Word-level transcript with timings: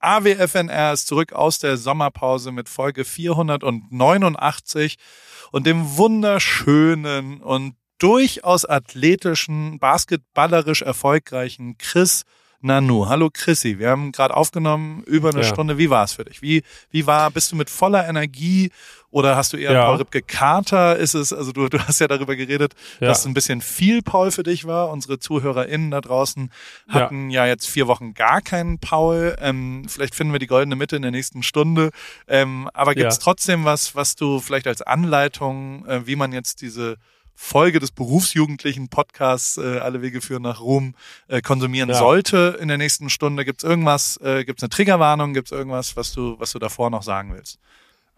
AWFNR 0.00 0.94
ist 0.94 1.06
zurück 1.06 1.32
aus 1.32 1.58
der 1.58 1.76
Sommerpause 1.76 2.52
mit 2.52 2.68
Folge 2.68 3.04
489 3.04 4.96
und 5.52 5.66
dem 5.66 5.96
wunderschönen 5.96 7.40
und 7.42 7.76
durchaus 7.98 8.64
athletischen, 8.64 9.78
basketballerisch 9.78 10.82
erfolgreichen 10.82 11.76
Chris 11.76 12.24
Nanu. 12.62 13.08
Hallo 13.08 13.30
Chrissy, 13.32 13.78
wir 13.78 13.88
haben 13.88 14.12
gerade 14.12 14.36
aufgenommen 14.36 15.02
über 15.06 15.30
eine 15.30 15.38
Ja. 15.40 15.44
Stunde. 15.46 15.78
Wie 15.78 15.88
war 15.88 16.04
es 16.04 16.12
für 16.12 16.24
dich? 16.24 16.42
Wie, 16.42 16.62
wie 16.90 17.06
war, 17.06 17.30
bist 17.30 17.52
du 17.52 17.56
mit 17.56 17.70
voller 17.70 18.06
Energie 18.06 18.70
oder 19.10 19.34
hast 19.34 19.54
du 19.54 19.56
eher 19.56 19.72
Ja. 19.72 19.86
Paul 19.86 19.96
Ripke 19.96 20.20
Kater? 20.20 20.96
Ist 20.96 21.14
es, 21.14 21.32
also 21.32 21.52
du, 21.52 21.68
du 21.70 21.78
hast 21.78 22.00
ja 22.00 22.06
darüber 22.06 22.36
geredet, 22.36 22.74
Ja. 23.00 23.08
dass 23.08 23.20
es 23.20 23.26
ein 23.26 23.32
bisschen 23.32 23.62
viel 23.62 24.02
Paul 24.02 24.30
für 24.30 24.42
dich 24.42 24.66
war. 24.66 24.90
Unsere 24.90 25.18
ZuhörerInnen 25.18 25.90
da 25.90 26.02
draußen 26.02 26.50
hatten 26.88 27.30
ja, 27.30 27.46
jetzt 27.46 27.66
vier 27.66 27.86
Wochen 27.86 28.12
gar 28.12 28.42
keinen 28.42 28.78
Paul. 28.78 29.36
Ähm, 29.40 29.86
vielleicht 29.88 30.14
finden 30.14 30.34
wir 30.34 30.38
die 30.38 30.46
goldene 30.46 30.76
Mitte 30.76 30.96
in 30.96 31.02
der 31.02 31.10
nächsten 31.12 31.42
Stunde. 31.42 31.90
Ähm, 32.28 32.68
aber 32.74 32.94
gibt 32.94 33.10
es 33.10 33.16
Ja. 33.16 33.22
trotzdem 33.22 33.64
was, 33.64 33.94
was 33.96 34.16
du 34.16 34.38
vielleicht 34.38 34.66
als 34.66 34.82
Anleitung, 34.82 35.86
äh, 35.86 36.06
wie 36.06 36.16
man 36.16 36.32
jetzt 36.32 36.60
diese 36.60 36.96
Folge 37.42 37.80
des 37.80 37.90
berufsjugendlichen 37.90 38.88
Podcasts 38.88 39.56
äh, 39.56 39.78
Alle 39.78 40.02
Wege 40.02 40.20
führen 40.20 40.42
nach 40.42 40.60
Ruhm 40.60 40.94
äh, 41.26 41.40
konsumieren 41.40 41.88
Ja. 41.88 41.94
sollte 41.96 42.58
in 42.60 42.68
der 42.68 42.76
nächsten 42.76 43.08
Stunde? 43.08 43.46
Gibt 43.46 43.64
es 43.64 43.68
irgendwas, 43.68 44.18
äh, 44.22 44.44
gibt 44.44 44.60
es 44.60 44.62
eine 44.62 44.68
Triggerwarnung, 44.68 45.32
gibt 45.32 45.48
es 45.48 45.52
irgendwas, 45.52 45.96
was 45.96 46.12
du, 46.12 46.36
was 46.38 46.52
du 46.52 46.58
davor 46.58 46.90
noch 46.90 47.02
sagen 47.02 47.32
willst? 47.34 47.58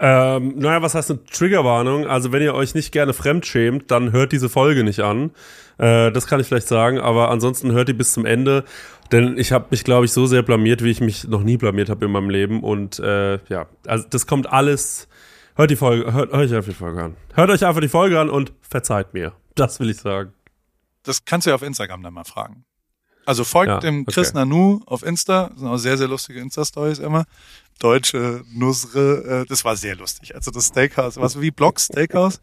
Ähm, 0.01 0.55
naja, 0.59 0.83
was 0.83 0.97
heißt 0.97 1.13
eine 1.13 1.25
Triggerwarnung? 1.25 2.07
Also 2.09 2.33
wenn 2.33 2.43
ihr 2.43 2.53
euch 2.55 2.75
nicht 2.75 2.91
gerne 2.91 3.13
fremdschämt, 3.13 3.91
dann 3.93 4.11
hört 4.11 4.33
diese 4.33 4.49
Folge 4.49 4.83
nicht 4.83 5.01
an. 5.01 5.31
Äh, 5.79 6.11
das 6.11 6.27
kann 6.27 6.41
ich 6.41 6.49
vielleicht 6.49 6.67
sagen, 6.69 6.99
aber 6.99 7.31
ansonsten 7.31 7.71
hört 7.71 7.89
die 7.89 7.93
bis 7.93 8.13
zum 8.13 8.27
Ende. 8.27 8.65
Denn 9.13 9.39
ich 9.39 9.53
habe 9.53 9.67
mich, 9.71 9.85
glaube 9.85 10.05
ich, 10.05 10.13
so 10.13 10.27
sehr 10.27 10.43
blamiert, 10.43 10.83
wie 10.83 10.91
ich 10.91 11.01
mich 11.01 11.29
noch 11.29 11.45
nie 11.45 11.57
blamiert 11.59 11.91
habe 11.91 12.05
in 12.07 12.11
meinem 12.11 12.29
Leben. 12.29 12.63
Und 12.65 12.99
äh, 12.99 13.39
ja, 13.49 13.67
also 13.87 14.05
das 14.11 14.27
kommt 14.27 14.53
alles. 14.53 15.07
Hört 15.55 15.71
die 15.71 15.77
Folge, 15.77 16.13
hört, 16.13 16.33
hört 16.33 16.51
euch 16.51 16.55
einfach 16.55 16.69
die 16.71 16.75
Folge 16.77 17.03
an. 17.03 17.17
Hört 17.35 17.51
euch 17.51 17.65
einfach 17.65 17.81
die 17.81 17.89
Folge 17.89 18.19
an 18.21 18.31
und 18.31 18.53
verzeiht 18.63 19.13
mir. 19.15 19.33
Das 19.55 19.81
will 19.81 19.91
ich 19.91 19.99
sagen. 19.99 20.33
Das 21.03 21.25
kannst 21.25 21.47
du 21.47 21.51
ja 21.51 21.55
auf 21.57 21.63
Instagram 21.63 22.03
dann 22.03 22.15
mal 22.15 22.25
fragen. 22.25 22.65
Also 23.27 23.45
folgt 23.45 23.69
Ja, 23.69 23.79
dem 23.79 24.05
Chris 24.07 24.31
okay. 24.31 24.39
Nanu 24.39 24.81
auf 24.87 25.03
Insta, 25.05 25.49
das 25.51 25.59
sind 25.61 25.69
auch 25.69 25.77
sehr, 25.77 25.97
sehr 25.97 26.09
lustige 26.09 26.41
Insta-Stories 26.41 26.99
immer. 26.99 27.25
Deutsche 27.79 28.43
Nusre, 28.53 29.43
äh, 29.43 29.47
das 29.47 29.65
war 29.65 29.77
sehr 29.77 29.95
lustig. 29.97 30.35
Also 30.35 30.51
das 30.51 30.67
Steakhouse, 30.69 31.19
was 31.19 31.41
wie 31.41 31.51
Blocks 31.51 31.85
Steakhouse? 31.85 32.41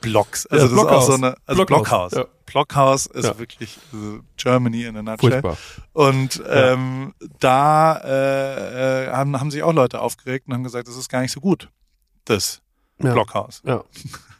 Blocks. 0.00 0.46
Also 0.46 0.66
Ja, 0.66 0.70
das 0.70 0.72
ist 0.72 0.78
auch 0.78 0.82
Blockhaus. 0.88 1.06
so 1.06 1.14
eine, 1.14 1.34
also 1.46 1.64
Blockhaus, 1.64 2.10
Blockhaus. 2.10 2.12
ja. 2.12 2.24
Blockhaus 2.46 3.06
ist 3.06 3.38
wirklich 3.38 3.78
also 3.92 4.20
Germany 4.36 4.84
in 4.84 4.96
a 4.96 5.02
nutshell. 5.02 5.30
Furchtbar. 5.42 5.56
Und 5.92 6.42
ähm, 6.48 7.14
da 7.40 7.96
äh, 8.04 9.06
äh, 9.06 9.10
haben, 9.12 9.40
haben 9.40 9.50
sich 9.50 9.62
auch 9.62 9.72
Leute 9.72 10.00
aufgeregt 10.00 10.46
und 10.48 10.54
haben 10.54 10.64
gesagt, 10.64 10.86
das 10.86 10.96
ist 10.96 11.08
gar 11.08 11.20
nicht 11.22 11.32
so 11.32 11.40
gut, 11.40 11.68
das 12.24 12.60
Ja. 13.02 13.12
Blockhaus. 13.14 13.62
Ja. 13.64 13.82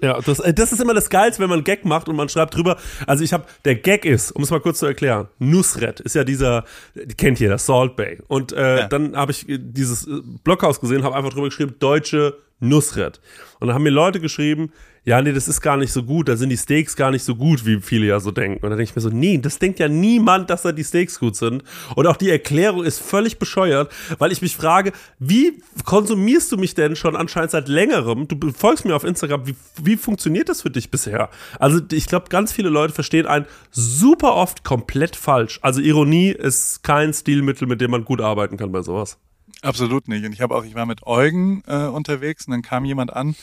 Ja, 0.00 0.20
das, 0.20 0.41
äh, 0.41 0.52
das 0.52 0.72
ist 0.72 0.80
immer 0.80 0.94
das 0.94 1.11
Geilste, 1.11 1.41
wenn 1.42 1.48
man 1.48 1.58
einen 1.58 1.64
Gag 1.64 1.84
macht 1.84 2.08
und 2.08 2.16
man 2.16 2.28
schreibt 2.28 2.56
drüber. 2.56 2.77
Also 3.06 3.22
ich 3.22 3.33
habe, 3.33 3.44
der 3.64 3.77
Gag 3.77 4.05
ist, 4.05 4.33
um 4.33 4.42
es 4.42 4.50
mal 4.50 4.61
kurz 4.61 4.80
zu 4.80 4.86
erklären, 4.86 5.28
Nusret 5.38 6.00
ist 6.00 6.14
ja 6.16 6.25
dieser, 6.25 6.64
die 6.94 7.14
kennt 7.14 7.38
jeder, 7.41 7.58
Salt 7.58 7.94
Bay. 7.97 8.19
Und 8.27 8.53
äh, 8.53 8.80
Ja. 8.80 8.88
dann 8.88 9.16
habe 9.16 9.30
ich 9.33 9.47
dieses 9.48 10.06
äh, 10.08 10.20
Blockhaus 10.44 10.80
gesehen, 10.80 11.05
habe 11.05 11.14
einfach 11.14 11.30
drüber 11.30 11.47
geschrieben, 11.48 11.77
deutsche 11.78 12.36
Nusret. 12.58 13.20
Und 13.60 13.69
dann 13.69 13.75
haben 13.75 13.83
mir 13.84 13.91
Leute 13.91 14.19
geschrieben, 14.20 14.72
ja, 15.05 15.20
nee, 15.20 15.33
das 15.33 15.48
ist 15.48 15.61
gar 15.61 15.77
nicht 15.77 15.92
so 15.92 16.05
gut, 16.05 16.28
da 16.28 16.36
sind 16.36 16.50
die 16.50 16.56
Steaks 16.56 16.95
gar 16.95 17.11
nicht 17.11 17.25
so 17.25 17.34
gut, 17.34 17.67
wie 17.67 17.81
viele 17.81 18.06
ja 18.06 18.20
so 18.20 18.31
denken. 18.31 18.64
Und 18.64 18.70
dann 18.70 18.78
denke 18.78 18.91
ich 18.91 18.95
mir 18.95 19.03
so, 19.03 19.09
nee, 19.09 19.36
das 19.36 19.59
denkt 19.59 19.81
ja 19.81 19.89
niemand, 19.89 20.48
dass 20.48 20.62
da 20.62 20.70
die 20.70 20.84
Steaks 20.84 21.19
gut 21.19 21.34
sind. 21.34 21.64
Und 21.97 22.06
auch 22.06 22.17
die 22.17 22.31
Erklärung 22.31 22.84
ist 22.84 23.00
völlig 23.00 23.41
bescheuert, 23.41 23.92
weil 24.19 24.31
ich 24.31 24.42
mich 24.42 24.56
frage, 24.56 24.92
wie 25.19 25.61
konsumierst 25.84 26.53
du 26.53 26.56
mich 26.56 26.75
denn 26.75 26.94
schon 26.94 27.17
anscheinend 27.17 27.50
seit 27.50 27.67
längerem? 27.67 28.28
Du 28.28 28.53
folgst 28.53 28.84
mir 28.84 28.94
auf 28.94 29.03
Instagram, 29.03 29.44
wie, 29.48 29.56
wie 29.83 29.97
funktioniert 29.97 30.48
das 30.48 30.62
für 30.62 30.70
dich 30.70 30.92
bisher? 30.92 31.31
Also 31.59 31.81
ich 31.91 32.06
glaube, 32.06 32.28
ganz 32.28 32.53
viele 32.53 32.69
Leute 32.69 32.94
verstehen 32.94 33.27
einen 33.27 33.47
super 33.72 34.34
oft 34.37 34.62
komplett 34.62 35.16
falsch. 35.16 35.59
Also 35.62 35.81
Ironie 35.81 36.31
ist 36.31 36.84
kein 36.84 37.12
Stilmittel, 37.12 37.66
mit 37.66 37.81
dem 37.81 37.91
man 37.91 38.04
gut 38.04 38.21
arbeiten 38.21 38.56
kann 38.56 38.71
bei 38.71 38.82
sowas. 38.82 39.19
Absolut 39.62 40.06
nicht. 40.06 40.25
Und 40.25 40.32
ich 40.32 40.41
habe 40.41 40.54
auch, 40.54 40.65
ich 40.65 40.77
war 40.77 40.87
mit 40.87 41.04
Eugen 41.04 41.65
äh, 41.66 41.87
unterwegs 41.87 42.47
und 42.47 42.53
dann 42.53 42.62
kam 42.62 42.84
jemand 42.84 43.12
an 43.12 43.34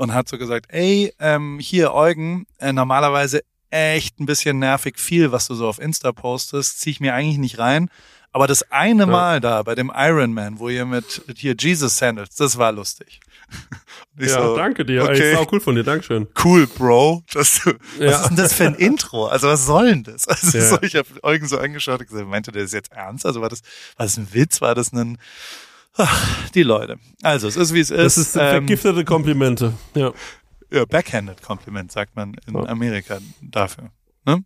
und 0.00 0.14
hat 0.14 0.28
so 0.30 0.38
gesagt, 0.38 0.66
ey, 0.70 1.12
ähm, 1.18 1.58
hier 1.60 1.92
Eugen, 1.92 2.46
äh, 2.58 2.72
normalerweise 2.72 3.42
echt 3.68 4.18
ein 4.18 4.24
bisschen 4.24 4.58
nervig 4.58 4.98
viel, 4.98 5.30
was 5.30 5.46
du 5.46 5.54
so 5.54 5.68
auf 5.68 5.78
Insta 5.78 6.10
postest, 6.12 6.80
zieh 6.80 6.88
ich 6.88 7.00
mir 7.00 7.12
eigentlich 7.12 7.36
nicht 7.36 7.58
rein. 7.58 7.90
Aber 8.32 8.46
das 8.46 8.62
eine 8.70 9.04
Mal 9.06 9.40
da 9.40 9.62
bei 9.62 9.74
dem 9.74 9.92
Ironman, 9.94 10.58
wo 10.58 10.70
ihr 10.70 10.86
mit 10.86 11.22
hier 11.36 11.54
Jesus 11.58 11.98
Sandals, 11.98 12.34
das 12.36 12.56
war 12.56 12.72
lustig. 12.72 13.20
Ich 14.18 14.28
ja, 14.28 14.42
so, 14.42 14.56
danke 14.56 14.84
dir. 14.84 15.04
Okay. 15.04 15.30
Ey, 15.32 15.36
auch 15.36 15.50
cool 15.50 15.60
von 15.60 15.74
dir, 15.74 15.82
Dankeschön. 15.84 16.26
cool, 16.44 16.66
Bro. 16.66 17.22
Das, 17.32 17.64
Ja. 17.98 18.06
Was 18.10 18.20
ist 18.22 18.28
denn 18.28 18.36
das 18.36 18.52
für 18.52 18.64
ein 18.66 18.74
Intro? 18.74 19.26
Also 19.26 19.48
was 19.48 19.64
soll 19.64 19.86
denn 19.88 20.02
das? 20.04 20.28
Also 20.28 20.58
Ja. 20.58 20.64
so, 20.66 20.78
ich 20.82 20.94
habe 20.96 21.06
Eugen 21.22 21.46
so 21.48 21.56
angeschaut 21.58 22.00
und 22.00 22.08
gesagt, 22.08 22.28
meinte 22.28 22.52
der 22.52 22.62
das 22.62 22.72
jetzt 22.72 22.92
ernst? 22.92 23.24
Also 23.24 23.40
war 23.40 23.48
das, 23.48 23.62
war 23.96 24.04
das 24.06 24.16
ein 24.18 24.28
Witz? 24.34 24.60
War 24.60 24.74
das 24.74 24.92
ein 24.92 25.16
Ach, 25.96 26.50
die 26.50 26.62
Leute. 26.62 26.98
Also 27.22 27.48
es 27.48 27.56
ist 27.56 27.74
wie 27.74 27.80
es 27.80 27.90
ist. 27.90 28.16
Das 28.16 28.16
ist 28.16 28.36
ähm, 28.36 28.40
vergiftete 28.42 29.04
Komplimente. 29.04 29.74
Ja. 29.94 30.12
ja, 30.70 30.84
backhanded 30.84 31.42
Kompliment 31.42 31.90
sagt 31.92 32.16
man 32.16 32.34
in 32.46 32.54
Ja. 32.54 32.66
Amerika 32.66 33.18
dafür. 33.40 33.90
Ne? 34.24 34.44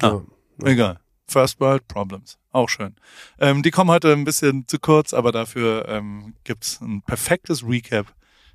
ja. 0.00 0.22
Egal. 0.64 0.98
First 1.26 1.60
World 1.60 1.86
Problems. 1.88 2.38
Auch 2.52 2.68
schön. 2.68 2.96
Ähm, 3.38 3.62
die 3.62 3.70
kommen 3.70 3.90
heute 3.90 4.12
ein 4.12 4.24
bisschen 4.24 4.66
zu 4.66 4.78
kurz, 4.78 5.12
aber 5.12 5.30
dafür 5.30 5.86
ähm, 5.88 6.34
gibt's 6.44 6.80
ein 6.80 7.02
perfektes 7.02 7.62
Recap 7.62 8.06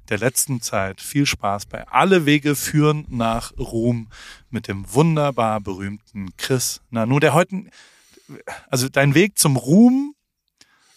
der 0.09 0.17
letzten 0.17 0.59
Zeit. 0.61 0.99
Viel 0.99 1.25
Spaß 1.25 1.67
bei 1.67 1.87
Alle 1.87 2.25
Wege 2.25 2.55
führen 2.55 3.05
nach 3.09 3.53
Ruhm 3.57 4.09
mit 4.49 4.67
dem 4.67 4.91
wunderbar 4.91 5.61
berühmten 5.61 6.35
Chris 6.37 6.81
Nanu, 6.89 7.19
der 7.19 7.33
heute, 7.33 7.65
also 8.69 8.89
dein 8.89 9.13
Weg 9.13 9.37
zum 9.37 9.55
Ruhm 9.55 10.15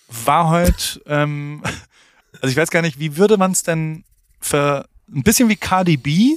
war 0.08 0.48
heute, 0.50 1.00
ähm, 1.06 1.62
also 2.40 2.48
ich 2.48 2.56
weiß 2.56 2.70
gar 2.70 2.82
nicht, 2.82 2.98
wie 2.98 3.16
würde 3.16 3.36
man 3.36 3.52
es 3.52 3.62
denn 3.62 4.04
für 4.40 4.86
ein 5.12 5.22
bisschen 5.22 5.48
wie 5.48 5.56
Cardi 5.56 5.96
B, 5.96 6.36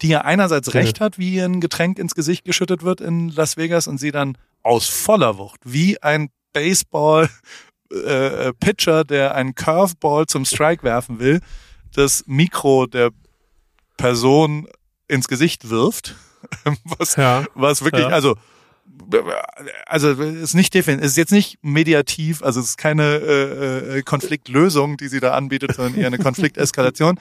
die 0.00 0.08
ja 0.08 0.22
einerseits 0.22 0.74
recht 0.74 1.00
hat, 1.00 1.18
wie 1.18 1.34
ihr 1.34 1.44
ein 1.44 1.60
Getränk 1.60 1.98
ins 1.98 2.14
Gesicht 2.14 2.44
geschüttet 2.44 2.82
wird 2.82 3.00
in 3.00 3.28
Las 3.28 3.56
Vegas 3.56 3.86
und 3.86 3.98
sie 3.98 4.10
dann 4.10 4.36
aus 4.62 4.88
voller 4.88 5.38
Wucht, 5.38 5.60
wie 5.64 6.02
ein 6.02 6.30
Baseball 6.52 7.28
äh, 7.90 8.52
Pitcher, 8.54 9.04
der 9.04 9.34
einen 9.34 9.54
Curveball 9.54 10.26
zum 10.26 10.44
Strike 10.44 10.82
werfen 10.82 11.18
will, 11.18 11.40
das 11.94 12.24
Mikro 12.26 12.86
der 12.86 13.10
Person 13.96 14.66
ins 15.08 15.28
Gesicht 15.28 15.68
wirft, 15.70 16.14
was, 16.84 17.16
Ja. 17.16 17.44
was 17.54 17.84
wirklich, 17.84 18.02
Ja. 18.06 18.08
also 18.08 18.36
also 19.86 20.10
ist 20.22 20.54
nicht 20.54 20.74
defin 20.74 20.98
ist 20.98 21.16
jetzt 21.16 21.32
nicht 21.32 21.58
mediativ, 21.62 22.42
also 22.42 22.60
es 22.60 22.70
ist 22.70 22.78
keine 22.78 23.02
äh, 23.16 23.98
äh, 23.98 24.02
Konfliktlösung, 24.02 24.96
die 24.96 25.08
sie 25.08 25.20
da 25.20 25.32
anbietet, 25.34 25.74
sondern 25.74 25.94
eher 26.00 26.06
eine 26.06 26.18
Konflikteskalation. 26.30 27.18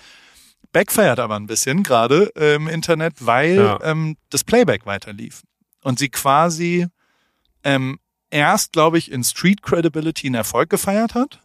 Backfeiert 0.73 1.19
aber 1.19 1.35
ein 1.35 1.47
bisschen 1.47 1.83
gerade 1.83 2.31
äh, 2.35 2.55
im 2.55 2.67
Internet, 2.67 3.13
weil 3.25 3.57
Ja. 3.57 3.79
ähm, 3.83 4.15
das 4.29 4.43
Playback 4.43 4.85
weiter 4.85 5.11
lief 5.11 5.43
und 5.83 5.99
sie 5.99 6.09
quasi 6.09 6.87
ähm, 7.63 7.99
erst, 8.29 8.71
glaube 8.71 8.97
ich, 8.97 9.11
in 9.11 9.23
Street 9.23 9.61
Credibility 9.61 10.27
einen 10.27 10.35
Erfolg 10.35 10.69
gefeiert 10.69 11.13
hat 11.13 11.39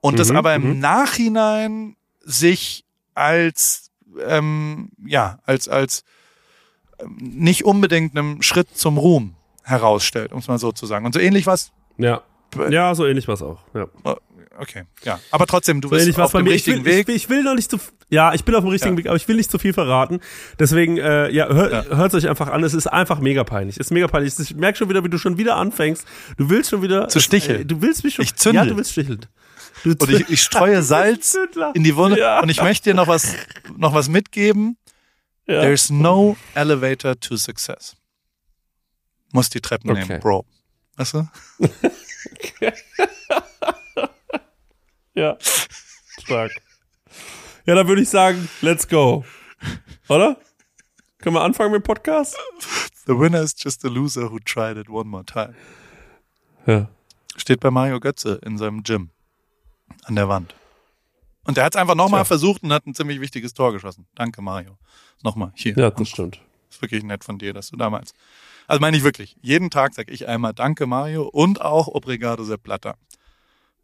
und 0.00 0.18
das 0.18 0.30
Mhm, 0.30 0.36
aber 0.36 0.54
im 0.54 0.70
mhm. 0.74 0.78
Nachhinein 0.80 1.96
sich 2.20 2.84
als 3.14 3.90
ähm, 4.26 4.90
ja 5.06 5.38
als 5.44 5.68
als 5.68 6.00
ähm, 6.00 6.06
nicht 7.18 7.64
unbedingt 7.64 8.16
einem 8.16 8.42
Schritt 8.42 8.76
zum 8.76 8.98
Ruhm 8.98 9.34
herausstellt, 9.64 10.32
um 10.32 10.38
es 10.38 10.48
mal 10.48 10.58
so 10.58 10.72
zu 10.72 10.86
sagen. 10.86 11.06
Und 11.06 11.12
so 11.14 11.20
ähnlich 11.20 11.46
was. 11.46 11.72
Ja. 11.98 12.22
Ja, 12.70 12.94
so 12.94 13.06
ähnlich 13.06 13.28
war's 13.28 13.42
auch. 13.42 13.60
Ja. 13.74 13.86
Okay, 14.58 14.82
ja. 15.04 15.18
Aber 15.30 15.46
trotzdem, 15.46 15.80
du 15.80 15.88
So 15.88 15.94
bist 15.96 16.20
auf 16.20 16.32
dem 16.32 16.44
mir. 16.44 16.50
Ich 16.52 16.66
will, 16.66 16.74
richtigen 16.74 16.84
Weg. 16.84 17.00
Ich, 17.00 17.06
will- 17.08 17.16
ich 17.16 17.28
will 17.30 17.42
noch 17.42 17.54
nicht 17.54 17.70
zu, 17.70 17.78
ja, 18.10 18.34
ich 18.34 18.44
bin 18.44 18.54
auf 18.54 18.62
dem 18.62 18.68
richtigen 18.68 18.92
Ja. 18.94 18.98
Weg, 18.98 19.06
aber 19.06 19.16
ich 19.16 19.26
will 19.26 19.36
nicht 19.36 19.50
zu 19.50 19.58
viel 19.58 19.72
verraten. 19.72 20.20
Deswegen, 20.58 20.98
äh, 20.98 21.30
ja, 21.30 21.48
hör, 21.48 21.72
Ja. 21.72 21.84
hört's 21.96 22.14
euch 22.14 22.28
einfach 22.28 22.48
an. 22.48 22.62
Es 22.62 22.74
ist 22.74 22.86
einfach 22.86 23.18
mega 23.20 23.44
peinlich. 23.44 23.76
Es 23.78 23.86
ist 23.86 23.90
mega 23.92 24.08
peinlich. 24.08 24.38
Ich 24.38 24.54
merke 24.54 24.76
schon 24.76 24.90
wieder, 24.90 25.02
wie 25.04 25.08
du 25.08 25.16
schon 25.16 25.38
wieder 25.38 25.56
anfängst. 25.56 26.04
Du 26.36 26.50
willst 26.50 26.68
schon 26.68 26.82
wieder 26.82 27.08
Zu 27.08 27.20
sticheln. 27.20 27.62
Äh, 27.62 27.64
du 27.64 27.80
willst 27.80 28.04
mich 28.04 28.14
schon. 28.14 28.24
Ich 28.24 28.34
zündel. 28.36 28.64
Ja, 28.64 28.68
du 28.70 28.76
willst 28.76 28.92
sticheln. 28.92 29.20
Du 29.84 29.90
Und 29.98 30.10
ich, 30.10 30.28
ich 30.28 30.42
streue 30.42 30.82
Salz 30.82 31.36
in 31.72 31.82
die 31.82 31.96
Wunde. 31.96 32.18
Ja. 32.20 32.40
Und 32.42 32.50
ich 32.50 32.62
möchte 32.62 32.90
dir 32.90 32.94
noch 32.94 33.06
was, 33.08 33.34
noch 33.78 33.94
was 33.94 34.10
mitgeben. 34.10 34.76
Ja. 35.52 35.60
There's 35.62 35.90
no 35.90 36.36
elevator 36.54 37.18
to 37.18 37.36
success. 37.36 37.94
Muss 39.32 39.48
die 39.50 39.60
Treppen 39.60 39.90
Okay. 39.90 40.06
nehmen, 40.06 40.20
Bro. 40.20 40.44
Weißt 40.96 41.14
du? 41.14 41.28
Ja. 45.14 45.36
Stark. 46.22 46.52
Ja, 47.66 47.74
dann 47.74 47.86
würde 47.86 48.00
ich 48.02 48.08
sagen, 48.08 48.48
let's 48.62 48.88
go. 48.88 49.24
Oder? 50.08 50.38
Können 51.18 51.36
wir 51.36 51.42
anfangen 51.42 51.70
mit 51.72 51.82
dem 51.82 51.84
Podcast? 51.84 52.36
The 53.06 53.18
winner 53.18 53.42
is 53.42 53.54
just 53.58 53.84
a 53.84 53.88
loser 53.88 54.30
who 54.30 54.38
tried 54.38 54.76
it 54.78 54.88
one 54.88 55.04
more 55.08 55.24
time. 55.24 55.54
Ja. 56.66 56.88
Steht 57.36 57.60
bei 57.60 57.70
Mario 57.70 58.00
Götze 58.00 58.40
in 58.44 58.56
seinem 58.58 58.82
Gym. 58.82 59.10
an 60.04 60.16
der 60.16 60.28
Wand. 60.28 60.54
Und 61.44 61.56
der 61.56 61.64
hat 61.64 61.74
es 61.74 61.80
einfach 61.80 61.94
nochmal 61.94 62.24
versucht 62.24 62.62
und 62.62 62.72
hat 62.72 62.86
ein 62.86 62.94
ziemlich 62.94 63.20
wichtiges 63.20 63.52
Tor 63.52 63.72
geschossen. 63.72 64.06
Danke, 64.14 64.40
Mario. 64.42 64.78
Nochmal, 65.22 65.52
hier. 65.54 65.74
Ja, 65.76 65.90
das 65.90 66.08
stimmt. 66.08 66.40
Ist 66.70 66.80
wirklich 66.82 67.02
nett 67.04 67.24
von 67.24 67.38
dir, 67.38 67.52
dass 67.52 67.70
du 67.70 67.76
damals. 67.76 68.12
Also 68.66 68.80
meine 68.80 68.96
ich 68.96 69.02
wirklich, 69.02 69.36
jeden 69.42 69.70
Tag 69.70 69.94
sage 69.94 70.12
ich 70.12 70.26
einmal 70.28 70.54
Danke, 70.54 70.86
Mario 70.86 71.24
und 71.28 71.60
auch 71.60 71.88
Obrigado 71.88 72.44
Sepp 72.44 72.62
Blatter. 72.62 72.96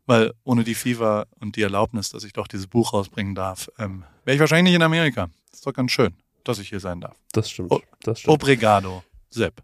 Weil 0.06 0.32
ohne 0.44 0.64
die 0.64 0.74
FIFA 0.74 1.26
und 1.40 1.56
die 1.56 1.62
Erlaubnis, 1.62 2.08
dass 2.10 2.24
ich 2.24 2.32
doch 2.32 2.48
dieses 2.48 2.66
Buch 2.66 2.94
rausbringen 2.94 3.34
darf, 3.34 3.68
ähm, 3.78 4.04
wäre 4.24 4.36
ich 4.36 4.40
wahrscheinlich 4.40 4.70
nicht 4.72 4.76
in 4.76 4.82
Amerika. 4.82 5.28
ist 5.52 5.66
doch 5.66 5.74
ganz 5.74 5.92
schön, 5.92 6.14
dass 6.44 6.58
ich 6.58 6.70
hier 6.70 6.80
sein 6.80 7.00
darf. 7.00 7.16
Das 7.32 7.50
stimmt. 7.50 7.70
Oh, 7.72 7.80
Das 8.00 8.20
stimmt. 8.20 8.32
Obrigado, 8.34 9.02
Sepp. 9.30 9.62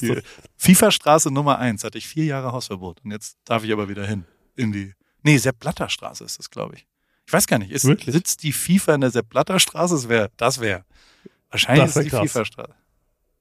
Die 0.00 0.20
FIFA-Straße 0.56 1.30
Nummer 1.32 1.58
eins 1.58 1.84
hatte 1.84 1.98
ich 1.98 2.06
vier 2.06 2.24
Jahre 2.24 2.52
Hausverbot 2.52 3.00
und 3.04 3.10
jetzt 3.10 3.38
darf 3.44 3.64
ich 3.64 3.72
aber 3.72 3.88
wieder 3.88 4.06
hin. 4.06 4.24
In 4.56 4.72
die. 4.72 4.94
Nee, 5.28 5.38
Sepp 5.38 5.58
Blatter 5.60 5.88
Straße 5.88 6.24
ist 6.24 6.38
das, 6.38 6.50
glaube 6.50 6.76
ich. 6.76 6.86
Ich 7.26 7.32
weiß 7.32 7.46
gar 7.46 7.58
nicht. 7.58 7.70
Ist, 7.70 7.84
Wirklich? 7.84 8.14
sitzt 8.14 8.42
die 8.42 8.52
FIFA 8.52 8.94
in 8.94 9.00
der 9.02 9.10
Sepp 9.10 9.28
Blatter 9.28 9.60
Straße? 9.60 9.94
Das 9.94 10.08
wäre, 10.08 10.30
das 10.38 10.60
wäre. 10.60 10.84
Wahrscheinlich 11.50 11.84
Das 11.86 11.96
wär 11.96 12.02
ist 12.02 12.06
die 12.06 12.10
krass. 12.16 12.30
FIFA-Straße. 12.32 12.74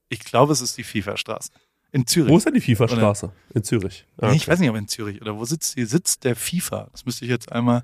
Ich 0.09 0.19
glaube, 0.19 0.53
es 0.53 0.61
ist 0.61 0.77
die 0.77 0.83
FIFA-Straße. 0.83 1.49
In 1.93 2.05
Zürich. 2.05 2.29
Wo 2.31 2.37
ist 2.37 2.45
denn 2.45 2.53
die 2.53 2.61
FIFA-Straße? 2.61 3.31
In 3.53 3.63
Zürich. 3.63 4.05
Ah, 4.17 4.27
Nee, 4.29 4.35
Ich 4.35 4.43
okay. 4.43 4.51
weiß 4.51 4.59
nicht, 4.59 4.69
ob 4.69 4.75
in 4.75 4.87
Zürich 4.89 5.21
oder 5.21 5.37
wo 5.37 5.45
sitzt 5.45 5.77
die? 5.77 5.85
Sitzt 5.85 6.23
der 6.25 6.35
FIFA? 6.35 6.89
Das 6.91 7.05
müsste 7.05 7.23
ich 7.25 7.31
jetzt 7.31 7.51
einmal 7.51 7.83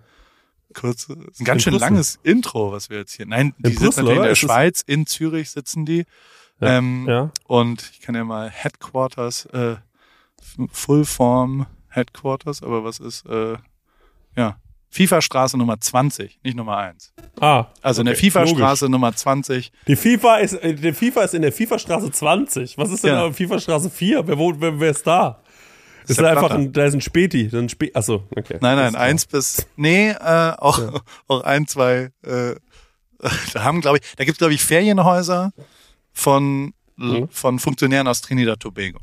kurz. 0.74 1.08
Das 1.08 1.16
ist 1.18 1.40
ein 1.40 1.46
ganz 1.46 1.60
In 1.62 1.64
schön 1.64 1.74
Brüssel. 1.74 1.86
langes 1.86 2.20
Intro, 2.24 2.72
was 2.74 2.90
wir 2.90 2.98
jetzt 2.98 3.14
hier. 3.14 3.26
Nein, 3.26 3.54
die 3.60 3.72
In 3.72 3.78
sitzen 3.78 3.84
Brüssel, 3.86 4.04
natürlich 4.04 4.18
in 4.18 4.24
der 4.24 4.32
es- 4.34 4.40
Schweiz, 4.40 4.82
in 4.86 5.06
Zürich 5.06 5.52
sitzen 5.52 5.86
die. 5.86 6.06
Ja. 6.60 6.78
Ähm, 6.80 7.06
Ja. 7.08 7.32
Und 7.48 7.90
ich 7.94 8.02
kann 8.02 8.16
ja 8.16 8.24
mal 8.26 8.50
Headquarters, 8.50 9.46
äh, 9.48 9.78
Full 10.72 11.06
Form 11.06 11.66
Headquarters, 11.90 12.62
aber 12.64 12.84
was 12.84 13.00
ist, 13.00 13.26
äh, 13.26 13.56
ja, 14.36 14.58
FIFA-Straße 14.90 15.58
Nummer 15.58 15.80
20, 15.80 16.40
nicht 16.44 16.56
Nummer 16.56 16.78
1. 16.78 17.14
Ah, 17.42 17.66
Also 17.82 18.02
in 18.02 18.06
der 18.06 18.14
okay, 18.16 18.30
FIFA-Straße 18.30 18.90
Nummer 18.90 19.16
20. 19.16 19.72
logisch. 19.72 19.72
Die 19.88 19.96
FIFA 19.96 20.38
ist, 20.38 20.54
äh, 20.54 20.74
die 20.76 20.94
FIFA 20.94 21.24
ist 21.24 21.34
in 21.34 21.42
der 21.42 21.52
FIFA-Straße 21.52 22.12
20. 22.12 22.78
Was 22.78 22.92
ist 22.92 23.04
denn 23.04 23.14
Ja. 23.16 23.32
FIFA-Straße 23.32 23.90
4? 23.90 24.28
Wer, 24.28 24.38
wohnt, 24.38 24.62
wer, 24.62 24.80
wer 24.80 24.92
ist 24.92 25.06
da? 25.08 25.42
Ist 26.08 26.20
der 26.20 26.26
da 26.26 26.32
einfach 26.42 26.52
ein, 26.52 26.72
da 26.74 26.84
ist 26.86 26.94
ein 26.94 27.02
Späti. 27.02 27.50
Ein 27.54 27.70
Spä 27.70 27.90
Achso, 27.96 28.24
okay. 28.36 28.58
Nein, 28.62 28.76
nein, 28.78 28.96
eins 28.96 29.26
bis, 29.26 29.66
nee, 29.78 30.10
äh, 30.10 30.52
auch, 30.58 31.02
auch 31.28 31.42
ein, 31.44 31.66
zwei, 31.66 32.12
äh, 32.24 32.56
da 33.54 33.64
haben, 33.64 33.82
glaube 33.82 33.98
ich, 34.00 34.16
da 34.18 34.26
gibt 34.26 34.36
es, 34.36 34.38
glaube 34.40 34.54
ich, 34.54 34.64
Ferienhäuser 34.64 35.54
von, 36.12 36.74
Mhm. 36.96 37.28
von 37.32 37.58
Funktionären 37.58 38.08
aus 38.08 38.22
Trinidad 38.22 38.60
Tobago. 38.60 39.00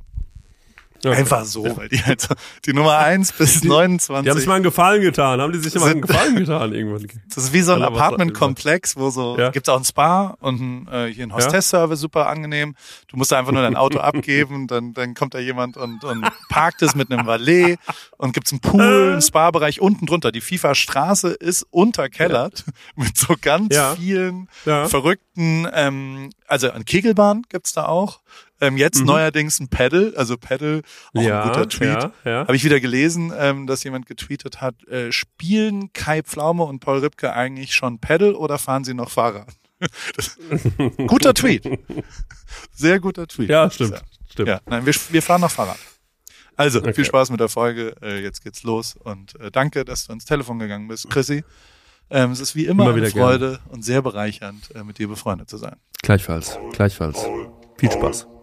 Okay. 1.04 1.16
Einfach 1.16 1.44
so, 1.44 1.64
weil 1.76 1.88
die 1.88 2.02
halt 2.04 2.20
so, 2.20 2.34
die 2.66 2.72
Nummer 2.74 2.98
eins 2.98 3.32
bis 3.38 3.64
29. 3.64 4.24
Die 4.24 4.30
haben 4.30 4.38
sich 4.38 4.46
mal 4.46 4.54
einen 4.56 4.64
Gefallen 4.64 5.00
getan. 5.00 5.40
Haben 5.40 5.52
die 5.52 5.58
sich 5.58 5.74
mal 5.76 5.90
einen 5.90 6.02
Gefallen 6.02 6.36
getan 6.36 6.74
irgendwann? 6.74 7.06
Das 7.34 7.44
ist 7.44 7.52
wie 7.54 7.62
so 7.62 7.72
ein 7.72 7.82
Apartmentkomplex, 7.82 8.96
wo 8.96 9.10
so 9.10 9.38
Ja. 9.38 9.50
gibt's 9.50 9.68
auch 9.68 9.78
ein 9.78 9.84
Spa 9.84 10.36
und 10.40 10.60
ein, 10.60 10.88
äh, 10.92 11.06
hier 11.12 11.24
ein 11.26 11.32
Hostess-Service, 11.34 12.00
super 12.00 12.28
angenehm. 12.28 12.74
Du 13.08 13.16
musst 13.16 13.32
da 13.32 13.38
einfach 13.38 13.52
nur 13.52 13.62
dein 13.62 13.76
Auto 13.76 13.98
abgeben, 14.00 14.66
dann, 14.66 14.92
dann 14.92 15.14
kommt 15.14 15.32
da 15.34 15.38
jemand 15.38 15.76
und, 15.76 16.04
und 16.04 16.26
parkt 16.50 16.82
es 16.82 16.94
mit 16.94 17.10
einem 17.10 17.26
Valet 17.26 17.78
und 18.18 18.32
gibt's 18.34 18.52
einen 18.52 18.60
Pool, 18.60 19.12
einen 19.12 19.22
Spa-Bereich 19.22 19.80
unten 19.80 20.06
drunter. 20.06 20.32
Die 20.32 20.40
FIFA-Straße 20.42 21.28
ist 21.30 21.66
unterkellert 21.70 22.64
mit 22.96 23.16
so 23.16 23.36
ganz 23.40 23.74
Ja. 23.74 23.94
vielen 23.96 24.48
Ja. 24.66 24.86
verrückten, 24.88 25.66
ähm, 25.72 26.30
also 26.46 26.70
eine 26.70 26.84
Kegelbahn 26.84 27.42
gibt's 27.48 27.72
da 27.72 27.86
auch. 27.86 28.20
Ähm, 28.60 28.76
jetzt 28.76 29.04
neuerdings 29.04 29.58
ein 29.60 29.68
Pedal, 29.68 30.12
also 30.16 30.36
Pedal, 30.36 30.82
auch 31.14 31.20
Mhm. 31.20 31.26
Ja, 31.28 31.42
ein 31.42 31.48
guter 31.48 31.68
Tweet. 31.68 31.88
ja, 31.88 32.12
ja. 32.24 32.40
Habe 32.40 32.56
ich 32.56 32.64
wieder 32.64 32.78
gelesen, 32.80 33.32
ähm, 33.36 33.66
dass 33.66 33.82
jemand 33.84 34.06
getweetet 34.06 34.60
hat, 34.60 34.82
äh, 34.88 35.10
spielen 35.12 35.92
Kai 35.92 36.22
Pflaume 36.22 36.64
und 36.64 36.80
Paul 36.80 36.98
Ripke 36.98 37.32
eigentlich 37.32 37.74
schon 37.74 37.98
Pedal 38.00 38.34
oder 38.34 38.58
fahren 38.58 38.84
sie 38.84 38.94
noch 38.94 39.10
Fahrrad? 39.10 39.48
Das, 40.14 40.36
guter 41.06 41.32
Tweet. 41.32 41.64
Sehr 42.72 43.00
guter 43.00 43.26
Tweet. 43.26 43.48
Ja, 43.48 43.70
stimmt. 43.70 44.02
Stimmt. 44.30 44.48
Ja, 44.48 44.60
nein, 44.66 44.84
wir, 44.84 44.94
wir 45.08 45.22
fahren 45.22 45.40
noch 45.40 45.50
Fahrrad. 45.50 45.78
Also, 46.54 46.80
Okay. 46.80 46.92
viel 46.92 47.04
Spaß 47.06 47.30
mit 47.30 47.40
der 47.40 47.48
Folge. 47.48 47.94
Äh, 48.02 48.20
jetzt 48.22 48.44
geht's 48.44 48.62
los 48.62 48.94
und 48.94 49.40
äh, 49.40 49.50
danke, 49.50 49.86
dass 49.86 50.04
du 50.06 50.10
ans 50.12 50.26
Telefon 50.26 50.58
gegangen 50.58 50.86
bist, 50.88 51.08
Chrissy. 51.08 51.44
Ähm, 52.10 52.32
es 52.32 52.40
ist 52.40 52.54
wie 52.54 52.66
immer, 52.66 52.90
Immer 52.90 52.96
eine 52.96 53.10
Freude 53.10 53.60
und 53.68 53.82
sehr 53.84 54.02
bereichernd, 54.02 54.70
äh, 54.74 54.84
mit 54.84 54.98
dir 54.98 55.08
befreundet 55.08 55.48
zu 55.48 55.56
sein. 55.56 55.76
Gleichfalls. 56.02 56.58
Gleichfalls. 56.72 57.24
Viel 57.78 57.90
Spaß. 57.90 58.26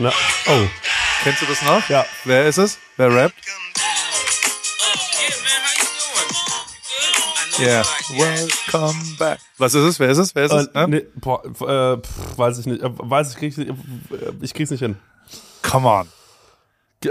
Na, 0.00 0.10
oh. 0.48 0.66
Kennst 1.22 1.42
du 1.42 1.46
das 1.46 1.60
noch? 1.62 1.86
Ja. 1.88 2.06
Wer 2.24 2.46
ist 2.46 2.56
es? 2.56 2.78
Wer 2.96 3.14
rappt? 3.14 3.34
Yeah. 7.58 7.84
Welcome 8.16 8.98
back. 9.18 9.38
Was 9.58 9.74
ist 9.74 9.82
es? 9.84 10.00
Wer 10.00 10.08
ist 10.08 10.16
es? 10.18 10.34
Wer 10.34 10.44
ist 10.46 10.52
es? 10.52 10.66
Äh, 10.68 10.70
Ne? 10.80 10.88
nee, 10.88 11.06
boah, 11.16 11.44
äh, 11.44 11.98
pff, 12.00 12.38
weiß 12.38 12.58
ich 12.58 12.64
nicht. 12.66 12.82
Äh, 12.82 12.88
weiß 12.90 13.32
ich, 13.32 13.36
krieg's 13.36 13.58
nicht, 13.58 13.70
ich 14.40 14.54
krieg's 14.54 14.70
nicht 14.70 14.80
hin. 14.80 14.96
Come 15.60 15.86
on. 15.86 16.08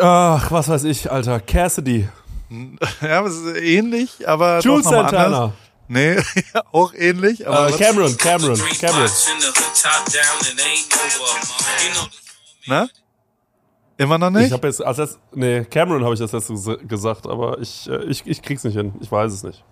Ach, 0.01 0.50
was 0.51 0.68
weiß 0.69 0.85
ich, 0.85 1.12
Alter. 1.12 1.39
Cassidy. 1.39 2.09
Ja, 3.01 3.24
es 3.24 3.35
ist 3.35 3.57
ähnlich, 3.57 4.27
aber 4.27 4.59
Jules 4.62 4.85
doch 4.85 4.92
Santana. 4.92 5.25
anders. 5.25 5.51
Nee, 5.88 6.18
auch 6.71 6.94
ähnlich, 6.95 7.47
aber 7.47 7.69
Äh, 7.69 7.77
Cameron, 7.77 8.18
Cameron, 8.18 8.59
Cameron. 8.80 9.09
Ne? 12.69 12.89
Immer 13.98 14.18
noch 14.18 14.27
Ich 14.30 14.33
nicht? 14.36 14.51
habe 14.54 14.68
jetzt 14.68 14.81
als 14.83 14.98
letzt, 14.98 15.19
nee, 15.33 15.66
Cameron 15.66 16.04
habe 16.06 16.13
ich 16.13 16.19
das 16.21 16.31
letzte 16.31 16.54
ges- 16.54 16.88
gesagt, 16.88 17.28
aber 17.28 17.59
ich, 17.59 17.90
äh, 17.90 18.04
ich, 18.06 18.26
ich 18.26 18.42
krieg's 18.42 18.64
nicht 18.64 18.76
hin. 18.76 18.94
Ich 19.02 19.11
weiß 19.11 19.33
es 19.33 19.44
nicht. 19.44 19.66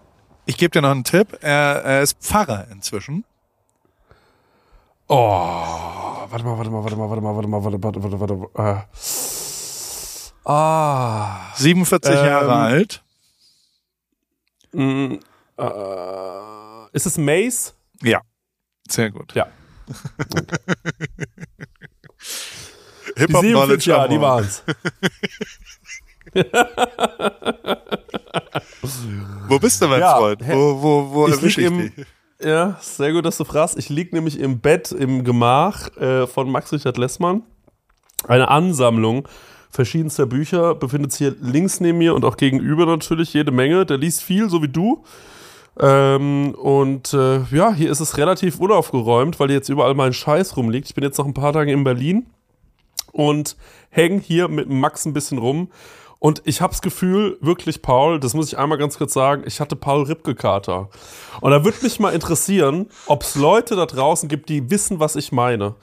Ich 0.46 0.58
gebe 0.58 0.72
dir 0.72 0.82
noch 0.82 0.92
einen 0.92 1.06
Tipp. 1.06 1.38
Er, 1.42 1.84
er 1.84 2.02
ist 2.02 2.18
Pfarrer 2.22 2.68
inzwischen. 2.72 3.24
Oh, 5.08 5.16
warte 5.18 6.44
mal, 6.44 6.58
warte 6.58 6.70
mal, 6.70 6.84
warte 6.84 6.96
mal, 6.98 7.10
warte 7.10 7.22
mal, 7.22 7.36
warte 7.36 7.48
mal, 7.48 7.64
warte, 7.64 7.82
warte, 8.04 8.20
warte, 8.20 8.40
warte. 8.56 8.84
Äh. 8.84 10.50
Ah. 10.50 11.54
47 11.56 12.12
Ähm, 12.16 12.26
Jahre 12.26 12.54
alt. 12.54 13.04
Mm, 14.74 15.14
äh, 15.58 16.90
ist 16.92 17.06
es 17.06 17.18
Mace? 17.18 17.74
Ja. 18.02 18.22
Sehr 18.90 19.12
gut. 19.12 19.34
Ja. 19.34 19.48
Die 21.77 21.77
Hip-Hop 23.18 23.42
47 23.42 23.54
Knowledge. 23.54 23.90
Jahre, 23.90 24.06
am 24.06 24.12
die 24.12 24.22
waren's. 24.22 24.64
Wo 29.50 29.60
bist 29.60 29.82
du, 29.82 29.88
mein 29.88 30.00
Ja, 30.02 30.18
Freund? 30.18 30.42
Wo, 30.48 30.82
wo, 30.82 31.10
wo 31.12 31.28
Ich 31.28 31.34
erwische 31.36 31.62
ich 31.62 31.68
im, 31.68 31.78
dich? 31.80 31.92
ja, 32.44 32.78
sehr 32.82 33.14
gut, 33.14 33.26
dass 33.26 33.38
du 33.38 33.44
fragst. 33.44 33.78
Ich 33.78 33.90
lieg 33.90 34.14
nämlich 34.14 34.40
im 34.40 34.60
Bett 34.60 34.92
im 34.92 35.24
Gemach 35.24 35.96
äh, 35.98 36.28
von 36.28 36.50
Max 36.52 36.72
Richard 36.74 36.98
Lessmann. 36.98 37.44
Eine 38.28 38.50
Ansammlung 38.50 39.28
verschiedenster 39.70 40.26
Bücher 40.26 40.76
befindet 40.76 41.12
sich 41.12 41.20
hier 41.20 41.36
links 41.42 41.80
neben 41.80 41.98
mir 42.00 42.16
und 42.16 42.26
auch 42.26 42.38
gegenüber 42.38 42.86
natürlich 42.86 43.34
jede 43.34 43.52
Menge. 43.52 43.86
Der 43.86 43.98
liest 43.98 44.24
viel, 44.24 44.50
so 44.50 44.62
wie 44.64 44.70
du. 44.70 45.04
Ähm, 45.80 46.56
und 46.56 47.14
äh, 47.14 47.42
ja, 47.52 47.74
hier 47.74 47.92
ist 47.92 48.00
es 48.00 48.18
relativ 48.18 48.60
unaufgeräumt, 48.60 49.40
weil 49.40 49.52
jetzt 49.52 49.70
überall 49.70 49.94
mein 49.94 50.14
Scheiß 50.14 50.58
rumliegt. 50.58 50.88
Ich 50.90 50.96
bin 50.96 51.04
jetzt 51.04 51.18
noch 51.20 51.28
ein 51.28 51.36
paar 51.36 51.54
Tage 51.54 51.72
in 51.72 51.84
Berlin 51.84 52.26
und 53.12 53.58
hänge 53.90 54.20
hier 54.20 54.48
mit 54.48 54.70
Max 54.70 55.06
ein 55.06 55.14
bisschen 55.14 55.38
rum. 55.38 55.70
Und 56.20 56.42
ich 56.46 56.62
habe 56.62 56.72
das 56.72 56.82
Gefühl, 56.82 57.38
wirklich, 57.42 57.84
Paul, 57.84 58.20
das 58.20 58.34
muss 58.34 58.48
ich 58.48 58.58
einmal 58.58 58.80
ganz 58.80 58.98
kurz 58.98 59.14
sagen, 59.14 59.44
ich 59.46 59.60
hatte 59.60 59.76
Paul 59.76 60.02
Ripke-Kater. 60.04 60.90
Und 61.42 61.52
da 61.52 61.64
würde 61.64 61.78
mich 61.84 62.00
mal 62.00 62.14
interessieren, 62.14 62.88
ob 63.06 63.22
es 63.22 63.36
Leute 63.36 63.76
da 63.76 63.86
draußen 63.86 64.28
gibt, 64.28 64.50
die 64.50 64.72
wissen, 64.72 65.00
was 65.00 65.16
ich 65.16 65.32
meine. 65.32 65.76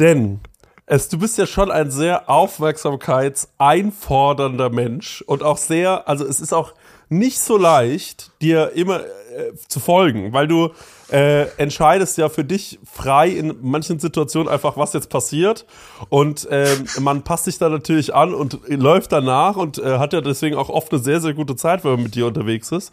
Denn 0.00 0.40
es, 0.86 1.08
du 1.08 1.18
bist 1.18 1.38
ja 1.38 1.46
schon 1.46 1.70
ein 1.70 1.90
sehr 1.90 2.30
aufmerksamkeitseinfordernder 2.30 4.70
Mensch 4.70 5.22
und 5.26 5.42
auch 5.42 5.58
sehr, 5.58 6.08
also 6.08 6.24
es 6.26 6.40
ist 6.40 6.54
auch 6.54 6.72
nicht 7.08 7.38
so 7.38 7.56
leicht, 7.58 8.32
dir 8.40 8.72
immer 8.72 9.00
äh, 9.00 9.54
zu 9.68 9.80
folgen, 9.80 10.32
weil 10.32 10.48
du 10.48 10.70
äh, 11.10 11.42
entscheidest 11.58 12.16
ja 12.18 12.28
für 12.28 12.44
dich 12.44 12.78
frei 12.90 13.28
in 13.28 13.54
manchen 13.62 13.98
Situationen 13.98 14.48
einfach, 14.48 14.76
was 14.76 14.92
jetzt 14.94 15.10
passiert. 15.10 15.66
Und 16.08 16.48
ähm, 16.50 16.86
man 17.00 17.22
passt 17.22 17.44
sich 17.44 17.58
da 17.58 17.68
natürlich 17.68 18.14
an 18.14 18.34
und 18.34 18.58
läuft 18.68 19.12
danach 19.12 19.56
und 19.56 19.78
äh, 19.78 19.98
hat 19.98 20.12
ja 20.12 20.20
deswegen 20.20 20.56
auch 20.56 20.68
oft 20.70 20.92
eine 20.92 21.02
sehr, 21.02 21.20
sehr 21.20 21.34
gute 21.34 21.56
Zeit, 21.56 21.84
wenn 21.84 21.92
man 21.92 22.02
mit 22.04 22.14
dir 22.14 22.26
unterwegs 22.26 22.72
ist. 22.72 22.92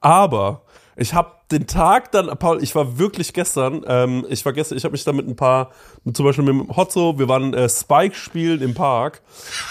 Aber 0.00 0.62
ich 0.96 1.14
habe 1.14 1.32
den 1.50 1.66
Tag 1.66 2.12
dann, 2.12 2.26
Paul, 2.38 2.62
ich 2.62 2.74
war 2.74 2.98
wirklich 2.98 3.32
gestern, 3.32 3.84
ähm, 3.88 4.24
ich 4.28 4.44
war 4.44 4.52
gestern, 4.52 4.78
ich 4.78 4.84
habe 4.84 4.92
mich 4.92 5.02
da 5.02 5.12
mit 5.12 5.26
ein 5.26 5.34
paar, 5.34 5.70
zum 6.12 6.24
Beispiel 6.26 6.44
mit 6.44 6.54
dem 6.68 6.76
Hotzo, 6.76 7.18
wir 7.18 7.26
waren 7.28 7.54
äh, 7.54 7.68
Spike 7.68 8.14
spielen 8.14 8.60
im 8.62 8.74
Park 8.74 9.22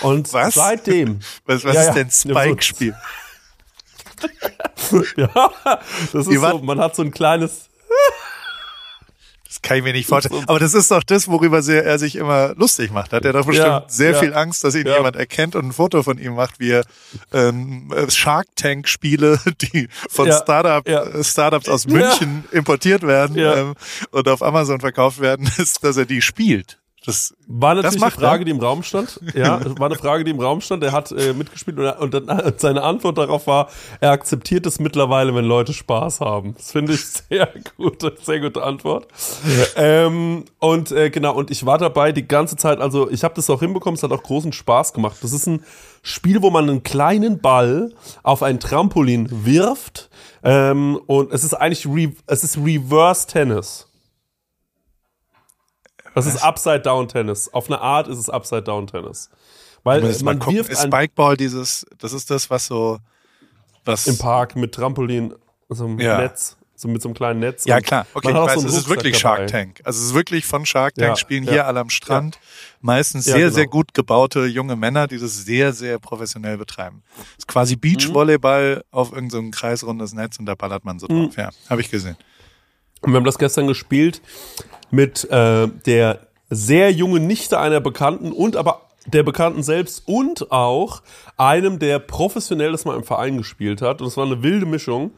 und 0.02 0.34
Was? 0.34 0.56
seitdem. 0.56 1.20
Was, 1.46 1.64
was 1.64 1.76
Ja, 1.76 1.82
ist 1.84 1.94
denn 1.94 2.08
Ja, 2.08 2.34
so- 2.34 2.40
Spike-Spiel? 2.42 2.96
ja, 5.18 5.52
das 6.12 6.28
ist 6.28 6.42
so, 6.42 6.58
man 6.60 6.80
hat 6.80 6.96
so 6.96 7.04
ein 7.04 7.12
kleines, 7.12 7.69
Das 9.48 9.64
kann 9.64 9.78
ich 9.78 9.84
mir 9.84 9.94
nicht 9.94 10.08
vorstellen. 10.08 10.44
Aber 10.46 10.60
das 10.60 10.76
ist 10.76 10.92
doch 10.92 11.02
das, 11.02 11.28
worüber 11.28 11.58
er 11.68 11.98
sich 11.98 12.16
immer 12.18 12.54
lustig 12.54 12.92
macht. 12.92 13.12
Hat 13.14 13.26
er 13.26 13.34
doch 13.34 13.48
bestimmt 13.48 13.68
Ja, 13.68 13.84
sehr 13.88 14.12
ja. 14.12 14.20
viel 14.20 14.32
Angst, 14.36 14.64
dass 14.64 14.76
ihn 14.76 14.86
Ja. 14.86 14.98
jemand 14.98 15.16
erkennt 15.16 15.56
und 15.56 15.66
ein 15.66 15.72
Foto 15.74 16.04
von 16.04 16.20
ihm 16.20 16.36
macht, 16.36 16.60
wie 16.60 16.70
er 16.70 16.84
ähm, 17.34 17.92
Shark 18.10 18.46
Tank 18.56 18.88
Spiele, 18.88 19.40
die 19.74 19.90
von 20.08 20.32
Startup, 20.32 20.88
äh, 20.88 21.24
Startups 21.24 21.68
aus 21.68 21.88
München 21.88 22.44
importiert 22.52 23.02
werden 23.02 23.38
ähm, 23.40 23.74
und 24.12 24.28
auf 24.30 24.44
Amazon 24.44 24.82
verkauft 24.82 25.20
werden, 25.20 25.50
ist, 25.58 25.84
dass 25.84 25.98
er 25.98 26.06
die 26.06 26.22
spielt. 26.22 26.78
Das, 27.10 27.36
War 27.48 27.76
natürlich 27.76 27.96
eine 27.98 28.06
macht 28.12 28.22
er. 28.22 28.28
Frage, 28.30 28.46
die 28.46 28.52
im 28.52 28.60
Raum 28.60 28.84
stand. 28.84 29.20
Ja, 29.34 29.60
war 29.80 29.88
eine 29.88 29.96
Frage, 29.96 30.24
die 30.24 30.32
im 30.32 30.40
Raum 30.40 30.62
stand. 30.62 30.84
Er 30.84 30.92
hat 30.92 31.12
äh, 31.12 31.34
mitgespielt 31.34 31.78
und, 31.78 31.86
er- 31.86 32.00
und 32.00 32.14
dann, 32.14 32.30
äh, 32.30 32.54
seine 32.58 32.84
Antwort 32.84 33.18
darauf 33.18 33.48
war, 33.48 33.70
er 34.00 34.12
akzeptiert 34.12 34.66
es 34.66 34.80
mittlerweile, 34.80 35.34
wenn 35.36 35.46
Leute 35.46 35.74
Spaß 35.74 36.20
haben. 36.22 36.54
Das 36.56 36.72
finde 36.72 36.94
ich 36.94 37.06
sehr 37.30 37.50
gute, 37.78 38.16
sehr 38.22 38.40
gute 38.40 38.64
Antwort. 38.64 39.08
Ähm, 39.76 40.46
und 40.60 40.92
äh, 40.92 41.10
genau, 41.10 41.34
und 41.36 41.52
ich 41.52 41.66
war 41.66 41.78
dabei 41.78 42.12
die 42.12 42.28
ganze 42.28 42.56
Zeit, 42.56 42.80
also 42.80 43.10
ich 43.10 43.24
habe 43.24 43.34
das 43.34 43.50
auch 43.50 43.60
hinbekommen, 43.60 43.96
es 43.96 44.04
hat 44.04 44.12
auch 44.12 44.24
großen 44.24 44.54
Spaß 44.54 44.94
gemacht. 44.94 45.18
Das 45.22 45.34
ist 45.34 45.48
ein 45.48 45.64
Spiel, 46.02 46.42
wo 46.42 46.50
man 46.50 46.70
einen 46.70 46.84
kleinen 46.84 47.40
Ball 47.40 47.94
auf 48.24 48.44
ein 48.44 48.60
Trampolin 48.60 49.28
wirft 49.46 50.10
ähm, 50.44 51.00
und 51.08 51.34
es 51.34 51.44
ist 51.44 51.54
eigentlich 51.54 51.88
es 52.28 52.44
ist 52.44 52.58
Reverse 52.58 53.28
Tennis. 53.28 53.89
Das 56.16 56.26
ist 56.26 56.44
Upside-Down-Tennis. 56.44 57.54
Auf 57.54 57.68
eine 57.68 57.80
Art 57.82 58.08
ist 58.08 58.18
es 58.18 58.30
Upside-Down-Tennis. 58.30 59.30
Weil 59.84 60.02
mal 60.02 60.16
man 60.24 60.40
gucken. 60.40 60.58
wirft 60.58 60.72
ist 60.72 60.84
Spikeball 60.84 61.38
dieses, 61.38 61.86
das 62.00 62.14
ist 62.14 62.30
das, 62.30 62.50
was 62.50 62.66
so, 62.66 63.00
was 63.86 64.08
im 64.08 64.18
Park 64.18 64.56
mit 64.56 64.74
Trampolin, 64.74 65.34
so 65.70 65.86
einem 65.86 66.00
Ja. 66.00 66.18
Netz, 66.18 66.58
so 66.76 66.88
mit 66.88 67.02
so 67.02 67.08
einem 67.10 67.16
kleinen 67.16 67.40
Netz. 67.40 67.66
Ja, 67.66 67.80
klar. 67.80 68.06
Okay, 68.14 68.34
man 68.34 68.44
ich 68.44 68.50
weiß, 68.50 68.62
so 68.62 68.68
es 68.68 68.78
ist 68.78 68.90
wirklich. 68.90 69.18
Shark 69.18 69.48
Tank. 69.48 69.82
Also 69.86 70.00
es 70.02 70.08
ist 70.08 70.14
wirklich 70.16 70.46
von 70.46 70.66
Shark 70.66 70.96
Tank 70.96 71.08
Ja, 71.08 71.16
spielen 71.16 71.44
ja. 71.46 71.52
hier 71.52 71.68
alle 71.68 71.80
am 71.80 71.90
Strand. 71.90 72.40
Meistens 72.82 73.26
sehr, 73.26 73.38
genau. 73.38 73.50
sehr 73.54 73.68
gut 73.68 73.94
gebaute 73.94 74.46
junge 74.46 74.76
Männer, 74.76 75.08
die 75.08 75.18
das 75.18 75.46
sehr, 75.46 75.72
sehr 75.74 75.98
professionell 76.00 76.58
betreiben. 76.58 77.04
Das 77.18 77.26
ist 77.40 77.48
quasi 77.48 77.76
Mhm. 77.76 77.82
Beachvolleyball 77.82 78.84
auf 78.92 79.12
irgendein 79.14 79.52
so 79.54 79.60
kreisrundes 79.60 80.14
Netz 80.14 80.40
und 80.40 80.46
da 80.46 80.56
ballert 80.56 80.84
man 80.84 81.00
so 81.00 81.08
Mhm. 81.10 81.26
drauf. 81.28 81.38
Ja, 81.38 81.50
habe 81.70 81.82
ich 81.82 81.90
gesehen. 81.90 82.18
Und 83.02 83.12
wir 83.14 83.18
haben 83.18 83.24
das 83.26 83.38
gestern 83.38 83.68
gespielt 83.68 84.22
mit 84.92 85.30
äh, 85.30 85.68
der 85.86 86.20
sehr 86.50 86.92
jungen 86.92 87.28
Nichte 87.28 87.60
einer 87.60 87.80
Bekannten 87.80 88.32
und 88.32 88.56
aber 88.56 88.82
der 89.06 89.24
Bekannten 89.24 89.64
selbst 89.64 90.04
und 90.06 90.52
auch 90.52 91.02
einem, 91.38 91.80
der 91.80 92.00
professionell 92.00 92.72
das 92.72 92.86
mal 92.86 92.96
im 92.96 93.04
Verein 93.04 93.38
gespielt 93.38 93.82
hat. 93.82 94.02
Und 94.02 94.08
es 94.08 94.18
war 94.18 94.26
eine 94.26 94.44
wilde 94.44 94.66
Mischung. 94.66 95.12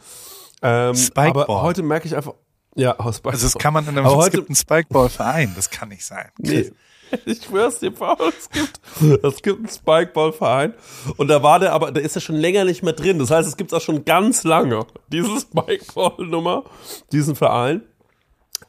Ähm, 0.61 0.95
Spikeball. 0.95 1.43
aber 1.43 1.61
heute 1.61 1.83
merke 1.83 2.07
ich 2.07 2.15
einfach, 2.15 2.33
ja, 2.75 2.97
aus 2.97 3.17
Spikeball. 3.17 3.33
Also 3.33 3.47
das 3.47 3.57
kann 3.57 3.73
man 3.73 3.87
in 3.87 3.97
einem, 3.97 4.05
es 4.05 4.31
gibt 4.31 4.49
einen 4.49 4.55
Spikeball-Verein. 4.55 5.53
Das 5.55 5.69
kann 5.69 5.89
nicht 5.89 6.05
sein. 6.05 6.29
Nee. 6.37 6.71
Ich 7.25 7.43
schwör's 7.43 7.79
dir, 7.79 7.91
Paul, 7.91 8.15
es 8.39 8.49
gibt, 8.49 8.79
es 9.21 9.41
gibt 9.41 9.57
einen 9.57 9.67
Spikeball-Verein. 9.67 10.73
Und 11.17 11.27
da 11.27 11.43
war 11.43 11.59
der 11.59 11.73
aber, 11.73 11.91
da 11.91 11.99
ist 11.99 12.15
er 12.15 12.21
schon 12.21 12.37
länger 12.37 12.63
nicht 12.63 12.83
mehr 12.83 12.93
drin. 12.93 13.19
Das 13.19 13.31
heißt, 13.31 13.49
es 13.49 13.57
gibt's 13.57 13.73
auch 13.73 13.81
schon 13.81 14.05
ganz 14.05 14.45
lange, 14.45 14.85
diese 15.09 15.41
Spikeball-Nummer, 15.41 16.63
diesen 17.11 17.35
Verein. 17.35 17.81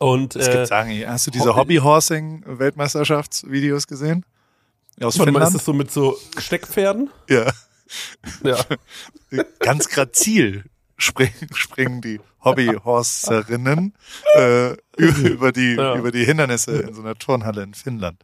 Und, 0.03 0.35
Es 0.35 0.49
äh, 0.49 0.53
gibt 0.53 0.67
sagen, 0.67 0.91
hast 1.07 1.29
du 1.29 1.31
diese 1.31 1.55
Hobby-Horsing-Weltmeisterschaftsvideos 1.55 3.87
gesehen? 3.87 4.25
Aus 5.01 5.17
warte 5.19 5.33
mal, 5.33 5.41
ist 5.43 5.47
Finnland? 5.47 5.55
das 5.55 5.65
so 5.65 5.73
mit 5.73 5.91
so 5.93 6.19
Steckpferden? 6.39 7.09
Ja. 7.29 7.51
Ja. 8.43 8.59
ganz 9.61 9.89
grazil 9.89 10.65
springen, 10.97 11.55
springen 11.55 12.01
die 12.01 12.21
Hobbyhorserinnen 12.45 13.95
äh, 14.35 14.73
über, 14.97 15.29
über 15.29 15.53
die 15.53 15.75
Ja. 15.75 15.95
über 15.95 16.11
die 16.11 16.25
Hindernisse 16.25 16.83
in 16.83 16.95
so 16.95 17.03
einer 17.03 17.15
Turnhalle 17.15 17.63
in 17.63 17.75
Finnland. 17.75 18.21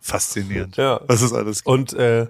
Faszinierend. 0.00 0.76
Ja. 0.76 1.00
Was 1.08 1.22
es 1.22 1.32
alles 1.32 1.64
gibt. 1.64 1.68
Und 1.68 1.92
äh, 1.94 2.28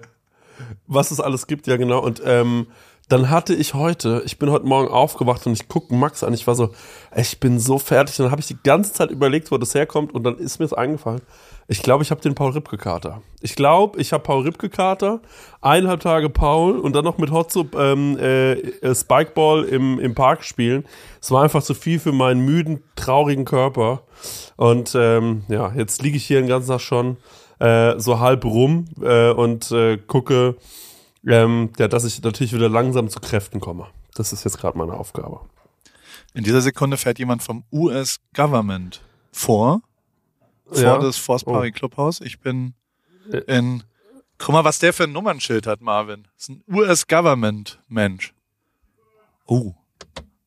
was 0.87 1.11
es 1.11 1.19
alles 1.19 1.45
gibt, 1.45 1.67
ja 1.67 1.77
genau. 1.77 1.99
Und 1.99 2.19
ähm, 2.25 2.65
dann 3.09 3.29
hatte 3.29 3.53
ich 3.53 3.73
heute, 3.73 4.21
ich 4.25 4.37
bin 4.37 4.51
heute 4.51 4.65
Morgen 4.65 4.89
aufgewacht 4.89 5.47
und 5.47 5.53
ich 5.53 5.69
gucke 5.69 5.95
Max 5.95 6.23
an. 6.23 6.33
Ich 6.33 6.45
war 6.45 6.55
so, 6.55 6.71
ich 7.15 7.39
bin 7.39 7.57
so 7.57 7.79
fertig. 7.79 8.17
Dann 8.17 8.31
habe 8.31 8.41
ich 8.41 8.47
die 8.47 8.57
ganze 8.61 8.91
Zeit 8.91 9.11
überlegt, 9.11 9.49
wo 9.49 9.57
das 9.57 9.73
herkommt. 9.73 10.13
Und 10.13 10.23
dann 10.25 10.37
ist 10.37 10.59
mir 10.59 10.65
es 10.65 10.73
eingefallen. 10.73 11.21
Ich 11.69 11.81
glaube, 11.81 12.03
ich 12.03 12.11
habe 12.11 12.19
den 12.19 12.35
Paul 12.35 12.51
Ripke-Kater. 12.51 13.21
Ich 13.41 13.55
glaube, 13.55 13.99
ich 13.99 14.11
habe 14.11 14.23
Paul 14.23 14.43
Ripke-Kater, 14.43 15.21
eineinhalb 15.61 16.01
Tage 16.01 16.29
Paul 16.29 16.79
und 16.79 16.95
dann 16.95 17.05
noch 17.05 17.17
mit 17.17 17.31
Hotzup 17.31 17.75
ähm, 17.75 18.17
äh, 18.19 18.53
äh, 18.53 18.95
Spikeball 18.95 19.63
im, 19.63 19.99
im 19.99 20.13
Park 20.13 20.43
spielen. 20.43 20.85
Es 21.21 21.31
war 21.31 21.43
einfach 21.43 21.63
zu 21.63 21.73
viel 21.73 21.99
für 21.99 22.11
meinen 22.11 22.41
müden, 22.41 22.83
traurigen 22.95 23.45
Körper. 23.45 24.03
Und 24.57 24.95
ähm, 24.95 25.43
ja, 25.47 25.71
jetzt 25.73 26.01
liege 26.01 26.17
ich 26.17 26.25
hier 26.25 26.39
den 26.39 26.47
ganzen 26.47 26.69
Tag 26.69 26.81
schon 26.81 27.17
äh, 27.59 27.99
so 27.99 28.19
halb 28.19 28.43
rum 28.43 28.85
äh, 29.01 29.31
und 29.31 29.71
äh, 29.71 29.97
gucke, 29.97 30.55
ähm, 31.27 31.71
ja, 31.77 31.87
dass 31.87 32.03
ich 32.05 32.21
natürlich 32.21 32.53
wieder 32.53 32.69
langsam 32.69 33.09
zu 33.09 33.19
Kräften 33.19 33.59
komme. 33.59 33.87
Das 34.15 34.33
ist 34.33 34.43
jetzt 34.43 34.57
gerade 34.59 34.77
meine 34.77 34.93
Aufgabe. 34.93 35.41
In 36.33 36.43
dieser 36.43 36.61
Sekunde 36.61 36.97
fährt 36.97 37.19
jemand 37.19 37.43
vom 37.43 37.63
US 37.71 38.19
Government 38.35 39.01
vor, 39.31 39.81
vor 40.65 40.81
Ja. 40.81 40.97
das 40.97 41.17
Force 41.17 41.43
Party 41.43 41.71
Clubhaus. 41.71 42.21
Ich 42.21 42.39
bin 42.39 42.73
in, 43.47 43.83
guck 44.37 44.53
mal, 44.53 44.63
was 44.63 44.79
der 44.79 44.93
für 44.93 45.03
ein 45.05 45.11
Nummernschild 45.11 45.67
hat, 45.67 45.81
Marvin. 45.81 46.23
Das 46.35 46.43
ist 46.43 46.49
ein 46.49 46.63
US 46.67 47.07
Government 47.07 47.79
Mensch. 47.87 48.33
Oh. 49.45 49.73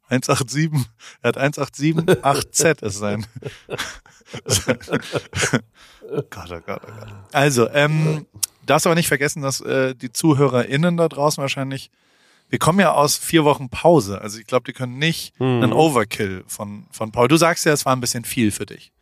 187, 0.09 0.89
er 1.23 1.29
hat 1.29 1.37
187, 1.37 2.83
ist 2.83 2.99
sein. 2.99 3.27
Gott, 6.31 6.51
oh 6.51 6.61
Gott, 6.65 6.83
oh 6.85 6.93
Gott. 6.99 7.09
Also, 7.33 7.69
ähm, 7.71 8.27
darfst 8.71 8.87
aber 8.87 8.95
nicht 8.95 9.09
vergessen, 9.09 9.43
dass 9.43 9.61
äh, 9.61 9.95
die 9.95 10.13
ZuhörerInnen 10.13 10.97
da 10.97 11.09
draußen 11.09 11.41
wahrscheinlich, 11.43 11.91
wir 12.49 12.59
kommen 12.59 12.81
ja 12.81 12.93
aus 12.93 13.17
vier 13.17 13.45
Wochen 13.45 13.69
Pause. 13.69 14.21
Also 14.21 14.39
ich 14.39 14.47
glaube, 14.47 14.65
die 14.67 14.73
können 14.73 14.99
nicht 14.99 15.39
Mhm. 15.39 15.63
einen 15.63 15.73
Overkill 15.73 16.45
von, 16.47 16.87
von 16.91 17.13
Paul. 17.13 17.29
Du 17.29 17.37
sagst 17.37 17.65
ja, 17.67 17.73
es 17.73 17.85
war 17.85 17.95
ein 17.95 18.01
bisschen 18.01 18.25
viel 18.25 18.51
für 18.51 18.67
dich. 18.67 18.93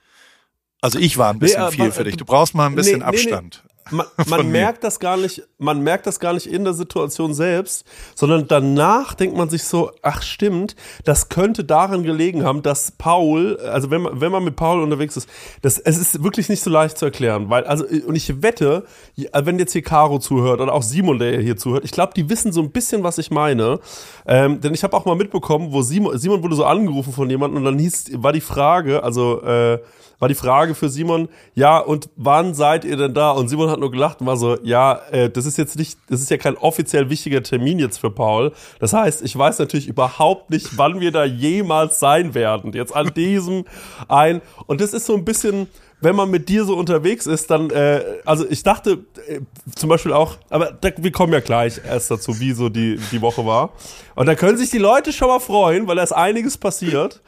Also 0.81 0.99
ich 0.99 1.17
war 1.19 1.31
ein 1.31 1.39
bisschen 1.39 1.65
Nee, 1.65 1.71
viel 1.73 1.85
aber, 1.87 1.93
für 1.93 2.05
dich. 2.05 2.17
Du 2.17 2.25
brauchst 2.25 2.55
mal 2.55 2.67
ein 2.67 2.75
bisschen 2.75 3.01
nee. 3.01 3.05
Abstand. 3.05 3.65
Man, 3.91 4.07
man 4.27 4.51
merkt 4.51 4.85
das 4.85 5.01
gar 5.01 5.17
nicht, 5.17 5.43
man 5.59 5.81
merkt 5.81 6.07
das 6.07 6.21
gar 6.21 6.33
nicht 6.33 6.47
in 6.47 6.65
der 6.65 6.75
Situation 6.75 7.35
selbst, 7.35 7.85
sondern 8.15 8.47
danach 8.49 9.15
denkt 9.15 9.37
man 9.37 9.49
sich 9.51 9.65
so, 9.65 9.91
ach 10.03 10.23
stimmt, 10.23 10.77
das 11.05 11.29
könnte 11.29 11.65
daran 11.65 12.03
gelegen 12.03 12.45
haben, 12.45 12.63
dass 12.63 12.93
Paul, 12.93 13.59
also 13.59 13.91
wenn 13.91 14.03
man, 14.03 14.21
wenn 14.21 14.33
man 14.33 14.45
mit 14.45 14.57
Paul 14.57 14.83
unterwegs 14.83 15.17
ist, 15.17 15.29
das, 15.63 15.79
es 15.79 15.99
ist 15.99 16.23
wirklich 16.23 16.49
nicht 16.49 16.63
so 16.63 16.71
leicht 16.71 16.99
zu 16.99 17.05
erklären, 17.05 17.51
weil, 17.51 17.65
also, 17.65 17.85
und 17.85 18.15
ich 18.15 18.43
wette, 18.43 18.85
wenn 19.17 19.59
jetzt 19.59 19.73
hier 19.73 19.83
Caro 19.83 20.19
zuhört 20.19 20.61
oder 20.61 20.73
auch 20.73 20.83
Simon, 20.83 21.19
der 21.19 21.41
hier 21.41 21.57
zuhört, 21.57 21.85
ich 21.85 21.93
glaube, 21.93 22.13
die 22.15 22.29
wissen 22.29 22.53
so 22.53 22.61
ein 22.61 22.71
bisschen, 22.71 23.03
was 23.03 23.19
ich 23.19 23.31
meine, 23.31 23.81
ähm, 24.27 24.61
denn 24.61 24.75
ich 24.75 24.85
habe 24.85 24.97
auch 24.97 25.05
mal 25.05 25.17
mitbekommen, 25.17 25.73
wo 25.73 25.83
Simon, 25.83 26.19
Simon 26.19 26.43
wurde 26.43 26.57
so 26.57 26.65
angerufen 26.65 27.13
von 27.13 27.29
jemandem 27.31 27.59
und 27.59 27.65
dann 27.65 27.79
hieß, 27.79 28.11
war 28.23 28.33
die 28.33 28.41
Frage, 28.41 29.03
also, 29.03 29.43
äh, 29.43 29.79
war 30.19 30.29
die 30.29 30.35
Frage 30.35 30.75
für 30.75 30.89
Simon, 30.89 31.29
ja, 31.55 31.79
und 31.79 32.11
wann 32.17 32.55
seid 32.55 32.85
ihr 32.85 32.97
denn 32.97 33.15
da? 33.15 33.31
Und 33.31 33.49
Simon 33.49 33.71
hat 33.71 33.78
nur 33.79 33.91
gelacht 33.91 34.21
und 34.21 34.27
war 34.27 34.37
so, 34.37 34.59
ja, 34.63 35.01
äh, 35.11 35.31
das 35.31 35.47
ist 35.47 35.59
jetzt 35.59 35.77
nicht, 35.77 35.99
das 36.09 36.21
ist 36.21 36.31
ja 36.31 36.37
kein 36.37 36.57
offiziell 36.57 37.11
wichtiger 37.11 37.43
Termin 37.43 37.79
jetzt 37.79 37.99
für 37.99 38.11
Paul. 38.11 38.53
Das 38.81 38.93
heißt, 38.93 39.23
ich 39.23 39.37
weiß 39.37 39.59
natürlich 39.59 39.89
überhaupt 39.89 40.51
nicht, 40.51 40.77
wann 40.77 41.01
wir 41.01 41.13
da 41.13 41.25
jemals 41.25 41.99
sein 41.99 42.35
werden. 42.35 42.73
Jetzt 42.73 42.95
an 42.95 43.13
diesem 43.15 43.65
ein. 44.09 44.43
Und 44.67 44.81
das 44.81 44.93
ist 44.93 45.07
so 45.07 45.15
ein 45.15 45.25
bisschen, 45.25 45.69
wenn 46.01 46.15
man 46.15 46.31
mit 46.31 46.49
dir 46.49 46.65
so 46.65 46.77
unterwegs 46.77 47.27
ist, 47.27 47.51
dann, 47.51 47.71
äh, 47.71 48.03
also 48.25 48.49
ich 48.49 48.63
dachte 48.63 49.05
äh, 49.27 49.41
zum 49.75 49.89
Beispiel 49.89 50.13
auch, 50.13 50.37
aber 50.49 50.73
da, 50.73 50.91
wir 50.97 51.13
kommen 51.13 51.33
ja 51.33 51.41
gleich 51.41 51.81
erst 51.85 52.11
dazu, 52.11 52.39
wie 52.41 52.53
so 52.53 52.69
die, 52.69 53.01
die 53.11 53.21
Woche 53.21 53.45
war. 53.45 53.73
Und 54.15 54.27
da 54.27 54.35
können 54.35 54.59
sich 54.59 54.71
die 54.71 54.79
Leute 54.79 55.13
schon 55.13 55.29
mal 55.29 55.41
freuen, 55.41 55.89
weil 55.89 55.97
da 55.97 56.03
ist 56.03 56.13
einiges 56.13 56.57
passiert. 56.57 57.21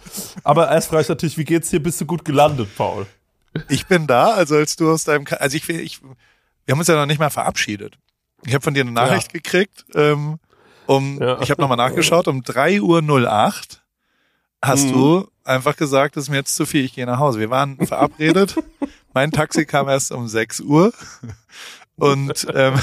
Aber 0.44 0.70
erst 0.70 0.88
frage 0.88 1.02
ich 1.02 1.08
natürlich, 1.08 1.38
wie 1.38 1.44
geht's 1.44 1.70
dir? 1.70 1.82
Bist 1.82 2.00
du 2.00 2.06
gut 2.06 2.24
gelandet, 2.24 2.68
Paul? 2.76 3.06
Ich 3.68 3.86
bin 3.86 4.06
da, 4.06 4.30
also 4.30 4.54
als 4.56 4.76
du 4.76 4.90
aus 4.90 5.04
deinem, 5.04 5.26
also 5.38 5.56
ich, 5.56 5.68
ich, 5.68 6.00
wir 6.70 6.74
haben 6.74 6.78
uns 6.78 6.86
ja 6.86 6.94
noch 6.94 7.06
nicht 7.06 7.18
mal 7.18 7.30
verabschiedet. 7.30 7.98
Ich 8.46 8.54
habe 8.54 8.62
von 8.62 8.74
dir 8.74 8.82
eine 8.82 8.92
Nachricht 8.92 9.32
gekriegt 9.32 9.84
ähm, 9.96 10.38
um, 10.86 11.20
Ja. 11.20 11.42
ich 11.42 11.50
habe 11.50 11.60
nochmal 11.60 11.76
nachgeschaut, 11.76 12.28
um 12.28 12.44
3 12.44 12.80
Uhr 12.80 13.02
08 13.02 13.82
hast 14.62 14.84
Mhm. 14.86 14.92
du 14.92 15.28
einfach 15.42 15.74
gesagt, 15.74 16.14
das 16.16 16.24
ist 16.24 16.30
mir 16.30 16.36
jetzt 16.36 16.54
zu 16.54 16.66
viel, 16.66 16.84
ich 16.84 16.94
gehe 16.94 17.06
nach 17.06 17.18
Hause. 17.18 17.40
Wir 17.40 17.50
waren 17.50 17.76
verabredet. 17.84 18.54
mein 19.14 19.32
Taxi 19.32 19.66
kam 19.66 19.88
erst 19.88 20.12
um 20.12 20.28
6 20.28 20.60
Uhr. 20.60 20.92
Und, 21.96 22.46
ähm, 22.54 22.78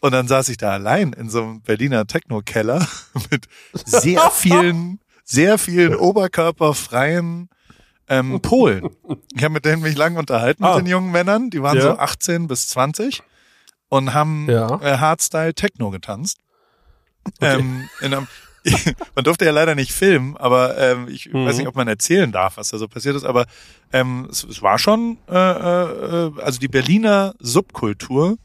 und 0.00 0.10
dann 0.10 0.26
saß 0.26 0.48
ich 0.48 0.56
da 0.56 0.72
allein 0.72 1.12
in 1.12 1.30
so 1.30 1.40
einem 1.44 1.60
Berliner 1.60 2.08
Techno-Keller 2.08 2.84
mit 3.30 3.46
sehr 3.74 4.28
vielen, 4.32 4.98
sehr 5.22 5.56
vielen 5.58 5.94
oberkörperfreien 5.94 7.48
ähm, 8.08 8.40
Polen. 8.40 8.90
Ich 9.36 9.42
habe 9.42 9.52
mit 9.54 9.64
denen 9.64 9.82
mich 9.82 9.96
lang 9.96 10.16
unterhalten, 10.16 10.64
Ah. 10.64 10.76
mit 10.76 10.86
den 10.86 10.90
jungen 10.90 11.10
Männern. 11.10 11.50
Die 11.50 11.62
waren 11.62 11.76
Ja. 11.76 11.82
so 11.82 11.98
18 11.98 12.46
bis 12.46 12.68
20 12.68 13.22
und 13.88 14.14
haben 14.14 14.48
Ja. 14.48 14.80
äh, 14.80 14.98
Hardstyle 14.98 15.54
Techno 15.54 15.90
getanzt. 15.90 16.38
Ähm, 17.40 17.88
in 18.00 18.14
einem, 18.14 18.26
man 19.14 19.24
durfte 19.24 19.44
ja 19.44 19.50
leider 19.50 19.74
nicht 19.74 19.92
filmen, 19.92 20.36
aber 20.36 20.76
ähm, 20.78 21.08
ich 21.08 21.32
Mhm. 21.32 21.46
weiß 21.46 21.56
nicht, 21.58 21.66
ob 21.68 21.74
man 21.76 21.88
erzählen 21.88 22.30
darf, 22.32 22.56
was 22.56 22.68
da 22.68 22.78
so 22.78 22.86
passiert 22.88 23.16
ist, 23.16 23.24
aber 23.24 23.46
ähm, 23.92 24.28
es, 24.30 24.44
es 24.44 24.62
war 24.62 24.78
schon, 24.78 25.18
äh, 25.28 25.34
äh, 25.34 26.32
also 26.40 26.58
die 26.60 26.68
Berliner 26.68 27.34
Subkultur 27.40 28.36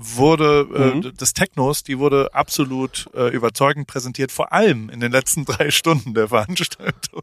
wurde 0.00 0.68
äh, 0.74 0.94
Mhm. 0.94 1.02
d- 1.02 1.12
des 1.12 1.34
Technos, 1.34 1.82
die 1.82 1.98
wurde 1.98 2.32
absolut 2.32 3.08
äh, 3.14 3.28
überzeugend 3.34 3.88
präsentiert, 3.88 4.30
vor 4.30 4.52
allem 4.52 4.88
in 4.90 5.00
den 5.00 5.10
letzten 5.10 5.44
drei 5.44 5.70
Stunden 5.72 6.14
der 6.14 6.28
Veranstaltung, 6.28 7.22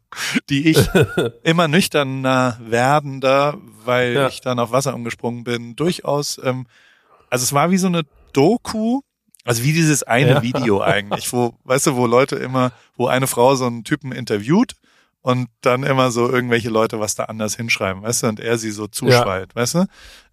die 0.49 0.67
ich 0.69 0.77
immer 1.43 1.69
nüchterner 1.69 2.59
werdender, 2.61 3.57
weil 3.85 4.13
Ja. 4.13 4.27
ich 4.27 4.41
dann 4.41 4.59
auf 4.59 4.71
Wasser 4.71 4.93
umgesprungen 4.93 5.45
bin, 5.45 5.75
durchaus, 5.77 6.37
ähm, 6.43 6.67
also 7.29 7.43
es 7.43 7.53
war 7.53 7.71
wie 7.71 7.77
so 7.77 7.87
eine 7.87 8.03
Doku, 8.33 9.01
also 9.45 9.63
wie 9.63 9.71
dieses 9.73 10.03
eine 10.03 10.31
Ja. 10.31 10.41
Video 10.43 10.81
eigentlich, 10.81 11.31
wo, 11.31 11.53
weißt 11.63 11.87
du, 11.87 11.95
wo 11.95 12.07
Leute 12.07 12.35
immer, 12.35 12.73
wo 12.97 13.07
eine 13.07 13.27
Frau 13.27 13.55
so 13.55 13.65
einen 13.67 13.83
Typen 13.85 14.11
interviewt 14.11 14.73
und 15.25 15.47
dann 15.61 15.81
immer 15.81 16.11
so 16.11 16.29
irgendwelche 16.29 16.69
Leute 16.69 16.99
was 16.99 17.15
da 17.15 17.23
anders 17.23 17.55
hinschreiben, 17.55 18.03
weißt 18.03 18.21
du, 18.21 18.27
und 18.27 18.39
er 18.39 18.59
sie 18.59 18.69
so 18.69 18.85
zuschweilt, 18.85 19.55
weißt 19.55 19.73
du? 19.73 19.85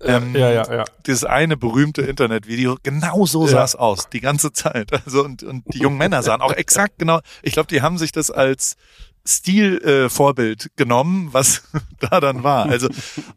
Ähm, 0.03 0.37
ja, 0.37 0.51
ja, 0.51 0.71
ja. 0.71 0.85
dieses 1.07 1.25
eine 1.25 1.57
berühmte 1.57 2.03
Internetvideo, 2.03 2.77
genau 2.83 3.25
so 3.25 3.47
sah 3.47 3.57
Ja. 3.61 3.65
es 3.65 3.75
aus, 3.75 4.11
die 4.11 4.21
ganze 4.21 4.53
Zeit. 4.53 4.91
Also 5.07 5.25
und, 5.25 5.43
und 5.45 5.65
die 5.73 5.79
jungen 5.79 5.97
Männer 5.97 6.23
sahen 6.23 6.43
auch 6.43 6.53
exakt 6.53 6.99
genau, 6.99 7.21
ich 7.41 7.55
glaube, 7.55 7.69
die 7.69 7.81
haben 7.81 7.97
sich 7.97 8.13
das 8.13 8.31
als 8.31 8.77
Stilvorbild 9.25 10.67
äh, 10.67 10.69
genommen, 10.77 11.29
was 11.33 11.63
da 12.01 12.21
dann 12.21 12.43
war. 12.43 12.67
Also 12.69 12.89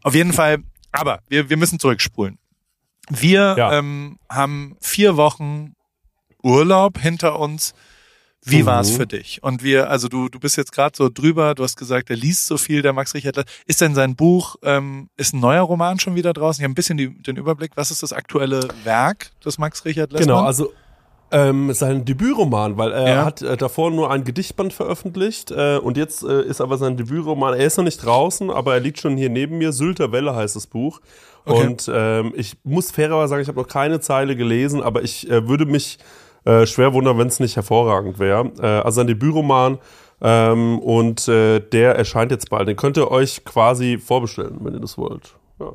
auf 0.02 0.14
jeden 0.14 0.34
Fall, 0.34 0.58
aber 0.92 1.20
wir, 1.28 1.48
wir 1.48 1.56
müssen 1.56 1.78
zurückspulen. 1.78 2.38
Wir 3.08 3.54
Ja. 3.56 3.78
ähm, 3.78 4.18
haben 4.28 4.76
vier 4.82 5.16
Wochen 5.16 5.74
Urlaub 6.42 6.98
hinter 6.98 7.38
uns. 7.38 7.72
Wie 8.48 8.62
Mhm. 8.62 8.66
war 8.66 8.80
es 8.80 8.90
für 8.90 9.06
dich? 9.06 9.42
Und 9.42 9.62
wir, 9.64 9.90
also 9.90 10.08
du, 10.08 10.28
du 10.28 10.38
bist 10.38 10.56
jetzt 10.56 10.70
gerade 10.72 10.96
so 10.96 11.08
drüber, 11.12 11.54
du 11.54 11.64
hast 11.64 11.76
gesagt, 11.76 12.10
er 12.10 12.16
liest 12.16 12.46
so 12.46 12.56
viel, 12.56 12.80
der 12.80 12.92
Max 12.92 13.12
Richard. 13.14 13.44
Ist 13.66 13.80
denn 13.80 13.94
sein 13.94 14.14
Buch, 14.14 14.54
ähm, 14.62 15.08
ist 15.16 15.34
ein 15.34 15.40
neuer 15.40 15.62
Roman 15.62 15.98
schon 15.98 16.14
wieder 16.14 16.32
draußen? 16.32 16.60
Ich 16.60 16.64
habe 16.64 16.72
ein 16.72 16.74
bisschen 16.76 16.96
die, 16.96 17.10
den 17.22 17.36
Überblick. 17.36 17.72
Was 17.74 17.90
ist 17.90 18.02
das 18.02 18.12
aktuelle 18.12 18.68
Werk 18.84 19.30
des 19.44 19.58
Max 19.58 19.84
Richard 19.84 20.12
Lessmann? 20.12 20.28
Genau, 20.36 20.46
also 20.46 20.72
ähm, 21.32 21.72
sein 21.74 22.04
Debütroman, 22.04 22.76
weil 22.78 22.92
er 22.92 23.08
Ja. 23.08 23.24
hat 23.24 23.42
äh, 23.42 23.56
davor 23.56 23.90
nur 23.90 24.12
ein 24.12 24.22
Gedichtband 24.22 24.72
veröffentlicht 24.72 25.50
äh, 25.50 25.78
und 25.78 25.96
jetzt 25.96 26.22
äh, 26.22 26.42
ist 26.44 26.60
aber 26.60 26.78
sein 26.78 26.96
Debütroman, 26.96 27.54
er 27.54 27.66
ist 27.66 27.76
noch 27.78 27.84
nicht 27.84 28.04
draußen, 28.04 28.48
aber 28.48 28.74
er 28.74 28.80
liegt 28.80 29.00
schon 29.00 29.16
hier 29.16 29.28
neben 29.28 29.58
mir, 29.58 29.72
Sylter 29.72 30.12
Welle 30.12 30.36
heißt 30.36 30.54
das 30.54 30.68
Buch. 30.68 31.00
Okay. 31.44 31.66
Und 31.66 31.90
ähm, 31.92 32.32
ich 32.36 32.56
muss 32.62 32.92
fairerweise 32.92 33.30
sagen, 33.30 33.42
ich 33.42 33.48
habe 33.48 33.60
noch 33.60 33.66
keine 33.68 33.98
Zeile 34.00 34.36
gelesen, 34.36 34.82
aber 34.82 35.02
ich 35.02 35.28
äh, 35.28 35.48
würde 35.48 35.66
mich 35.66 35.98
äh, 36.46 36.66
schwer 36.66 36.94
wundern, 36.94 37.18
wenn 37.18 37.28
es 37.28 37.40
nicht 37.40 37.56
hervorragend 37.56 38.18
wäre. 38.18 38.50
Äh, 38.58 38.66
also 38.84 38.96
sein 38.96 39.06
Debütroman 39.06 39.78
ähm, 40.22 40.78
und 40.78 41.28
äh, 41.28 41.60
der 41.60 41.96
erscheint 41.96 42.30
jetzt 42.30 42.48
bald. 42.48 42.68
Den 42.68 42.76
könnt 42.76 42.96
ihr 42.96 43.10
euch 43.10 43.44
quasi 43.44 43.98
vorbestellen, 43.98 44.58
wenn 44.62 44.72
ihr 44.74 44.80
das 44.80 44.96
wollt. 44.96 45.34
Ja. 45.60 45.72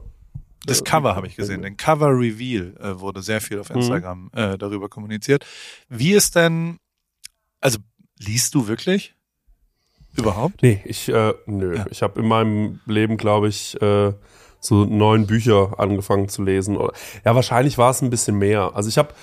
Das 0.66 0.84
Cover 0.84 1.16
habe 1.16 1.28
ich 1.28 1.36
gesehen. 1.36 1.62
Den 1.64 1.76
Cover 1.78 2.10
Reveal 2.10 2.76
äh, 2.80 3.00
wurde 3.00 3.22
sehr 3.22 3.42
viel 3.42 3.60
auf 3.60 3.70
Mhm. 3.70 3.76
Instagram 3.78 4.30
äh, 4.34 4.58
darüber 4.58 4.90
kommuniziert. 4.90 5.46
Wie 5.90 6.14
ist 6.14 6.36
denn, 6.36 6.78
also 7.60 7.80
liest 8.20 8.54
du 8.56 8.68
wirklich? 8.68 9.16
Überhaupt? 10.16 10.62
Nee, 10.62 10.82
ich, 10.86 11.10
äh, 11.10 11.34
nö. 11.46 11.78
Ja. 11.78 11.86
Ich 11.90 12.04
habe 12.04 12.20
in 12.20 12.28
meinem 12.28 12.80
Leben, 12.86 13.18
glaube 13.18 13.48
ich, 13.48 13.82
äh, 13.82 14.14
so 14.60 14.86
neun 14.86 15.26
Bücher 15.26 15.80
angefangen 15.80 16.30
zu 16.30 16.44
lesen. 16.44 16.78
Ja, 17.26 17.34
wahrscheinlich 17.34 17.78
war 17.80 17.90
es 17.90 18.02
ein 18.02 18.10
bisschen 18.12 18.38
mehr. 18.38 18.72
Also 18.76 18.90
ich 18.90 18.98
habe 19.00 19.14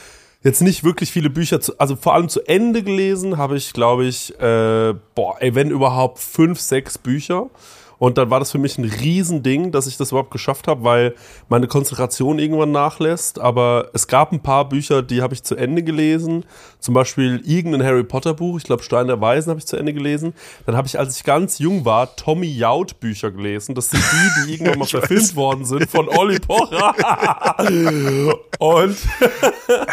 jetzt 0.43 0.63
nicht 0.63 0.85
wirklich 0.85 1.11
viele 1.11 1.31
Bücher, 1.31 1.61
zu, 1.61 1.79
also 1.79 1.97
vor 1.97 2.15
allem 2.15 2.29
zu 2.29 2.47
Ende 2.47 2.83
gelesen 2.83 3.39
habe 3.39 3.57
ich, 3.57 3.73
glaube 3.73 4.07
ich, 4.07 4.39
äh, 4.41 4.95
boah, 5.15 5.37
ey, 5.41 5.55
wenn 5.55 5.71
überhaupt 5.71 6.19
fünf, 6.19 6.61
sechs 6.61 6.99
Bücher. 6.99 7.51
Und 7.99 8.17
dann 8.17 8.31
war 8.31 8.39
das 8.39 8.53
für 8.53 8.59
mich 8.59 8.79
ein 8.79 8.85
Riesending, 8.85 9.73
dass 9.73 9.87
ich 9.89 9.97
das 9.97 10.11
überhaupt 10.13 10.31
geschafft 10.31 10.69
habe, 10.69 10.85
weil 10.85 11.15
meine 11.49 11.67
Konzentration 11.67 12.39
irgendwann 12.39 12.71
nachlässt. 12.71 13.41
Aber 13.41 13.89
es 13.93 14.07
gab 14.07 14.31
ein 14.33 14.41
paar 14.41 14.69
Bücher, 14.69 15.03
die 15.03 15.21
habe 15.23 15.35
ich 15.35 15.43
zu 15.43 15.57
Ende 15.57 15.83
gelesen. 15.83 16.45
Zum 16.79 16.95
Beispiel 16.95 17.43
irgendein 17.45 17.83
Harry 17.85 18.05
Potter 18.05 18.35
Buch. 18.35 18.57
Ich 18.59 18.65
glaube, 18.65 18.83
Stein 18.85 19.09
der 19.09 19.21
Weisen 19.21 19.51
habe 19.51 19.59
ich 19.59 19.67
zu 19.67 19.77
Ende 19.77 19.93
gelesen. 19.93 20.33
Dann 20.65 20.77
habe 20.77 20.87
ich, 20.87 20.97
als 20.99 21.17
ich 21.17 21.25
ganz 21.25 21.59
jung 21.59 21.85
war, 21.85 22.15
Tommy 22.15 22.47
Jaud 22.47 23.01
Bücher 23.01 23.33
gelesen. 23.33 23.75
Das 23.75 23.91
sind 23.91 24.03
die, 24.13 24.47
die 24.47 24.53
irgendwann 24.55 24.79
mal 24.79 24.85
verfilmt 24.89 25.35
worden 25.35 25.65
sind 25.65 25.91
von 25.91 26.09
Olli 26.09 26.39
Pocher. 26.39 26.95
Und 28.61 28.97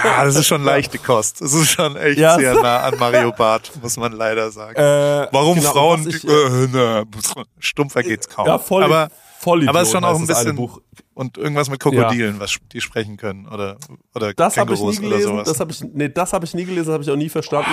Ja, 0.03 0.25
das 0.25 0.35
ist 0.35 0.47
schon 0.47 0.63
leichte 0.63 0.97
Kost. 0.97 1.41
Das 1.41 1.53
ist 1.53 1.71
schon 1.71 1.95
echt 1.97 2.19
Ja. 2.19 2.35
sehr 2.37 2.53
nah 2.55 2.81
an 2.81 2.95
Mario 2.99 3.31
Barth, 3.31 3.71
muss 3.81 3.97
man 3.97 4.11
leider 4.13 4.51
sagen. 4.51 4.75
äh, 4.75 5.27
Warum 5.31 5.57
genau, 5.57 5.71
Frauen, 5.71 6.07
ich, 6.07 6.23
äh, 6.23 6.67
na, 6.71 7.03
stumpfer 8.01 8.09
geht's 8.09 8.29
kaum. 8.29 8.47
ja, 8.47 8.57
voll, 8.59 8.83
aber, 8.83 9.09
voll 9.39 9.67
aber 9.67 9.81
es 9.81 9.87
ist 9.87 9.93
schon 9.93 10.03
auch 10.03 10.19
ein 10.19 10.27
bisschen, 10.27 10.55
Buch. 10.55 10.81
und 11.13 11.37
irgendwas 11.37 11.69
mit 11.69 11.79
Krokodilen, 11.79 12.39
was 12.39 12.57
die 12.71 12.81
sprechen 12.81 13.17
können, 13.17 13.47
oder, 13.47 13.77
oder 14.13 14.33
Das 14.33 14.57
habe 14.57 14.73
ich 14.73 14.81
nie 14.81 14.95
gelesen. 14.97 15.29
sowas. 15.29 15.47
Das 15.47 15.59
habe 15.59 15.71
ich, 15.71 15.81
nee, 15.81 16.09
das 16.09 16.33
habe 16.33 16.45
ich 16.45 16.53
nie 16.53 16.65
gelesen, 16.65 16.87
das 16.87 16.93
habe 16.93 17.03
ich 17.03 17.09
auch 17.11 17.15
nie 17.15 17.29
verstanden. 17.29 17.71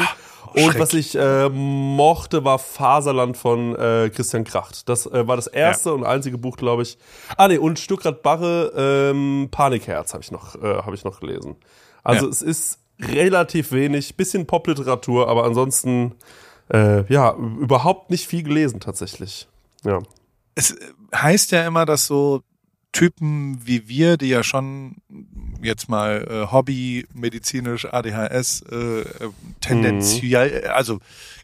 Oh, 0.55 0.67
Und 0.67 0.79
was 0.79 0.93
ich 0.93 1.15
äh, 1.15 1.49
mochte, 1.49 2.45
war 2.45 2.59
Faserland 2.59 3.37
von 3.37 3.75
äh, 3.77 4.11
Christian 4.15 4.45
Kracht. 4.45 4.89
Das 4.89 5.07
äh, 5.07 5.27
war 5.27 5.37
das 5.37 5.47
erste 5.47 5.95
und 5.95 6.05
einzige 6.05 6.37
Buch, 6.39 6.57
glaube 6.57 6.83
ich. 6.83 6.99
Ah 7.37 7.49
nee, 7.49 7.59
und 7.59 7.79
Stuckrad 7.79 8.23
Barre, 8.23 8.73
ähm, 9.15 9.49
Panikherz 9.51 10.13
habe 10.13 10.23
ich 10.23 10.31
noch, 10.31 10.55
äh, 10.57 10.77
habe 10.83 10.95
ich 10.95 11.05
noch 11.05 11.21
gelesen. 11.21 11.57
Also 12.05 12.27
Ja. 12.27 12.31
es 12.31 12.43
ist 12.43 12.79
relativ 13.01 13.73
wenig, 13.73 14.17
bisschen 14.17 14.47
Popliteratur, 14.47 15.29
aber 15.29 15.45
ansonsten 15.45 16.15
äh, 16.73 17.05
ja 17.13 17.35
überhaupt 17.35 18.11
nicht 18.11 18.27
viel 18.27 18.43
gelesen 18.43 18.79
tatsächlich. 18.81 19.49
Ja. 19.85 20.01
es 20.55 20.77
heißt 21.15 21.51
ja 21.53 21.67
immer, 21.67 21.85
dass 21.87 22.07
so 22.07 22.43
Typen 22.93 23.67
wie 23.67 23.89
wir, 23.89 24.19
die 24.19 24.29
ja 24.29 24.43
schon 24.43 24.97
jetzt 25.63 25.89
mal 25.89 26.27
äh, 26.31 26.53
Hobby, 26.53 27.07
medizinisch, 27.15 27.87
ADHS, 27.91 28.63
äh, 28.71 29.01
äh, 29.01 29.05
tendenziell, 29.63 30.67
also 30.69 30.99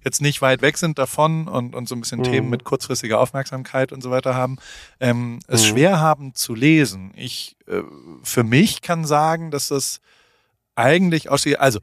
jetzt 0.04 0.20
nicht 0.20 0.42
weit 0.42 0.60
weg 0.60 0.76
sind 0.76 0.98
davon 0.98 1.48
und, 1.48 1.74
und 1.74 1.88
so 1.88 1.94
ein 1.94 2.02
bisschen 2.02 2.18
Mhm. 2.20 2.24
Themen 2.24 2.50
mit 2.50 2.64
kurzfristiger 2.64 3.18
Aufmerksamkeit 3.18 3.92
und 3.92 4.02
so 4.02 4.10
weiter 4.10 4.34
haben, 4.34 4.58
ähm, 5.00 5.38
es 5.48 5.62
Mhm. 5.62 5.66
schwer 5.68 6.00
haben 6.00 6.34
zu 6.34 6.54
lesen. 6.54 7.12
Ich 7.16 7.56
äh, 7.66 7.80
für 8.22 8.44
mich 8.44 8.82
kann 8.82 9.06
sagen, 9.06 9.50
dass 9.50 9.68
das 9.68 10.00
eigentlich 10.74 11.30
aussieht, 11.30 11.58
also 11.60 11.80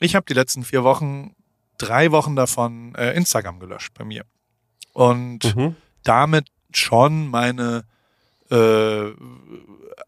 ich 0.00 0.14
habe 0.14 0.24
die 0.26 0.34
letzten 0.34 0.64
vier 0.64 0.84
Wochen, 0.84 1.34
drei 1.76 2.12
Wochen 2.12 2.34
davon 2.34 2.94
äh, 2.94 3.12
Instagram 3.14 3.60
gelöscht 3.60 3.92
bei 3.92 4.04
mir. 4.04 4.24
Und 4.94 5.54
Mhm. 5.54 5.76
Damit 6.04 6.48
schon 6.72 7.28
meine 7.28 7.84
äh, 8.50 9.12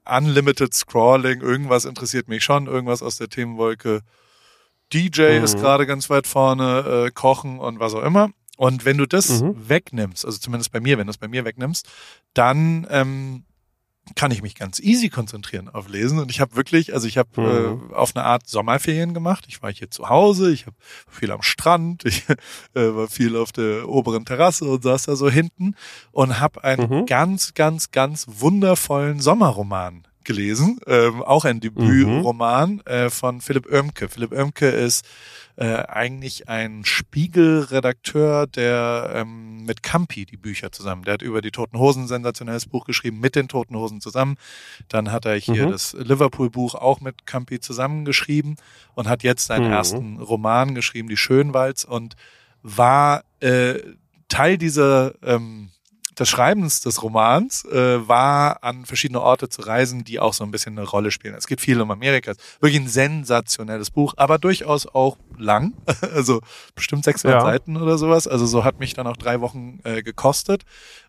Unlimited 0.04 0.74
Scrolling, 0.74 1.40
irgendwas 1.40 1.84
interessiert 1.84 2.28
mich 2.28 2.44
schon, 2.44 2.66
irgendwas 2.66 3.02
aus 3.02 3.16
der 3.16 3.28
Themenwolke. 3.28 4.02
DJ 4.92 5.38
Mhm. 5.38 5.44
ist 5.44 5.58
gerade 5.58 5.86
ganz 5.86 6.10
weit 6.10 6.26
vorne, 6.26 7.06
äh, 7.06 7.10
Kochen 7.10 7.58
und 7.58 7.80
was 7.80 7.94
auch 7.94 8.02
immer. 8.02 8.30
Und 8.56 8.84
wenn 8.84 8.98
du 8.98 9.06
das 9.06 9.42
Mhm. 9.42 9.68
wegnimmst, 9.68 10.24
also 10.24 10.38
zumindest 10.38 10.72
bei 10.72 10.80
mir, 10.80 10.98
wenn 10.98 11.06
du 11.06 11.10
es 11.10 11.18
bei 11.18 11.28
mir 11.28 11.44
wegnimmst, 11.44 11.88
dann 12.34 12.86
ähm, 12.90 13.44
kann 14.16 14.30
ich 14.30 14.42
mich 14.42 14.54
ganz 14.54 14.80
easy 14.80 15.08
konzentrieren 15.08 15.68
auf 15.68 15.88
Lesen. 15.88 16.18
Und 16.18 16.30
ich 16.30 16.40
habe 16.40 16.56
wirklich, 16.56 16.92
also 16.92 17.06
ich 17.08 17.16
habe 17.18 17.28
Mhm. 17.40 17.90
äh, 17.90 17.94
auf 17.94 18.14
eine 18.14 18.24
Art 18.24 18.48
Sommerferien 18.48 19.14
gemacht. 19.14 19.46
Ich 19.48 19.62
war 19.62 19.72
hier 19.72 19.90
zu 19.90 20.08
Hause, 20.08 20.52
ich 20.52 20.66
habe 20.66 20.76
viel 21.08 21.30
am 21.30 21.42
Strand, 21.42 22.04
ich 22.06 22.24
äh, 22.74 22.94
war 22.94 23.08
viel 23.08 23.36
auf 23.36 23.52
der 23.52 23.88
oberen 23.88 24.24
Terrasse 24.24 24.66
und 24.66 24.82
saß 24.82 25.04
da 25.04 25.16
so 25.16 25.30
hinten 25.30 25.74
und 26.12 26.40
habe 26.40 26.62
einen 26.64 26.88
Mhm. 26.90 27.06
ganz, 27.06 27.54
ganz, 27.54 27.90
ganz 27.92 28.26
wundervollen 28.28 29.20
Sommerroman 29.20 30.06
gelesen, 30.24 30.78
ähm, 30.86 31.22
auch 31.22 31.44
ein 31.44 31.60
Debütroman 31.60 32.80
äh, 32.86 33.10
von 33.10 33.40
Philipp 33.40 33.70
Oemke. 33.70 34.08
Philipp 34.08 34.32
Oemke 34.32 34.68
ist 34.68 35.04
äh, 35.56 35.64
eigentlich 35.86 36.48
ein 36.48 36.84
Spiegelredakteur, 36.84 38.46
der 38.46 39.10
ähm, 39.14 39.64
mit 39.64 39.82
Campi 39.82 40.26
die 40.26 40.36
Bücher 40.36 40.72
zusammen. 40.72 41.02
Der 41.04 41.14
hat 41.14 41.22
über 41.22 41.40
die 41.42 41.50
Toten 41.50 41.78
Hosen 41.78 42.04
ein 42.04 42.08
sensationelles 42.08 42.66
Buch 42.66 42.84
geschrieben, 42.86 43.20
mit 43.20 43.36
den 43.36 43.48
Toten 43.48 43.76
Hosen 43.76 44.00
zusammen. 44.00 44.36
Dann 44.88 45.12
hat 45.12 45.26
er 45.26 45.36
hier 45.36 45.66
Mhm. 45.66 45.70
das 45.70 45.92
Liverpool-Buch 45.98 46.74
auch 46.74 47.00
mit 47.00 47.26
Campi 47.26 47.60
zusammengeschrieben 47.60 48.56
und 48.94 49.08
hat 49.08 49.22
jetzt 49.22 49.46
seinen 49.46 49.66
Mhm. 49.66 49.72
ersten 49.72 50.16
Roman 50.20 50.74
geschrieben, 50.74 51.08
Die 51.08 51.16
Schönwalds, 51.16 51.84
und 51.84 52.16
war 52.62 53.24
äh, 53.40 53.74
Teil 54.28 54.58
dieser 54.58 55.14
ähm, 55.22 55.68
des 56.18 56.28
Schreibens 56.28 56.80
des 56.80 57.02
Romans 57.02 57.64
äh, 57.66 58.06
war, 58.08 58.62
an 58.62 58.84
verschiedene 58.86 59.20
Orte 59.20 59.48
zu 59.48 59.62
reisen, 59.62 60.04
die 60.04 60.20
auch 60.20 60.34
so 60.34 60.44
ein 60.44 60.50
bisschen 60.50 60.78
eine 60.78 60.86
Rolle 60.86 61.10
spielen. 61.10 61.34
Es 61.34 61.46
geht 61.46 61.60
viel 61.60 61.80
um 61.80 61.90
Amerika. 61.90 62.32
Es 62.32 62.38
ist 62.38 62.62
Wirklich 62.62 62.80
ein 62.80 62.88
sensationelles 62.88 63.90
Buch, 63.90 64.14
aber 64.16 64.38
durchaus 64.38 64.86
auch 64.86 65.18
lang. 65.36 65.74
Also 66.14 66.40
bestimmt 66.74 67.04
600 67.04 67.40
Ja. 67.40 67.44
Seiten 67.44 67.76
oder 67.76 67.98
sowas. 67.98 68.28
Also 68.28 68.46
so 68.46 68.64
hat 68.64 68.78
mich 68.78 68.94
dann 68.94 69.06
auch 69.06 69.16
drei 69.16 69.40
Wochen 69.40 69.80
äh, 69.84 70.02
gekostet. 70.02 70.62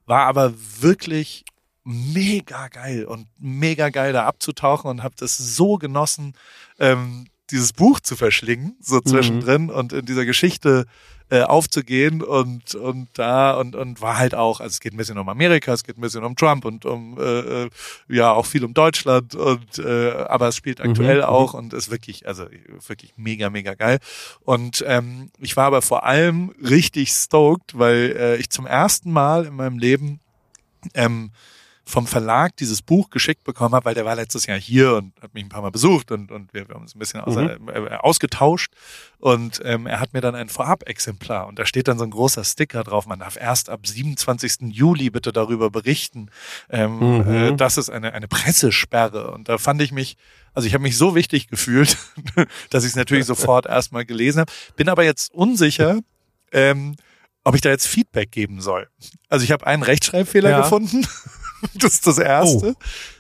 War 0.06 0.26
aber 0.26 0.54
wirklich 0.80 1.46
mega 1.84 2.68
geil 2.70 3.06
und 3.06 3.28
mega 3.38 3.90
geil 3.90 4.14
da 4.14 4.26
abzutauchen 4.26 4.90
und 4.90 5.04
habe 5.04 5.16
das 5.18 5.38
so 5.38 5.78
genossen, 5.78 6.34
ähm, 6.80 7.28
dieses 7.52 7.74
Buch 7.74 8.00
zu 8.00 8.16
verschlingen, 8.16 8.76
so 8.82 9.00
zwischendrin 9.02 9.70
und 9.70 9.94
in 9.94 10.06
dieser 10.06 10.26
Geschichte 10.26 10.86
äh, 11.30 11.42
aufzugehen 11.42 12.22
und 12.22 12.76
und 12.76 13.08
da 13.14 13.54
und 13.54 13.76
und 13.76 14.02
war 14.02 14.18
halt 14.18 14.36
auch, 14.36 14.60
also 14.60 14.74
es 14.74 14.80
geht 14.80 14.94
ein 14.94 14.98
bisschen 14.98 15.18
um 15.18 15.28
Amerika, 15.28 15.74
es 15.74 15.84
geht 15.84 15.98
ein 15.98 16.02
bisschen 16.02 16.24
um 16.24 16.36
Trump 16.36 16.66
und 16.66 16.86
um 16.86 17.18
äh, 17.20 17.64
äh, 17.64 17.70
ja 18.08 18.32
auch 18.32 18.46
viel 18.46 18.64
um 18.64 18.74
Deutschland 18.74 19.34
und 19.34 19.80
äh, 19.80 20.12
aber 20.12 20.50
es 20.50 20.56
spielt 20.56 20.82
aktuell 20.82 21.18
mhm. 21.18 21.24
auch 21.24 21.54
und 21.54 21.74
ist 21.74 21.90
wirklich 21.90 22.28
also 22.28 22.46
wirklich 22.88 23.14
mega 23.18 23.50
mega 23.50 23.74
geil 23.74 24.00
und 24.42 24.84
ähm, 24.88 25.32
ich 25.40 25.58
war 25.58 25.66
aber 25.66 25.82
vor 25.82 26.06
allem 26.06 26.54
richtig 26.62 27.10
stoked, 27.10 27.78
weil 27.78 28.16
äh, 28.18 28.36
ich 28.38 28.50
zum 28.50 28.68
ersten 28.68 29.12
Mal 29.12 29.46
in 29.46 29.56
meinem 29.56 29.80
Leben 29.80 30.20
ähm, 30.94 31.32
vom 31.88 32.08
Verlag 32.08 32.56
dieses 32.58 32.82
Buch 32.82 33.12
geschickt 33.12 33.44
bekommen 33.44 33.76
habe, 33.76 33.86
weil 33.86 33.94
der 33.94 34.06
war 34.06 34.16
letztes 34.16 34.48
Jahr 34.48 34.58
hier 34.60 34.96
und 34.96 35.14
hat 35.22 35.36
mich 35.36 35.44
ein 35.44 35.50
paar 35.50 35.62
Mal 35.62 35.70
besucht 35.70 36.12
und, 36.12 36.32
und 36.32 36.52
wir, 36.52 36.68
wir 36.68 36.74
haben 36.74 36.82
uns 36.82 36.96
ein 36.96 37.00
bisschen 37.00 37.22
aus, 37.22 37.36
Mhm. 37.36 37.70
äh, 37.70 37.96
ausgetauscht 38.00 38.72
und 39.20 39.62
ähm, 39.64 39.86
er 39.86 40.00
hat 40.00 40.12
mir 40.14 40.22
dann 40.22 40.34
ein 40.34 40.50
Vorab-Exemplar 40.50 41.46
und 41.48 41.60
da 41.60 41.66
steht 41.68 41.88
dann 41.88 42.00
so 42.00 42.04
ein 42.04 42.10
großer 42.10 42.44
Sticker 42.44 42.84
drauf, 42.84 43.06
man 43.06 43.20
darf 43.20 43.38
erst 43.38 43.70
ab 43.70 43.86
27. 43.86 44.72
Juli 44.74 45.12
bitte 45.12 45.32
darüber 45.32 45.70
berichten. 45.70 46.30
Ähm, 46.70 47.00
Mhm. 47.20 47.34
äh, 47.34 47.56
das 47.56 47.78
ist 47.78 47.90
eine, 47.92 48.14
eine 48.14 48.28
Pressesperre 48.28 49.30
und 49.32 49.48
da 49.48 49.58
fand 49.60 49.80
ich 49.82 49.92
mich, 49.92 50.18
also 50.54 50.68
ich 50.68 50.74
habe 50.74 50.82
mich 50.82 50.98
so 50.98 51.14
wichtig 51.14 51.48
gefühlt, 51.50 51.98
dass 52.72 52.84
ich 52.84 52.90
es 52.92 52.96
natürlich 52.96 53.26
sofort 53.26 53.68
erstmal 53.68 54.06
gelesen 54.06 54.40
habe, 54.40 54.52
bin 54.76 54.90
aber 54.90 55.04
jetzt 55.04 55.32
unsicher, 55.36 56.00
ähm, 56.52 56.96
ob 57.44 57.54
ich 57.54 57.62
da 57.62 57.70
jetzt 57.70 57.86
Feedback 57.86 58.32
geben 58.32 58.60
soll. 58.60 58.88
Also 59.30 59.44
ich 59.44 59.52
habe 59.52 59.68
einen 59.68 59.84
Rechtschreibfehler 59.84 60.50
Ja. 60.50 60.62
gefunden. 60.62 61.06
Das 61.76 61.94
ist 61.94 62.08
das 62.08 62.18
Erste. 62.18 62.76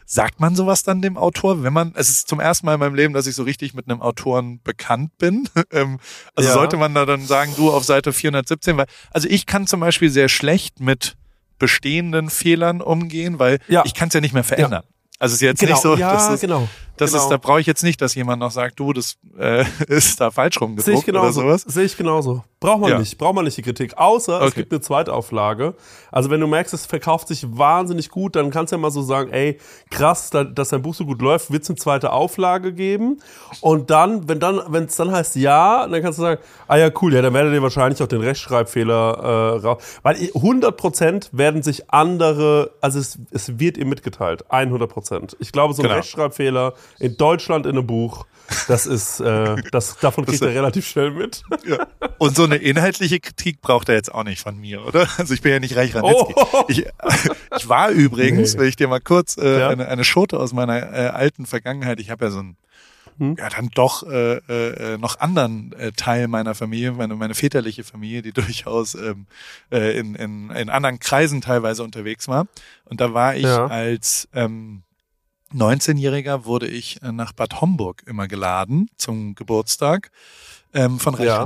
Sagt 0.08 0.40
man 0.40 0.56
sowas 0.56 0.84
dann 0.84 1.02
dem 1.02 1.18
Autor, 1.18 1.64
wenn 1.64 1.74
man, 1.74 1.94
es 1.96 2.10
ist 2.10 2.28
zum 2.28 2.40
ersten 2.40 2.66
Mal 2.68 2.76
in 2.76 2.80
meinem 2.80 2.94
Leben, 2.96 3.14
dass 3.14 3.26
ich 3.26 3.36
so 3.36 3.42
richtig 3.44 3.74
mit 3.74 3.90
einem 3.90 4.02
Autoren 4.02 4.62
bekannt 4.64 5.18
bin. 5.18 5.50
Ähm, 5.72 6.00
also 6.36 6.50
Ja. 6.50 6.54
sollte 6.54 6.78
man 6.78 6.94
da 6.94 7.06
dann 7.06 7.26
sagen, 7.26 7.54
du 7.58 7.72
auf 7.72 7.84
Seite 7.84 8.14
417, 8.14 8.78
weil, 8.78 8.86
also 9.12 9.28
ich 9.28 9.46
kann 9.48 9.66
zum 9.68 9.80
Beispiel 9.80 10.10
sehr 10.12 10.30
schlecht 10.30 10.80
mit 10.80 11.16
bestehenden 11.58 12.30
Fehlern 12.30 12.82
umgehen, 12.82 13.40
weil 13.40 13.60
Ja. 13.68 13.84
ich 13.86 13.94
kann 13.94 14.10
es 14.10 14.14
ja 14.14 14.22
nicht 14.22 14.34
mehr 14.34 14.44
verändern. 14.44 14.84
Also 15.18 15.34
es 15.34 15.38
ist 15.38 15.42
jetzt 15.42 15.60
Genau, 15.60 15.72
nicht 15.74 15.82
so, 15.82 15.96
ja, 15.96 16.12
dass 16.12 16.30
es, 16.30 16.42
genau. 16.42 16.70
Das 16.98 17.12
genau. 17.12 17.24
ist, 17.24 17.30
da 17.30 17.38
brauche 17.38 17.60
ich 17.60 17.68
jetzt 17.68 17.84
nicht, 17.84 18.02
dass 18.02 18.16
jemand 18.16 18.40
noch 18.40 18.52
sagt, 18.52 18.80
du, 18.80 18.94
das 18.94 19.18
äh, 19.38 19.64
ist 19.88 20.20
da 20.22 20.32
falsch 20.32 20.60
rumgedruckt 20.62 21.08
oder 21.10 21.32
sowas. 21.32 21.62
Sehe 21.68 21.84
ich 21.86 21.98
genauso. 21.98 22.44
Braucht 22.60 22.82
man 22.82 22.92
Ja. 22.92 23.00
nicht. 23.00 23.18
Braucht 23.18 23.36
man 23.36 23.46
nicht 23.46 23.58
die 23.58 23.62
Kritik. 23.62 23.98
Außer 23.98 24.40
es 24.42 24.48
Okay. 24.52 24.62
gibt 24.62 24.72
eine 24.72 24.82
Zweitauflage. 24.82 25.76
Also 26.12 26.30
wenn 26.30 26.40
du 26.40 26.48
merkst, 26.48 26.74
es 26.74 26.86
verkauft 26.86 27.28
sich 27.28 27.46
wahnsinnig 27.58 28.10
gut, 28.10 28.36
dann 28.36 28.50
kannst 28.50 28.72
du 28.72 28.78
ja 28.78 28.82
mal 28.82 28.92
so 28.92 29.02
sagen, 29.02 29.32
ey, 29.32 29.60
krass, 29.92 30.30
da, 30.30 30.44
dass 30.44 30.70
dein 30.70 30.82
Buch 30.82 30.96
so 30.96 31.06
gut 31.06 31.22
läuft, 31.22 31.52
wird 31.52 31.64
es 31.64 31.70
eine 31.70 31.76
zweite 31.78 32.12
Auflage 32.12 32.74
geben. 32.74 33.20
Und 33.62 33.90
dann, 33.90 34.28
wenn 34.30 34.40
dann, 34.40 34.62
wenn 34.70 34.86
es 34.86 34.96
dann 34.96 35.12
heißt 35.12 35.36
ja, 35.36 35.88
dann 35.88 36.02
kannst 36.02 36.18
du 36.20 36.24
sagen, 36.24 36.42
ah 36.68 36.78
ja, 36.78 36.90
cool, 37.02 37.14
ja, 37.14 37.22
dann 37.22 37.34
werdet 37.34 37.54
ihr 37.54 37.62
wahrscheinlich 37.62 38.02
auch 38.02 38.08
den 38.08 38.22
Rechtschreibfehler 38.22 39.58
äh, 39.62 39.66
raus. 39.68 39.84
Weil 40.02 40.16
100% 40.16 41.30
werden 41.34 41.62
sich 41.64 41.90
andere, 41.92 42.72
also 42.82 43.00
es, 43.00 43.20
es 43.32 43.60
wird 43.60 43.78
ihr 43.78 43.86
mitgeteilt. 43.86 44.46
100%. 44.50 45.36
Ich 45.40 45.52
glaube, 45.52 45.74
so 45.74 45.82
ein 45.82 45.84
Genau. 45.86 45.96
Rechtschreibfehler 45.98 46.74
in 47.00 47.18
Deutschland 47.18 47.66
in 47.66 47.74
einem 47.78 47.88
Buch, 47.88 48.26
das 48.68 48.86
ist, 48.86 49.20
äh, 49.22 49.56
das, 49.72 49.98
davon 49.98 50.26
kriegt 50.26 50.42
er 50.42 50.54
relativ 50.54 50.88
schnell 50.88 51.12
mit. 51.12 51.42
Ja. 51.68 51.88
Und 52.20 52.36
so 52.36 52.44
eine 52.44 52.58
inhaltliche 52.58 53.20
Kritik 53.20 53.60
braucht 53.62 53.90
er 53.90 53.96
jetzt 53.96 54.14
auch 54.14 54.24
nicht 54.24 54.40
von 54.42 54.58
mir, 54.60 54.86
oder? 54.86 55.08
Also 55.18 55.34
ich 55.34 55.42
bin 55.42 55.52
ja 55.52 55.60
nicht 55.60 55.76
Reich 55.76 55.96
Ranitzky. 55.96 56.34
Oh. 56.36 56.64
Ich, 56.68 56.86
ich 57.58 57.70
war 57.70 57.90
übrigens, 57.90 58.54
Nee. 58.54 58.60
will 58.60 58.68
ich 58.68 58.76
dir 58.76 58.88
mal 58.88 59.02
kurz 59.02 59.38
äh, 59.38 59.60
Ja. 59.62 59.70
eine, 59.70 59.88
eine 59.88 60.04
Schote 60.04 60.40
aus 60.40 60.54
meiner 60.54 60.78
äh, 60.94 61.08
alten 61.08 61.46
Vergangenheit. 61.48 62.00
Ich 62.00 62.10
habe 62.12 62.26
ja 62.26 62.32
so 62.32 62.40
ein 62.40 62.58
Hm? 63.18 63.38
ja 63.40 63.48
dann 63.50 63.70
doch 63.74 64.04
äh, 64.04 64.36
äh, 64.40 64.98
noch 64.98 65.22
anderen 65.22 65.72
äh, 65.80 65.94
Teil 65.94 66.28
meiner 66.28 66.54
Familie, 66.54 66.92
meine, 66.92 67.16
meine 67.16 67.34
väterliche 67.34 67.86
Familie, 67.86 68.22
die 68.22 68.34
durchaus 68.34 68.94
ähm, 68.94 69.26
äh, 69.72 69.98
in, 69.98 70.16
in, 70.16 70.50
in 70.50 70.70
anderen 70.70 71.00
Kreisen 71.00 71.40
teilweise 71.40 71.82
unterwegs 71.84 72.28
war. 72.28 72.46
Und 72.84 73.00
da 73.00 73.14
war 73.14 73.34
ich 73.38 73.44
Ja. 73.44 73.68
als 73.68 74.28
ähm, 74.34 74.82
19-Jähriger 75.54 76.46
wurde 76.46 76.68
ich 76.68 77.02
äh, 77.02 77.12
nach 77.12 77.34
Bad 77.34 77.62
Homburg 77.62 78.04
immer 78.06 78.28
geladen 78.28 78.90
zum 78.98 79.36
Geburtstag 79.36 80.12
ähm, 80.74 81.00
von 81.00 81.16
Reich 81.16 81.26
Ja. 81.28 81.46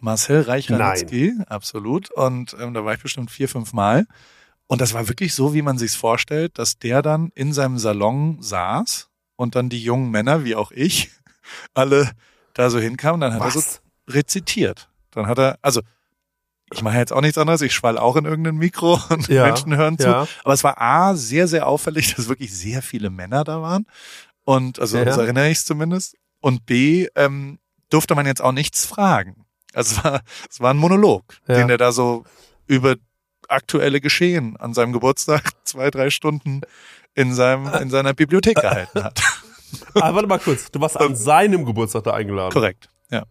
Marcel 0.00 0.42
Reich 0.42 0.68
absolut. 1.48 2.10
Und 2.10 2.56
ähm, 2.58 2.74
da 2.74 2.84
war 2.84 2.94
ich 2.94 3.02
bestimmt 3.02 3.30
vier, 3.30 3.48
fünf 3.48 3.72
Mal. 3.72 4.06
Und 4.66 4.80
das 4.80 4.94
war 4.94 5.08
wirklich 5.08 5.34
so, 5.34 5.52
wie 5.52 5.62
man 5.62 5.78
sich's 5.78 5.96
vorstellt, 5.96 6.58
dass 6.58 6.78
der 6.78 7.02
dann 7.02 7.30
in 7.34 7.52
seinem 7.52 7.78
Salon 7.78 8.38
saß 8.40 9.08
und 9.36 9.56
dann 9.56 9.68
die 9.68 9.82
jungen 9.82 10.10
Männer, 10.10 10.44
wie 10.44 10.54
auch 10.54 10.70
ich, 10.70 11.10
alle 11.74 12.10
da 12.54 12.70
so 12.70 12.78
hinkamen. 12.78 13.20
Dann 13.20 13.34
hat 13.34 13.42
er 13.42 13.50
so 13.50 13.58
Was? 13.58 13.82
rezitiert. 14.08 14.88
Dann 15.10 15.26
hat 15.26 15.38
er, 15.38 15.58
also 15.62 15.80
ich 16.72 16.82
mache 16.82 16.96
jetzt 16.98 17.12
auch 17.12 17.20
nichts 17.20 17.38
anderes, 17.38 17.60
ich 17.62 17.74
schwall 17.74 17.98
auch 17.98 18.16
in 18.16 18.24
irgendein 18.24 18.56
Mikro 18.56 18.98
und 19.10 19.28
Ja, 19.28 19.44
Menschen 19.46 19.76
hören 19.76 19.98
zu. 19.98 20.06
ja. 20.06 20.26
Aber 20.44 20.54
es 20.54 20.64
war 20.64 20.80
A, 20.80 21.14
sehr, 21.14 21.48
sehr 21.48 21.66
auffällig, 21.66 22.14
dass 22.14 22.28
wirklich 22.28 22.56
sehr 22.56 22.82
viele 22.82 23.10
Männer 23.10 23.44
da 23.44 23.60
waren. 23.62 23.86
Und 24.44 24.78
also 24.78 24.98
Ja. 24.98 25.12
so 25.12 25.20
erinnere 25.20 25.48
ich 25.50 25.58
es 25.58 25.64
zumindest. 25.66 26.16
Und 26.40 26.64
B, 26.66 27.08
ähm, 27.16 27.58
durfte 27.90 28.14
man 28.14 28.26
jetzt 28.26 28.40
auch 28.40 28.52
nichts 28.52 28.86
fragen. 28.86 29.44
Also 29.74 29.96
es 29.96 30.04
war, 30.04 30.20
es 30.48 30.60
war 30.60 30.72
ein 30.72 30.76
Monolog, 30.78 31.24
Ja. 31.48 31.56
den 31.56 31.70
er 31.70 31.78
da 31.78 31.92
so 31.92 32.24
über 32.66 32.96
aktuelle 33.48 34.00
Geschehen 34.00 34.56
an 34.56 34.74
seinem 34.74 34.92
Geburtstag 34.92 35.50
zwei, 35.64 35.90
drei 35.90 36.10
Stunden 36.10 36.60
in 37.14 37.34
seinem, 37.34 37.66
in 37.82 37.90
seiner 37.90 38.14
Bibliothek 38.14 38.56
gehalten 38.56 39.02
hat. 39.04 39.20
Ah, 39.94 40.12
warte 40.12 40.26
mal 40.26 40.40
kurz. 40.40 40.68
Du 40.72 40.80
warst 40.80 40.96
an 40.98 41.14
seinem 41.14 41.64
Geburtstag 41.64 42.02
da 42.02 42.12
eingeladen. 42.12 42.52
Korrekt, 42.52 42.88
ja. 43.08 43.22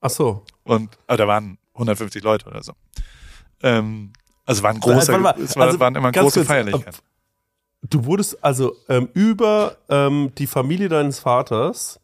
Ach 0.00 0.10
so. 0.10 0.44
Und 0.62 0.96
aber 1.08 1.16
da 1.16 1.26
waren 1.26 1.58
150 1.74 2.22
Leute 2.22 2.46
oder 2.46 2.62
so. 2.62 2.72
Ähm, 3.62 4.12
also 4.44 4.62
war 4.62 4.70
ein 4.70 4.80
großer, 4.80 5.12
Warte 5.12 5.18
mal, 5.18 5.34
es 5.40 5.56
war, 5.56 5.66
also 5.66 5.80
waren 5.80 5.94
immer 5.94 6.12
große 6.12 6.40
kurz, 6.40 6.46
Feierlichkeiten. 6.48 7.00
Du 7.88 8.04
wurdest 8.04 8.42
also 8.44 8.76
ähm, 8.88 9.08
über 9.14 9.76
ähm, 9.88 10.32
die 10.38 10.46
Familie 10.46 10.88
deines 10.88 11.18
Vaters 11.18 11.98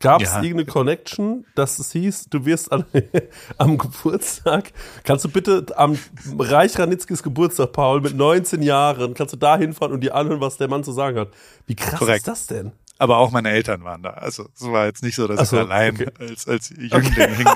gab 0.00 0.20
es 0.20 0.30
Ja. 0.32 0.42
irgendeine 0.42 0.66
Connection, 0.66 1.44
dass 1.54 1.78
es 1.78 1.92
hieß, 1.92 2.26
du 2.28 2.44
wirst 2.44 2.72
an, 2.72 2.84
am 3.58 3.78
Geburtstag, 3.78 4.72
kannst 5.04 5.24
du 5.24 5.28
bitte 5.28 5.64
am 5.76 5.96
Reich 6.38 6.76
Ranitzkis 6.76 7.22
Geburtstag, 7.22 7.72
Paul, 7.72 8.00
mit 8.00 8.16
19 8.16 8.62
Jahren, 8.62 9.14
kannst 9.14 9.32
du 9.32 9.36
da 9.38 9.56
hinfahren 9.56 9.92
und 9.94 10.00
dir 10.00 10.14
anhören, 10.16 10.40
was 10.40 10.56
der 10.56 10.66
Mann 10.68 10.82
zu 10.82 10.90
sagen 10.90 11.18
hat. 11.18 11.28
Wie 11.66 11.76
krass 11.76 12.00
Korrekt. 12.00 12.18
ist 12.18 12.28
das 12.28 12.46
denn? 12.48 12.72
Aber 13.02 13.16
auch 13.18 13.32
meine 13.32 13.50
Eltern 13.50 13.82
waren 13.82 14.00
da. 14.04 14.10
Also 14.10 14.46
es 14.54 14.62
war 14.62 14.86
jetzt 14.86 15.02
nicht 15.02 15.16
so, 15.16 15.26
dass 15.26 15.50
so, 15.50 15.56
ich 15.56 15.62
allein 15.62 15.96
okay. 15.96 16.06
als, 16.20 16.46
als 16.46 16.70
Jüngling 16.70 17.34
hinge. 17.34 17.54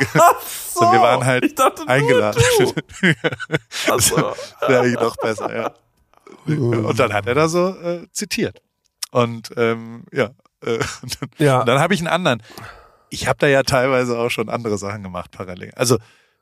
So, 0.75 0.81
wir 0.81 1.01
waren 1.01 1.25
halt 1.25 1.55
eingeladen. 1.87 2.43
du. 2.59 2.73
Ach 3.93 4.01
so. 4.01 4.17
Wäre 4.67 4.81
eigentlich 4.81 4.95
noch 4.99 5.17
besser, 5.17 5.57
ja. 5.57 5.73
Und 6.53 6.99
dann 6.99 7.13
hat 7.13 7.29
er 7.29 7.35
da 7.37 7.47
so 7.47 7.69
äh, 7.81 8.09
zitiert. 8.11 8.61
Und 9.13 9.53
ähm, 9.57 10.03
ja, 10.11 10.31
äh, 10.65 10.79
und 11.03 11.23
dann, 11.23 11.31
Ja. 11.39 11.61
und 11.61 11.69
dann 11.69 11.79
habe 11.79 11.95
ich 11.95 12.01
einen 12.01 12.09
anderen. 12.09 12.43
Ich 13.11 13.29
habe 13.29 13.39
da 13.39 13.47
ja 13.47 13.63
teilweise 13.63 14.19
auch 14.19 14.31
schon 14.31 14.49
andere 14.49 14.79
Sachen 14.79 15.05
gemacht 15.05 15.31
parallel. 15.31 15.71
Also 15.77 15.99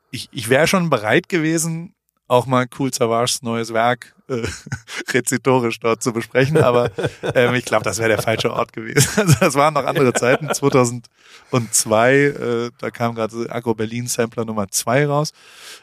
ich, 0.09 0.29
ich 0.31 0.49
wäre 0.49 0.65
schon 0.65 0.89
bereit 0.89 1.29
gewesen, 1.29 1.93
auch 2.27 2.47
mal 2.47 2.65
Cool 2.79 2.91
Savages 2.91 3.43
neues 3.43 3.71
Werk 3.71 4.14
äh, 4.29 4.43
rezitorisch 5.13 5.79
dort 5.79 6.01
zu 6.03 6.13
besprechen, 6.13 6.57
aber 6.57 6.91
ähm, 7.35 7.55
ich 7.55 7.65
glaube, 7.65 7.83
das 7.83 7.97
wäre 7.99 8.09
der 8.09 8.21
falsche 8.21 8.51
Ort 8.51 8.73
gewesen. 8.73 9.07
Also 9.17 9.35
das 9.39 9.55
waren 9.55 9.73
noch 9.73 9.85
andere 9.85 10.13
Zeiten. 10.13 10.53
2002, 10.53 12.13
äh, 12.13 12.71
da 12.79 12.91
kam 12.91 13.15
gerade 13.15 13.47
Agro 13.49 13.73
Berlin 13.75 14.07
Sampler 14.07 14.45
Nummer 14.45 14.67
zwei 14.69 15.05
raus. 15.05 15.31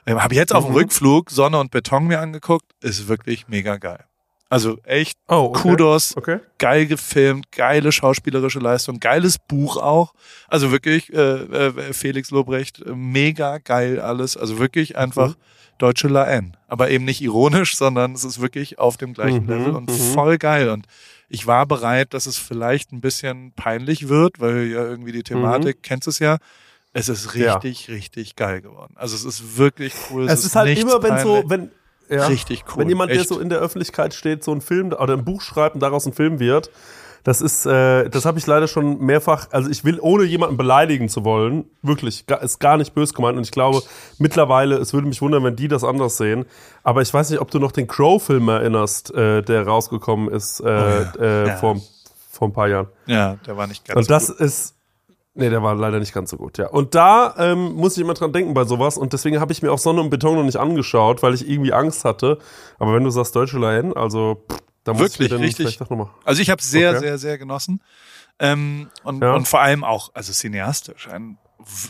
Ähm, 0.07 0.23
habe 0.23 0.35
jetzt 0.35 0.55
auf 0.55 0.65
dem 0.65 0.71
Mhm. 0.73 0.79
Rückflug 0.79 1.31
Sonne 1.31 1.59
und 1.59 1.71
Beton 1.71 2.07
mir 2.07 2.21
angeguckt. 2.21 2.67
Ist 2.81 3.09
wirklich 3.09 3.49
mega 3.49 3.77
geil. 3.77 4.05
Also 4.53 4.77
echt 4.85 5.17
Oh, 5.29 5.47
okay. 5.55 5.61
Kudos, 5.63 6.15
Okay. 6.17 6.41
geil 6.59 6.87
gefilmt, 6.87 7.51
geile 7.53 7.91
schauspielerische 7.91 8.59
Leistung, 8.59 9.01
geiles 9.01 9.39
Buch 9.39 9.79
auch. 9.79 10.13
Also 10.47 10.71
wirklich 10.71 11.11
äh, 11.13 11.17
äh, 11.17 11.93
Felix 11.95 12.31
Lobrecht, 12.31 12.83
mega 12.87 13.57
geil 13.59 13.99
alles. 13.99 14.37
Also 14.37 14.59
wirklich 14.59 14.99
einfach 14.99 15.31
Mhm. 15.31 15.35
deutsche 15.79 16.09
La 16.09 16.25
N. 16.27 16.55
Aber 16.69 16.91
eben 16.91 17.07
nicht 17.07 17.23
ironisch, 17.23 17.77
sondern 17.79 18.13
es 18.13 18.25
ist 18.25 18.43
wirklich 18.43 18.79
auf 18.79 18.99
dem 18.99 19.15
gleichen 19.15 19.45
Mhm, 19.45 19.49
Level 19.51 19.73
und 19.75 19.89
mhm. 19.91 19.95
voll 19.95 20.37
geil. 20.37 20.69
Und 20.69 20.85
ich 21.31 21.47
war 21.47 21.65
bereit, 21.65 22.13
dass 22.13 22.27
es 22.27 22.37
vielleicht 22.37 22.93
ein 22.93 23.01
bisschen 23.01 23.53
peinlich 23.57 24.09
wird, 24.11 24.39
weil 24.39 24.67
ja 24.67 24.85
irgendwie 24.85 25.13
die 25.13 25.23
Thematik, 25.23 25.83
kennst 25.83 26.07
du 26.07 26.11
es 26.11 26.19
ja. 26.19 26.37
Es 26.93 27.09
ist 27.09 27.35
Mhm. 27.35 27.41
Ja. 27.41 27.55
richtig, 27.55 27.89
richtig 27.89 28.37
geil 28.37 28.61
geworden. 28.61 28.93
Also 28.99 29.17
es 29.17 29.25
ist 29.25 29.57
wirklich 29.57 29.95
cool. 30.11 30.29
Es 30.29 30.45
ist 30.45 30.55
halt 30.55 30.69
nichts 30.69 30.85
immer, 30.85 31.03
wenn 31.03 31.19
so, 31.21 31.33
peinlich. 31.43 31.49
wenn, 31.51 31.71
ja, 32.09 32.27
Richtig 32.27 32.65
cool. 32.69 32.81
wenn 32.83 32.89
jemand, 32.89 33.11
der 33.11 33.21
echt. 33.21 33.29
so 33.29 33.39
in 33.41 33.49
der 33.49 33.59
Öffentlichkeit 33.59 34.15
steht, 34.15 34.45
so 34.45 34.53
ein 34.53 34.61
Film 34.61 34.93
oder 34.93 35.15
ein 35.15 35.25
Buch 35.25 35.41
schreibt 35.43 35.75
und 35.75 35.81
daraus 35.81 36.07
ein 36.07 36.13
Film 36.13 36.39
wird, 36.41 36.71
das 37.25 37.41
ist, 37.41 37.67
äh, 37.67 38.09
das 38.11 38.25
habe 38.25 38.39
ich 38.41 38.47
leider 38.49 38.67
schon 38.67 38.99
mehrfach, 38.99 39.47
also 39.53 39.71
ich 39.71 39.85
will, 39.85 40.01
ohne 40.01 40.25
jemanden 40.25 40.57
beleidigen 40.57 41.09
zu 41.09 41.25
wollen, 41.25 41.65
wirklich, 41.81 42.25
ist 42.43 42.59
gar 42.59 42.77
nicht 42.77 42.95
böse 42.95 43.15
gemeint 43.15 43.37
und 43.39 43.45
ich 43.45 43.53
glaube, 43.53 43.81
mittlerweile, 44.19 44.75
es 44.77 44.93
würde 44.93 45.07
mich 45.07 45.23
wundern, 45.23 45.45
wenn 45.45 45.55
die 45.55 45.69
das 45.69 45.85
anders 45.85 46.17
sehen, 46.17 46.47
aber 46.83 47.01
ich 47.01 47.15
weiß 47.15 47.31
nicht, 47.31 47.41
ob 47.41 47.51
du 47.53 47.61
noch 47.61 47.71
den 47.71 47.87
Crow-Film 47.87 48.49
erinnerst, 48.49 49.15
äh, 49.15 49.43
der 49.43 49.67
rausgekommen 49.69 50.29
ist, 50.33 50.61
äh, 50.61 50.67
ja. 50.67 51.13
äh, 51.21 51.47
Ja. 51.49 51.57
vor, 51.59 51.81
vor 52.31 52.49
ein 52.49 52.53
paar 52.53 52.69
Jahren. 52.69 52.89
ja, 53.07 53.37
der 53.47 53.57
war 53.57 53.69
nicht 53.69 53.85
ganz 53.85 53.97
Und 53.99 54.11
das 54.11 54.27
gut. 54.27 54.41
ist. 54.41 54.75
Nee, 55.35 55.49
der 55.49 55.63
war 55.63 55.75
leider 55.75 55.99
nicht 55.99 56.13
ganz 56.13 56.31
so 56.31 56.37
gut, 56.37 56.59
ja. 56.59 56.69
Und 56.69 56.95
da 56.95 57.35
ähm, 57.39 57.73
muss 57.73 57.97
ich 57.97 58.03
immer 58.03 58.13
dran 58.15 58.33
denken 58.33 58.53
bei 58.53 58.65
sowas. 58.65 58.99
Und 58.99 59.15
deswegen 59.15 59.41
habe 59.41 59.51
ich 59.53 59.63
mir 59.63 59.73
auch 59.73 59.79
Sonne 59.79 60.01
und 60.03 60.11
Beton 60.11 60.35
noch 60.37 60.45
nicht 60.45 60.59
angeschaut, 60.59 61.23
weil 61.23 61.33
ich 61.35 61.49
irgendwie 61.49 61.73
Angst 61.73 62.05
hatte. 62.05 62.39
Aber 62.79 62.95
wenn 62.95 63.03
du 63.05 63.11
sagst 63.11 63.35
Deutsche 63.35 63.59
Laien, 63.59 63.95
also 63.97 64.45
pff, 64.51 64.59
da 64.85 64.93
muss 64.93 65.01
Wirklich, 65.01 65.15
ich 65.15 65.21
mir 65.21 65.29
dann 65.31 65.41
richtig. 65.41 65.57
vielleicht 65.67 65.81
doch 65.81 65.89
nochmal. 65.91 66.09
Also 66.25 66.43
ich 66.43 66.51
habe 66.51 66.61
sehr, 66.63 66.91
Okay. 66.91 66.99
sehr, 67.01 67.19
sehr 67.19 67.39
genossen. 67.39 67.81
Ähm, 68.39 68.91
und, 69.05 69.23
Ja. 69.23 69.35
und 69.35 69.49
vor 69.49 69.61
allem 69.61 69.85
auch, 69.85 70.11
also 70.15 70.33
cineastisch, 70.33 71.09
ein 71.09 71.39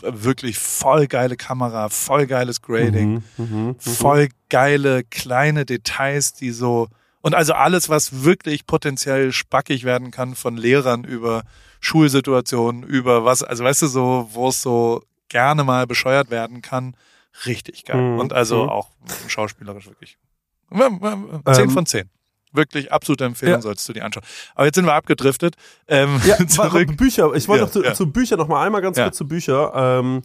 wirklich 0.03 0.57
voll 0.59 1.07
geile 1.07 1.35
Kamera, 1.35 1.89
voll 1.89 2.27
geiles 2.27 2.61
Grading, 2.61 3.23
Mhm, 3.37 3.75
voll 3.79 4.29
geile 4.49 5.03
kleine 5.03 5.65
Details, 5.65 6.33
die 6.33 6.51
so 6.51 6.87
und 7.21 7.33
also 7.35 7.53
alles, 7.53 7.89
was 7.89 8.23
wirklich 8.23 8.67
potenziell 8.67 9.31
spackig 9.31 9.83
werden 9.83 10.11
kann 10.11 10.35
von 10.35 10.57
Lehrern 10.57 11.03
über 11.05 11.41
Schulsituationen, 11.83 12.83
über 12.83 13.25
was, 13.25 13.43
also 13.43 13.63
weißt 13.65 13.81
du 13.81 13.87
so, 13.87 14.29
wo 14.31 14.47
es 14.47 14.61
so 14.61 15.03
gerne 15.27 15.65
mal 15.65 15.85
bescheuert 15.85 16.29
werden 16.29 16.61
kann, 16.61 16.95
richtig 17.45 17.83
geil. 17.83 18.01
Mhm, 18.01 18.19
Und 18.19 18.33
also 18.33 18.63
mhm. 18.63 18.69
auch 18.69 18.89
schauspielerisch 19.27 19.87
wirklich. 19.87 20.17
Zehn 20.71 21.65
Ähm, 21.65 21.69
von 21.71 21.85
zehn. 21.85 22.09
Wirklich 22.53 22.91
absolute 22.91 23.25
Empfehlung 23.25 23.55
Ja. 23.55 23.61
solltest 23.61 23.87
du 23.89 23.93
dir 23.93 24.05
anschauen. 24.05 24.23
Aber 24.55 24.65
jetzt 24.65 24.75
sind 24.75 24.85
wir 24.85 24.93
abgedriftet. 24.93 25.55
Ähm, 25.87 26.21
Ja, 26.25 26.37
zurück. 26.47 26.95
Bücher. 26.97 27.33
Ich 27.33 27.47
wollte 27.47 27.61
Ja, 27.61 27.65
noch 27.65 27.71
zu, 27.71 27.83
ja. 27.83 27.93
zu 27.93 28.11
Büchern 28.11 28.37
noch 28.39 28.47
mal 28.47 28.65
einmal 28.65 28.81
ganz 28.81 28.97
kurz 28.97 29.17
zu 29.17 29.27
Bücher. 29.27 29.71
Ähm, 29.75 30.21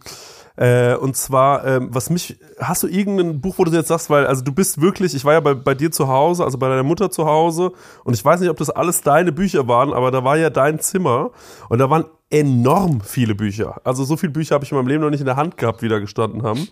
äh, 0.57 0.95
und 0.97 1.17
zwar, 1.17 1.65
ähm, 1.65 1.89
was 1.93 2.11
mich, 2.11 2.37
hast 2.59 2.83
du 2.83 2.89
irgendein 2.89 3.41
Buch, 3.41 3.55
wo 3.59 3.65
du 3.65 3.71
jetzt 3.71 3.87
sagst, 3.89 4.11
weil, 4.11 4.27
also 4.27 4.43
du 4.43 4.51
bist 4.53 4.81
wirklich, 4.81 5.15
ich 5.15 5.25
war 5.25 5.35
ja 5.35 5.41
bei, 5.41 5.55
bei 5.55 5.75
dir 5.75 5.93
zu 5.93 6.09
Hause, 6.09 6.43
also 6.45 6.59
bei 6.59 6.69
deiner 6.69 6.83
Mutter 6.83 7.13
zu 7.13 7.27
Hause, 7.27 7.71
und 8.03 8.15
ich 8.15 8.25
weiß 8.25 8.41
nicht, 8.41 8.51
ob 8.51 8.57
das 8.57 8.69
alles 8.69 9.03
deine 9.03 9.31
Bücher 9.31 9.69
waren, 9.69 9.93
aber 9.93 10.11
da 10.11 10.25
war 10.25 10.37
ja 10.37 10.51
dein 10.51 10.81
Zimmer 10.81 11.31
und 11.69 11.79
da 11.79 11.89
waren 11.91 12.07
enorm 12.31 13.01
viele 13.03 13.37
Bücher. 13.37 13.81
Also 13.85 14.03
so 14.05 14.17
viele 14.17 14.33
Bücher 14.33 14.57
habe 14.57 14.65
ich 14.65 14.73
in 14.73 14.77
meinem 14.79 14.89
Leben 14.89 15.03
noch 15.05 15.11
nicht 15.11 15.21
in 15.21 15.27
der 15.27 15.37
Hand 15.37 15.57
gehabt, 15.59 15.81
wie 15.81 15.89
da 15.89 16.01
gestanden 16.01 16.43
haben. 16.43 16.67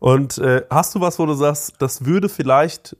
Und 0.00 0.36
äh, 0.36 0.62
hast 0.68 0.94
du 0.94 1.00
was, 1.00 1.18
wo 1.18 1.24
du 1.24 1.32
sagst, 1.32 1.74
das 1.78 2.04
würde 2.04 2.28
vielleicht, 2.28 2.94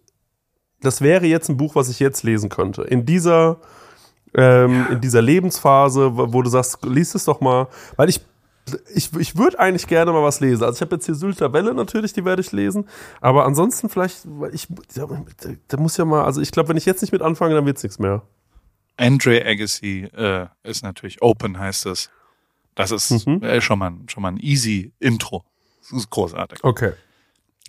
das 0.82 1.00
wäre 1.00 1.26
jetzt 1.26 1.48
ein 1.48 1.56
Buch, 1.56 1.74
was 1.74 1.88
ich 1.88 2.00
jetzt 2.00 2.22
lesen 2.22 2.48
könnte? 2.48 2.82
In 2.82 3.06
dieser 3.06 3.58
ähm, 4.34 4.86
in 4.90 5.00
dieser 5.00 5.22
Lebensphase, 5.22 6.12
wo 6.16 6.42
du 6.42 6.48
sagst, 6.50 6.84
liest 6.84 7.14
es 7.14 7.24
doch 7.24 7.40
mal, 7.40 7.68
weil 7.96 8.08
ich 8.08 8.20
ich, 8.94 9.12
ich 9.16 9.36
würde 9.36 9.58
eigentlich 9.58 9.88
gerne 9.88 10.12
mal 10.12 10.22
was 10.22 10.38
lesen. 10.38 10.62
Also 10.62 10.76
ich 10.76 10.80
habe 10.82 10.94
jetzt 10.94 11.06
hier 11.06 11.14
Sylter 11.16 11.52
Welle 11.52 11.74
natürlich, 11.74 12.12
die 12.12 12.24
werde 12.24 12.40
ich 12.40 12.52
lesen, 12.52 12.88
aber 13.20 13.44
ansonsten 13.44 13.88
vielleicht, 13.88 14.20
weil 14.24 14.54
ich, 14.54 14.68
da, 14.94 15.08
da 15.66 15.76
muss 15.76 15.96
ja 15.96 16.04
mal, 16.04 16.24
also 16.24 16.40
ich 16.40 16.52
glaube, 16.52 16.68
wenn 16.68 16.76
ich 16.76 16.84
jetzt 16.84 17.00
nicht 17.00 17.10
mit 17.10 17.22
anfange, 17.22 17.54
dann 17.54 17.66
wird's 17.66 17.82
nichts 17.82 17.98
mehr. 17.98 18.22
Andre 18.96 19.44
Agassi 19.44 20.08
äh, 20.14 20.46
ist 20.62 20.84
natürlich 20.84 21.22
Open, 21.22 21.58
heißt 21.58 21.86
es. 21.86 22.10
Das 22.76 22.92
ist 22.92 23.26
Mhm. 23.26 23.42
äh, 23.42 23.60
schon, 23.60 23.78
mal, 23.78 23.92
schon 24.06 24.22
mal 24.22 24.28
ein 24.28 24.36
easy 24.38 24.92
Intro. 25.00 25.42
Das 25.80 25.92
ist 25.92 26.10
großartig. 26.10 26.62
Okay. 26.62 26.92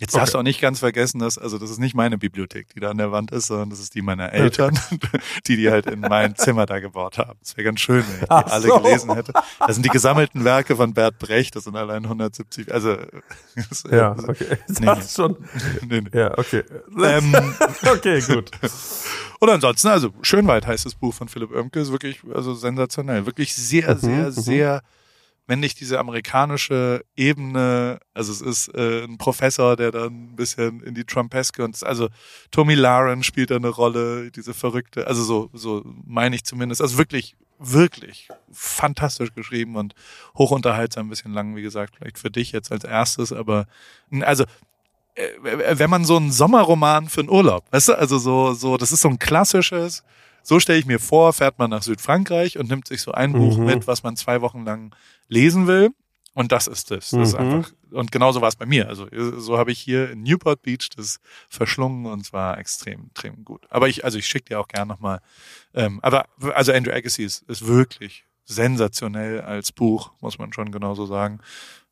Jetzt 0.02 0.16
darfst 0.16 0.34
du 0.34 0.38
auch 0.38 0.42
nicht 0.42 0.60
ganz 0.60 0.80
vergessen, 0.80 1.20
dass, 1.20 1.38
also 1.38 1.58
das 1.58 1.70
ist 1.70 1.78
nicht 1.78 1.94
meine 1.94 2.18
Bibliothek, 2.18 2.66
die 2.74 2.80
da 2.80 2.90
an 2.90 2.98
der 2.98 3.12
Wand 3.12 3.30
ist, 3.30 3.46
sondern 3.46 3.70
das 3.70 3.78
ist 3.78 3.94
die 3.94 4.02
meiner 4.02 4.32
Eltern, 4.32 4.76
die 5.46 5.56
die 5.56 5.70
halt 5.70 5.86
in 5.86 6.00
mein 6.00 6.34
Zimmer 6.34 6.66
da 6.66 6.80
gebaut 6.80 7.18
haben. 7.18 7.38
Das 7.40 7.56
wäre 7.56 7.66
ganz 7.66 7.78
schön, 7.78 8.02
wenn 8.04 8.14
ich 8.14 8.20
die 8.22 8.26
Ach 8.30 8.46
alle 8.50 8.66
so. 8.66 8.80
gelesen 8.80 9.14
hätte. 9.14 9.32
Das 9.60 9.76
sind 9.76 9.86
die 9.86 9.90
gesammelten 9.90 10.42
Werke 10.42 10.74
von 10.74 10.92
Bert 10.92 11.20
Brecht, 11.20 11.54
das 11.54 11.64
sind 11.64 11.76
allein 11.76 12.02
170, 12.02 12.74
also 12.74 12.96
das, 13.70 13.84
äh, 13.84 13.96
Ja, 13.96 14.16
okay. 14.26 14.58
Ich 14.68 14.80
Nee, 14.80 14.86
dachte 14.86 15.02
nee. 15.02 15.08
schon. 15.14 15.36
nee, 15.88 16.00
nee. 16.00 16.18
Ja, 16.18 16.36
okay. 16.36 16.64
Ähm, 17.00 17.32
okay, 17.88 18.20
gut. 18.22 18.50
Und 19.38 19.48
ansonsten, 19.50 19.86
also 19.86 20.10
Schönwald 20.22 20.66
heißt 20.66 20.84
das 20.84 20.96
Buch 20.96 21.14
von 21.14 21.28
Philipp 21.28 21.52
Oemke, 21.52 21.78
ist 21.78 21.92
wirklich 21.92 22.18
also 22.34 22.54
sensationell. 22.54 23.24
Wirklich 23.24 23.54
sehr, 23.54 23.96
sehr, 23.96 24.26
mhm. 24.26 24.30
sehr, 24.32 24.82
wenn 25.46 25.60
nicht 25.60 25.80
diese 25.80 25.98
amerikanische 25.98 27.04
Ebene, 27.16 27.98
also 28.14 28.32
es 28.32 28.40
ist 28.40 28.68
äh, 28.74 29.04
ein 29.04 29.18
Professor, 29.18 29.76
der 29.76 29.90
dann 29.90 30.32
ein 30.32 30.36
bisschen 30.36 30.82
in 30.82 30.94
die 30.94 31.04
Trumpeske 31.04 31.64
und 31.64 31.82
also 31.82 32.08
Tommy 32.50 32.74
Laren 32.74 33.22
spielt 33.22 33.50
da 33.50 33.56
eine 33.56 33.68
Rolle, 33.68 34.30
diese 34.30 34.54
verrückte, 34.54 35.06
also 35.06 35.22
so, 35.22 35.50
so 35.52 35.82
meine 36.06 36.36
ich 36.36 36.44
zumindest. 36.44 36.80
Also 36.80 36.96
wirklich, 36.96 37.36
wirklich 37.58 38.28
fantastisch 38.52 39.34
geschrieben 39.34 39.76
und 39.76 39.94
hochunterhaltsam, 40.36 41.06
ein 41.06 41.10
bisschen 41.10 41.32
lang, 41.32 41.56
wie 41.56 41.62
gesagt, 41.62 41.96
vielleicht 41.96 42.18
für 42.18 42.30
dich 42.30 42.52
jetzt 42.52 42.70
als 42.70 42.84
erstes, 42.84 43.32
aber 43.32 43.66
also 44.20 44.44
äh, 45.14 45.78
wenn 45.78 45.90
man 45.90 46.04
so 46.04 46.16
einen 46.16 46.30
Sommerroman 46.30 47.08
für 47.08 47.20
einen 47.20 47.30
Urlaub, 47.30 47.64
weißt 47.72 47.88
du, 47.88 47.98
also 47.98 48.18
so, 48.18 48.54
so, 48.54 48.76
das 48.76 48.92
ist 48.92 49.00
so 49.00 49.08
ein 49.08 49.18
klassisches, 49.18 50.04
so 50.42 50.60
stelle 50.60 50.78
ich 50.78 50.86
mir 50.86 50.98
vor, 50.98 51.32
fährt 51.32 51.58
man 51.58 51.70
nach 51.70 51.82
Südfrankreich 51.82 52.58
und 52.58 52.68
nimmt 52.68 52.88
sich 52.88 53.02
so 53.02 53.12
ein 53.12 53.32
Buch 53.32 53.56
Mhm. 53.58 53.64
mit, 53.64 53.86
was 53.86 54.02
man 54.02 54.16
zwei 54.16 54.40
Wochen 54.40 54.64
lang 54.64 54.94
lesen 55.28 55.66
will. 55.66 55.90
Und 56.34 56.50
das 56.50 56.66
ist 56.66 56.90
es. 56.90 57.10
Das 57.10 57.28
ist 57.28 57.34
Mhm. 57.34 57.40
einfach, 57.40 57.72
und 57.90 58.10
genauso 58.10 58.40
war 58.40 58.48
es 58.48 58.56
bei 58.56 58.64
mir. 58.64 58.88
Also 58.88 59.06
so 59.38 59.58
habe 59.58 59.70
ich 59.70 59.78
hier 59.78 60.10
in 60.10 60.22
Newport 60.22 60.62
Beach 60.62 60.88
das 60.96 61.20
verschlungen 61.50 62.06
und 62.06 62.24
zwar 62.24 62.56
extrem, 62.56 63.08
extrem 63.10 63.44
gut. 63.44 63.66
Aber 63.68 63.86
ich, 63.88 64.04
also 64.04 64.16
ich 64.18 64.26
schicke 64.26 64.46
dir 64.46 64.60
auch 64.60 64.68
gern 64.68 64.88
nochmal. 64.88 65.20
Ähm, 65.74 66.00
aber 66.02 66.26
also 66.54 66.72
Andrew 66.72 66.90
Agassi 66.92 67.22
ist, 67.24 67.42
ist 67.48 67.66
wirklich 67.66 68.24
sensationell 68.46 69.42
als 69.42 69.72
Buch, 69.72 70.12
muss 70.20 70.38
man 70.38 70.52
schon 70.54 70.72
genauso 70.72 71.04
sagen. 71.04 71.40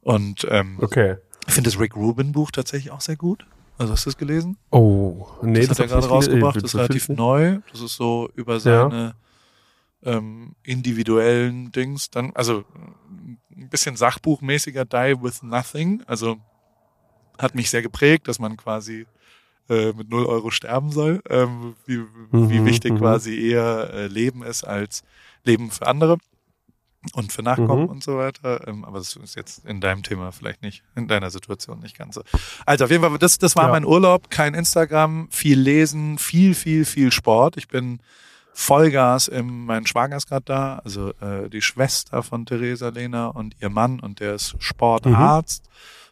Und 0.01 0.47
ähm, 0.51 0.79
Okay. 0.81 1.17
ich 1.47 1.53
finde 1.53 1.69
das 1.71 1.79
Rick 1.79 1.95
Rubin 1.95 2.33
Buch 2.33 2.51
tatsächlich 2.51 2.91
auch 2.93 3.03
sehr 3.03 3.17
gut. 3.17 3.45
Also 3.81 3.95
hast 3.95 4.05
du 4.05 4.11
es 4.11 4.19
gelesen? 4.19 4.59
Oh, 4.71 5.27
nee, 5.41 5.61
das, 5.61 5.71
hat 5.71 5.79
er 5.79 5.87
gerade 5.87 6.07
rausgebracht. 6.07 6.57
Das 6.57 6.65
ist 6.65 6.75
relativ 6.75 7.09
nicht. 7.09 7.17
neu. 7.17 7.61
Das 7.73 7.81
ist 7.81 7.97
so 7.97 8.29
über 8.35 8.61
seine 8.61 9.15
ähm, 10.03 10.55
individuellen 10.63 11.73
Dings. 11.73 12.11
Dann, 12.11 12.31
also 12.35 12.65
ein 13.09 13.71
bisschen 13.71 13.97
Sachbuchmäßiger 13.97 14.85
Die 14.85 15.17
with 15.23 15.43
Nothing. 15.43 16.03
Also 16.07 16.37
hat 17.39 17.55
mich 17.55 17.71
sehr 17.71 17.81
geprägt, 17.81 18.29
dass 18.29 18.39
man 18.39 18.59
quasi 18.59 19.07
äh, 19.71 19.95
mit 19.95 20.11
null 20.11 20.27
Euro 20.27 20.51
sterben 20.51 20.91
soll. 20.93 21.23
Ähm, 21.31 21.75
wie, 21.87 22.01
wie 22.33 22.61
Mhm, 22.61 22.67
wichtig 22.67 22.93
mhm. 22.93 22.99
quasi 22.99 23.35
eher 23.35 23.89
äh, 23.95 24.07
Leben 24.09 24.43
ist 24.43 24.63
als 24.63 25.05
Leben 25.43 25.71
für 25.71 25.87
andere 25.87 26.19
und 27.15 27.33
für 27.33 27.43
Nachkommen 27.43 27.85
Mhm. 27.85 27.89
und 27.89 28.03
so 28.05 28.19
weiter. 28.19 28.67
Ähm, 28.69 28.85
aber 28.85 28.99
das 28.99 29.17
ist 29.17 29.35
jetzt 29.35 29.65
in 29.65 29.81
deinem 29.81 30.03
Thema 30.03 30.33
vielleicht 30.33 30.63
nicht, 30.63 30.83
in 30.97 31.09
deiner 31.09 31.31
Situation 31.31 31.81
nicht 31.81 31.97
ganz 31.97 32.15
so. 32.17 32.23
Also 32.67 32.85
auf 32.85 32.91
jeden 32.91 33.03
Fall, 33.03 33.17
das, 33.19 33.39
das 33.39 33.57
war 33.57 33.65
Ja. 33.67 33.71
mein 33.71 33.85
Urlaub, 33.87 34.31
kein 34.31 34.55
Instagram, 34.55 35.29
viel 35.31 35.59
lesen, 35.59 36.19
viel, 36.19 36.55
viel, 36.55 36.85
viel 36.85 37.11
Sport. 37.11 37.57
Ich 37.57 37.69
bin 37.69 38.01
Vollgas 38.53 39.29
im, 39.29 39.65
mein 39.67 39.87
Schwager 39.87 40.17
ist 40.17 40.29
gerade 40.29 40.45
da, 40.45 40.79
also 40.85 41.11
äh, 41.21 41.49
die 41.49 41.63
Schwester 41.63 42.23
von 42.23 42.45
Theresa 42.47 42.89
Lehner 42.89 43.35
und 43.35 43.55
ihr 43.61 43.71
Mann 43.71 44.01
und 44.01 44.21
der 44.21 44.35
ist 44.35 44.57
Sportarzt 44.59 45.65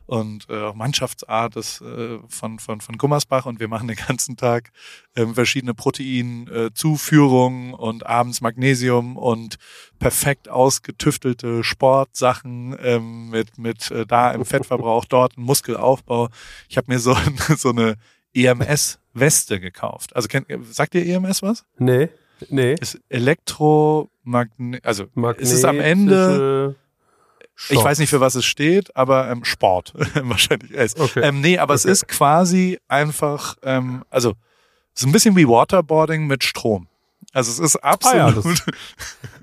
und 0.09 0.49
äh, 0.49 0.63
auch 0.63 0.75
Mannschaftsart 0.75 1.55
ist, 1.57 1.83
äh, 1.83 2.19
von, 2.29 2.59
von, 2.59 2.81
von 2.81 2.97
Gummersbach 2.97 3.45
und 3.45 3.61
wir 3.61 3.69
machen 3.69 3.89
den 3.89 3.99
ganzen 4.09 4.39
Tag 4.39 4.71
ähm, 5.15 5.35
verschiedene 5.35 5.75
Proteinzuführungen 5.75 7.75
und 7.75 8.07
abends 8.07 8.41
Magnesium 8.41 9.19
und 9.19 9.57
perfekt 9.99 10.49
ausgetüftelte 10.49 11.63
Sportsachen 11.63 12.75
ähm, 12.83 13.29
mit, 13.29 13.59
mit 13.59 13.91
äh, 13.91 14.07
da 14.07 14.31
im 14.31 14.47
Fettverbrauch, 14.47 15.05
dort 15.09 15.37
ein 15.37 15.43
Muskelaufbau. 15.43 16.31
Ich 16.71 16.79
habe 16.79 16.91
mir 16.91 17.01
so, 17.01 17.15
so 17.57 17.69
eine 17.69 17.97
EMS-Weste 18.33 19.61
gekauft. 19.61 20.17
Also 20.17 20.29
kennt, 20.29 20.47
sagt 20.73 20.95
ihr 20.95 21.05
EMS 21.05 21.43
was? 21.43 21.67
Nee, 21.79 22.09
nee. 22.49 22.77
Ist 22.81 22.99
Elektromagne, 23.11 24.81
also 24.83 25.05
es 25.37 25.53
ist 25.53 25.67
am 25.67 25.81
Ende, 25.81 26.77
Magnetische 27.59 27.75
ich 27.75 27.85
weiß 27.85 27.99
nicht 27.99 28.11
für 28.11 28.21
was 28.21 28.35
es 28.35 28.45
steht, 28.45 28.95
aber 28.97 29.29
ähm, 29.31 29.45
Sport 29.45 29.93
wahrscheinlich. 30.15 30.71
ist. 30.71 30.99
Okay. 30.99 31.21
Ähm, 31.23 31.41
nee, 31.41 31.59
aber 31.59 31.75
es 31.75 31.85
Okay. 31.85 31.93
ist 31.93 32.09
quasi 32.09 32.79
einfach, 32.89 33.57
ähm, 33.63 34.05
also 34.11 34.35
ist 34.95 35.05
ein 35.07 35.13
bisschen 35.13 35.37
wie 35.37 35.47
Waterboarding 35.47 36.27
mit 36.27 36.43
Strom. 36.45 36.88
Also 37.35 37.53
es 37.53 37.59
ist 37.59 37.77
absolut, 37.85 38.43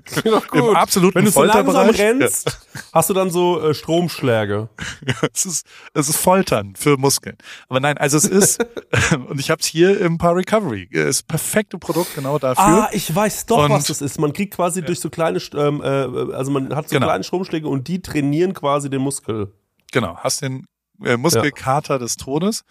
Klingt 0.04 0.26
doch 0.26 0.52
im 0.52 0.76
absoluten 0.76 1.14
Wenn 1.14 1.24
du 1.24 1.30
so 1.30 1.44
langsam 1.44 1.88
rennst, 1.88 2.58
hast 2.92 3.10
du 3.10 3.14
dann 3.14 3.30
so 3.30 3.60
äh, 3.60 3.74
Stromschläge. 3.74 4.68
es 5.32 5.46
ist, 5.46 5.66
es 5.94 6.08
ist 6.08 6.16
Foltern 6.16 6.74
für 6.76 6.96
Muskeln. 6.96 7.36
Aber 7.68 7.78
nein, 7.78 7.96
also 7.96 8.16
es 8.16 8.24
ist, 8.24 8.64
und 9.28 9.38
ich 9.38 9.50
habe 9.50 9.60
es 9.60 9.66
hier 9.66 10.00
im 10.00 10.18
Paar 10.18 10.34
Recovery. 10.34 10.88
Es 10.92 11.18
ist 11.18 11.28
perfekte 11.28 11.78
Produkt 11.78 12.14
genau 12.14 12.38
dafür. 12.38 12.64
Ah, 12.64 12.88
ich 12.92 13.12
weiß 13.14 13.46
doch, 13.46 13.64
Und- 13.64 13.70
was 13.70 13.86
das 13.86 14.00
ist. 14.00 14.18
Man 14.18 14.32
kriegt 14.32 14.54
quasi 14.54 14.82
durch 14.82 14.98
so 14.98 15.08
kleine, 15.08 15.38
ähm, 15.54 15.80
äh, 15.80 16.34
also 16.34 16.50
man 16.50 16.74
hat 16.74 16.88
so 16.88 16.96
Genau. 16.96 17.06
kleine 17.06 17.22
Stromschläge 17.24 17.68
und 17.68 17.86
die 17.86 18.02
trainieren 18.02 18.52
quasi 18.52 18.90
den 18.90 19.02
Muskel. 19.02 19.52
Genau, 19.92 20.16
hast 20.16 20.42
den 20.42 20.66
äh, 21.04 21.16
Muskelkater 21.16 21.98
des 21.98 22.16
Todes. 22.16 22.64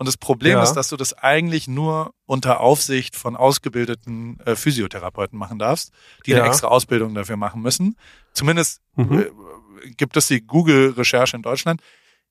Und 0.00 0.06
das 0.06 0.16
Problem 0.16 0.52
Ja. 0.52 0.62
ist, 0.62 0.72
dass 0.72 0.88
du 0.88 0.96
das 0.96 1.12
eigentlich 1.12 1.68
nur 1.68 2.14
unter 2.24 2.60
Aufsicht 2.60 3.16
von 3.16 3.36
ausgebildeten 3.36 4.40
äh, 4.46 4.56
Physiotherapeuten 4.56 5.38
machen 5.38 5.58
darfst, 5.58 5.92
die 6.24 6.30
Ja. 6.30 6.38
eine 6.38 6.46
extra 6.48 6.68
Ausbildung 6.68 7.14
dafür 7.14 7.36
machen 7.36 7.60
müssen. 7.60 7.96
Zumindest 8.32 8.80
Mhm. 8.96 9.18
äh, 9.84 9.90
gibt 9.98 10.16
es 10.16 10.26
die 10.28 10.40
Google-Recherche 10.40 11.36
in 11.36 11.42
Deutschland. 11.42 11.82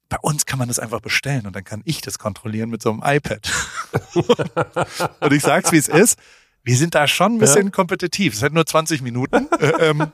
Bei 0.10 0.18
uns 0.20 0.48
kann 0.48 0.58
man 0.58 0.68
das 0.68 0.80
einfach 0.80 1.00
bestellen 1.00 1.46
und 1.46 1.56
dann 1.56 1.64
kann 1.64 1.84
ich 1.86 2.02
das 2.02 2.18
kontrollieren 2.18 2.72
mit 2.72 2.82
so 2.82 2.90
einem 2.90 3.04
iPad. 3.06 3.48
und 5.20 5.32
ich 5.32 5.44
sag's, 5.44 5.72
wie 5.72 5.78
es 5.78 5.88
ist. 5.90 6.18
Wir 6.64 6.76
sind 6.76 6.96
da 6.96 7.08
schon 7.08 7.34
ein 7.34 7.38
bisschen 7.38 7.72
kompetitiv. 7.72 8.34
Es 8.34 8.42
hat 8.42 8.52
nur 8.52 8.66
20 8.66 9.04
Minuten. 9.04 9.48
Äh, 9.60 9.90
ähm, 9.92 10.12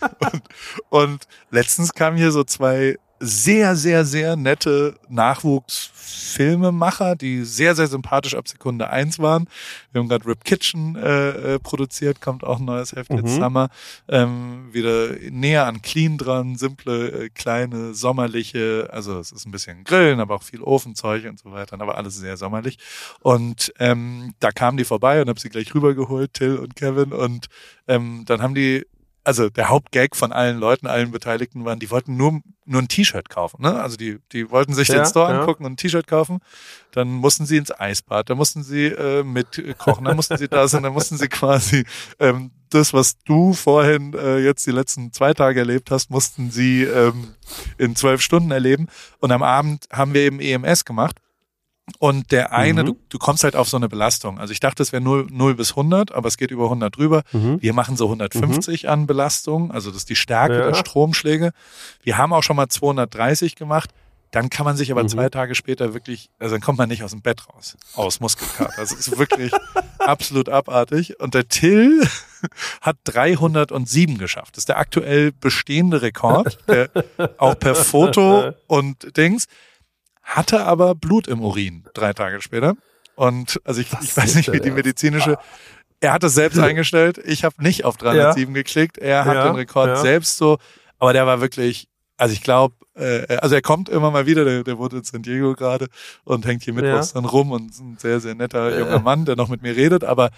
und, 0.18 0.42
und 0.88 1.28
letztens 1.50 1.92
kamen 1.94 2.16
hier 2.16 2.32
so 2.32 2.42
zwei 2.42 2.96
sehr, 3.18 3.76
sehr, 3.76 4.04
sehr 4.04 4.36
nette 4.36 4.94
Nachwuchsfilmemacher, 5.08 7.16
die 7.16 7.44
sehr, 7.44 7.74
sehr 7.74 7.86
sympathisch 7.86 8.34
ab 8.34 8.46
Sekunde 8.46 8.90
eins 8.90 9.18
waren. 9.18 9.48
Wir 9.92 10.00
haben 10.00 10.08
gerade 10.08 10.26
Rip 10.26 10.44
Kitchen 10.44 10.96
äh, 10.96 11.54
äh, 11.54 11.58
produziert, 11.58 12.20
kommt 12.20 12.44
auch 12.44 12.58
ein 12.58 12.66
neues 12.66 12.92
Heft 12.92 13.10
jetzt 13.10 13.36
Mhm. 13.36 13.40
Summer. 13.40 13.68
Ähm, 14.08 14.68
wieder 14.72 15.08
näher 15.30 15.66
an 15.66 15.80
Clean 15.82 16.18
dran, 16.18 16.56
simple, 16.56 17.24
äh, 17.24 17.28
kleine, 17.30 17.94
sommerliche, 17.94 18.88
also 18.92 19.18
es 19.18 19.32
ist 19.32 19.46
ein 19.46 19.50
bisschen 19.50 19.84
Grillen, 19.84 20.20
aber 20.20 20.34
auch 20.34 20.42
viel 20.42 20.62
Ofenzeug 20.62 21.24
und 21.24 21.38
so 21.38 21.52
weiter, 21.52 21.80
aber 21.80 21.96
alles 21.96 22.16
sehr 22.16 22.36
sommerlich. 22.36 22.78
Und 23.20 23.72
ähm, 23.78 24.34
da 24.40 24.52
kamen 24.52 24.76
die 24.76 24.84
vorbei 24.84 25.22
und 25.22 25.28
habe 25.28 25.40
sie 25.40 25.48
gleich 25.48 25.74
rübergeholt, 25.74 26.34
Till 26.34 26.56
und 26.56 26.76
Kevin. 26.76 27.12
Und 27.12 27.46
ähm, 27.88 28.24
dann 28.26 28.42
haben 28.42 28.54
die 28.54 28.84
also 29.26 29.50
der 29.50 29.68
Hauptgag 29.68 30.14
von 30.14 30.32
allen 30.32 30.58
Leuten, 30.58 30.86
allen 30.86 31.10
Beteiligten 31.10 31.64
waren, 31.64 31.80
die 31.80 31.90
wollten 31.90 32.16
nur, 32.16 32.40
nur 32.64 32.80
ein 32.80 32.86
T-Shirt 32.86 33.28
kaufen. 33.28 33.60
Ne? 33.60 33.80
Also 33.80 33.96
die, 33.96 34.18
die 34.32 34.50
wollten 34.50 34.72
sich 34.72 34.88
Ja, 34.88 34.96
den 34.96 35.06
Store 35.06 35.32
ja. 35.32 35.40
angucken 35.40 35.64
und 35.64 35.72
ein 35.72 35.76
T-Shirt 35.76 36.06
kaufen. 36.06 36.38
Dann 36.92 37.08
mussten 37.08 37.44
sie 37.44 37.56
ins 37.56 37.72
Eisbad, 37.72 38.30
dann 38.30 38.36
mussten 38.36 38.62
sie 38.62 38.86
äh, 38.86 39.24
mit 39.24 39.62
kochen, 39.78 40.04
dann 40.04 40.14
mussten 40.16 40.36
sie 40.36 40.48
da 40.48 40.68
sein, 40.68 40.84
dann 40.84 40.92
mussten 40.92 41.16
sie 41.18 41.28
quasi 41.28 41.84
ähm, 42.20 42.52
das, 42.70 42.92
was 42.92 43.18
du 43.24 43.52
vorhin 43.52 44.14
äh, 44.14 44.38
jetzt 44.38 44.64
die 44.66 44.70
letzten 44.70 45.12
zwei 45.12 45.34
Tage 45.34 45.60
erlebt 45.60 45.90
hast, 45.90 46.10
mussten 46.10 46.52
sie 46.52 46.84
ähm, 46.84 47.34
in 47.78 47.96
zwölf 47.96 48.20
Stunden 48.20 48.52
erleben. 48.52 48.86
Und 49.18 49.32
am 49.32 49.42
Abend 49.42 49.86
haben 49.92 50.14
wir 50.14 50.22
eben 50.22 50.40
EMS 50.40 50.84
gemacht. 50.84 51.16
Und 51.98 52.32
der 52.32 52.52
eine, 52.52 52.82
Mhm. 52.82 52.86
du, 52.86 52.96
du 53.10 53.18
kommst 53.18 53.44
halt 53.44 53.54
auf 53.54 53.68
so 53.68 53.76
eine 53.76 53.88
Belastung. 53.88 54.38
Also 54.40 54.52
ich 54.52 54.58
dachte, 54.60 54.82
es 54.82 54.92
wäre 54.92 55.02
0, 55.02 55.28
0 55.30 55.54
bis 55.54 55.70
100, 55.76 56.12
aber 56.12 56.26
es 56.28 56.36
geht 56.36 56.50
über 56.50 56.64
100 56.68 56.96
drüber. 56.96 57.22
Mhm. 57.32 57.62
Wir 57.62 57.72
machen 57.72 57.96
so 57.96 58.06
150 58.08 58.88
an 58.88 59.06
Belastung, 59.06 59.70
also 59.70 59.90
das 59.90 59.98
ist 59.98 60.10
die 60.10 60.16
Stärke 60.16 60.58
Ja. 60.58 60.66
der 60.66 60.74
Stromschläge. 60.74 61.52
Wir 62.02 62.18
haben 62.18 62.32
auch 62.32 62.42
schon 62.42 62.56
mal 62.56 62.68
230 62.68 63.54
gemacht. 63.54 63.90
Dann 64.32 64.50
kann 64.50 64.64
man 64.64 64.76
sich 64.76 64.90
aber 64.90 65.04
Mhm. 65.04 65.08
zwei 65.08 65.28
Tage 65.28 65.54
später 65.54 65.94
wirklich, 65.94 66.28
also 66.40 66.56
dann 66.56 66.60
kommt 66.60 66.76
man 66.78 66.88
nicht 66.88 67.04
aus 67.04 67.12
dem 67.12 67.22
Bett 67.22 67.48
raus, 67.48 67.76
aus 67.94 68.18
Muskelkater. 68.18 68.76
Also 68.76 68.96
es 68.96 69.06
ist 69.06 69.18
wirklich 69.18 69.52
absolut 70.00 70.48
abartig. 70.48 71.20
Und 71.20 71.34
der 71.34 71.46
Till 71.48 72.06
hat 72.82 72.96
307 73.04 74.18
geschafft. 74.18 74.56
Das 74.56 74.62
ist 74.62 74.68
der 74.68 74.78
aktuell 74.78 75.30
bestehende 75.32 76.02
Rekord, 76.02 76.58
der 76.68 76.90
auch 77.38 77.56
per 77.58 77.76
Foto 77.76 78.50
und 78.66 79.16
Dings 79.16 79.46
hatte 80.26 80.64
aber 80.64 80.94
Blut 80.94 81.28
im 81.28 81.40
Urin 81.40 81.84
drei 81.94 82.12
Tage 82.12 82.42
später. 82.42 82.74
Und 83.14 83.60
also 83.64 83.80
ich, 83.80 83.88
ich 84.02 84.14
weiß 84.14 84.34
nicht, 84.34 84.52
wie 84.52 84.60
die 84.60 84.70
medizinische. 84.70 85.38
Er 86.00 86.12
hat 86.12 86.24
es 86.24 86.34
selbst 86.34 86.58
eingestellt. 86.60 87.18
Ich 87.24 87.44
habe 87.44 87.62
nicht 87.62 87.84
auf 87.84 87.96
307 87.96 88.52
geklickt. 88.52 88.98
Er 88.98 89.24
hat 89.24 89.34
Ja, 89.34 89.44
den 89.46 89.56
Rekord 89.56 89.88
ja. 89.88 89.96
selbst 89.96 90.36
so. 90.36 90.58
Aber 90.98 91.12
der 91.14 91.26
war 91.26 91.40
wirklich, 91.40 91.88
also 92.18 92.34
ich 92.34 92.42
glaube, 92.42 92.74
äh, 92.94 93.36
also 93.38 93.54
er 93.54 93.62
kommt 93.62 93.88
immer 93.88 94.10
mal 94.10 94.26
wieder. 94.26 94.44
Der, 94.44 94.64
der 94.64 94.78
wohnt 94.78 94.92
in 94.92 95.04
San 95.04 95.22
Diego 95.22 95.54
gerade 95.54 95.86
und 96.24 96.44
hängt 96.44 96.64
hier 96.64 96.74
mittwochs 96.74 97.14
dann 97.14 97.24
rum 97.24 97.52
und 97.52 97.70
ist 97.70 97.80
ein 97.80 97.96
sehr, 97.98 98.20
sehr 98.20 98.34
netter 98.34 98.78
junger 98.78 98.98
Mann, 99.00 99.24
der 99.24 99.36
noch 99.36 99.48
mit 99.48 99.62
mir 99.62 99.76
redet. 99.76 100.04
Aber 100.04 100.30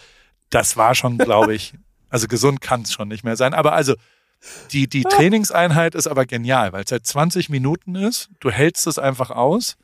das 0.50 0.76
war 0.76 0.94
schon, 0.94 1.18
glaube 1.18 1.54
ich, 1.56 1.74
also 2.10 2.28
gesund 2.28 2.60
kann 2.60 2.82
es 2.82 2.92
schon 2.92 3.08
nicht 3.08 3.24
mehr 3.24 3.36
sein. 3.36 3.54
Aber 3.54 3.72
also 3.72 3.94
die, 4.72 4.88
die 4.88 5.02
Trainingseinheit 5.02 5.94
ist 5.94 6.06
aber 6.06 6.26
genial, 6.26 6.72
weil 6.72 6.84
es 6.84 6.90
seit 6.90 7.06
20 7.06 7.48
Minuten 7.50 7.94
ist. 7.94 8.28
Du 8.40 8.50
hältst 8.50 8.86
es 8.86 8.98
einfach 8.98 9.30
aus. 9.30 9.76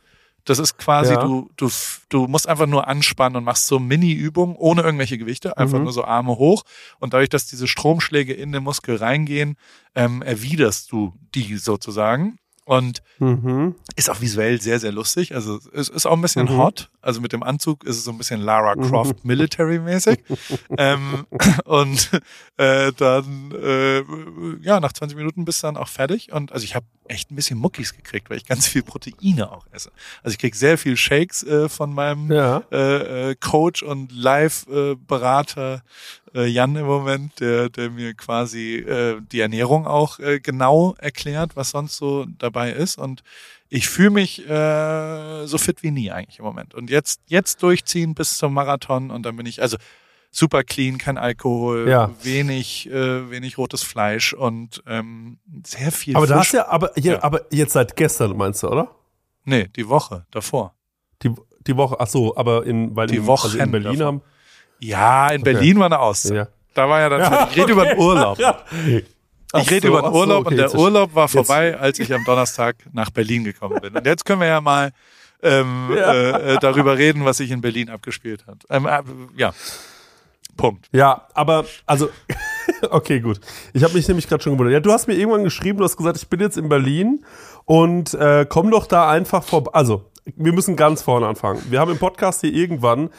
Das 0.46 0.58
ist 0.58 0.76
quasi, 0.76 1.14
Ja. 1.14 1.22
du, 1.24 1.50
du, 1.56 1.70
du 2.10 2.26
musst 2.26 2.46
einfach 2.46 2.66
nur 2.66 2.86
anspannen 2.86 3.36
und 3.36 3.44
machst 3.44 3.66
so 3.66 3.78
Mini-Übungen 3.78 4.56
ohne 4.56 4.82
irgendwelche 4.82 5.16
Gewichte, 5.16 5.56
einfach 5.56 5.78
Mhm. 5.78 5.84
nur 5.84 5.92
so 5.94 6.04
Arme 6.04 6.36
hoch. 6.36 6.64
Und 7.00 7.14
dadurch, 7.14 7.30
dass 7.30 7.46
diese 7.46 7.66
Stromschläge 7.66 8.34
in 8.34 8.52
den 8.52 8.62
Muskel 8.62 8.96
reingehen, 8.96 9.56
ähm, 9.94 10.20
erwiderst 10.20 10.92
du 10.92 11.14
die 11.34 11.56
sozusagen. 11.56 12.36
Und 12.66 13.02
Mhm. 13.18 13.74
ist 13.96 14.08
auch 14.10 14.20
visuell 14.22 14.60
sehr, 14.60 14.80
sehr 14.80 14.90
lustig. 14.92 15.34
Also 15.34 15.60
es 15.74 15.88
ist 15.90 16.06
auch 16.06 16.12
ein 16.14 16.22
bisschen 16.22 16.46
Mhm. 16.46 16.56
hot. 16.56 16.90
Also 17.02 17.20
mit 17.20 17.32
dem 17.34 17.42
Anzug 17.42 17.84
ist 17.84 17.96
es 17.98 18.04
so 18.04 18.10
ein 18.10 18.16
bisschen 18.18 18.40
Lara 18.40 18.74
Croft 18.74 19.24
Military-mäßig. 19.24 20.18
ähm, 20.78 21.26
und 21.66 22.10
äh, 22.56 22.92
dann, 22.96 23.52
äh, 23.52 24.02
ja, 24.62 24.80
nach 24.80 24.92
20 24.94 25.16
Minuten 25.18 25.44
bist 25.44 25.62
du 25.62 25.66
dann 25.66 25.76
auch 25.76 25.88
fertig. 25.88 26.32
Und 26.32 26.52
also 26.52 26.64
ich 26.64 26.74
habe 26.74 26.86
echt 27.08 27.30
ein 27.30 27.36
bisschen 27.36 27.58
Muckis 27.58 27.94
gekriegt, 27.94 28.30
weil 28.30 28.36
ich 28.38 28.46
ganz 28.46 28.66
viel 28.66 28.82
Proteine 28.82 29.50
auch 29.50 29.66
esse. 29.72 29.90
Also 30.22 30.34
ich 30.34 30.38
krieg 30.38 30.54
sehr 30.54 30.78
viel 30.78 30.96
Shakes 30.96 31.42
äh, 31.42 31.68
von 31.68 31.92
meinem 31.92 32.30
Ja. 32.32 32.62
äh, 32.72 33.30
äh, 33.30 33.34
Coach 33.36 33.82
und 33.82 34.10
Live-Berater 34.12 35.82
äh, 36.34 36.46
Jan 36.46 36.76
im 36.76 36.86
Moment, 36.86 37.40
der, 37.40 37.68
der 37.68 37.90
mir 37.90 38.14
quasi 38.14 38.76
äh, 38.76 39.20
die 39.32 39.40
Ernährung 39.40 39.86
auch 39.86 40.18
äh, 40.18 40.40
genau 40.40 40.94
erklärt, 40.98 41.56
was 41.56 41.70
sonst 41.70 41.96
so 41.96 42.26
dabei 42.38 42.72
ist. 42.72 42.98
Und 42.98 43.22
ich 43.68 43.88
fühle 43.88 44.10
mich 44.10 44.48
äh, 44.48 45.46
so 45.46 45.58
fit 45.58 45.82
wie 45.82 45.90
nie 45.90 46.10
eigentlich 46.10 46.38
im 46.38 46.44
Moment. 46.44 46.74
Und 46.74 46.90
jetzt, 46.90 47.20
jetzt 47.26 47.62
durchziehen 47.62 48.14
bis 48.14 48.36
zum 48.36 48.52
Marathon 48.54 49.10
und 49.10 49.24
dann 49.24 49.36
bin 49.36 49.46
ich, 49.46 49.62
also 49.62 49.76
super 50.36 50.64
clean, 50.64 50.98
kein 50.98 51.16
Alkohol, 51.16 51.88
Ja. 51.88 52.10
wenig, 52.22 52.90
äh, 52.90 53.30
wenig 53.30 53.56
rotes 53.56 53.82
Fleisch 53.82 54.32
und 54.32 54.82
ähm, 54.86 55.38
sehr 55.64 55.92
viel 55.92 56.16
Aber 56.16 56.26
Fisch. 56.26 56.34
da 56.34 56.40
hast 56.40 56.52
ja, 56.52 56.68
aber, 56.68 56.90
hier, 56.96 57.12
Ja. 57.14 57.22
aber 57.22 57.42
jetzt 57.50 57.72
seit 57.72 57.94
gestern 57.96 58.36
meinst 58.36 58.62
du, 58.62 58.68
oder? 58.68 58.88
Nee, 59.44 59.68
die 59.76 59.88
Woche 59.88 60.26
davor. 60.30 60.74
Die, 61.22 61.30
die 61.66 61.76
Woche, 61.76 61.96
ach 61.98 62.06
so, 62.08 62.36
aber 62.36 62.66
in, 62.66 62.94
weil 62.96 63.06
Die 63.06 63.16
in, 63.16 63.28
also 63.28 63.56
in 63.58 63.70
Berlin 63.70 63.98
davon. 63.98 64.06
haben. 64.06 64.22
Ja, 64.80 65.28
in 65.30 65.42
Berlin 65.42 65.78
war 65.78 65.86
eine 65.86 65.98
Auszeit. 66.00 66.36
Ja. 66.36 66.48
Da 66.74 66.88
war 66.88 67.00
ja 67.00 67.08
dann, 67.08 67.48
ich 67.50 67.56
rede 67.56 67.72
über 67.72 67.86
den 67.86 67.98
Urlaub. 67.98 68.38
Ach 69.56 69.62
Ich 69.62 69.70
rede 69.70 69.86
so, 69.86 69.92
über 69.92 70.02
den 70.02 70.12
so, 70.12 70.18
Urlaub 70.18 70.40
okay, 70.40 70.48
und 70.48 70.56
der 70.56 70.66
jetzt- 70.66 70.74
Urlaub 70.74 71.14
war 71.14 71.28
vorbei, 71.28 71.78
als 71.78 72.00
ich 72.00 72.12
am 72.12 72.24
Donnerstag 72.24 72.74
nach 72.92 73.10
Berlin 73.10 73.44
gekommen 73.44 73.78
bin. 73.80 73.94
Und 73.96 74.04
jetzt 74.04 74.24
können 74.24 74.40
wir 74.40 74.48
ja 74.48 74.60
mal 74.60 74.90
ähm, 75.44 75.90
Ja. 75.96 76.12
äh, 76.12 76.54
äh, 76.54 76.58
darüber 76.58 76.98
reden, 76.98 77.24
was 77.24 77.36
sich 77.36 77.52
in 77.52 77.60
Berlin 77.60 77.88
abgespielt 77.88 78.44
hat. 78.48 78.64
Ähm, 78.68 78.86
äh, 78.86 79.02
ja, 79.36 79.54
Punkt. 80.54 80.88
Ja, 80.92 81.26
aber 81.34 81.64
also 81.86 82.08
okay, 82.90 83.20
gut. 83.20 83.40
Ich 83.72 83.84
habe 83.84 83.94
mich 83.94 84.06
nämlich 84.08 84.28
gerade 84.28 84.42
schon 84.42 84.52
gewundert. 84.52 84.72
Ja, 84.72 84.80
du 84.80 84.92
hast 84.92 85.06
mir 85.06 85.14
irgendwann 85.14 85.44
geschrieben, 85.44 85.78
du 85.78 85.84
hast 85.84 85.96
gesagt, 85.96 86.16
ich 86.16 86.28
bin 86.28 86.40
jetzt 86.40 86.56
in 86.56 86.68
Berlin 86.68 87.24
und 87.64 88.14
äh, 88.14 88.46
komm 88.48 88.70
doch 88.70 88.86
da 88.86 89.10
einfach 89.10 89.42
vorbei. 89.42 89.70
Also, 89.74 90.10
wir 90.36 90.52
müssen 90.52 90.76
ganz 90.76 91.02
vorne 91.02 91.26
anfangen. 91.26 91.62
Wir 91.70 91.80
haben 91.80 91.90
im 91.90 91.98
Podcast 91.98 92.40
hier 92.40 92.52
irgendwann, 92.52 93.10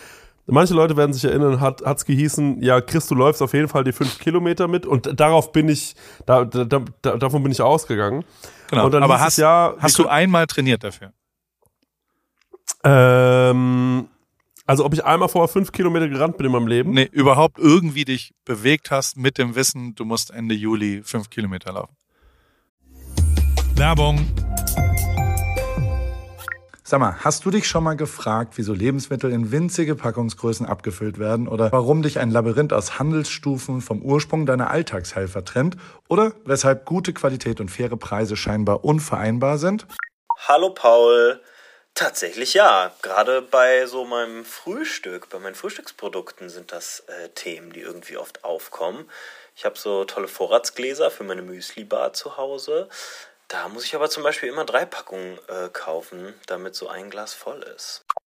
manche 0.47 0.73
Leute 0.73 0.97
werden 0.97 1.13
sich 1.13 1.25
erinnern, 1.25 1.59
hat 1.59 1.83
hat's 1.83 2.05
gehießen, 2.05 2.61
ja, 2.61 2.81
Chris, 2.81 3.07
du 3.07 3.15
läufst 3.15 3.41
auf 3.41 3.53
jeden 3.53 3.67
Fall 3.67 3.83
die 3.83 3.91
fünf 3.91 4.19
Kilometer 4.19 4.67
mit 4.67 4.85
und 4.85 5.19
darauf 5.19 5.51
bin 5.51 5.69
ich, 5.69 5.95
da, 6.25 6.45
da, 6.45 6.63
da, 6.63 7.17
davon 7.17 7.43
bin 7.43 7.51
ich 7.51 7.61
ausgegangen. 7.61 8.23
Genau. 8.69 8.85
Und 8.85 8.93
dann 8.93 9.03
Aber 9.03 9.15
hieß 9.15 9.21
es 9.21 9.25
hast, 9.25 9.37
ja, 9.37 9.73
hast 9.79 9.99
du 9.99 10.07
einmal 10.07 10.47
trainiert 10.47 10.83
dafür? 10.83 11.13
Ähm, 12.83 14.07
also 14.65 14.86
ob 14.86 14.93
ich 14.93 15.06
einmal 15.06 15.30
vorher 15.30 15.47
fünf 15.47 15.71
Kilometer 15.71 16.08
gerannt 16.08 16.38
bin 16.38 16.47
in 16.47 16.51
meinem 16.51 16.67
Leben? 16.67 16.91
Nee, 16.91 17.10
überhaupt 17.12 17.60
irgendwie 17.60 18.06
dich 18.06 18.34
bewegt 18.45 18.91
hast 18.91 19.17
mit 19.17 19.38
dem 19.38 19.56
Wissen, 19.56 19.95
du 19.95 20.06
musst 20.06 20.32
Ende 20.32 20.56
Juli 20.56 21.01
fünf 21.04 21.30
Kilometer 21.30 21.73
laufen. 21.73 21.95
Werbung. 23.75 24.25
Sag 26.88 26.99
mal, 26.99 27.15
hast 27.23 27.43
du 27.45 27.49
dich 27.49 27.67
schon 27.67 27.84
mal 27.84 27.95
gefragt, 27.95 28.54
wieso 28.58 28.71
Lebensmittel 28.71 29.32
in 29.32 29.51
winzige 29.51 29.95
Packungsgrößen 29.95 30.67
abgefüllt 30.67 31.17
werden 31.17 31.47
oder 31.47 31.71
warum 31.71 32.04
dich 32.04 32.19
ein 32.19 32.30
Labyrinth 32.30 32.74
aus 32.74 32.99
Handelsstufen 32.99 33.82
vom 33.82 34.03
Ursprung 34.03 34.45
deiner 34.45 34.70
Alltagshelfer 34.70 35.43
trennt 35.43 35.78
oder 36.09 36.34
weshalb 36.45 36.86
gute 36.86 37.11
Qualität 37.11 37.59
und 37.59 37.72
faire 37.72 37.97
Preise 37.97 38.38
scheinbar 38.38 38.86
unvereinbar 38.86 39.57
sind? 39.57 39.88
Hallo 40.47 40.76
Paul. 40.76 41.41
Tatsächlich 41.95 42.53
ja. 42.53 42.93
Gerade 43.01 43.41
bei 43.41 43.85
so 43.85 44.03
meinem 44.03 44.43
Frühstück, 44.43 45.29
bei 45.29 45.39
meinen 45.39 45.55
Frühstücksprodukten 45.55 46.49
sind 46.49 46.73
das 46.73 46.99
äh, 47.07 47.29
Themen, 47.29 47.71
die 47.71 47.79
irgendwie 47.79 48.17
oft 48.17 48.43
aufkommen. 48.43 49.09
Ich 49.55 49.63
habe 49.63 49.77
so 49.77 50.03
tolle 50.03 50.27
Vorratsgläser 50.27 51.09
für 51.09 51.23
meine 51.23 51.41
Müsli-Bar 51.41 52.11
zu 52.11 52.35
Hause. 52.35 52.89
Da 53.47 53.69
muss 53.69 53.85
ich 53.85 53.95
aber 53.95 54.09
zum 54.09 54.23
Beispiel 54.23 54.49
immer 54.49 54.65
drei 54.65 54.85
Packungen 54.85 55.39
äh, 55.47 55.69
kaufen, 55.69 56.33
damit 56.47 56.75
so 56.75 56.89
ein 56.89 57.09
Glas 57.09 57.33
voll 57.33 57.63
ist. 57.63 58.03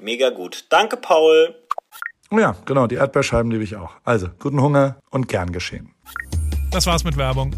Mega 0.00 0.30
gut. 0.30 0.66
Danke, 0.70 0.96
Paul. 0.96 1.54
Oh 2.30 2.38
ja, 2.38 2.56
genau, 2.64 2.86
die 2.86 2.96
Erdbeerscheiben 2.96 3.50
liebe 3.50 3.64
ich 3.64 3.76
auch. 3.76 3.92
Also, 4.04 4.28
guten 4.40 4.60
Hunger 4.60 4.96
und 5.10 5.28
gern 5.28 5.52
geschehen. 5.52 5.94
Das 6.70 6.86
war's 6.86 7.04
mit 7.04 7.16
Werbung. 7.16 7.54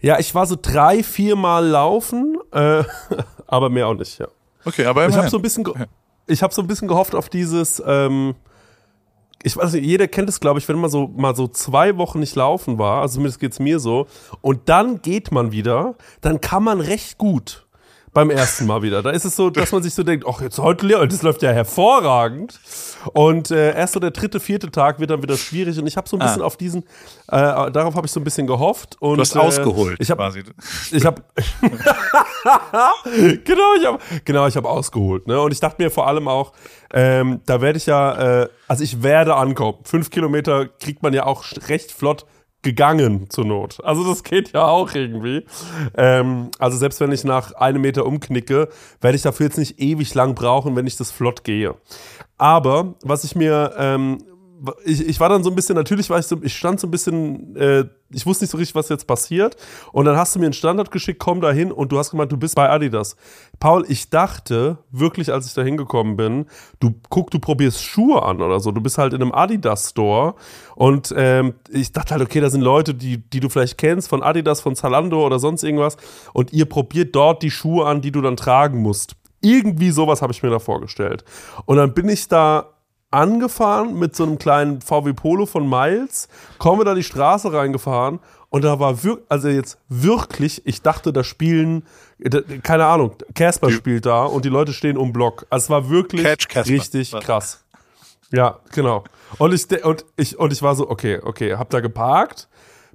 Ja, 0.00 0.18
ich 0.18 0.34
war 0.34 0.46
so 0.46 0.56
drei, 0.60 1.02
viermal 1.02 1.66
laufen, 1.66 2.38
äh, 2.52 2.84
aber 3.46 3.70
mehr 3.70 3.88
auch 3.88 3.94
nicht, 3.94 4.18
ja. 4.18 4.28
Okay, 4.64 4.84
aber 4.84 5.08
Ich 5.08 5.16
habe 5.16 5.30
so 5.30 5.38
ein 5.38 5.42
bisschen, 5.42 5.64
ich 6.26 6.42
habe 6.42 6.52
so 6.52 6.60
ein 6.60 6.68
bisschen 6.68 6.88
gehofft 6.88 7.14
auf 7.14 7.28
dieses, 7.28 7.82
ähm, 7.86 8.34
ich 9.42 9.56
weiß 9.56 9.72
nicht, 9.72 9.84
jeder 9.84 10.08
kennt 10.08 10.28
es, 10.28 10.40
glaube 10.40 10.58
ich, 10.58 10.68
wenn 10.68 10.78
man 10.78 10.90
so 10.90 11.08
mal 11.08 11.34
so 11.34 11.48
zwei 11.48 11.96
Wochen 11.96 12.20
nicht 12.20 12.34
laufen 12.34 12.78
war, 12.78 13.00
also 13.00 13.14
zumindest 13.14 13.40
geht's 13.40 13.58
mir 13.58 13.78
so, 13.78 14.06
und 14.42 14.68
dann 14.68 15.02
geht 15.02 15.32
man 15.32 15.52
wieder, 15.52 15.94
dann 16.20 16.40
kann 16.40 16.62
man 16.64 16.80
recht 16.80 17.16
gut 17.16 17.65
beim 18.16 18.30
ersten 18.30 18.64
Mal 18.64 18.80
wieder. 18.80 19.02
Da 19.02 19.10
ist 19.10 19.26
es 19.26 19.36
so, 19.36 19.50
dass 19.50 19.70
man 19.72 19.82
sich 19.82 19.92
so 19.92 20.02
denkt, 20.02 20.24
ach, 20.26 20.40
jetzt 20.40 20.58
heute, 20.58 20.86
Leo, 20.86 21.04
das 21.04 21.20
läuft 21.20 21.42
ja 21.42 21.52
hervorragend. 21.52 22.58
Und 23.12 23.50
äh, 23.50 23.76
erst 23.76 23.92
so 23.92 24.00
der 24.00 24.10
dritte, 24.10 24.40
vierte 24.40 24.70
Tag 24.70 24.98
wird 24.98 25.10
dann 25.10 25.22
wieder 25.22 25.36
schwierig. 25.36 25.78
Und 25.78 25.86
ich 25.86 25.98
habe 25.98 26.08
so 26.08 26.16
ein 26.16 26.20
bisschen 26.20 26.40
auf 26.40 26.56
diesen, 26.56 26.82
äh, 27.28 27.70
darauf 27.70 27.94
habe 27.94 28.06
ich 28.06 28.12
so 28.12 28.18
ein 28.18 28.24
bisschen 28.24 28.46
gehofft. 28.46 28.96
Und, 29.00 29.18
du 29.18 29.20
hast 29.20 29.36
äh, 29.36 29.38
ausgeholt 29.38 29.98
Ich 30.00 30.10
habe 30.10 30.22
quasi. 30.22 30.44
ich 30.92 31.04
habe 31.04 31.22
genau, 33.44 33.74
ich 33.78 33.86
habe 33.86 33.98
genau, 34.24 34.46
ich 34.46 34.56
habe 34.56 34.70
ausgeholt, 34.70 35.26
ne? 35.26 35.38
Und 35.38 35.52
ich 35.52 35.60
dachte 35.60 35.82
mir 35.82 35.90
vor 35.90 36.06
allem 36.06 36.26
auch, 36.26 36.52
ähm, 36.94 37.42
da 37.44 37.60
werde 37.60 37.76
ich 37.76 37.84
ja, 37.84 38.44
äh, 38.44 38.48
also 38.66 38.82
ich 38.82 39.02
werde 39.02 39.34
ankommen. 39.34 39.76
Fünf 39.84 40.08
Kilometer 40.08 40.68
kriegt 40.80 41.02
man 41.02 41.12
ja 41.12 41.26
auch 41.26 41.44
recht 41.68 41.92
flott 41.92 42.24
gegangen 42.62 43.30
zur 43.30 43.44
Not. 43.44 43.78
Also 43.84 44.04
das 44.04 44.24
geht 44.24 44.52
ja 44.52 44.64
auch 44.66 44.92
irgendwie. 44.94 45.44
Ähm, 45.96 46.50
also 46.58 46.76
selbst 46.76 47.00
wenn 47.00 47.12
ich 47.12 47.24
nach 47.24 47.52
einem 47.52 47.82
Meter 47.82 48.06
umknicke, 48.06 48.68
werde 49.00 49.16
ich 49.16 49.22
dafür 49.22 49.46
jetzt 49.46 49.58
nicht 49.58 49.78
ewig 49.80 50.14
lang 50.14 50.34
brauchen, 50.34 50.74
wenn 50.74 50.86
ich 50.86 50.96
das 50.96 51.10
flott 51.10 51.44
gehe. 51.44 51.74
Aber 52.38 52.94
was 53.02 53.24
ich 53.24 53.34
mir 53.36 53.74
ähm, 53.78 54.18
ich, 54.84 55.06
ich 55.06 55.20
war 55.20 55.28
dann 55.28 55.44
so 55.44 55.50
ein 55.50 55.54
bisschen, 55.54 55.74
natürlich 55.74 56.08
war 56.10 56.18
ich 56.18 56.26
so, 56.26 56.36
ich 56.42 56.56
stand 56.56 56.80
so 56.80 56.86
ein 56.86 56.90
bisschen, 56.90 57.56
äh, 57.56 57.84
ich 58.10 58.24
wusste 58.24 58.44
nicht 58.44 58.50
so 58.50 58.58
richtig, 58.58 58.74
was 58.74 58.88
jetzt 58.88 59.06
passiert. 59.06 59.56
Und 59.92 60.04
dann 60.04 60.16
hast 60.16 60.34
du 60.34 60.38
mir 60.38 60.46
einen 60.46 60.52
Standard 60.52 60.90
geschickt, 60.90 61.18
komm 61.18 61.40
da 61.40 61.50
hin 61.50 61.72
und 61.72 61.92
du 61.92 61.98
hast 61.98 62.10
gemeint, 62.10 62.32
du 62.32 62.36
bist 62.36 62.54
bei 62.54 62.70
Adidas. 62.70 63.16
Paul, 63.58 63.84
ich 63.88 64.10
dachte 64.10 64.78
wirklich, 64.90 65.32
als 65.32 65.46
ich 65.46 65.54
da 65.54 65.62
hingekommen 65.62 66.16
bin, 66.16 66.46
du 66.80 66.94
guck, 67.08 67.30
du 67.30 67.38
probierst 67.38 67.82
Schuhe 67.82 68.22
an 68.22 68.40
oder 68.40 68.60
so. 68.60 68.70
Du 68.70 68.80
bist 68.80 68.98
halt 68.98 69.12
in 69.12 69.22
einem 69.22 69.32
Adidas-Store 69.32 70.34
und 70.74 71.12
ähm, 71.16 71.54
ich 71.70 71.92
dachte 71.92 72.14
halt, 72.14 72.22
okay, 72.22 72.40
da 72.40 72.50
sind 72.50 72.62
Leute, 72.62 72.94
die, 72.94 73.18
die 73.18 73.40
du 73.40 73.48
vielleicht 73.48 73.78
kennst, 73.78 74.08
von 74.08 74.22
Adidas, 74.22 74.60
von 74.60 74.74
Zalando 74.74 75.24
oder 75.24 75.38
sonst 75.38 75.62
irgendwas. 75.62 75.96
Und 76.32 76.52
ihr 76.52 76.66
probiert 76.66 77.14
dort 77.14 77.42
die 77.42 77.50
Schuhe 77.50 77.86
an, 77.86 78.00
die 78.00 78.12
du 78.12 78.22
dann 78.22 78.36
tragen 78.36 78.80
musst. 78.80 79.16
Irgendwie 79.42 79.90
sowas 79.90 80.22
habe 80.22 80.32
ich 80.32 80.42
mir 80.42 80.50
da 80.50 80.58
vorgestellt. 80.58 81.24
Und 81.66 81.76
dann 81.76 81.92
bin 81.92 82.08
ich 82.08 82.26
da 82.28 82.75
angefahren 83.16 83.98
mit 83.98 84.14
so 84.14 84.24
einem 84.24 84.38
kleinen 84.38 84.80
VW 84.80 85.14
Polo 85.14 85.46
von 85.46 85.68
Miles, 85.68 86.28
komme 86.58 86.84
da 86.84 86.94
die 86.94 87.02
Straße 87.02 87.52
reingefahren 87.52 88.20
und 88.50 88.62
da 88.62 88.78
war 88.78 89.02
wirklich, 89.02 89.26
also 89.28 89.48
jetzt 89.48 89.78
wirklich, 89.88 90.66
ich 90.66 90.82
dachte, 90.82 91.12
da 91.12 91.24
spielen, 91.24 91.84
keine 92.62 92.86
Ahnung, 92.86 93.16
Casper 93.34 93.70
spielt 93.70 94.06
da 94.06 94.24
und 94.24 94.44
die 94.44 94.48
Leute 94.48 94.72
stehen 94.72 94.96
um 94.96 95.12
Block. 95.12 95.46
Also 95.50 95.64
es 95.64 95.70
war 95.70 95.88
wirklich 95.90 96.26
richtig 96.54 97.12
krass. 97.12 97.64
Ja, 98.32 98.60
genau. 98.72 99.04
Und 99.38 99.54
ich, 99.54 99.84
und 99.84 100.04
ich, 100.16 100.38
und 100.38 100.52
ich 100.52 100.62
war 100.62 100.74
so, 100.74 100.88
okay, 100.90 101.20
okay, 101.22 101.54
hab 101.54 101.70
da 101.70 101.80
geparkt, 101.80 102.48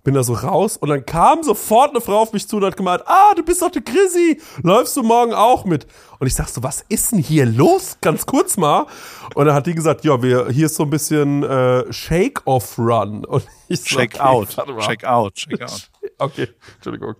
bin 0.03 0.13
da 0.13 0.23
so 0.23 0.33
raus 0.33 0.77
und 0.77 0.89
dann 0.89 1.05
kam 1.05 1.43
sofort 1.43 1.91
eine 1.91 2.01
Frau 2.01 2.19
auf 2.19 2.33
mich 2.33 2.47
zu 2.47 2.57
und 2.57 2.65
hat 2.65 2.77
gemeint, 2.77 3.03
ah, 3.05 3.33
du 3.35 3.43
bist 3.43 3.61
doch 3.61 3.71
der 3.71 3.81
Chrissy, 3.81 4.39
läufst 4.63 4.97
du 4.97 5.03
morgen 5.03 5.33
auch 5.33 5.65
mit? 5.65 5.85
Und 6.19 6.27
ich 6.27 6.35
sag 6.35 6.47
so, 6.49 6.61
was 6.63 6.85
ist 6.89 7.11
denn 7.11 7.19
hier 7.19 7.45
los? 7.45 7.97
Ganz 8.01 8.25
kurz 8.25 8.57
mal. 8.57 8.85
Und 9.33 9.45
dann 9.45 9.55
hat 9.55 9.65
die 9.65 9.73
gesagt, 9.73 10.03
ja, 10.03 10.21
wir, 10.21 10.49
hier 10.49 10.67
ist 10.67 10.75
so 10.75 10.83
ein 10.83 10.89
bisschen 10.89 11.43
äh, 11.43 11.91
Shake-Off-Run. 11.91 13.25
Und 13.25 13.45
ich 13.67 13.81
so, 13.81 13.97
Check 13.97 14.15
okay, 14.15 14.23
out. 14.23 14.67
mal. 14.67 14.79
Check 14.79 15.03
out. 15.03 15.33
Check 15.33 15.61
out. 15.61 15.89
Okay, 16.17 16.47
Entschuldigung. 16.75 17.15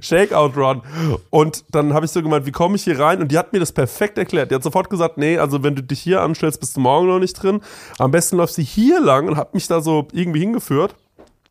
Shakeout 0.00 0.52
Run. 0.56 0.82
Und 1.30 1.64
dann 1.70 1.94
habe 1.94 2.06
ich 2.06 2.10
so 2.10 2.20
gemeint, 2.20 2.46
wie 2.46 2.52
komme 2.52 2.74
ich 2.76 2.82
hier 2.82 2.98
rein? 2.98 3.20
Und 3.20 3.30
die 3.30 3.38
hat 3.38 3.52
mir 3.52 3.60
das 3.60 3.70
perfekt 3.70 4.18
erklärt. 4.18 4.50
Die 4.50 4.56
hat 4.56 4.62
sofort 4.64 4.90
gesagt, 4.90 5.18
nee, 5.18 5.38
also 5.38 5.62
wenn 5.62 5.76
du 5.76 5.82
dich 5.82 6.00
hier 6.00 6.20
anstellst, 6.20 6.58
bist 6.58 6.76
du 6.76 6.80
morgen 6.80 7.06
noch 7.06 7.20
nicht 7.20 7.34
drin. 7.34 7.60
Am 7.98 8.10
besten 8.10 8.36
läufst 8.36 8.58
du 8.58 8.62
hier 8.62 9.00
lang 9.00 9.28
und 9.28 9.36
hat 9.36 9.54
mich 9.54 9.68
da 9.68 9.80
so 9.80 10.08
irgendwie 10.12 10.40
hingeführt. 10.40 10.96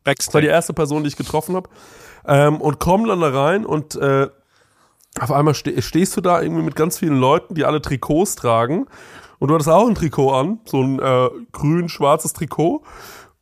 Das 0.03 0.33
war 0.33 0.41
die 0.41 0.47
Backstage. 0.47 0.47
erste 0.47 0.73
Person, 0.73 1.03
die 1.03 1.09
ich 1.09 1.17
getroffen 1.17 1.55
habe. 1.55 1.69
Ähm, 2.25 2.61
und 2.61 2.79
komm 2.79 3.07
dann 3.07 3.21
da 3.21 3.29
rein 3.29 3.65
und 3.65 3.95
äh, 3.95 4.29
auf 5.19 5.31
einmal 5.31 5.53
ste 5.53 5.81
stehst 5.81 6.15
du 6.17 6.21
da 6.21 6.41
irgendwie 6.41 6.61
mit 6.61 6.75
ganz 6.75 6.99
vielen 6.99 7.19
Leuten, 7.19 7.55
die 7.55 7.65
alle 7.65 7.81
Trikots 7.81 8.35
tragen. 8.35 8.85
Und 9.39 9.47
du 9.47 9.53
hattest 9.53 9.69
auch 9.69 9.87
ein 9.87 9.95
Trikot 9.95 10.31
an, 10.31 10.59
so 10.65 10.81
ein 10.81 10.99
äh, 10.99 11.29
grün-schwarzes 11.51 12.33
Trikot. 12.33 12.83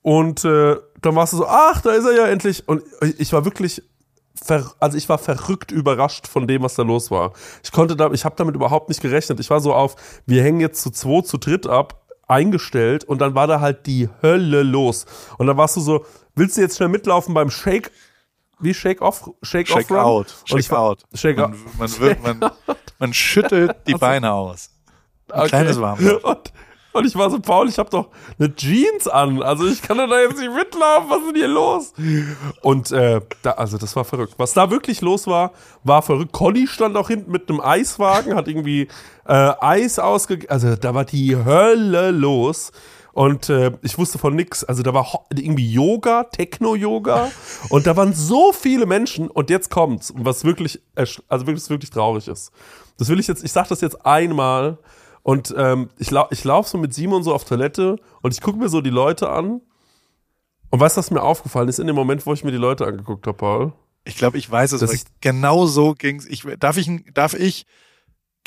Und 0.02 0.46
äh, 0.46 0.78
dann 1.02 1.16
warst 1.16 1.34
du 1.34 1.38
so, 1.38 1.48
ach, 1.48 1.82
da 1.82 1.92
ist 1.92 2.06
er 2.06 2.16
ja 2.16 2.28
endlich. 2.28 2.68
Und 2.68 2.84
ich 3.18 3.34
war 3.34 3.46
wirklich, 3.46 3.82
ver 4.42 4.72
also 4.80 4.98
ich 4.98 5.10
war 5.10 5.18
verrückt 5.18 5.72
überrascht 5.72 6.28
von 6.28 6.48
dem, 6.48 6.62
was 6.62 6.76
da 6.76 6.84
los 6.84 7.12
war. 7.12 7.34
Ich 7.64 7.72
konnte 7.72 7.96
da, 7.96 8.12
ich 8.12 8.24
habe 8.24 8.36
damit 8.38 8.56
überhaupt 8.56 8.90
nicht 8.90 9.02
gerechnet. 9.02 9.40
Ich 9.40 9.50
war 9.50 9.60
so 9.60 9.74
auf, 9.74 9.96
wir 10.26 10.44
hängen 10.44 10.60
jetzt 10.60 10.82
zu 10.82 10.92
zwei, 10.92 11.22
zu 11.22 11.38
dritt 11.38 11.68
ab, 11.68 12.06
eingestellt 12.28 13.04
und 13.04 13.20
dann 13.20 13.36
war 13.36 13.48
da 13.48 13.60
halt 13.60 13.86
die 13.86 14.08
Hölle 14.22 14.64
los. 14.64 15.06
Und 15.38 15.48
dann 15.48 15.58
warst 15.58 15.76
du 15.78 15.82
so, 15.82 16.06
willst 16.38 16.58
du 16.58 16.62
jetzt 16.62 16.78
schnell 16.78 16.90
mitlaufen 16.90 17.34
beim 17.34 17.50
Shake, 17.50 17.92
wie 18.60 18.74
Shake 18.74 19.02
Off, 19.02 19.30
Shake, 19.44 19.68
Check 19.68 19.86
Off 19.86 19.92
Run? 19.92 20.00
out. 20.00 20.36
Check 20.46 20.72
war- 20.72 20.80
out. 20.80 21.04
Shake 21.14 21.38
man, 21.38 21.52
out. 21.52 21.60
man, 21.78 22.00
wird, 22.00 22.24
man, 22.24 22.52
man 23.00 23.14
schüttelt 23.14 23.76
die 23.86 23.94
Beine 23.94 24.32
aus. 24.32 24.72
Ein 25.32 25.48
kleines 25.48 25.80
Warm. 25.80 26.00
Und, 26.24 26.54
Und 26.94 27.06
ich 27.06 27.16
war 27.16 27.30
so, 27.30 27.40
Paul, 27.40 27.70
ich 27.70 27.78
habe 27.78 27.90
doch 27.92 28.08
eine 28.40 28.56
Jeans 28.56 29.08
an. 29.08 29.44
Also 29.44 29.68
ich 29.68 29.82
kann 29.84 29.98
doch 30.00 30.08
da 30.10 30.20
jetzt 30.22 30.40
nicht 30.40 30.52
mitlaufen. 30.52 31.10
Was 31.10 31.20
ist 31.20 31.28
denn 31.28 31.36
hier 31.36 31.48
los? 31.48 31.94
Und 32.62 32.92
äh, 32.92 33.22
da, 33.44 33.52
also 33.52 33.78
das 33.78 33.96
war 33.96 34.04
verrückt. 34.06 34.34
Was 34.38 34.54
da 34.54 34.72
wirklich 34.72 35.02
los 35.02 35.28
war, 35.28 35.52
war 35.84 36.02
verrückt. 36.02 36.32
Conny 36.32 36.66
stand 36.66 36.96
auch 36.98 37.10
hinten 37.10 37.30
mit 37.30 37.50
einem 37.50 37.60
Eiswagen, 37.60 38.34
hat 38.36 38.48
irgendwie 38.48 38.88
äh, 39.28 39.52
Eis 39.60 40.00
ausge... 40.00 40.40
Also 40.50 40.76
da 40.76 40.96
war 40.96 41.06
die 41.06 41.36
Hölle 41.36 42.10
los. 42.10 42.72
Und 43.18 43.50
äh, 43.50 43.72
ich 43.82 43.98
wusste 43.98 44.20
von 44.20 44.36
nix. 44.36 44.64
Also 44.64 44.84
da 44.84 44.94
war 44.94 45.26
irgendwie 45.34 45.72
Yoga, 45.72 46.26
Techno-Yoga. 46.26 47.32
und 47.70 47.88
da 47.88 47.98
waren 47.98 48.14
so 48.14 48.54
viele 48.54 48.86
Menschen. 48.86 49.28
Und 49.32 49.50
jetzt 49.50 49.72
kommt's, 49.72 50.14
was 50.16 50.44
wirklich, 50.44 50.80
also 50.96 51.48
wirklich, 51.48 51.68
wirklich 51.68 51.90
traurig 51.90 52.28
ist. 52.28 52.52
Das 53.00 53.10
will 53.10 53.20
ich 53.20 53.26
jetzt, 53.28 53.44
ich 53.44 53.52
sag 53.52 53.70
das 53.70 53.82
jetzt 53.82 54.06
einmal. 54.06 54.78
Und 55.24 55.52
ähm, 55.58 55.90
ich, 55.98 56.12
lau 56.12 56.28
ich 56.30 56.44
laufe 56.44 56.70
so 56.70 56.78
mit 56.78 56.94
Simon 56.94 57.24
so 57.24 57.34
auf 57.34 57.44
Toilette 57.44 57.96
und 58.22 58.36
ich 58.36 58.42
gucke 58.42 58.60
mir 58.60 58.70
so 58.70 58.82
die 58.82 58.92
Leute 58.92 59.30
an. 59.30 59.62
Und 60.70 60.80
weißt 60.80 60.96
du, 60.96 61.00
was 61.00 61.10
mir 61.10 61.24
aufgefallen 61.24 61.70
ist 61.70 61.80
in 61.80 61.88
dem 61.88 61.96
Moment, 61.96 62.24
wo 62.28 62.34
ich 62.34 62.44
mir 62.44 62.52
die 62.52 62.58
Leute 62.58 62.86
angeguckt 62.86 63.26
habe, 63.26 63.36
Paul? 63.38 63.74
Ich 64.04 64.16
glaube, 64.18 64.38
ich 64.38 64.50
weiß 64.52 64.74
es, 64.74 64.82
Das 64.82 64.90
weil 64.92 64.96
ist- 64.98 65.08
genau 65.22 65.66
so 65.66 65.96
ging's. 65.96 66.28
Ich, 66.28 66.44
darf 66.60 66.78
ich, 66.78 66.88
darf 67.16 67.34
ich 67.34 67.66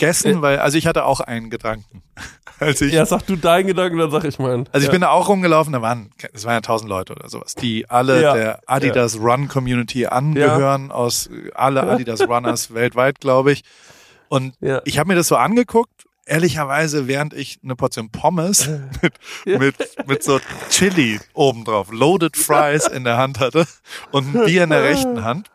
guessen, 0.01 0.39
Äh. 0.39 0.43
weil, 0.43 0.59
also 0.59 0.77
ich 0.77 0.87
hatte 0.89 1.05
auch 1.05 1.21
einen 1.21 1.51
Gedanken. 1.51 2.03
Als 2.59 2.81
ich, 2.83 2.93
Ja, 2.93 3.07
sag 3.07 3.25
du 3.27 3.37
deinen 3.37 3.69
Gedanken, 3.69 3.97
dann 3.99 4.11
sag 4.11 4.25
ich 4.25 4.39
meinen. 4.39 4.67
also 4.73 4.79
ich 4.83 4.87
ja. 4.87 4.91
bin 4.93 5.01
da 5.03 5.11
auch 5.11 5.29
rumgelaufen, 5.29 5.73
da 5.73 5.81
waren, 5.81 6.11
es 6.35 6.45
waren 6.45 6.55
ja 6.55 6.61
tausend 6.61 6.91
Leute 6.91 7.13
oder 7.15 7.29
sowas, 7.29 7.55
die 7.55 7.89
alle 7.89 8.21
Ja. 8.21 8.35
der 8.35 8.61
Adidas 8.67 9.19
Run 9.19 9.49
Community 9.49 10.07
angehören, 10.07 10.91
aus 10.91 11.29
äh, 11.29 11.51
alle 11.55 11.85
Adidas 11.85 12.21
Runners 12.29 12.75
weltweit, 12.75 13.21
glaube 13.21 13.53
ich. 13.53 13.63
Und 14.29 14.55
Ja. 14.61 14.83
ich 14.85 14.99
habe 14.99 15.09
mir 15.09 15.15
das 15.15 15.29
so 15.29 15.37
angeguckt, 15.37 16.05
ehrlicherweise, 16.27 17.09
während 17.09 17.33
ich 17.35 17.59
eine 17.65 17.77
Portion 17.77 18.11
Pommes 18.11 18.69
mit, 19.03 19.15
mit, 19.59 19.75
mit 20.07 20.23
so 20.23 20.39
Chili 20.69 21.19
obendrauf, 21.33 21.91
Loaded 21.91 22.37
Fries 22.37 22.87
in 22.87 23.05
der 23.05 23.17
Hand 23.17 23.41
hatte 23.41 23.67
und 24.13 24.35
ein 24.35 24.45
Bier 24.45 24.65
in 24.65 24.71
der 24.71 24.83
rechten 24.85 25.25
Hand 25.25 25.51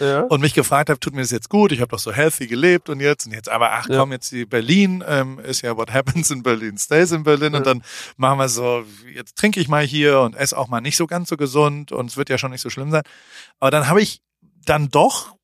ja. 0.00 0.20
und 0.22 0.40
mich 0.40 0.54
gefragt 0.54 0.90
habe, 0.90 1.00
tut 1.00 1.14
mir 1.14 1.22
das 1.22 1.30
jetzt 1.30 1.48
gut? 1.48 1.72
Ich 1.72 1.80
habe 1.80 1.90
doch 1.90 1.98
so 1.98 2.12
healthy 2.12 2.46
gelebt 2.46 2.88
und 2.88 3.00
jetzt 3.00 3.26
und 3.26 3.32
jetzt, 3.32 3.48
aber 3.48 3.72
ach 3.72 3.88
Ja. 3.88 3.98
komm, 3.98 4.12
jetzt 4.12 4.30
die 4.32 4.44
Berlin 4.44 5.02
ähm, 5.06 5.38
ist 5.38 5.62
ja 5.62 5.76
what 5.76 5.92
happens 5.92 6.30
in 6.30 6.42
Berlin 6.42 6.78
stays 6.78 7.12
in 7.12 7.22
Berlin 7.22 7.54
und 7.54 7.66
dann 7.66 7.82
machen 8.16 8.38
wir 8.38 8.48
so, 8.48 8.84
jetzt 9.14 9.36
trinke 9.36 9.60
ich 9.60 9.68
mal 9.68 9.84
hier 9.84 10.20
und 10.20 10.34
esse 10.36 10.56
auch 10.56 10.68
mal 10.68 10.80
nicht 10.80 10.96
so 10.96 11.06
ganz 11.06 11.28
so 11.28 11.36
gesund 11.36 11.92
und 11.92 12.10
es 12.10 12.16
wird 12.16 12.28
ja 12.28 12.38
schon 12.38 12.50
nicht 12.50 12.62
so 12.62 12.70
schlimm 12.70 12.90
sein. 12.90 13.02
Aber 13.60 13.70
dann 13.70 13.88
habe 13.88 14.00
ich 14.02 14.20
dann 14.64 14.88
doch 14.88 15.34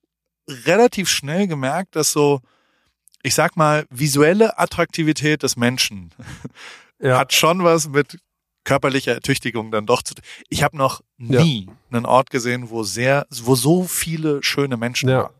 relativ 0.48 1.08
schnell 1.08 1.46
gemerkt, 1.46 1.96
dass 1.96 2.12
so, 2.12 2.40
ich 3.22 3.34
sag 3.34 3.56
mal, 3.56 3.86
visuelle 3.90 4.58
Attraktivität 4.58 5.42
des 5.42 5.56
Menschen 5.56 6.10
ja. 7.00 7.18
hat 7.18 7.32
schon 7.32 7.64
was 7.64 7.88
mit 7.88 8.18
körperlicher 8.64 9.12
Ertüchtigung 9.12 9.70
dann 9.70 9.86
doch 9.86 10.02
zu. 10.02 10.14
Ich 10.48 10.62
habe 10.62 10.76
noch 10.76 11.00
Ja. 11.18 11.42
nie 11.42 11.68
einen 11.90 12.06
Ort 12.06 12.30
gesehen, 12.30 12.70
wo 12.70 12.82
sehr, 12.82 13.26
wo 13.30 13.54
so 13.54 13.84
viele 13.84 14.42
schöne 14.42 14.76
Menschen 14.76 15.08
Ja. 15.08 15.24
waren. 15.24 15.34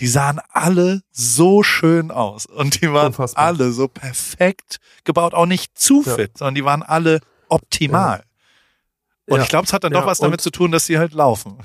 Die 0.00 0.08
sahen 0.08 0.40
alle 0.50 1.02
so 1.12 1.62
schön 1.62 2.10
aus 2.10 2.46
und 2.46 2.82
die 2.82 2.92
waren 2.92 3.08
Unfassbar. 3.08 3.44
alle 3.46 3.70
so 3.72 3.86
perfekt 3.86 4.78
gebaut, 5.04 5.34
auch 5.34 5.46
nicht 5.46 5.78
zu 5.78 6.02
Ja. 6.04 6.16
fit, 6.16 6.36
sondern 6.36 6.56
die 6.56 6.64
waren 6.64 6.82
alle 6.82 7.20
optimal. 7.48 8.24
Und 9.26 9.36
Ja. 9.38 9.42
ich 9.44 9.48
glaube, 9.48 9.66
es 9.66 9.72
hat 9.72 9.84
dann 9.84 9.92
Ja, 9.92 10.00
doch 10.00 10.06
was 10.06 10.18
damit 10.18 10.40
und- 10.40 10.42
zu 10.42 10.50
tun, 10.50 10.72
dass 10.72 10.86
sie 10.86 10.98
halt 10.98 11.12
laufen 11.14 11.58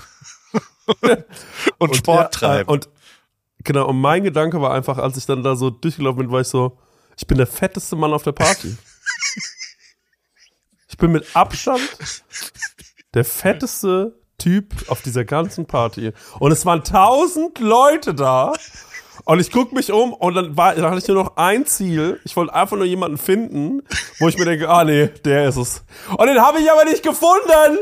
und, 1.79 1.95
Sport 1.95 2.19
ja, 2.19 2.25
äh, 2.25 2.29
treiben. 2.29 2.69
Und 2.69 2.89
genau, 3.63 3.87
und 3.87 3.99
mein 3.99 4.23
Gedanke 4.23 4.61
war 4.61 4.73
einfach, 4.73 4.97
als 4.99 5.17
ich 5.17 5.25
dann 5.25 5.43
da 5.43 5.55
so 5.55 5.69
durchgelaufen 5.71 6.19
bin, 6.19 6.31
war 6.31 6.41
ich 6.41 6.47
so, 6.47 6.77
ich 7.17 7.25
bin 7.27 7.37
der 7.37 7.47
fetteste 7.47 7.95
Mann 7.95 8.13
auf 8.13 8.23
der 8.23 8.31
Party. 8.33 8.77
ich 10.99 11.01
bin 11.01 11.13
mit 11.13 11.33
Abstand 11.33 11.79
der 13.13 13.23
fetteste 13.23 14.19
Typ 14.37 14.73
auf 14.89 15.01
dieser 15.01 15.23
ganzen 15.23 15.65
Party. 15.65 16.11
Und 16.39 16.51
es 16.51 16.65
waren 16.65 16.83
tausend 16.83 17.57
Leute 17.59 18.13
da. 18.13 18.51
Und 19.23 19.39
ich 19.39 19.49
guck 19.49 19.71
mich 19.71 19.93
um 19.93 20.11
und 20.11 20.33
dann, 20.33 20.57
war, 20.57 20.75
dann 20.75 20.87
hatte 20.87 20.97
ich 20.97 21.07
nur 21.07 21.23
noch 21.23 21.37
ein 21.37 21.65
Ziel. 21.65 22.19
Ich 22.25 22.35
wollte 22.35 22.53
einfach 22.53 22.75
nur 22.75 22.85
jemanden 22.85 23.17
finden, 23.17 23.81
wo 24.19 24.27
ich 24.27 24.37
mir 24.37 24.43
denke, 24.43 24.67
ah 24.67 24.83
nee, 24.83 25.07
der 25.23 25.47
ist 25.47 25.55
es. 25.55 25.85
Und 26.17 26.27
den 26.27 26.41
habe 26.41 26.59
ich 26.59 26.69
aber 26.69 26.83
nicht 26.83 27.01
gefunden. 27.01 27.77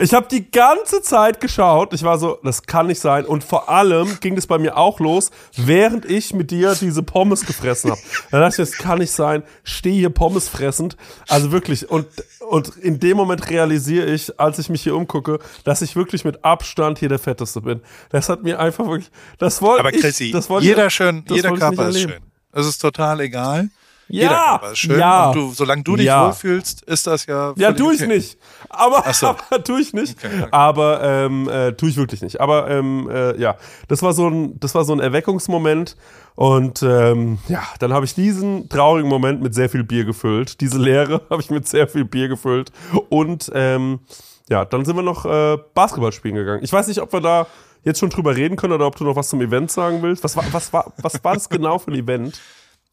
Ich 0.00 0.14
habe 0.14 0.28
die 0.30 0.48
ganze 0.48 1.02
Zeit 1.02 1.40
geschaut. 1.40 1.92
Ich 1.92 2.04
war 2.04 2.18
so, 2.18 2.38
das 2.44 2.62
kann 2.62 2.86
nicht 2.86 3.00
sein. 3.00 3.24
Und 3.24 3.42
vor 3.42 3.68
allem 3.68 4.20
ging 4.20 4.36
das 4.36 4.46
bei 4.46 4.56
mir 4.56 4.76
auch 4.76 5.00
los, 5.00 5.32
während 5.56 6.04
ich 6.04 6.32
mit 6.32 6.52
dir 6.52 6.76
diese 6.80 7.02
Pommes 7.02 7.44
gefressen 7.44 7.90
habe. 7.90 8.00
Dann 8.30 8.40
dachte 8.42 8.62
ich, 8.62 8.70
das 8.70 8.78
kann 8.78 8.98
nicht 8.98 9.10
sein. 9.10 9.42
Stehe 9.64 9.96
hier 9.96 10.10
Pommes 10.10 10.48
fressend. 10.48 10.96
Also 11.26 11.50
wirklich. 11.50 11.90
Und, 11.90 12.06
und 12.48 12.76
in 12.76 13.00
dem 13.00 13.16
Moment 13.16 13.50
realisiere 13.50 14.06
ich, 14.06 14.38
als 14.38 14.60
ich 14.60 14.68
mich 14.68 14.82
hier 14.82 14.94
umgucke, 14.94 15.40
dass 15.64 15.82
ich 15.82 15.96
wirklich 15.96 16.24
mit 16.24 16.44
Abstand 16.44 17.00
hier 17.00 17.08
der 17.08 17.18
Fetteste 17.18 17.60
bin. 17.60 17.80
Das 18.10 18.28
hat 18.28 18.44
mir 18.44 18.60
einfach 18.60 18.86
wirklich, 18.86 19.10
das 19.38 19.60
wollte 19.62 19.80
Aber 19.80 19.92
ich. 19.92 20.00
Chrissy, 20.00 20.30
das 20.30 20.48
wollte 20.48 20.66
jeder 20.66 20.86
ich, 20.86 20.94
schön, 20.94 21.24
jeder 21.28 21.52
ich 21.52 21.58
Körper 21.58 21.88
ist 21.88 22.00
schön. 22.00 22.22
Es 22.52 22.66
ist 22.66 22.78
total 22.78 23.20
egal. 23.20 23.68
Ja, 24.08 24.56
ist 24.72 24.78
schön. 24.78 24.98
ja. 24.98 25.28
Und 25.28 25.36
du, 25.36 25.52
solange 25.52 25.82
du 25.82 25.96
dich 25.96 26.06
Ja. 26.06 26.26
wohlfühlst, 26.26 26.82
ist 26.82 27.06
das 27.06 27.26
ja. 27.26 27.52
Ja, 27.56 27.68
völlig 27.68 27.76
tu 27.78 27.90
ich 27.90 28.00
okay. 28.02 28.08
nicht. 28.08 28.38
Aber, 28.70 29.12
so. 29.12 29.26
aber 29.50 29.62
tu 29.64 29.76
ich 29.76 29.92
nicht. 29.92 30.16
Okay. 30.24 30.46
Aber 30.50 31.02
ähm, 31.02 31.48
äh, 31.48 31.72
tu 31.72 31.86
ich 31.86 31.96
wirklich 31.96 32.22
nicht. 32.22 32.40
Aber 32.40 32.70
ähm, 32.70 33.08
äh, 33.10 33.38
ja, 33.40 33.56
das 33.88 34.02
war 34.02 34.12
so 34.12 34.28
ein, 34.28 34.58
das 34.60 34.74
war 34.74 34.84
so 34.84 34.92
ein 34.92 35.00
Erweckungsmoment. 35.00 35.96
Und 36.34 36.82
ähm, 36.82 37.38
ja, 37.48 37.62
dann 37.80 37.92
habe 37.92 38.04
ich 38.04 38.14
diesen 38.14 38.68
traurigen 38.68 39.08
Moment 39.08 39.42
mit 39.42 39.54
sehr 39.54 39.68
viel 39.68 39.82
Bier 39.84 40.04
gefüllt. 40.04 40.60
Diese 40.60 40.78
Leere 40.78 41.20
habe 41.30 41.42
ich 41.42 41.50
mit 41.50 41.66
sehr 41.68 41.88
viel 41.88 42.04
Bier 42.04 42.28
gefüllt. 42.28 42.70
Und 43.08 43.50
ähm, 43.54 44.00
ja, 44.48 44.64
dann 44.64 44.84
sind 44.84 44.96
wir 44.96 45.02
noch 45.02 45.26
äh, 45.26 45.58
Basketball 45.74 46.12
spielen 46.12 46.36
gegangen. 46.36 46.62
Ich 46.62 46.72
weiß 46.72 46.86
nicht, 46.88 47.00
ob 47.02 47.12
wir 47.12 47.20
da 47.20 47.46
jetzt 47.84 48.00
schon 48.00 48.10
drüber 48.10 48.34
reden 48.34 48.56
können 48.56 48.72
oder 48.72 48.86
ob 48.86 48.96
du 48.96 49.04
noch 49.04 49.16
was 49.16 49.28
zum 49.28 49.40
Event 49.40 49.70
sagen 49.70 50.00
willst. 50.02 50.24
Was 50.24 50.36
war, 50.36 50.44
was 50.52 50.72
war, 50.72 50.92
was 51.02 51.22
war 51.22 51.34
das 51.34 51.48
genau 51.48 51.78
für 51.78 51.90
ein 51.90 51.94
Event? 51.98 52.40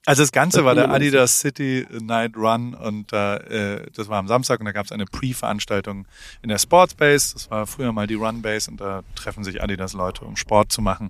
Also 0.07 0.21
das 0.21 0.31
Ganze 0.31 0.63
war 0.63 0.75
der 0.75 0.83
Niemand 0.85 1.01
Adidas 1.01 1.39
City 1.39 1.87
Night 1.99 2.37
Run 2.37 2.75
und 2.75 3.11
da, 3.11 3.37
äh, 3.37 3.89
das 3.95 4.07
war 4.07 4.19
am 4.19 4.27
Samstag 4.27 4.59
und 4.59 4.67
da 4.67 4.71
gab 4.71 4.85
es 4.85 4.91
eine 4.91 5.05
Pre-Veranstaltung 5.05 6.05
in 6.43 6.49
der 6.49 6.59
Sportsbase. 6.59 7.33
Das 7.33 7.49
war 7.49 7.65
früher 7.65 7.91
mal 7.91 8.05
die 8.05 8.13
Runbase 8.13 8.69
und 8.69 8.79
da 8.79 9.01
treffen 9.15 9.43
sich 9.43 9.63
Adidas 9.63 9.93
Leute, 9.93 10.23
um 10.25 10.35
Sport 10.35 10.71
zu 10.71 10.81
machen. 10.83 11.09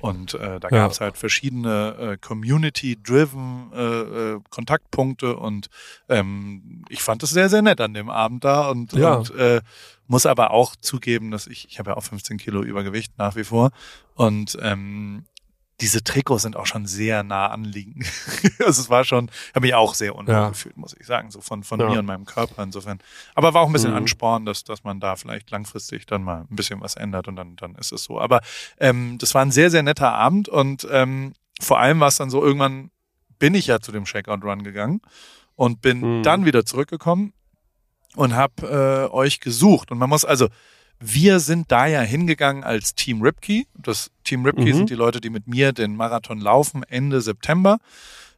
Und 0.00 0.34
äh, 0.34 0.58
da 0.58 0.68
Ja. 0.70 0.82
gab 0.82 0.90
es 0.90 1.00
halt 1.00 1.16
verschiedene 1.16 1.94
äh, 2.00 2.16
Community-driven 2.16 3.70
äh, 3.74 3.80
äh, 4.34 4.40
Kontaktpunkte 4.50 5.36
und 5.36 5.68
ähm, 6.08 6.84
ich 6.88 7.02
fand 7.02 7.22
es 7.22 7.30
sehr, 7.30 7.48
sehr 7.48 7.62
nett 7.62 7.80
an 7.80 7.94
dem 7.94 8.10
Abend 8.10 8.44
da 8.44 8.68
und, 8.70 8.92
Ja. 8.92 9.14
und 9.14 9.30
äh, 9.36 9.60
muss 10.08 10.26
aber 10.26 10.50
auch 10.50 10.74
zugeben, 10.76 11.30
dass 11.30 11.46
ich, 11.46 11.68
ich 11.70 11.78
habe 11.78 11.90
ja 11.92 11.96
auch 11.96 12.02
15 12.02 12.38
Kilo 12.38 12.62
Übergewicht 12.62 13.16
nach 13.18 13.36
wie 13.36 13.44
vor 13.44 13.70
und 14.14 14.58
ähm, 14.60 15.24
diese 15.80 16.04
Trikots 16.04 16.42
sind 16.42 16.54
auch 16.56 16.66
schon 16.66 16.86
sehr 16.86 17.22
nah 17.24 17.48
anliegend. 17.48 18.06
also 18.60 18.82
es 18.82 18.88
war 18.90 19.04
schon, 19.04 19.30
habe 19.54 19.66
mich 19.66 19.74
auch 19.74 19.94
sehr 19.94 20.14
unwohl 20.14 20.34
Ja. 20.34 20.48
gefühlt, 20.50 20.76
muss 20.76 20.94
ich 20.98 21.06
sagen, 21.06 21.30
so 21.30 21.40
von, 21.40 21.64
von 21.64 21.80
Ja. 21.80 21.88
mir 21.88 21.98
und 21.98 22.06
meinem 22.06 22.24
Körper 22.24 22.62
insofern. 22.62 22.98
Aber 23.34 23.52
war 23.54 23.62
auch 23.62 23.66
ein 23.66 23.72
bisschen 23.72 23.90
Mhm. 23.90 23.96
Ansporn, 23.96 24.44
dass, 24.46 24.62
dass 24.64 24.84
man 24.84 25.00
da 25.00 25.16
vielleicht 25.16 25.50
langfristig 25.50 26.06
dann 26.06 26.22
mal 26.22 26.46
ein 26.48 26.54
bisschen 26.56 26.80
was 26.80 26.94
ändert 26.94 27.26
und 27.26 27.36
dann, 27.36 27.56
dann 27.56 27.74
ist 27.74 27.90
es 27.90 28.04
so. 28.04 28.20
Aber 28.20 28.40
ähm, 28.78 29.18
das 29.18 29.34
war 29.34 29.42
ein 29.42 29.50
sehr, 29.50 29.70
sehr 29.70 29.82
netter 29.82 30.12
Abend 30.12 30.48
und 30.48 30.86
ähm, 30.90 31.32
vor 31.60 31.80
allem 31.80 31.98
war 32.00 32.08
es 32.08 32.16
dann 32.16 32.30
so, 32.30 32.44
irgendwann 32.44 32.90
bin 33.38 33.54
ich 33.54 33.66
ja 33.66 33.80
zu 33.80 33.90
dem 33.90 34.04
Checkout-Run 34.04 34.62
gegangen 34.62 35.00
und 35.56 35.80
bin 35.80 36.18
Mhm. 36.18 36.22
dann 36.22 36.44
wieder 36.44 36.64
zurückgekommen 36.64 37.32
und 38.14 38.34
habe 38.36 39.08
äh, 39.10 39.12
euch 39.12 39.40
gesucht. 39.40 39.90
Und 39.90 39.98
man 39.98 40.08
muss 40.10 40.24
also, 40.24 40.48
wir 41.04 41.40
sind 41.40 41.70
da 41.72 41.86
ja 41.86 42.00
hingegangen 42.00 42.64
als 42.64 42.94
Team 42.94 43.22
Ripkey. 43.22 43.66
Das 43.74 44.10
Team 44.24 44.44
Ripkey 44.44 44.72
Mhm. 44.72 44.76
sind 44.76 44.90
die 44.90 44.94
Leute, 44.94 45.20
die 45.20 45.30
mit 45.30 45.46
mir 45.48 45.72
den 45.72 45.96
Marathon 45.96 46.38
laufen 46.40 46.82
Ende 46.84 47.20
September. 47.20 47.78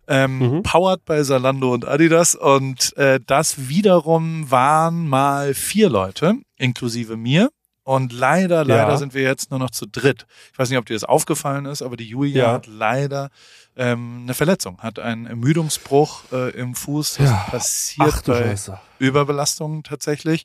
Ähm, 0.07 0.39
Mhm. 0.39 0.63
Powered 0.63 1.05
bei 1.05 1.23
Salando 1.23 1.73
und 1.73 1.87
Adidas. 1.87 2.35
Und 2.35 2.97
äh, 2.97 3.21
das 3.27 3.69
wiederum 3.69 4.51
waren 4.51 5.09
mal 5.09 5.55
vier 5.55 5.89
Leute, 5.89 6.35
inklusive 6.57 7.17
mir. 7.17 7.51
Und 7.85 8.13
leider, 8.15 8.65
leider 8.65 8.93
Ja. 8.93 8.97
sind 8.97 9.13
wir 9.13 9.21
jetzt 9.23 9.51
nur 9.51 9.61
noch 9.61 9.71
zu 9.71 9.85
dritt. 9.87 10.27
Ich 10.53 10.59
weiß 10.59 10.71
nicht, 10.71 10.79
ob 10.79 10.87
dir 10.87 10.95
das 10.95 11.05
aufgefallen 11.05 11.67
ist, 11.67 11.83
aber 11.83 11.97
die 11.99 12.09
Julia 12.09 12.45
Ja. 12.45 12.53
hat 12.55 12.67
leider 12.67 13.29
ähm, 13.77 14.21
eine 14.23 14.35
Verletzung, 14.35 14.79
hat 14.79 14.99
einen 15.01 15.27
Ermüdungsbruch 15.27 16.23
äh, 16.33 16.51
im 16.53 16.75
Fuß. 16.77 17.17
Das 17.17 17.29
Ja. 17.31 17.47
passiert 17.51 18.13
Ach 18.15 18.23
bei 18.23 18.39
Scheiße. 18.39 18.79
Überbelastung 19.01 19.83
tatsächlich. 19.83 20.45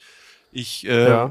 Ich 0.51 0.87
äh, 0.87 1.09
Ja. 1.09 1.27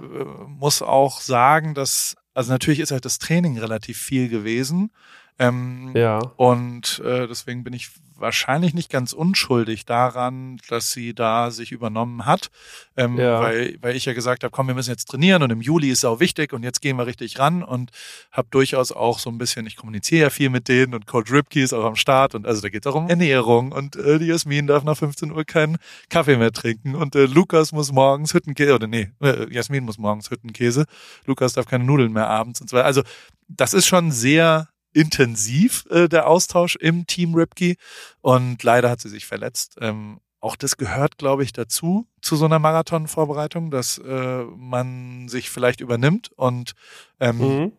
muss 0.47 0.83
auch 0.83 1.21
sagen, 1.21 1.75
dass, 1.75 2.17
also 2.35 2.53
natürlich 2.53 2.81
ist 2.81 2.91
halt 2.93 3.05
das 3.05 3.19
Training 3.19 3.59
relativ 3.59 3.99
viel 3.99 4.29
gewesen. 4.29 4.91
Ähm, 5.39 5.93
Ja. 5.95 6.19
Und 6.37 7.01
äh, 7.05 7.27
deswegen 7.27 7.65
bin 7.65 7.73
ich 7.73 7.91
wahrscheinlich 8.19 8.75
nicht 8.75 8.91
ganz 8.91 9.13
unschuldig 9.13 9.85
daran, 9.87 10.59
dass 10.69 10.93
sie 10.93 11.15
da 11.15 11.51
sich 11.51 11.73
übernommen 11.73 12.27
hat, 12.27 12.51
ähm, 12.97 13.17
Ja. 13.19 13.41
weil, 13.41 13.77
weil 13.81 13.97
ich 13.97 14.05
ja 14.05 14.13
gesagt 14.13 14.45
habe, 14.45 14.51
komm, 14.51 14.67
wir 14.67 14.75
müssen 14.75 14.91
jetzt 14.91 15.07
trainieren 15.07 15.43
und 15.43 15.51
im 15.51 15.61
Juli 15.61 15.91
ist 15.91 15.99
es 15.99 16.05
auch 16.05 16.21
wichtig 16.21 16.53
und 16.53 16.63
jetzt 16.63 16.81
gehen 16.81 16.97
wir 16.97 17.07
richtig 17.07 17.39
ran 17.39 17.63
und 17.63 17.91
habe 18.33 18.49
durchaus 18.51 18.93
auch 18.93 19.19
so 19.19 19.31
ein 19.31 19.39
bisschen, 19.39 19.67
ich 19.67 19.77
kommuniziere 19.77 20.23
ja 20.23 20.31
viel 20.31 20.51
mit 20.51 20.69
denen 20.69 20.95
und 20.95 21.07
Coach 21.07 21.31
Ripke 21.33 21.63
ist 21.63 21.73
auch 21.73 21.85
am 21.85 21.97
Start 21.97 22.35
und 22.35 22.47
also 22.47 22.61
da 22.63 22.69
geht 22.69 22.85
es 22.85 22.93
auch 22.93 22.97
um 22.97 23.09
Ernährung 23.09 23.73
und 23.73 23.97
äh, 23.97 24.19
die 24.19 24.27
Jasmin 24.27 24.67
darf 24.67 24.85
nach 24.85 24.97
15 24.97 25.31
Uhr 25.33 25.45
keinen 25.45 25.79
Kaffee 26.11 26.37
mehr 26.37 26.53
trinken 26.53 26.95
und 26.95 27.15
äh, 27.15 27.27
Lukas 27.27 27.73
muss 27.73 27.93
morgens 27.93 28.35
Hüttenkäse, 28.35 28.75
oder 28.75 28.87
nee, 28.87 29.11
äh, 29.21 29.53
Jasmin 29.53 29.85
muss 29.85 29.99
morgens 29.99 30.31
Hüttenkäse, 30.31 30.85
Lukas 31.27 31.53
darf 31.53 31.67
keine 31.67 31.85
Nudeln 31.85 32.13
mehr 32.13 32.29
abends 32.29 32.61
und 32.61 32.69
so 32.71 32.77
weiter. 32.77 32.87
Also 32.87 33.03
das 33.49 33.75
ist 33.75 33.87
schon 33.87 34.11
sehr 34.11 34.69
intensiv, 34.99 35.85
äh, 35.91 36.09
der 36.09 36.27
Austausch 36.27 36.77
im 36.77 37.07
Team 37.07 37.35
Ripke. 37.35 37.75
Und 38.21 38.63
leider 38.63 38.91
hat 38.91 39.01
sie 39.01 39.09
sich 39.09 39.27
verletzt. 39.27 39.77
Ähm, 39.81 40.21
auch 40.41 40.57
das 40.57 40.77
gehört, 40.77 41.19
glaube 41.19 41.43
ich, 41.43 41.53
dazu, 41.53 42.07
zu 42.23 42.37
so 42.37 42.45
einer 42.45 42.59
Marathonvorbereitung, 42.61 43.71
dass 43.71 43.99
äh, 43.99 44.45
man 44.57 45.29
sich 45.29 45.51
vielleicht 45.51 45.81
übernimmt 45.81 46.31
und 46.37 46.73
ähm, 47.21 47.39
Mhm. 47.39 47.73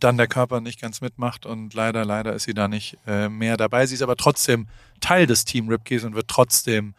dann 0.00 0.16
der 0.16 0.26
Körper 0.26 0.60
nicht 0.60 0.80
ganz 0.80 1.00
mitmacht. 1.00 1.44
Und 1.46 1.74
leider, 1.74 2.04
leider 2.04 2.32
ist 2.34 2.44
sie 2.44 2.54
da 2.54 2.68
nicht 2.68 2.96
äh, 3.06 3.28
mehr 3.28 3.56
dabei. 3.56 3.86
Sie 3.86 3.94
ist 3.94 4.02
aber 4.02 4.16
trotzdem 4.16 4.66
Teil 5.00 5.26
des 5.26 5.44
Team 5.44 5.68
Ripkeys 5.68 6.04
und 6.04 6.14
wird 6.14 6.28
trotzdem 6.28 6.94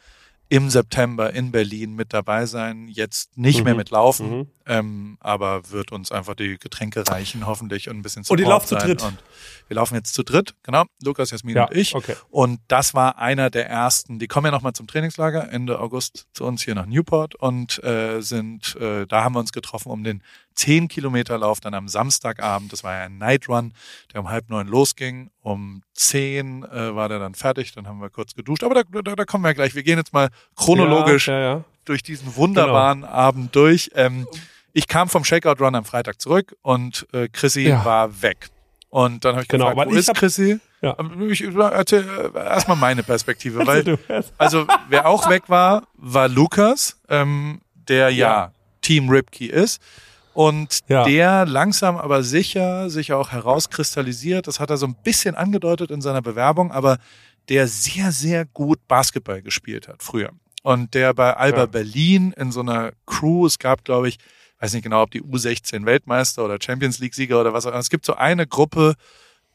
im 0.50 0.70
September 0.70 1.34
in 1.34 1.52
Berlin 1.52 1.96
mit 1.96 2.14
dabei 2.14 2.46
sein. 2.46 2.88
Jetzt 2.88 3.38
nicht 3.38 3.64
mehr 3.66 3.74
Mhm. 3.74 3.78
mit 3.80 3.90
Laufen, 3.90 4.30
Mhm. 4.30 4.48
Ähm, 4.68 5.18
aber 5.22 5.72
wird 5.72 5.92
uns 5.92 6.12
einfach 6.12 6.36
die 6.36 6.58
Getränke 6.58 7.08
reichen, 7.08 7.46
hoffentlich, 7.48 7.90
und 7.90 7.98
ein 7.98 8.02
bisschen 8.02 8.24
Und 8.28 8.40
ihr 8.40 8.46
Support 8.46 8.50
lauft 8.50 8.68
zu 8.68 8.76
sein. 8.76 8.86
dritt? 8.88 9.02
Und 9.04 9.18
wir 9.68 9.76
laufen 9.76 9.96
jetzt 9.96 10.14
zu 10.14 10.24
dritt, 10.24 10.54
genau. 10.64 10.86
Lukas, 11.04 11.32
Jasmin 11.32 11.56
Ja, 11.56 11.66
und 11.66 11.76
ich. 11.76 11.96
okay. 11.96 12.16
Und 12.30 12.60
das 12.68 12.94
war 12.94 13.18
einer 13.18 13.50
der 13.50 13.70
ersten, 13.70 14.20
die 14.20 14.28
kommen 14.28 14.46
ja 14.46 14.52
nochmal 14.52 14.74
zum 14.74 14.88
Trainingslager 14.88 15.52
Ende 15.52 15.80
August 15.80 16.28
zu 16.34 16.46
uns 16.46 16.64
hier 16.64 16.76
nach 16.76 16.86
Newport 16.86 17.36
und 17.36 17.84
äh, 17.84 18.22
sind, 18.22 18.76
äh, 18.78 19.06
da 19.08 19.24
haben 19.24 19.36
wir 19.36 19.40
uns 19.40 19.52
getroffen, 19.52 19.92
um 19.92 20.04
den 20.04 20.22
10 20.56 20.88
Kilometer 20.88 21.38
Lauf 21.38 21.60
dann 21.60 21.76
am 21.76 21.88
Samstagabend. 21.88 22.74
Das 22.74 22.84
war 22.84 22.94
ja 22.94 23.04
ein 23.04 23.20
Night 23.20 23.48
Run, 23.48 23.74
der 24.14 24.22
um 24.22 24.30
halb 24.30 24.50
neun 24.50 24.68
losging. 24.68 25.30
Um 25.42 25.84
10 25.94 26.64
äh, 26.64 26.96
war 26.96 27.10
der 27.10 27.20
dann 27.20 27.36
fertig, 27.36 27.74
dann 27.74 27.88
haben 27.88 28.02
wir 28.02 28.10
kurz 28.10 28.34
geduscht. 28.34 28.64
Aber 28.64 28.74
da, 28.74 29.02
da, 29.04 29.16
da 29.16 29.26
kommen 29.26 29.44
wir 29.44 29.54
gleich. 29.54 29.76
Wir 29.76 29.84
gehen 29.84 30.00
jetzt 30.00 30.14
mal 30.14 30.30
chronologisch 30.56 31.28
ja, 31.28 31.40
ja. 31.40 31.64
durch 31.86 32.02
diesen 32.02 32.36
wunderbaren 32.36 33.02
Genau. 33.02 33.14
Abend 33.14 33.56
durch. 33.56 33.92
Ähm, 33.94 34.26
ich 34.78 34.88
kam 34.88 35.10
vom 35.10 35.24
Shakeout 35.24 35.56
Run 35.64 35.74
am 35.76 35.86
Freitag 35.86 36.22
zurück 36.22 36.56
und 36.62 37.08
äh, 37.12 37.28
Chrissy 37.30 37.62
Ja. 37.68 37.84
war 37.84 38.22
weg. 38.22 38.50
Und 38.90 39.26
dann 39.26 39.34
habe 39.34 39.42
ich 39.44 39.48
Genau, 39.50 39.70
gefragt, 39.70 39.88
weil 39.90 39.96
wo 39.96 40.00
ist 40.00 40.08
hab- 40.08 40.18
Chrissy? 40.18 40.60
Ja. 40.82 40.96
Ähm, 41.00 41.30
Ich 41.32 41.42
erzähl 41.44 42.06
äh, 42.36 42.38
erstmal 42.38 42.78
meine 42.78 43.02
Perspektive, 43.04 43.66
weil 43.66 43.84
Du 43.84 43.98
erst. 44.08 44.34
also 44.38 44.68
wer 44.90 45.08
auch 45.08 45.28
weg 45.30 45.44
war, 45.48 45.88
war 45.96 46.28
Lukas, 46.30 47.00
ähm, 47.10 47.62
der 47.74 48.12
ja, 48.12 48.28
Ja. 48.28 48.52
Team 48.82 49.10
Ripkey 49.10 49.48
ist 49.48 49.82
und 50.34 50.82
Ja. 50.88 51.04
der 51.06 51.46
langsam 51.48 51.98
aber 51.98 52.22
sicher 52.22 52.92
sich 52.92 53.14
auch 53.14 53.32
herauskristallisiert. 53.32 54.46
Das 54.48 54.60
hat 54.60 54.70
er 54.70 54.78
so 54.78 54.86
ein 54.86 54.96
bisschen 55.04 55.34
angedeutet 55.36 55.90
in 55.90 56.02
seiner 56.02 56.22
Bewerbung, 56.22 56.72
aber 56.72 57.00
der 57.50 57.68
sehr, 57.68 58.12
sehr 58.12 58.46
gut 58.46 58.80
Basketball 58.88 59.42
gespielt 59.42 59.88
hat 59.88 60.04
früher. 60.04 60.30
Und 60.64 60.94
der 60.94 61.14
bei 61.16 61.36
Alba 61.36 61.62
Ja. 61.62 61.66
Berlin 61.66 62.34
in 62.38 62.52
so 62.52 62.60
einer 62.60 62.92
Crew, 63.08 63.46
es 63.48 63.58
gab, 63.58 63.84
glaube 63.84 64.10
ich, 64.10 64.18
weiß 64.60 64.74
nicht 64.74 64.84
genau, 64.84 65.04
ob 65.04 65.12
die 65.12 65.22
U16 65.22 65.86
Weltmeister 65.86 66.44
oder 66.46 66.58
Champions 66.62 67.00
League 67.00 67.14
Sieger 67.16 67.40
oder 67.42 67.54
was 67.54 67.66
auch 67.66 67.70
immer. 67.72 67.80
Es 67.80 67.90
gibt 67.90 68.06
so 68.06 68.16
eine 68.16 68.48
Gruppe 68.48 68.96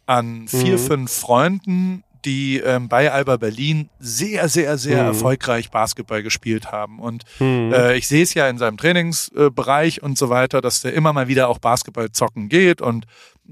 an 0.07 0.48
vier, 0.48 0.74
Mhm. 0.74 0.78
fünf 0.78 1.12
Freunden, 1.12 2.05
die 2.24 2.59
ähm, 2.59 2.88
bei 2.88 3.11
Alba 3.11 3.36
Berlin 3.36 3.90
sehr, 3.98 4.48
sehr, 4.48 4.78
sehr 4.78 5.03
Mhm. 5.03 5.09
erfolgreich 5.09 5.70
Basketball 5.72 6.22
gespielt 6.22 6.70
haben. 6.70 7.00
Und 7.00 7.24
Mhm. 7.40 7.72
äh, 7.72 7.96
ich 7.96 8.07
sehe 8.07 8.22
es 8.22 8.32
ja 8.34 8.48
in 8.48 8.59
seinem 8.59 8.76
Trainingsbereich 8.76 10.03
und 10.03 10.16
so 10.18 10.28
weiter, 10.28 10.61
dass 10.61 10.82
der 10.82 10.92
immer 10.94 11.12
mal 11.12 11.26
wieder 11.28 11.48
auch 11.48 11.59
Basketball 11.59 12.11
zocken 12.12 12.48
geht. 12.48 12.80
Und 12.80 13.07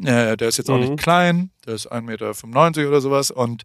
äh, 0.05 0.37
der 0.37 0.49
ist 0.49 0.57
jetzt 0.59 0.71
auch 0.71 0.75
Mhm. 0.79 0.81
nicht 0.83 0.99
klein, 0.99 1.51
der 1.67 1.75
ist 1.75 1.91
1,95 1.91 2.03
Meter 2.83 2.89
oder 2.89 3.01
sowas. 3.01 3.31
Und 3.33 3.65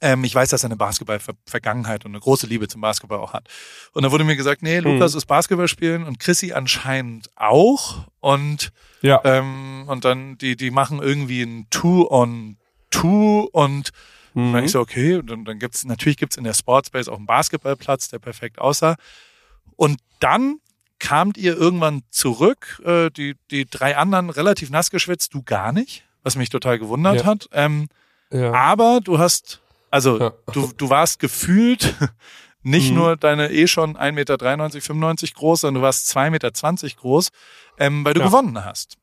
ähm, 0.00 0.24
ich 0.24 0.34
weiß, 0.34 0.48
dass 0.50 0.62
er 0.62 0.66
eine 0.68 0.76
Basketball-Vergangenheit 0.76 2.04
und 2.04 2.12
eine 2.12 2.20
große 2.20 2.46
Liebe 2.46 2.68
zum 2.68 2.80
Basketball 2.80 3.18
auch 3.18 3.32
hat. 3.32 3.48
Und 3.92 4.02
da 4.04 4.10
wurde 4.12 4.24
mir 4.24 4.36
gesagt, 4.36 4.62
nee, 4.62 4.78
Lukas 4.78 5.14
ist 5.14 5.26
Basketball 5.26 5.68
spielen 5.68 6.04
und 6.04 6.18
Chrissy 6.18 6.52
anscheinend 6.52 7.28
auch. 7.36 8.06
Und 8.20 8.70
Ja. 9.02 9.20
ähm, 9.24 9.84
und 9.86 10.04
dann, 10.04 10.36
die, 10.38 10.56
die 10.56 10.70
machen 10.70 11.00
irgendwie 11.00 11.42
ein 11.42 11.66
Two-on-Two 11.70 13.48
und 13.52 13.90
Mhm. 14.32 14.52
dann 14.52 14.64
ich 14.64 14.70
so, 14.70 14.78
okay, 14.78 15.16
und 15.16 15.28
dann, 15.28 15.44
dann 15.44 15.58
gibt's, 15.58 15.84
natürlich 15.84 16.16
gibt's 16.16 16.36
in 16.36 16.44
der 16.44 16.54
Sportspace 16.54 17.08
auch 17.08 17.16
einen 17.16 17.26
Basketballplatz, 17.26 18.10
der 18.10 18.20
perfekt 18.20 18.60
aussah. 18.60 18.94
Und 19.74 19.98
dann 20.20 20.58
kamt 21.00 21.36
ihr 21.36 21.56
irgendwann 21.56 22.02
zurück, 22.10 22.80
äh, 22.84 23.10
die, 23.10 23.34
die 23.50 23.64
drei 23.66 23.96
anderen 23.96 24.30
relativ 24.30 24.70
nass 24.70 24.90
geschwitzt, 24.90 25.34
du 25.34 25.42
gar 25.42 25.72
nicht, 25.72 26.04
was 26.22 26.36
mich 26.36 26.48
total 26.48 26.78
gewundert 26.78 27.16
Ja. 27.22 27.24
hat. 27.24 27.48
Ähm, 27.52 27.88
ja. 28.32 28.52
aber 28.52 29.00
du 29.02 29.18
hast, 29.18 29.60
also 29.90 30.18
Ja. 30.18 30.32
du, 30.52 30.70
du 30.76 30.88
warst 30.90 31.18
gefühlt 31.18 31.94
nicht 32.62 32.90
Mhm. 32.90 32.96
nur 32.96 33.16
deine 33.16 33.50
eh 33.50 33.66
schon 33.66 33.96
1,93 33.96 34.12
Meter, 34.12 34.38
95 34.80 35.34
groß, 35.34 35.60
sondern 35.62 35.80
du 35.82 35.86
warst 35.86 36.08
2,20 36.16 36.30
Meter 36.30 36.50
groß, 37.00 37.28
ähm, 37.78 38.04
weil 38.04 38.14
du 38.14 38.20
Ja. 38.20 38.26
gewonnen 38.26 38.64
hast. 38.64 38.96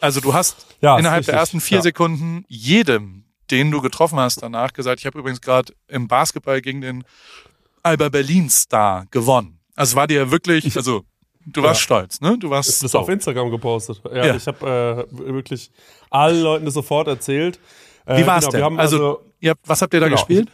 Also 0.00 0.20
du 0.20 0.34
hast 0.34 0.66
Ja, 0.80 0.98
innerhalb 0.98 1.24
der 1.26 1.34
ersten 1.34 1.60
vier. 1.60 1.80
Sekunden 1.82 2.44
jedem, 2.48 3.24
den 3.50 3.70
du 3.70 3.80
getroffen 3.80 4.18
hast, 4.18 4.42
danach 4.42 4.72
gesagt, 4.72 5.00
ich 5.00 5.06
habe 5.06 5.18
übrigens 5.18 5.40
gerade 5.40 5.72
im 5.88 6.08
Basketball 6.08 6.60
gegen 6.60 6.80
den 6.80 7.04
Alba 7.82 8.08
Berlin 8.08 8.50
Star 8.50 9.06
gewonnen. 9.10 9.58
Also 9.76 9.96
war 9.96 10.06
dir 10.06 10.30
wirklich, 10.30 10.76
also 10.76 11.04
du 11.46 11.62
warst 11.62 11.80
Ja. 11.80 11.84
stolz, 11.84 12.20
ne? 12.20 12.36
Du 12.38 12.50
warst 12.50 12.68
Das 12.68 12.82
ist 12.82 12.92
so. 12.92 12.98
auf 13.00 13.08
Instagram 13.08 13.50
gepostet. 13.50 14.00
Ja, 14.12 14.26
Ja. 14.26 14.34
ich 14.36 14.46
habe 14.46 15.06
äh, 15.10 15.16
wirklich 15.34 15.70
allen 16.10 16.40
Leuten 16.42 16.64
das 16.64 16.74
sofort 16.74 17.08
erzählt. 17.08 17.58
Äh, 18.06 18.18
Wie 18.20 18.26
war's 18.26 18.48
genau, 18.48 18.70
denn? 18.70 18.78
Also, 18.80 18.96
also 18.96 19.20
ihr 19.40 19.50
habt, 19.50 19.68
was 19.68 19.82
habt 19.82 19.94
ihr 19.94 20.00
da 20.00 20.06
Genau. 20.06 20.16
gespielt? 20.16 20.48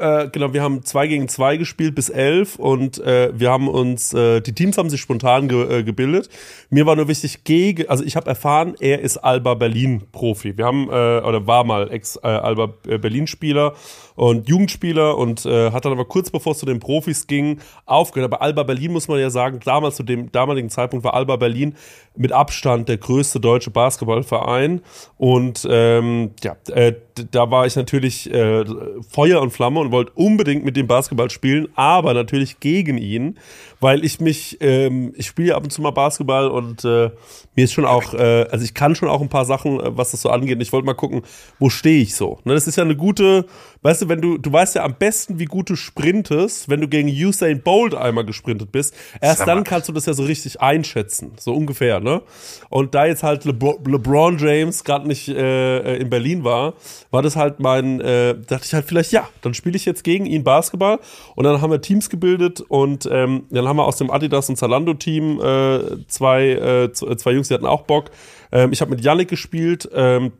Äh, 0.00 0.30
genau, 0.30 0.54
wir 0.54 0.62
haben 0.62 0.82
zwei 0.82 1.06
gegen 1.06 1.28
zwei 1.28 1.58
gespielt 1.58 1.94
bis 1.94 2.08
elf 2.08 2.56
und 2.56 2.98
äh, 3.00 3.38
wir 3.38 3.50
haben 3.50 3.68
uns, 3.68 4.14
äh, 4.14 4.40
die 4.40 4.54
Teams 4.54 4.78
haben 4.78 4.88
sich 4.88 4.98
spontan 4.98 5.46
ge 5.46 5.80
äh, 5.80 5.82
gebildet. 5.82 6.30
Mir 6.70 6.86
war 6.86 6.96
nur 6.96 7.06
wichtig, 7.08 7.44
gegen, 7.44 7.86
also 7.86 8.02
ich 8.02 8.16
habe 8.16 8.26
erfahren, 8.26 8.74
er 8.80 9.00
ist 9.00 9.18
Alba 9.18 9.52
Berlin 9.52 10.04
Profi. 10.10 10.56
Wir 10.56 10.64
haben, 10.64 10.88
äh, 10.88 11.20
oder 11.20 11.46
war 11.46 11.64
mal 11.64 11.92
Ex-Alba 11.92 12.72
Berlin 12.98 13.26
Spieler 13.26 13.74
und 14.14 14.48
Jugendspieler 14.48 15.18
und 15.18 15.44
äh, 15.44 15.70
hat 15.70 15.84
dann 15.84 15.92
aber 15.92 16.04
kurz 16.06 16.30
bevor 16.30 16.52
es 16.52 16.58
zu 16.58 16.66
den 16.66 16.80
Profis 16.80 17.26
ging, 17.26 17.58
aufgehört. 17.84 18.32
Aber 18.32 18.42
Alba 18.42 18.62
Berlin 18.62 18.92
muss 18.92 19.08
man 19.08 19.18
ja 19.18 19.28
sagen, 19.28 19.60
damals 19.64 19.96
zu 19.96 20.02
dem 20.02 20.32
damaligen 20.32 20.70
Zeitpunkt 20.70 21.04
war 21.04 21.14
Alba 21.14 21.36
Berlin 21.36 21.74
mit 22.16 22.32
Abstand 22.32 22.88
der 22.88 22.98
größte 22.98 23.40
deutsche 23.40 23.70
Basketballverein 23.70 24.82
und 25.16 25.66
ähm, 25.70 26.32
ja, 26.42 26.56
äh, 26.68 26.94
da 27.30 27.50
war 27.50 27.66
ich 27.66 27.76
natürlich 27.76 28.30
äh, 28.32 28.64
Feuer 29.08 29.40
und 29.40 29.50
Flamme 29.50 29.80
und 29.80 29.89
wollte 29.90 30.12
unbedingt 30.14 30.64
mit 30.64 30.76
dem 30.76 30.86
Basketball 30.86 31.30
spielen, 31.30 31.68
aber 31.74 32.14
natürlich 32.14 32.60
gegen 32.60 32.98
ihn, 32.98 33.38
weil 33.80 34.04
ich 34.04 34.20
mich, 34.20 34.58
ähm, 34.60 35.12
ich 35.16 35.26
spiele 35.26 35.54
ab 35.54 35.64
und 35.64 35.70
zu 35.70 35.82
mal 35.82 35.90
Basketball 35.90 36.48
und 36.48 36.84
äh, 36.84 37.10
mir 37.56 37.64
ist 37.64 37.72
schon 37.72 37.84
auch, 37.84 38.14
äh, 38.14 38.46
also 38.50 38.64
ich 38.64 38.74
kann 38.74 38.94
schon 38.94 39.08
auch 39.08 39.20
ein 39.20 39.28
paar 39.28 39.44
Sachen, 39.44 39.80
äh, 39.80 39.96
was 39.96 40.10
das 40.10 40.22
so 40.22 40.30
angeht. 40.30 40.56
Und 40.56 40.62
ich 40.62 40.72
wollte 40.72 40.86
mal 40.86 40.94
gucken, 40.94 41.22
wo 41.58 41.70
stehe 41.70 42.02
ich 42.02 42.14
so. 42.14 42.38
Ne, 42.44 42.54
das 42.54 42.66
ist 42.66 42.76
ja 42.76 42.84
eine 42.84 42.96
gute, 42.96 43.46
weißt 43.82 44.02
du, 44.02 44.08
wenn 44.08 44.20
du, 44.20 44.36
du 44.38 44.52
weißt 44.52 44.74
ja 44.74 44.84
am 44.84 44.94
besten, 44.94 45.38
wie 45.38 45.46
gut 45.46 45.70
du 45.70 45.76
sprintest, 45.76 46.68
wenn 46.68 46.80
du 46.80 46.88
gegen 46.88 47.08
Usain 47.08 47.62
Bolt 47.62 47.94
einmal 47.94 48.24
gesprintet 48.24 48.72
bist. 48.72 48.94
Erst 49.20 49.40
dann 49.46 49.64
kannst 49.64 49.88
du 49.88 49.92
das 49.92 50.06
ja 50.06 50.12
so 50.12 50.22
richtig 50.24 50.60
einschätzen, 50.60 51.32
so 51.38 51.54
ungefähr, 51.54 52.00
ne? 52.00 52.22
Und 52.68 52.94
da 52.94 53.06
jetzt 53.06 53.22
halt 53.22 53.44
Lebro 53.44 53.78
LeBron 53.86 54.38
James 54.38 54.84
gerade 54.84 55.08
nicht 55.08 55.28
äh, 55.28 55.96
in 55.96 56.10
Berlin 56.10 56.44
war, 56.44 56.74
war 57.10 57.22
das 57.22 57.36
halt 57.36 57.60
mein, 57.60 58.00
äh, 58.00 58.34
dachte 58.46 58.66
ich 58.66 58.74
halt 58.74 58.84
vielleicht, 58.86 59.12
ja, 59.12 59.28
dann 59.42 59.54
spiele 59.54 59.76
ich 59.76 59.84
jetzt 59.84 60.04
gegen 60.04 60.26
ihn 60.26 60.44
Basketball 60.44 60.98
und 61.34 61.44
dann 61.44 61.60
haben 61.60 61.70
wir 61.70 61.80
Teams 61.80 62.10
gebildet 62.10 62.60
und 62.60 63.08
ähm, 63.10 63.44
dann 63.50 63.66
haben 63.66 63.76
wir 63.76 63.84
aus 63.86 63.96
dem 63.96 64.10
Adidas 64.10 64.48
und 64.48 64.56
Zalando 64.56 64.94
Team 64.94 65.40
äh, 65.40 66.06
zwei, 66.06 66.48
äh, 66.50 66.92
z- 66.92 67.18
zwei 67.18 67.32
Jungs, 67.32 67.48
die 67.48 67.54
hatten 67.54 67.66
auch 67.66 67.82
Bock. 67.82 68.10
Ähm, 68.52 68.72
ich 68.72 68.80
habe 68.80 68.90
mit 68.90 69.00
Yannick 69.02 69.28
gespielt, 69.28 69.88
ähm, 69.94 70.32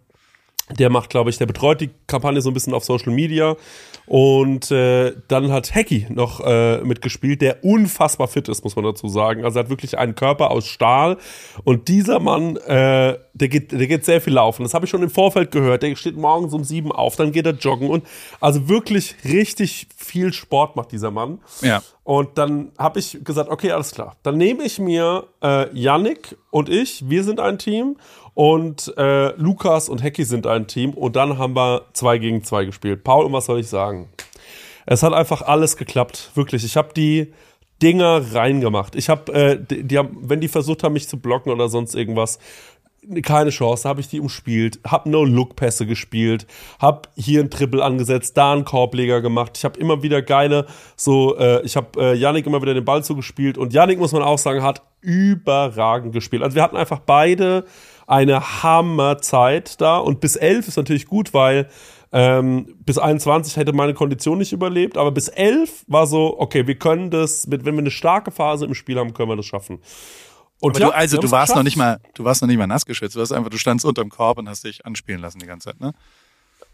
der 0.78 0.90
macht, 0.90 1.10
glaube 1.10 1.30
ich, 1.30 1.38
der 1.38 1.46
betreut 1.46 1.80
die 1.80 1.90
Kampagne 2.06 2.40
so 2.40 2.50
ein 2.50 2.54
bisschen 2.54 2.74
auf 2.74 2.84
Social 2.84 3.12
Media. 3.12 3.56
Und 4.06 4.72
äh, 4.72 5.12
dann 5.28 5.52
hat 5.52 5.72
Hacky 5.72 6.06
noch 6.08 6.40
äh, 6.40 6.78
mitgespielt, 6.78 7.42
der 7.42 7.64
unfassbar 7.64 8.26
fit 8.26 8.48
ist, 8.48 8.64
muss 8.64 8.74
man 8.74 8.84
dazu 8.84 9.08
sagen. 9.08 9.44
Also 9.44 9.58
er 9.58 9.64
hat 9.64 9.70
wirklich 9.70 9.98
einen 9.98 10.16
Körper 10.16 10.50
aus 10.50 10.66
Stahl. 10.66 11.16
Und 11.62 11.86
dieser 11.86 12.18
Mann, 12.18 12.56
äh, 12.56 13.18
der 13.34 13.48
geht, 13.48 13.70
der 13.70 13.86
geht 13.86 14.04
sehr 14.04 14.20
viel 14.20 14.32
laufen. 14.32 14.64
Das 14.64 14.74
habe 14.74 14.84
ich 14.84 14.90
schon 14.90 15.02
im 15.02 15.10
Vorfeld 15.10 15.52
gehört. 15.52 15.82
Der 15.82 15.94
steht 15.94 16.16
morgens 16.16 16.52
um 16.54 16.64
sieben 16.64 16.90
auf, 16.90 17.14
dann 17.16 17.30
geht 17.30 17.46
er 17.46 17.52
joggen 17.52 17.88
und 17.88 18.04
also 18.40 18.68
wirklich 18.68 19.14
richtig 19.24 19.86
viel 19.96 20.32
Sport 20.32 20.76
macht 20.76 20.92
dieser 20.92 21.10
Mann. 21.10 21.38
Ja. 21.62 21.82
Und 22.02 22.38
dann 22.38 22.72
habe 22.78 22.98
ich 22.98 23.22
gesagt, 23.22 23.50
okay, 23.50 23.70
alles 23.70 23.92
klar. 23.92 24.16
Dann 24.24 24.36
nehme 24.36 24.64
ich 24.64 24.80
mir 24.80 25.28
äh, 25.42 25.72
Yannick 25.72 26.36
und 26.50 26.68
ich, 26.68 27.08
wir 27.08 27.22
sind 27.22 27.38
ein 27.38 27.58
Team 27.58 27.96
und 28.40 28.96
äh, 28.96 29.36
Lukas 29.36 29.90
und 29.90 30.02
Hecki 30.02 30.24
sind 30.24 30.46
ein 30.46 30.66
Team 30.66 30.94
und 30.94 31.14
dann 31.14 31.36
haben 31.36 31.54
wir 31.54 31.82
zwei 31.92 32.16
gegen 32.16 32.42
zwei 32.42 32.64
gespielt. 32.64 33.04
Paul, 33.04 33.26
und 33.26 33.34
was 33.34 33.44
soll 33.44 33.60
ich 33.60 33.68
sagen? 33.68 34.08
Es 34.86 35.02
hat 35.02 35.12
einfach 35.12 35.42
alles 35.42 35.76
geklappt, 35.76 36.30
wirklich. 36.32 36.64
Ich 36.64 36.78
habe 36.78 36.94
die 36.96 37.34
Dinger 37.82 38.32
reingemacht. 38.32 38.96
Ich 38.96 39.10
habe, 39.10 39.30
äh, 39.34 39.58
die, 39.62 39.84
die 39.84 39.98
haben, 39.98 40.16
wenn 40.22 40.40
die 40.40 40.48
versucht 40.48 40.82
haben, 40.82 40.94
mich 40.94 41.06
zu 41.06 41.18
blocken 41.18 41.52
oder 41.52 41.68
sonst 41.68 41.94
irgendwas, 41.94 42.38
keine 43.22 43.50
Chance, 43.50 43.86
habe 43.86 44.00
ich 44.00 44.08
die 44.08 44.20
umspielt, 44.20 44.80
habe 44.86 45.10
No-Look-Pässe 45.10 45.84
gespielt, 45.84 46.46
habe 46.78 47.10
hier 47.16 47.40
ein 47.40 47.50
Triple 47.50 47.84
angesetzt, 47.84 48.38
da 48.38 48.54
einen 48.54 48.64
Korbleger 48.64 49.20
gemacht. 49.20 49.58
Ich 49.58 49.66
habe 49.66 49.78
immer 49.78 50.02
wieder 50.02 50.22
geile, 50.22 50.64
so, 50.96 51.36
äh, 51.36 51.60
ich 51.66 51.76
habe 51.76 52.00
äh, 52.00 52.14
Yannick 52.14 52.46
immer 52.46 52.62
wieder 52.62 52.72
den 52.72 52.86
Ball 52.86 53.04
zugespielt 53.04 53.58
und 53.58 53.74
Yannick, 53.74 53.98
muss 53.98 54.12
man 54.12 54.22
auch 54.22 54.38
sagen, 54.38 54.62
hat 54.62 54.80
überragend 55.02 56.14
gespielt. 56.14 56.42
Also 56.42 56.54
wir 56.54 56.62
hatten 56.62 56.78
einfach 56.78 57.00
beide 57.00 57.66
eine 58.10 58.62
Hammerzeit 58.62 59.80
da 59.80 59.98
und 59.98 60.20
bis 60.20 60.34
elf 60.34 60.66
ist 60.66 60.76
natürlich 60.76 61.06
gut, 61.06 61.32
weil 61.32 61.68
ähm, 62.12 62.74
bis 62.80 62.98
21 62.98 63.56
hätte 63.56 63.72
meine 63.72 63.94
Kondition 63.94 64.38
nicht 64.38 64.52
überlebt, 64.52 64.98
aber 64.98 65.12
bis 65.12 65.28
11 65.28 65.84
war 65.86 66.08
so, 66.08 66.38
okay, 66.40 66.66
wir 66.66 66.74
können 66.74 67.10
das, 67.10 67.46
mit, 67.46 67.64
wenn 67.64 67.74
wir 67.74 67.82
eine 67.82 67.92
starke 67.92 68.32
Phase 68.32 68.66
im 68.66 68.74
Spiel 68.74 68.98
haben, 68.98 69.14
können 69.14 69.28
wir 69.28 69.36
das 69.36 69.46
schaffen. 69.46 69.78
Und 70.60 70.76
ja, 70.78 70.88
du, 70.88 70.94
also 70.94 71.18
du 71.18 71.30
warst 71.30 71.54
noch 71.54 71.62
nicht 71.62 71.76
mal, 71.76 72.00
du 72.14 72.24
warst 72.24 72.42
noch 72.42 72.48
nicht 72.48 72.58
mal 72.58 72.66
nass 72.66 72.84
geschützt. 72.84 73.14
Du 73.14 73.20
warst 73.20 73.32
einfach, 73.32 73.48
du 73.48 73.58
standst 73.58 73.86
unterm 73.86 74.10
Korb 74.10 74.38
und 74.38 74.48
hast 74.48 74.64
dich 74.64 74.84
anspielen 74.84 75.20
lassen 75.20 75.38
die 75.38 75.46
ganze 75.46 75.70
Zeit, 75.70 75.80
ne? 75.80 75.94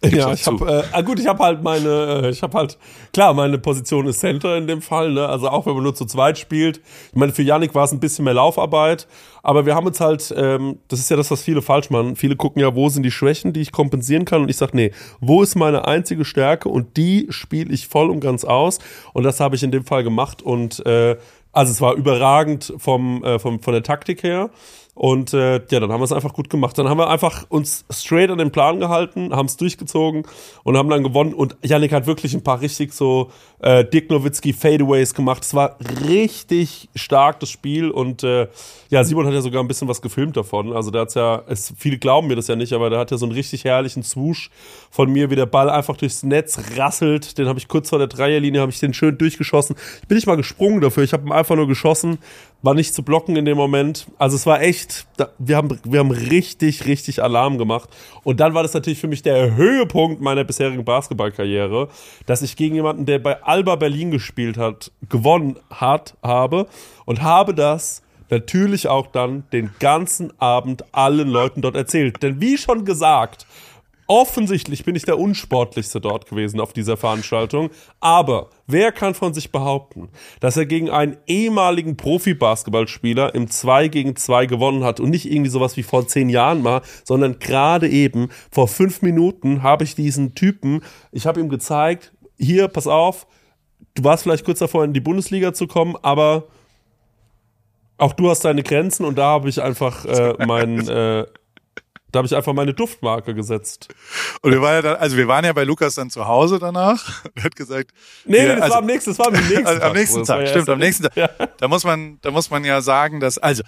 Ja, 0.05 0.33
ich 0.33 0.47
habe, 0.47 0.71
äh, 0.71 0.83
ah 0.93 1.01
gut, 1.01 1.19
ich 1.19 1.27
habe 1.27 1.43
halt 1.43 1.63
meine, 1.63 2.23
äh, 2.25 2.31
ich 2.31 2.43
habe 2.43 2.57
halt, 2.59 2.77
klar, 3.15 3.33
meine 3.33 3.57
Position 3.59 4.07
ist 4.07 4.21
Center 4.21 4.57
in 4.57 4.67
dem 4.67 4.83
Fall, 4.83 5.11
ne? 5.13 5.27
Also 5.27 5.49
auch 5.49 5.65
wenn 5.65 5.73
man 5.75 5.83
nur 5.83 5.95
zu 5.95 6.05
zweit 6.05 6.39
spielt. 6.39 6.81
Ich 7.11 7.17
meine, 7.17 7.33
für 7.33 7.43
Yannick 7.43 7.75
war 7.75 7.85
es 7.85 7.93
ein 7.93 7.99
bisschen 7.99 8.27
mehr 8.27 8.35
Laufarbeit, 8.35 9.09
aber 9.43 9.65
wir 9.65 9.75
haben 9.75 9.87
uns 9.87 9.99
halt, 9.99 10.33
ähm, 10.37 10.79
das 10.89 11.01
ist 11.01 11.09
ja 11.11 11.17
das, 11.17 11.31
was 11.31 11.43
viele 11.43 11.63
falsch 11.63 11.89
machen. 11.89 12.15
Viele 12.15 12.37
gucken 12.37 12.61
ja, 12.61 12.75
wo 12.75 12.91
sind 12.91 13.05
die 13.05 13.11
Schwächen, 13.11 13.55
die 13.55 13.63
ich 13.63 13.73
kompensieren 13.73 14.27
kann, 14.27 14.43
und 14.43 14.51
ich 14.51 14.59
sag, 14.59 14.75
nee, 14.75 14.93
wo 15.21 15.43
ist 15.43 15.55
meine 15.57 15.87
einzige 15.89 16.27
Stärke 16.27 16.69
und 16.69 16.97
die 16.99 17.27
spiele 17.31 17.73
ich 17.73 17.89
voll 17.89 18.11
und 18.11 18.21
ganz 18.21 18.45
aus. 18.45 18.79
Und 19.15 19.23
das 19.25 19.41
habe 19.41 19.57
ich 19.57 19.63
in 19.63 19.71
dem 19.71 19.85
Fall 19.85 20.05
gemacht 20.05 20.43
und 20.43 20.85
äh, 20.85 21.17
also 21.53 21.73
es 21.73 21.81
war 21.81 21.95
überragend 21.95 22.75
vom, 22.77 23.25
äh, 23.25 23.39
vom 23.39 23.61
von 23.61 23.73
der 23.73 23.83
Taktik 23.83 24.23
her. 24.23 24.51
Und 24.97 25.35
äh, 25.35 25.61
ja, 25.71 25.79
dann 25.79 25.93
haben 25.93 26.01
wir 26.01 26.05
es 26.05 26.13
einfach 26.13 26.33
gut 26.33 26.49
gemacht. 26.49 26.79
Dann 26.79 26.89
haben 26.89 26.97
wir 26.97 27.11
einfach 27.11 27.45
uns 27.51 27.85
straight 27.91 28.31
an 28.31 28.39
den 28.39 28.51
Plan 28.51 28.81
gehalten, 28.81 29.37
haben 29.37 29.45
es 29.45 29.59
durchgezogen 29.59 30.23
und 30.65 30.79
haben 30.79 30.89
dann 30.89 31.05
gewonnen. 31.05 31.35
Und 31.35 31.55
Yannick 31.63 31.93
hat 31.93 32.07
wirklich 32.07 32.33
ein 32.33 32.43
paar 32.43 32.63
richtig 32.63 32.95
so 32.95 33.31
äh, 33.61 33.85
Dirk 33.85 34.09
Nowitzki 34.09 34.55
Fadeaways 34.55 35.13
gemacht. 35.13 35.43
Es 35.43 35.53
war 35.53 35.77
richtig 36.09 36.89
stark, 36.95 37.41
das 37.41 37.51
Spiel. 37.51 37.91
Und 37.91 38.25
äh, 38.25 38.49
ja, 38.89 39.05
Simon 39.05 39.27
hat 39.27 39.35
ja 39.35 39.43
sogar 39.43 39.63
ein 39.63 39.69
bisschen 39.69 39.87
was 39.87 40.01
gefilmt 40.01 40.35
davon. 40.35 40.73
Also 40.73 40.91
der 40.91 41.03
hat's 41.03 41.13
ja, 41.13 41.43
es, 41.47 41.75
viele 41.77 41.99
glauben 41.99 42.29
mir 42.29 42.37
das 42.37 42.49
ja 42.49 42.57
nicht, 42.57 42.73
aber 42.73 42.89
der 42.89 42.99
hat 42.99 43.11
ja 43.11 43.19
so 43.19 43.27
einen 43.27 43.35
richtig 43.35 43.65
herrlichen 43.65 44.03
Swoosh 44.03 44.51
von 44.91 45.13
mir, 45.13 45.29
wie 45.29 45.37
der 45.37 45.45
Ball 45.45 45.69
einfach 45.69 45.99
durchs 45.99 46.23
Netz 46.23 46.59
rasselt. 46.75 47.37
Den 47.37 47.49
habe 47.49 47.59
ich 47.59 47.69
kurz 47.69 47.91
vor 47.91 47.99
der 47.99 48.09
Dreierlinie, 48.09 48.63
habe 48.63 48.73
ich 48.73 48.81
den 48.81 48.95
schön 48.95 49.19
durchgeschossen. 49.19 49.77
Ich 50.01 50.09
bin 50.09 50.17
nicht 50.17 50.27
mal 50.27 50.39
gesprungen 50.39 50.81
dafür, 50.81 51.05
ich 51.05 51.13
habe 51.13 51.29
ihn 51.29 51.33
einfach 51.33 51.55
nur 51.55 51.69
geschossen. 51.69 52.17
War 52.63 52.75
nicht 52.75 52.95
zu 52.95 53.03
blocken 53.03 53.37
in 53.37 53.45
dem 53.45 53.57
Moment. 53.57 54.07
Also 54.19 54.37
es 54.37 54.47
war 54.47 54.61
echt, 54.61 55.07
wir 55.39 55.57
haben, 55.57 55.79
wir 55.85 56.01
haben 56.01 56.11
richtig, 56.11 56.87
richtig 56.87 57.23
Alarm 57.23 57.59
gemacht. 57.59 57.89
Und 58.25 58.41
dann 58.41 58.55
war 58.55 58.63
das 58.63 58.75
natürlich 58.75 58.99
für 58.99 59.09
mich 59.09 59.23
der 59.23 59.55
Höhepunkt 59.55 60.21
meiner 60.21 60.43
bisherigen 60.43 60.85
Basketballkarriere, 60.85 61.89
dass 62.27 62.43
ich 62.43 62.57
gegen 62.57 62.75
jemanden, 62.75 63.07
der 63.07 63.19
bei 63.19 63.43
Alba 63.43 63.77
Berlin 63.77 64.11
gespielt 64.11 64.57
hat, 64.57 64.91
gewonnen 65.09 65.59
hat, 65.71 66.17
habe 66.23 66.67
und 67.05 67.23
habe 67.23 67.55
das 67.55 68.03
natürlich 68.31 68.89
auch 68.89 69.07
dann 69.07 69.45
den 69.53 69.71
ganzen 69.79 70.33
Abend 70.41 70.85
allen 70.93 71.29
Leuten 71.29 71.63
dort 71.63 71.77
erzählt. 71.77 72.23
Denn 72.23 72.41
wie 72.41 72.59
schon 72.59 72.85
gesagt, 72.85 73.47
offensichtlich 74.07 74.85
bin 74.85 74.95
ich 74.95 75.05
der 75.05 75.19
unsportlichste 75.19 76.01
dort 76.01 76.29
gewesen 76.29 76.61
auf 76.61 76.73
dieser 76.73 76.97
Veranstaltung. 76.97 77.71
Aber 78.01 78.51
wer 78.67 78.93
kann 78.93 79.15
von 79.15 79.35
sich 79.35 79.51
behaupten, 79.51 80.09
dass 80.41 80.57
er 80.57 80.67
gegen 80.67 80.91
einen 80.91 81.17
ehemaligen 81.27 81.97
Profi-Basketballspieler 81.97 83.35
im 83.35 83.51
2 83.51 83.89
gegen 83.89 84.17
2 84.17 84.47
gewonnen 84.47 84.85
hat 84.85 85.01
und 85.01 85.11
nicht 85.11 85.31
irgendwie 85.31 85.51
sowas 85.51 85.77
wie 85.77 85.83
vor 85.83 86.07
zehn 86.07 86.29
Jahren 86.29 86.63
mal, 86.63 86.83
sondern 87.05 87.39
gerade 87.39 87.89
eben 87.89 88.29
vor 88.51 88.69
fünf 88.69 89.03
Minuten 89.03 89.63
habe 89.63 89.85
ich 89.85 89.95
diesen 89.95 90.35
Typen, 90.35 90.83
ich 91.13 91.27
habe 91.27 91.41
ihm 91.41 91.49
gezeigt, 91.49 92.13
hier, 92.39 92.69
pass 92.69 92.87
auf, 92.87 93.27
du 93.95 94.05
warst 94.05 94.23
vielleicht 94.23 94.45
kurz 94.45 94.59
davor 94.59 94.85
in 94.85 94.93
die 94.93 95.01
Bundesliga 95.01 95.53
zu 95.53 95.67
kommen, 95.67 95.97
aber 96.03 96.45
auch 97.99 98.13
du 98.13 98.29
hast 98.29 98.45
deine 98.45 98.63
Grenzen 98.63 99.05
und 99.05 99.17
da 99.17 99.25
habe 99.25 99.49
ich 99.49 99.63
einfach 99.63 100.05
äh, 100.05 100.35
mein, 100.47 100.87
äh, 100.87 101.25
da 102.13 102.19
habe 102.19 102.27
ich 102.27 102.35
einfach 102.37 102.53
meine 102.53 102.73
Duftmarke 102.73 103.35
gesetzt. 103.35 103.89
Und 104.43 104.53
wir 104.53 104.63
waren 104.63 104.75
ja 104.77 104.83
dann, 104.83 104.97
also 104.97 105.17
wir 105.17 105.29
waren 105.29 105.45
ja 105.45 105.53
bei 105.53 105.65
Lukas 105.65 105.95
dann 105.97 106.09
zu 106.11 106.27
Hause 106.27 106.59
danach. 106.59 107.25
Er 107.35 107.45
hat 107.45 107.57
gesagt, 107.57 107.91
Nee, 108.25 108.39
wir- 108.47 108.55
das 108.55 108.63
also- 108.63 108.73
war 108.75 108.79
am 108.81 108.87
nächsten, 108.87 109.11
das 109.11 109.19
war 109.19 109.27
am 109.27 109.33
nächsten 109.35 109.57
Also 109.67 109.81
Tag. 109.81 109.89
am 109.91 109.97
nächsten 109.97 110.25
Tag, 110.25 110.49
stimmt, 110.49 110.69
am 110.69 110.79
nächsten 110.79 111.03
Tag. 111.05 111.17
Ja. 111.17 111.29
Da 111.59 111.69
muss 111.69 111.85
man, 111.85 112.19
da 112.23 112.31
muss 112.31 112.51
man 112.51 112.65
ja 112.65 112.81
sagen, 112.81 113.21
dass, 113.21 113.39
also, 113.39 113.63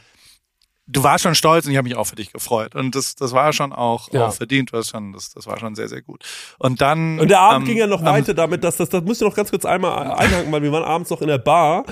du 0.90 1.02
warst 1.02 1.22
schon 1.22 1.34
stolz 1.34 1.66
und 1.66 1.70
ich 1.72 1.76
habe 1.76 1.86
mich 1.86 1.96
auch 1.96 2.06
für 2.06 2.16
dich 2.16 2.32
gefreut. 2.32 2.74
Und 2.74 2.94
das, 2.94 3.14
das 3.14 3.32
war 3.32 3.52
schon 3.52 3.72
auch, 3.72 4.10
Ja. 4.12 4.26
auch 4.26 4.32
verdient, 4.32 4.72
du 4.72 4.78
hast 4.78 4.90
schon, 4.90 5.12
das, 5.12 5.30
das 5.34 5.46
war 5.46 5.58
schon 5.60 5.74
sehr, 5.74 5.88
sehr 5.88 6.00
gut. 6.02 6.24
Und 6.58 6.80
dann. 6.80 7.20
Und 7.20 7.28
der 7.28 7.40
Abend 7.40 7.56
am- 7.58 7.64
ging 7.66 7.76
ja 7.76 7.86
noch 7.86 8.00
am- 8.00 8.06
weiter 8.06 8.32
damit, 8.34 8.64
dass 8.64 8.78
das, 8.78 8.88
das 8.88 9.02
müsst 9.04 9.20
ihr 9.22 9.26
noch 9.28 9.34
ganz 9.36 9.50
kurz 9.50 9.64
einmal 9.64 10.10
einhaken, 10.12 10.50
weil 10.50 10.62
wir 10.62 10.72
waren 10.72 10.84
abends 10.84 11.10
noch 11.10 11.20
in 11.20 11.28
der 11.28 11.38
Bar 11.38 11.84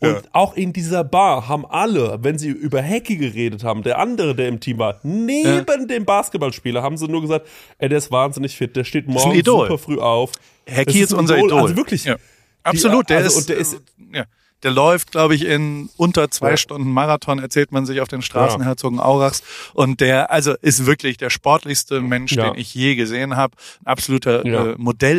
und 0.00 0.08
Ja. 0.08 0.20
auch 0.32 0.54
in 0.56 0.72
dieser 0.72 1.04
Bar 1.04 1.48
haben 1.48 1.64
alle, 1.64 2.18
wenn 2.22 2.38
sie 2.38 2.48
über 2.48 2.82
Hacky 2.82 3.16
geredet 3.16 3.62
haben, 3.64 3.82
der 3.82 3.98
andere, 3.98 4.34
der 4.34 4.48
im 4.48 4.58
Team 4.60 4.78
war, 4.78 4.98
neben 5.02 5.86
dem 5.88 6.04
Basketballspieler, 6.04 6.82
haben 6.82 6.96
sie 6.96 7.06
nur 7.08 7.20
gesagt, 7.22 7.46
ey, 7.78 7.88
der 7.88 7.98
ist 7.98 8.10
wahnsinnig 8.10 8.56
fit, 8.56 8.74
der 8.76 8.84
steht 8.84 9.06
morgen 9.08 9.32
Idol. 9.34 9.68
super 9.68 9.78
früh 9.78 9.98
auf. 9.98 10.32
Hacky 10.68 10.84
Das 11.00 11.10
ist 11.10 11.12
unser 11.12 11.38
Idol. 11.38 11.52
Also 11.60 11.76
wirklich. 11.76 12.04
Ja. 12.04 12.16
Absolut, 12.62 13.08
der, 13.08 13.18
also, 13.18 13.38
ist, 13.38 13.48
der 13.48 13.56
ist- 13.56 13.80
ja, 14.12 14.24
der 14.62 14.70
läuft, 14.70 15.10
glaube 15.12 15.34
ich, 15.34 15.44
in 15.44 15.88
unter 15.96 16.30
zwei 16.30 16.50
Ja. 16.50 16.56
Stunden 16.56 16.92
Marathon, 16.92 17.38
erzählt 17.38 17.72
man 17.72 17.86
sich 17.86 18.00
auf 18.00 18.08
den 18.08 18.22
Straßen 18.22 18.60
Ja. 18.60 18.66
Herzogenaurachs. 18.66 19.42
Und 19.74 20.00
der, 20.00 20.30
also 20.30 20.54
ist 20.60 20.86
wirklich 20.86 21.16
der 21.16 21.30
sportlichste 21.30 22.00
Mensch, 22.00 22.32
Ja. 22.32 22.50
den 22.50 22.58
ich 22.60 22.74
je 22.74 22.94
gesehen 22.94 23.36
habe. 23.36 23.56
Ein 23.84 23.86
absoluter 23.86 24.46
Ja. 24.46 24.66
äh, 24.72 24.74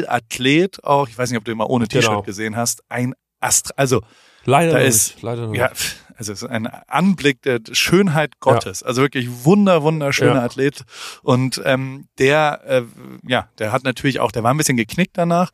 Modellathlet 0.05 0.83
auch. 0.83 1.07
Ich 1.09 1.17
weiß 1.17 1.29
nicht, 1.31 1.37
ob 1.37 1.45
du 1.45 1.51
ihn 1.51 1.57
mal 1.57 1.65
ohne 1.65 1.87
T-Shirt 1.87 2.09
Genau. 2.09 2.21
gesehen 2.23 2.55
hast. 2.55 2.83
Ein 2.89 3.13
Ast, 3.39 3.77
also 3.77 4.01
Leider 4.45 4.73
da 4.73 4.79
noch 4.79 4.85
ist, 4.85 5.15
nicht, 5.15 5.21
leider 5.23 5.47
noch 5.47 5.53
ja, 5.55 5.69
nicht. 5.69 5.97
also 6.15 6.33
es 6.33 6.41
ist 6.43 6.49
ein 6.49 6.67
Anblick 6.87 7.41
der 7.43 7.59
Schönheit 7.71 8.39
Gottes. 8.39 8.81
Also 8.83 9.01
wirklich 9.01 9.27
wunder, 9.45 9.83
wunderschöner 9.83 10.35
Ja. 10.35 10.43
Athlet. 10.45 10.83
Und 11.23 11.61
ähm, 11.65 12.07
der, 12.19 12.61
äh, 12.67 12.83
ja, 13.27 13.49
der 13.59 13.71
hat 13.71 13.83
natürlich 13.83 14.19
auch, 14.19 14.31
der 14.31 14.43
war 14.43 14.51
ein 14.53 14.57
bisschen 14.57 14.77
geknickt 14.77 15.17
danach. 15.17 15.51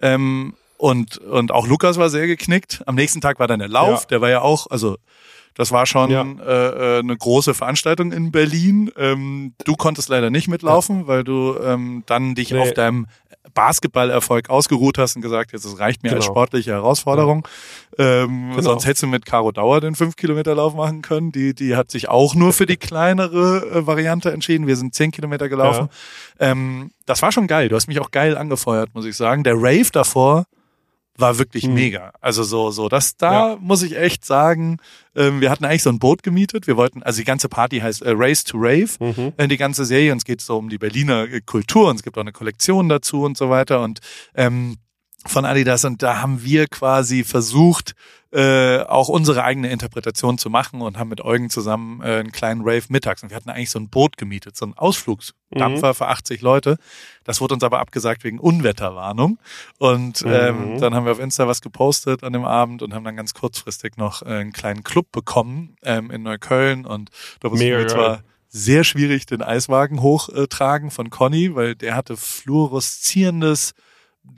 Ähm, 0.00 0.54
und, 0.78 1.18
und 1.18 1.52
auch 1.52 1.66
Lukas 1.66 1.98
war 1.98 2.08
sehr 2.08 2.26
geknickt. 2.26 2.82
Am 2.86 2.94
nächsten 2.94 3.20
Tag 3.20 3.38
war 3.38 3.46
dann 3.46 3.58
der 3.58 3.68
Lauf, 3.68 4.02
Ja. 4.02 4.06
der 4.08 4.20
war 4.22 4.30
ja 4.30 4.40
auch, 4.40 4.68
also 4.70 4.96
das 5.54 5.72
war 5.72 5.86
schon 5.86 6.10
Ja. 6.10 6.22
äh, 6.22 6.96
äh, 6.96 6.98
eine 7.00 7.16
große 7.16 7.52
Veranstaltung 7.52 8.12
in 8.12 8.30
Berlin. 8.30 8.90
Ähm, 8.96 9.54
du 9.64 9.74
konntest 9.74 10.08
leider 10.08 10.30
nicht 10.30 10.46
mitlaufen, 10.48 11.06
weil 11.08 11.24
du 11.24 11.56
ähm, 11.62 12.04
dann 12.06 12.34
dich 12.36 12.52
Nee. 12.52 12.60
auf 12.60 12.72
deinem 12.74 13.06
Basketballerfolg 13.54 14.50
ausgeruht 14.50 14.98
hast 14.98 15.16
und 15.16 15.22
gesagt, 15.22 15.52
jetzt 15.52 15.64
es 15.64 15.78
reicht 15.80 16.02
mir 16.02 16.10
als 16.12 16.20
Genau. 16.26 16.32
sportliche 16.34 16.70
Herausforderung. 16.72 17.46
Ähm, 17.98 18.50
Genau. 18.50 18.62
Sonst 18.62 18.86
hättest 18.86 19.02
du 19.02 19.06
mit 19.08 19.26
Caro 19.26 19.50
Dauer 19.52 19.80
den 19.80 19.94
5-Kilometer-Lauf 19.96 20.74
machen 20.74 21.02
können. 21.02 21.32
Die, 21.32 21.54
die 21.54 21.74
hat 21.74 21.90
sich 21.90 22.08
auch 22.08 22.34
nur 22.36 22.52
für 22.52 22.66
die 22.66 22.76
kleinere 22.76 23.66
äh, 23.80 23.86
Variante 23.86 24.30
entschieden. 24.30 24.66
Wir 24.68 24.76
sind 24.76 24.94
10 24.94 25.10
Kilometer 25.10 25.48
gelaufen. 25.48 25.88
Ähm, 26.38 26.92
das 27.06 27.20
war 27.22 27.32
schon 27.32 27.46
geil. 27.48 27.68
Du 27.68 27.74
hast 27.74 27.88
mich 27.88 27.98
auch 28.00 28.10
geil 28.12 28.36
angefeuert, 28.36 28.90
muss 28.94 29.04
ich 29.06 29.16
sagen. 29.16 29.42
Der 29.44 29.54
Rave 29.56 29.90
davor 29.92 30.44
war 31.18 31.38
wirklich 31.38 31.66
Mhm. 31.66 31.74
mega. 31.74 32.12
Also 32.20 32.42
so, 32.44 32.70
so, 32.70 32.88
das 32.88 33.16
da 33.16 33.50
Ja. 33.50 33.56
muss 33.60 33.82
ich 33.82 33.96
echt 33.96 34.24
sagen, 34.24 34.78
ähm, 35.16 35.40
wir 35.40 35.50
hatten 35.50 35.64
eigentlich 35.64 35.82
so 35.82 35.90
ein 35.90 35.98
Boot 35.98 36.22
gemietet. 36.22 36.66
Wir 36.66 36.76
wollten, 36.76 37.02
also 37.02 37.18
die 37.18 37.24
ganze 37.24 37.48
Party 37.48 37.80
heißt 37.80 38.02
äh, 38.02 38.12
Race 38.14 38.44
to 38.44 38.56
Rave, 38.58 38.88
Mhm. 39.00 39.32
äh, 39.36 39.48
die 39.48 39.56
ganze 39.56 39.84
Serie. 39.84 40.12
Und 40.12 40.18
es 40.18 40.24
geht 40.24 40.40
so 40.40 40.56
um 40.56 40.68
die 40.68 40.78
Berliner 40.78 41.24
äh, 41.24 41.40
Kultur 41.40 41.88
und 41.90 41.96
es 41.96 42.02
gibt 42.02 42.16
auch 42.16 42.22
eine 42.22 42.32
Kollektion 42.32 42.88
dazu 42.88 43.22
und 43.24 43.36
so 43.36 43.50
weiter. 43.50 43.82
Und 43.82 44.00
ähm, 44.34 44.76
von 45.26 45.44
Adidas 45.44 45.84
und 45.84 46.02
da 46.02 46.22
haben 46.22 46.42
wir 46.42 46.66
quasi 46.68 47.24
versucht, 47.24 47.94
äh, 48.30 48.80
auch 48.82 49.08
unsere 49.08 49.42
eigene 49.42 49.70
Interpretation 49.70 50.36
zu 50.36 50.50
machen 50.50 50.82
und 50.82 50.98
haben 50.98 51.08
mit 51.08 51.22
Eugen 51.22 51.48
zusammen 51.48 52.02
äh, 52.02 52.16
einen 52.18 52.30
kleinen 52.30 52.60
Rave 52.60 52.84
mittags. 52.90 53.22
Und 53.22 53.30
wir 53.30 53.36
hatten 53.36 53.48
eigentlich 53.48 53.70
so 53.70 53.78
ein 53.78 53.88
Boot 53.88 54.18
gemietet, 54.18 54.54
so 54.54 54.66
ein 54.66 54.74
Ausflugsdampfer 54.76 55.94
für 55.94 56.08
80 56.08 56.42
Leute. 56.42 56.76
Das 57.24 57.40
wurde 57.40 57.54
uns 57.54 57.64
aber 57.64 57.78
abgesagt 57.80 58.24
wegen 58.24 58.38
Unwetterwarnung. 58.38 59.38
Und 59.78 60.22
ähm, 60.26 60.74
Mhm. 60.74 60.78
dann 60.78 60.94
haben 60.94 61.06
wir 61.06 61.12
auf 61.12 61.20
Insta 61.20 61.48
was 61.48 61.62
gepostet 61.62 62.22
an 62.22 62.34
dem 62.34 62.44
Abend 62.44 62.82
und 62.82 62.92
haben 62.92 63.04
dann 63.04 63.16
ganz 63.16 63.32
kurzfristig 63.32 63.96
noch 63.96 64.20
äh, 64.22 64.26
einen 64.26 64.52
kleinen 64.52 64.84
Club 64.84 65.10
bekommen 65.10 65.76
ähm, 65.82 66.10
in 66.10 66.22
Neukölln. 66.22 66.84
Und 66.84 67.10
da 67.40 67.48
mussten 67.48 67.64
wir 67.64 67.88
zwar 67.88 68.22
sehr 68.48 68.84
schwierig 68.84 69.24
den 69.24 69.40
Eiswagen 69.42 70.02
hochtragen 70.02 70.90
von 70.90 71.08
Conny, 71.08 71.54
weil 71.54 71.74
der 71.76 71.96
hatte 71.96 72.16
fluoreszierendes 72.18 73.72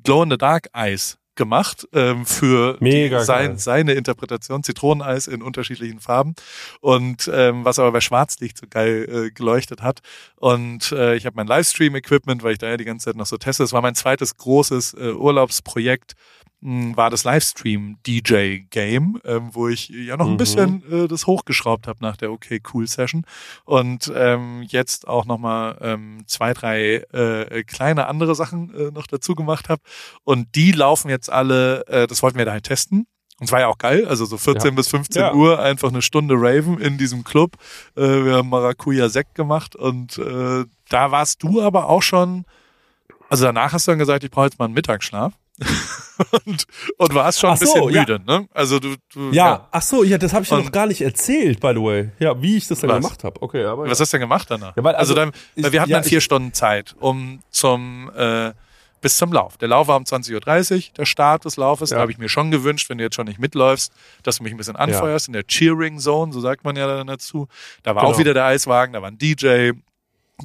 Glow-in-the-Dark-Eis 0.05 1.19
gemacht 1.41 1.89
ähm, 1.95 2.27
für 2.27 2.77
die, 2.81 3.09
sein, 3.21 3.57
seine 3.57 3.93
Interpretation, 3.93 4.63
Zitroneneis 4.63 5.27
in 5.27 5.43
unterschiedlichen 5.43 5.99
Farben 5.99 6.35
und 6.81 7.31
ähm, 7.33 7.65
was 7.65 7.79
aber 7.79 7.93
bei 7.93 8.03
Schwarzlicht 8.03 8.59
so 8.59 8.67
geil 8.69 9.09
äh, 9.09 9.31
geleuchtet 9.31 9.81
hat. 9.81 10.01
Und 10.37 10.93
äh, 10.93 11.15
ich 11.15 11.25
habe 11.25 11.37
mein 11.37 11.47
Livestream-Equipment, 11.47 12.43
weil 12.43 12.53
ich 12.53 12.59
da 12.59 12.69
ja 12.69 12.77
die 12.77 12.85
ganze 12.85 13.07
Zeit 13.07 13.17
noch 13.17 13.25
so 13.25 13.39
teste. 13.39 13.63
Das 13.63 13.73
war 13.73 13.81
mein 13.81 13.95
zweites 13.95 14.37
großes 14.37 14.95
äh, 14.95 15.13
Urlaubsprojekt 15.13 16.13
war 16.63 17.09
das 17.09 17.25
Livestream-DJ-Game, 17.25 19.21
ähm, 19.25 19.49
wo 19.53 19.69
ich 19.69 19.89
ja 19.89 20.17
noch 20.17 20.27
ein 20.27 20.33
Mhm. 20.33 20.37
bisschen 20.37 20.83
äh, 20.93 21.09
das 21.09 21.27
hochgeschraubt 21.27 21.87
habe 21.87 21.99
nach 22.03 22.17
der 22.19 22.31
Okay 22.33 22.61
Cool 22.73 22.87
Session 22.87 23.25
und 23.65 24.13
ähm, 24.15 24.63
jetzt 24.67 25.09
auch 25.09 25.25
nochmal 25.25 25.79
ähm, 25.81 26.23
zwei, 26.27 26.53
drei 26.53 26.97
äh, 27.13 27.65
kleine 27.65 28.07
andere 28.09 28.35
Sachen 28.35 28.75
äh, 28.75 28.91
noch 28.91 29.07
dazu 29.07 29.35
gemacht 29.35 29.69
habe 29.71 29.81
und 30.25 30.55
die 30.55 30.73
laufen 30.73 31.09
jetzt 31.09 31.31
alle, 31.31 31.87
äh, 31.87 32.07
das 32.07 32.23
wollten 32.23 32.37
wir 32.39 32.45
da 32.45 32.53
halt 32.53 32.65
testen. 32.65 33.07
Und 33.39 33.47
es 33.47 33.53
war 33.53 33.61
ja 33.61 33.69
auch 33.69 33.79
geil, 33.79 34.07
also 34.07 34.27
so 34.27 34.37
14 34.37 34.69
Ja. 34.73 34.75
bis 34.77 34.89
15 34.89 35.23
Ja. 35.23 35.33
Uhr 35.33 35.59
einfach 35.61 35.89
eine 35.89 36.03
Stunde 36.03 36.35
Raven 36.37 36.79
in 36.79 36.99
diesem 36.99 37.25
Club. 37.25 37.57
Äh, 37.97 38.03
wir 38.03 38.35
haben 38.35 38.51
Maracuja 38.51 39.09
Sekt 39.09 39.35
gemacht 39.35 39.75
und 39.77 40.19
äh, 40.19 40.67
da 40.91 41.11
warst 41.11 41.43
du 41.43 41.63
aber 41.63 41.89
auch 41.89 42.03
schon, 42.03 42.45
also 43.31 43.47
danach 43.47 43.73
hast 43.73 43.87
du 43.87 43.93
dann 43.93 43.99
gesagt, 43.99 44.25
ich 44.25 44.31
brauche 44.31 44.45
jetzt 44.45 44.59
mal 44.59 44.67
einen 44.67 44.75
Mittagsschlaf. 44.75 45.33
und, 46.47 46.67
und 46.99 47.15
warst 47.15 47.41
schon 47.41 47.51
ein 47.51 47.55
Ach 47.55 47.59
so, 47.67 47.75
bisschen 47.75 47.91
ja. 47.95 48.01
müde, 48.01 48.21
ne? 48.27 48.49
Also 48.53 48.79
du, 48.79 48.95
du 49.13 49.31
Ja, 49.33 49.69
ach 49.71 49.83
so, 49.83 50.05
ja, 50.05 50.19
das 50.19 50.33
habe 50.33 50.45
ich 50.45 50.53
Und- 50.53 50.65
noch 50.65 50.73
gar 50.73 50.87
nicht 50.87 51.01
erzählt, 51.01 51.61
by 51.61 51.73
the 51.75 51.81
way. 51.83 52.11
Ja, 52.19 52.41
wie 52.41 52.57
ich 52.57 52.67
das 52.69 52.81
dann 52.81 52.91
Was? 52.91 52.97
gemacht 53.03 53.25
habe. 53.25 53.41
Okay, 53.43 53.65
aber 53.65 53.89
Was 53.89 54.01
hast 54.01 54.13
du 54.13 54.17
denn 54.17 54.23
gemacht 54.23 54.47
danach? 54.51 54.77
Ja, 54.77 54.85
weil, 54.85 54.95
also, 54.95 55.13
also, 55.13 55.15
dann, 55.15 55.33
ich- 55.55 55.65
weil 55.65 55.73
wir 55.73 55.81
hatten 55.81 55.91
ja, 55.91 55.99
dann 55.99 56.09
vier 56.09 56.19
ich- 56.19 56.25
Stunden 56.25 56.53
Zeit, 56.53 56.95
um 57.01 57.41
zum 57.51 58.11
äh, 58.17 58.53
bis 59.03 59.17
zum 59.17 59.33
Lauf. 59.33 59.57
Der 59.57 59.69
Lauf 59.69 59.89
war 59.89 59.97
um 59.97 60.05
20.30 60.05 60.75
Uhr, 60.91 60.95
der 60.99 61.07
Start 61.07 61.47
des 61.47 61.57
Laufes. 61.57 61.89
Ja. 61.89 61.97
Da 61.97 62.01
habe 62.03 62.13
ich 62.13 62.19
mir 62.19 62.29
schon 62.29 62.51
gewünscht, 62.51 62.91
wenn 62.91 62.99
du 62.99 63.05
jetzt 63.05 63.15
schon 63.17 63.27
nicht 63.27 63.39
mitläufst, 63.39 63.93
dass 64.25 64.37
du 64.37 64.43
mich 64.43 64.53
ein 64.53 64.59
bisschen 64.59 64.77
anfeuerst 64.77 65.27
in 65.29 65.33
der 65.33 65.47
Cheering 65.47 65.99
Zone, 65.99 66.35
so 66.35 66.41
sagt 66.41 66.65
man 66.65 66.77
ja 66.77 66.87
dann 66.87 67.07
dazu. 67.07 67.49
Da 67.83 67.95
war 67.95 68.03
Genau. 68.03 68.15
auch 68.15 68.19
wieder 68.19 68.35
der 68.35 68.45
Eiswagen, 68.45 68.93
da 68.93 69.01
war 69.01 69.09
ein 69.11 69.17
DJ, 69.17 69.73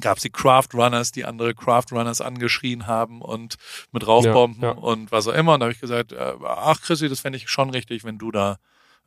gab 0.00 0.16
es 0.18 0.22
die 0.22 0.30
Craft 0.30 0.68
Runners, 0.74 1.12
die 1.12 1.24
andere 1.24 1.54
Craft 1.54 1.86
Runners 1.92 2.20
angeschrien 2.20 2.86
haben 2.86 3.20
und 3.22 3.56
mit 3.92 4.06
Rauchbomben 4.06 4.62
Ja, 4.62 4.68
ja. 4.72 4.74
und 4.78 5.12
was 5.12 5.26
auch 5.28 5.34
immer. 5.34 5.54
Und 5.54 5.60
da 5.60 5.64
habe 5.66 5.72
ich 5.72 5.80
gesagt, 5.80 6.12
äh, 6.12 6.34
ach 6.44 6.80
Chrissy, 6.80 7.08
das 7.08 7.20
fände 7.20 7.36
ich 7.38 7.48
schon 7.48 7.70
richtig, 7.70 8.04
wenn 8.04 8.18
du 8.18 8.30
da 8.30 8.58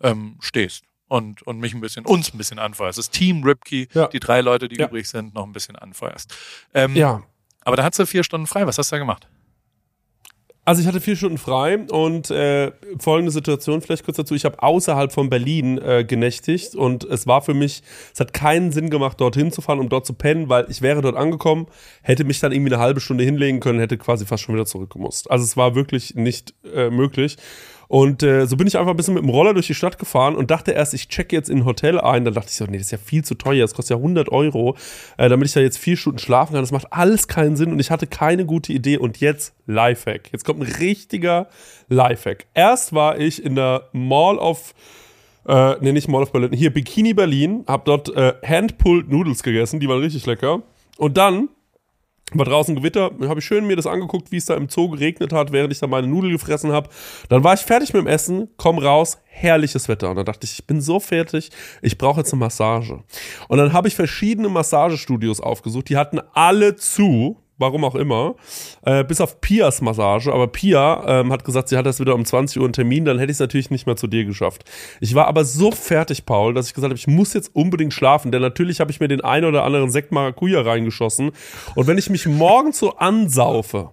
ähm, 0.01 0.37
stehst 0.41 0.83
und, 1.07 1.41
und 1.43 1.59
mich 1.59 1.73
ein 1.73 1.81
bisschen, 1.81 2.05
uns 2.05 2.33
ein 2.33 2.37
bisschen 2.37 2.59
anfeuerst. 2.59 2.97
Das 2.97 3.09
Team 3.09 3.43
Ripkey, 3.43 3.87
Ja. 3.93 4.07
die 4.07 4.19
drei 4.19 4.41
Leute, 4.41 4.67
die 4.69 4.77
übrig 4.81 5.07
sind, 5.09 5.33
noch 5.33 5.45
ein 5.45 5.53
bisschen 5.53 5.75
anfeuerst. 5.75 6.35
Ähm, 6.73 6.95
ja, 6.95 7.23
Aber 7.65 7.75
da 7.75 7.83
hast 7.83 7.99
du 7.99 8.05
vier 8.05 8.23
Stunden 8.23 8.47
frei. 8.47 8.65
Was 8.67 8.77
hast 8.77 8.91
du 8.91 8.95
da 8.95 8.99
gemacht? 8.99 9.27
Also 10.69 10.83
ich 10.83 10.87
hatte 10.87 11.01
vier 11.01 11.15
Stunden 11.15 11.39
frei 11.39 11.79
und 11.89 12.29
äh, 12.29 12.71
folgende 12.99 13.31
Situation 13.31 13.81
vielleicht 13.81 14.05
kurz 14.05 14.17
dazu. 14.17 14.35
Ich 14.35 14.45
habe 14.45 14.61
außerhalb 14.61 15.11
von 15.11 15.27
Berlin 15.27 15.79
äh, 15.79 16.03
genächtigt 16.03 16.75
und 16.75 17.05
es 17.05 17.25
war 17.25 17.41
für 17.41 17.55
mich, 17.55 17.81
es 18.13 18.19
hat 18.19 18.33
keinen 18.35 18.71
Sinn 18.71 18.91
gemacht, 18.91 19.19
dorthin 19.19 19.51
zu 19.51 19.61
fahren, 19.61 19.79
um 19.79 19.89
dort 19.89 20.05
zu 20.05 20.13
pennen, 20.13 20.47
weil 20.47 20.67
ich 20.69 20.83
wäre 20.83 21.01
dort 21.01 21.15
angekommen, 21.15 21.65
hätte 22.03 22.23
mich 22.23 22.39
dann 22.39 22.51
irgendwie 22.51 22.71
eine 22.71 22.83
halbe 22.83 22.99
Stunde 22.99 23.23
hinlegen 23.23 23.61
können, 23.61 23.79
hätte 23.79 23.97
quasi 23.97 24.27
fast 24.27 24.43
schon 24.43 24.53
wieder 24.53 24.67
zurückgemusst. 24.67 25.31
Also 25.31 25.43
es 25.43 25.57
war 25.57 25.73
wirklich 25.73 26.13
nicht 26.13 26.53
äh, 26.71 26.91
möglich. 26.91 27.37
Und 27.89 28.21
äh, 28.21 28.45
so 28.45 28.55
bin 28.55 28.67
ich 28.67 28.77
einfach 28.77 28.91
ein 28.91 28.97
bisschen 28.97 29.15
mit 29.15 29.23
dem 29.23 29.31
Roller 29.31 29.55
durch 29.55 29.65
die 29.65 29.73
Stadt 29.73 29.97
gefahren 29.97 30.35
und 30.35 30.51
dachte 30.51 30.71
erst, 30.73 30.93
ich 30.93 31.07
checke 31.07 31.35
jetzt 31.35 31.49
in 31.49 31.57
ein 31.57 31.65
Hotel 31.65 31.99
ein. 31.99 32.23
Dann 32.23 32.35
dachte 32.35 32.49
ich 32.49 32.55
so, 32.55 32.65
nee, 32.65 32.77
das 32.77 32.85
ist 32.85 32.91
ja 32.91 32.99
viel 32.99 33.25
zu 33.25 33.33
teuer, 33.33 33.63
das 33.63 33.73
kostet 33.73 33.97
ja 33.97 33.97
100 33.97 34.29
Euro, 34.29 34.77
äh, 35.17 35.27
damit 35.27 35.47
ich 35.47 35.53
da 35.55 35.59
jetzt 35.59 35.79
vier 35.79 35.97
Stunden 35.97 36.19
schlafen 36.19 36.53
kann. 36.53 36.61
Das 36.61 36.71
macht 36.71 36.93
alles 36.93 37.27
keinen 37.27 37.55
Sinn 37.55 37.71
und 37.71 37.79
ich 37.79 37.89
hatte 37.89 38.05
keine 38.05 38.45
gute 38.45 38.71
Idee. 38.73 38.99
Und 38.99 39.19
jetzt 39.19 39.55
Lifehack. 39.65 40.31
Jetzt 40.31 40.45
kommt 40.45 40.61
ein 40.61 40.71
richtiger 40.71 41.47
Lifehack. 41.87 42.45
Erst 42.53 42.93
war 42.93 43.17
ich 43.17 43.43
in 43.43 43.55
der 43.55 43.89
Mall 43.91 44.37
of 44.37 44.75
äh, 45.47 45.77
nee, 45.81 45.91
nicht 45.91 46.07
Mall 46.07 46.21
of 46.21 46.31
Berlin, 46.31 46.51
hier 46.53 46.71
Bikini 46.71 47.15
Berlin, 47.15 47.63
hab 47.65 47.85
dort 47.85 48.15
äh, 48.15 48.35
Hand-Pulled 48.45 49.09
Noodles 49.09 49.41
gegessen, 49.41 49.79
die 49.79 49.89
waren 49.89 50.01
richtig 50.01 50.27
lecker. 50.27 50.61
Und 50.97 51.17
dann 51.17 51.49
war 52.33 52.45
draußen 52.45 52.75
Gewitter, 52.75 53.11
habe 53.27 53.39
ich 53.39 53.45
schön 53.45 53.65
mir 53.65 53.75
das 53.75 53.87
angeguckt, 53.87 54.31
wie 54.31 54.37
es 54.37 54.45
da 54.45 54.55
im 54.55 54.69
Zoo 54.69 54.89
geregnet 54.89 55.33
hat, 55.33 55.51
während 55.51 55.73
ich 55.73 55.79
da 55.79 55.87
meine 55.87 56.07
Nudel 56.07 56.31
gefressen 56.31 56.71
habe. 56.71 56.89
Dann 57.29 57.43
war 57.43 57.53
ich 57.53 57.61
fertig 57.61 57.93
mit 57.93 58.01
dem 58.01 58.07
Essen, 58.07 58.49
komm 58.57 58.77
raus, 58.77 59.17
herrliches 59.25 59.87
Wetter. 59.87 60.09
Und 60.09 60.17
dann 60.17 60.25
dachte 60.25 60.45
ich, 60.45 60.53
ich 60.53 60.67
bin 60.67 60.81
so 60.81 60.99
fertig, 60.99 61.49
ich 61.81 61.97
brauche 61.97 62.19
jetzt 62.19 62.33
eine 62.33 62.39
Massage. 62.39 63.03
Und 63.47 63.57
dann 63.57 63.73
habe 63.73 63.87
ich 63.87 63.95
verschiedene 63.95 64.49
Massagestudios 64.49 65.39
aufgesucht, 65.39 65.89
die 65.89 65.97
hatten 65.97 66.19
alle 66.33 66.75
zu. 66.75 67.37
Warum 67.59 67.83
auch 67.83 67.95
immer. 67.95 68.35
Äh, 68.85 69.03
bis 69.03 69.19
auf 69.19 69.41
Pias 69.41 69.81
Massage. 69.81 70.33
Aber 70.33 70.47
Pia 70.47 71.19
ähm, 71.19 71.31
hat 71.31 71.43
gesagt, 71.43 71.67
sie 71.67 71.77
hat 71.77 71.85
erst 71.85 71.99
wieder 71.99 72.15
um 72.15 72.23
20 72.23 72.57
Uhr 72.57 72.63
einen 72.63 72.73
Termin. 72.73 73.03
Dann 73.03 73.19
hätte 73.19 73.31
ich 73.31 73.35
es 73.35 73.41
natürlich 73.41 73.69
nicht 73.69 73.85
mehr 73.85 73.97
zu 73.97 74.07
dir 74.07 74.23
geschafft. 74.23 74.63
Ich 75.01 75.13
war 75.13 75.27
aber 75.27 75.43
so 75.43 75.71
fertig, 75.71 76.25
Paul, 76.25 76.53
dass 76.53 76.67
ich 76.67 76.73
gesagt 76.73 76.89
habe, 76.89 76.97
ich 76.97 77.07
muss 77.07 77.33
jetzt 77.33 77.53
unbedingt 77.53 77.93
schlafen. 77.93 78.31
Denn 78.31 78.41
natürlich 78.41 78.79
habe 78.79 78.91
ich 78.91 79.01
mir 79.01 79.09
den 79.09 79.21
einen 79.21 79.45
oder 79.45 79.65
anderen 79.65 79.91
Sekt 79.91 80.13
Maracuja 80.13 80.61
reingeschossen. 80.61 81.31
Und 81.75 81.87
wenn 81.87 81.97
ich 81.97 82.09
mich 82.09 82.25
morgen 82.25 82.71
so 82.71 82.95
ansaufe, 82.95 83.91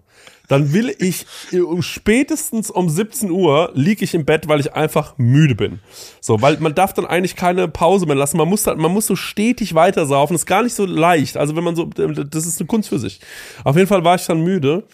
dann 0.48 0.72
will 0.72 0.94
ich 0.98 1.26
um 1.52 1.82
spätestens 1.82 2.70
um 2.70 2.88
17 2.88 3.30
Uhr 3.30 3.70
liege 3.74 4.04
ich 4.04 4.14
im 4.14 4.24
Bett, 4.24 4.48
weil 4.48 4.60
ich 4.60 4.74
einfach 4.74 5.18
müde 5.18 5.54
bin. 5.54 5.80
So, 6.20 6.40
weil 6.42 6.58
man 6.58 6.74
darf 6.74 6.92
dann 6.92 7.06
eigentlich 7.06 7.36
keine 7.36 7.68
Pause 7.68 8.06
mehr 8.06 8.16
lassen. 8.16 8.36
Man 8.36 8.48
muss 8.48 8.62
dann, 8.62 8.78
man 8.78 8.92
muss 8.92 9.06
so 9.06 9.16
stetig 9.16 9.74
weitersaufen. 9.74 10.34
Das 10.34 10.42
ist 10.42 10.46
gar 10.46 10.62
nicht 10.62 10.74
so 10.74 10.86
leicht. 10.86 11.36
Also 11.36 11.56
wenn 11.56 11.64
man 11.64 11.76
so, 11.76 11.84
das 11.84 12.46
ist 12.46 12.60
eine 12.60 12.66
Kunst 12.66 12.88
für 12.88 12.98
sich. 12.98 13.20
Auf 13.64 13.76
jeden 13.76 13.88
Fall 13.88 14.04
war 14.04 14.16
ich 14.16 14.26
dann 14.26 14.42
müde 14.42 14.84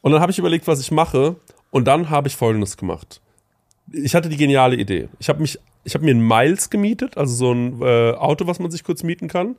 und 0.00 0.12
dann 0.12 0.20
habe 0.20 0.32
ich 0.32 0.38
überlegt, 0.38 0.66
was 0.66 0.80
ich 0.80 0.90
mache 0.90 1.36
und 1.70 1.86
dann 1.86 2.10
habe 2.10 2.28
ich 2.28 2.36
Folgendes 2.36 2.76
gemacht. 2.76 3.20
Ich 3.92 4.14
hatte 4.14 4.28
die 4.28 4.36
geniale 4.36 4.76
Idee. 4.76 5.08
Ich 5.18 5.28
habe 5.28 5.40
mich, 5.40 5.58
ich 5.84 5.94
habe 5.94 6.04
mir 6.04 6.14
ein 6.14 6.26
Miles 6.26 6.70
gemietet, 6.70 7.16
also 7.16 7.34
so 7.34 7.52
ein 7.52 7.82
äh, 7.82 8.12
Auto, 8.12 8.46
was 8.46 8.58
man 8.60 8.70
sich 8.70 8.84
kurz 8.84 9.02
mieten 9.02 9.28
kann. 9.28 9.56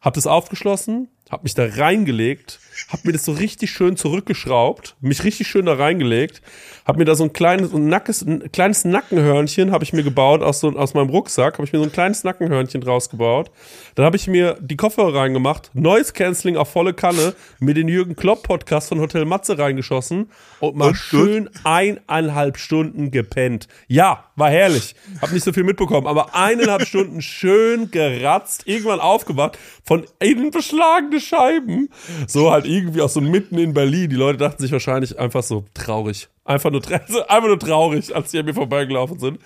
Hab 0.00 0.14
das 0.14 0.26
aufgeschlossen, 0.26 1.08
hab 1.30 1.44
mich 1.44 1.54
da 1.54 1.64
reingelegt, 1.64 2.58
hab 2.88 3.04
mir 3.04 3.12
das 3.12 3.24
so 3.24 3.32
richtig 3.32 3.70
schön 3.70 3.96
zurückgeschraubt, 3.96 4.96
mich 5.00 5.22
richtig 5.24 5.46
schön 5.46 5.66
da 5.66 5.74
reingelegt, 5.74 6.42
hab 6.84 6.96
mir 6.96 7.04
da 7.04 7.14
so 7.14 7.24
ein 7.24 7.32
kleines, 7.32 7.72
ein, 7.72 7.88
nackes, 7.88 8.22
ein 8.22 8.50
kleines 8.50 8.84
Nackenhörnchen 8.84 9.70
habe 9.70 9.84
ich 9.84 9.92
mir 9.92 10.02
gebaut 10.02 10.42
aus, 10.42 10.60
so, 10.60 10.70
aus 10.76 10.94
meinem 10.94 11.10
Rucksack, 11.10 11.54
habe 11.54 11.64
ich 11.64 11.72
mir 11.72 11.78
so 11.78 11.84
ein 11.84 11.92
kleines 11.92 12.24
Nackenhörnchen 12.24 12.80
draus 12.80 13.10
gebaut. 13.10 13.50
Dann 13.94 14.04
habe 14.04 14.16
ich 14.16 14.26
mir 14.26 14.56
die 14.60 14.76
Kopfhörer 14.76 15.14
reingemacht, 15.14 15.70
Noise 15.74 16.12
Cancelling 16.12 16.56
auf 16.56 16.70
volle 16.70 16.94
Kanne, 16.94 17.34
mir 17.60 17.74
den 17.74 17.86
Jürgen 17.86 18.16
Klopp 18.16 18.42
Podcast 18.42 18.88
von 18.88 19.00
Hotel 19.00 19.24
Matze 19.24 19.58
reingeschossen 19.58 20.30
und 20.58 20.74
mal 20.74 20.88
Und? 20.88 20.96
schön 20.96 21.50
eineinhalb 21.62 22.58
Stunden 22.58 23.10
gepennt. 23.10 23.68
Ja, 23.86 24.24
war 24.34 24.50
herrlich. 24.50 24.94
Hab 25.20 25.32
nicht 25.32 25.44
so 25.44 25.52
viel 25.52 25.64
mitbekommen, 25.64 26.06
aber 26.06 26.34
eineinhalb 26.34 26.86
Stunden 26.86 27.22
schön 27.22 27.90
geratzt, 27.90 28.62
irgendwann 28.66 29.00
aufgewacht 29.00 29.58
von 29.84 30.06
innen 30.18 30.50
beschlagene 30.50 31.19
Scheiben. 31.20 31.88
So 32.26 32.50
halt 32.50 32.66
irgendwie 32.66 33.00
auch 33.00 33.08
so 33.08 33.20
mitten 33.20 33.58
in 33.58 33.74
Berlin. 33.74 34.10
Die 34.10 34.16
Leute 34.16 34.38
dachten 34.38 34.62
sich 34.62 34.72
wahrscheinlich 34.72 35.18
einfach 35.18 35.42
so 35.42 35.64
traurig. 35.74 36.28
Einfach 36.44 36.70
nur, 36.70 36.82
einfach 37.28 37.48
nur 37.48 37.58
traurig, 37.58 38.14
als 38.14 38.30
die 38.30 38.38
an 38.38 38.46
mir 38.46 38.54
vorbeigelaufen 38.54 39.18
sind. 39.18 39.38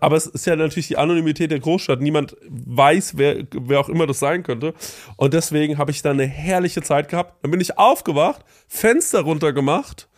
Aber 0.00 0.16
es 0.16 0.26
ist 0.26 0.46
ja 0.46 0.56
natürlich 0.56 0.88
die 0.88 0.96
Anonymität 0.96 1.50
der 1.50 1.60
Großstadt. 1.60 2.00
Niemand 2.00 2.36
weiß, 2.48 3.16
wer, 3.16 3.44
wer 3.52 3.80
auch 3.80 3.88
immer 3.88 4.06
das 4.06 4.18
sein 4.18 4.42
könnte. 4.42 4.74
Und 5.16 5.34
deswegen 5.34 5.78
habe 5.78 5.90
ich 5.90 6.02
da 6.02 6.10
eine 6.10 6.26
herrliche 6.26 6.82
Zeit 6.82 7.08
gehabt. 7.08 7.42
Dann 7.42 7.50
bin 7.50 7.60
ich 7.60 7.78
aufgewacht, 7.78 8.44
Fenster 8.68 9.20
runtergemacht. 9.22 10.08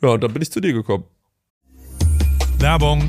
Ja, 0.00 0.10
und 0.10 0.22
dann 0.22 0.32
bin 0.32 0.42
ich 0.42 0.50
zu 0.50 0.60
dir 0.60 0.72
gekommen. 0.72 1.04
Werbung. 2.58 3.08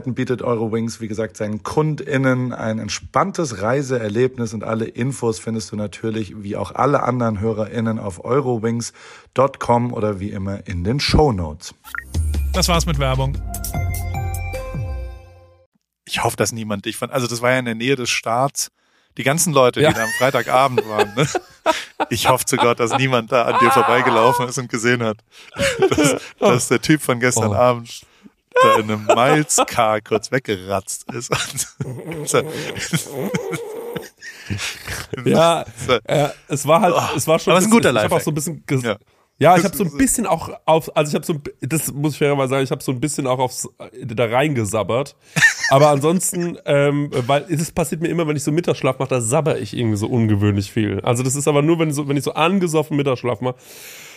bietet 0.07 0.41
Eurowings, 0.41 0.99
wie 1.01 1.07
gesagt, 1.07 1.37
seinen 1.37 1.63
KundInnen 1.63 2.53
ein 2.53 2.79
entspanntes 2.79 3.61
Reiseerlebnis 3.61 4.53
und 4.53 4.63
alle 4.63 4.85
Infos 4.85 5.39
findest 5.39 5.71
du 5.71 5.75
natürlich, 5.75 6.33
wie 6.43 6.55
auch 6.57 6.73
alle 6.73 7.03
anderen 7.03 7.39
HörerInnen, 7.39 7.99
auf 7.99 8.23
eurowings.com 8.25 9.93
oder 9.93 10.19
wie 10.19 10.31
immer 10.31 10.67
in 10.67 10.83
den 10.83 10.99
Show 10.99 11.31
Notes. 11.31 11.73
Das 12.53 12.67
war's 12.67 12.85
mit 12.85 12.99
Werbung. 12.99 13.37
Ich 16.05 16.23
hoffe, 16.23 16.35
dass 16.35 16.51
niemand 16.51 16.85
dich 16.85 16.97
fand. 16.97 17.11
Also 17.13 17.27
das 17.27 17.41
war 17.41 17.51
ja 17.51 17.59
in 17.59 17.65
der 17.65 17.75
Nähe 17.75 17.95
des 17.95 18.09
Starts. 18.09 18.71
Die 19.17 19.23
ganzen 19.23 19.53
Leute, 19.53 19.81
Ja. 19.81 19.89
die 19.89 19.95
da 19.95 20.03
am 20.03 20.09
Freitagabend 20.17 20.87
waren. 20.87 21.13
Ne? 21.15 21.27
Ich 22.09 22.27
hoffe 22.29 22.45
zu 22.45 22.55
Gott, 22.57 22.79
dass 22.79 22.97
niemand 22.97 23.31
da 23.31 23.43
an 23.43 23.59
dir 23.59 23.69
vorbeigelaufen 23.71 24.47
ist 24.47 24.57
und 24.57 24.69
gesehen 24.69 25.03
hat, 25.03 25.17
dass, 25.89 26.15
dass 26.39 26.67
der 26.69 26.81
Typ 26.81 27.01
von 27.01 27.19
gestern 27.19 27.51
Oh. 27.51 27.55
Abend 27.55 28.01
da 28.61 28.75
in 28.79 28.91
einem 28.91 29.05
Miles-Car 29.05 30.01
kurz 30.01 30.31
weggeratzt 30.31 31.05
ist. 31.13 31.31
Ja, 35.25 35.63
äh, 36.05 36.29
es 36.47 36.67
war 36.67 36.81
halt, 36.81 36.95
es 37.15 37.27
war 37.27 37.39
schon. 37.39 37.51
Aber 37.51 37.59
es 37.59 37.65
ist 37.65 37.71
ein 37.71 37.71
guter 37.71 37.93
bisschen- 37.93 37.97
Ich 37.97 38.11
habe 38.11 38.15
auch 38.15 38.19
Lifehack. 38.19 38.23
so 38.43 38.51
ein 38.51 38.61
bisschen. 38.65 38.89
Ja. 38.89 38.97
Ja, 39.39 39.57
ich 39.57 39.63
habe 39.63 39.75
so 39.75 39.83
ein 39.85 39.97
bisschen 39.97 40.27
auch 40.27 40.51
auf, 40.65 40.95
also 40.95 41.09
ich 41.09 41.15
habe 41.15 41.25
so, 41.25 41.33
ein, 41.33 41.41
das 41.61 41.91
muss 41.91 42.13
ich 42.13 42.19
fairerweise 42.19 42.49
sagen, 42.51 42.63
ich 42.63 42.69
habe 42.69 42.83
so 42.83 42.91
ein 42.91 42.99
bisschen 42.99 43.25
auch 43.25 43.39
aufs 43.39 43.67
da 44.05 44.25
reingesabbert. 44.25 45.15
Aber 45.69 45.87
ansonsten, 45.89 46.59
ähm, 46.65 47.09
weil 47.25 47.45
es 47.49 47.71
passiert 47.71 48.01
mir 48.01 48.09
immer, 48.09 48.27
wenn 48.27 48.35
ich 48.35 48.43
so 48.43 48.51
Mittagsschlaf 48.51 48.99
mache, 48.99 49.09
da 49.09 49.19
sabber 49.21 49.57
ich 49.57 49.75
irgendwie 49.75 49.97
so 49.97 50.05
ungewöhnlich 50.07 50.71
viel. 50.71 50.99
Also 51.01 51.23
das 51.23 51.33
ist 51.35 51.47
aber 51.47 51.63
nur, 51.63 51.79
wenn 51.79 51.89
ich 51.89 51.95
so, 51.95 52.07
wenn 52.07 52.17
ich 52.17 52.23
so 52.23 52.33
angesoffen 52.33 52.95
Mittagsschlaf 52.97 53.41
mache. 53.41 53.55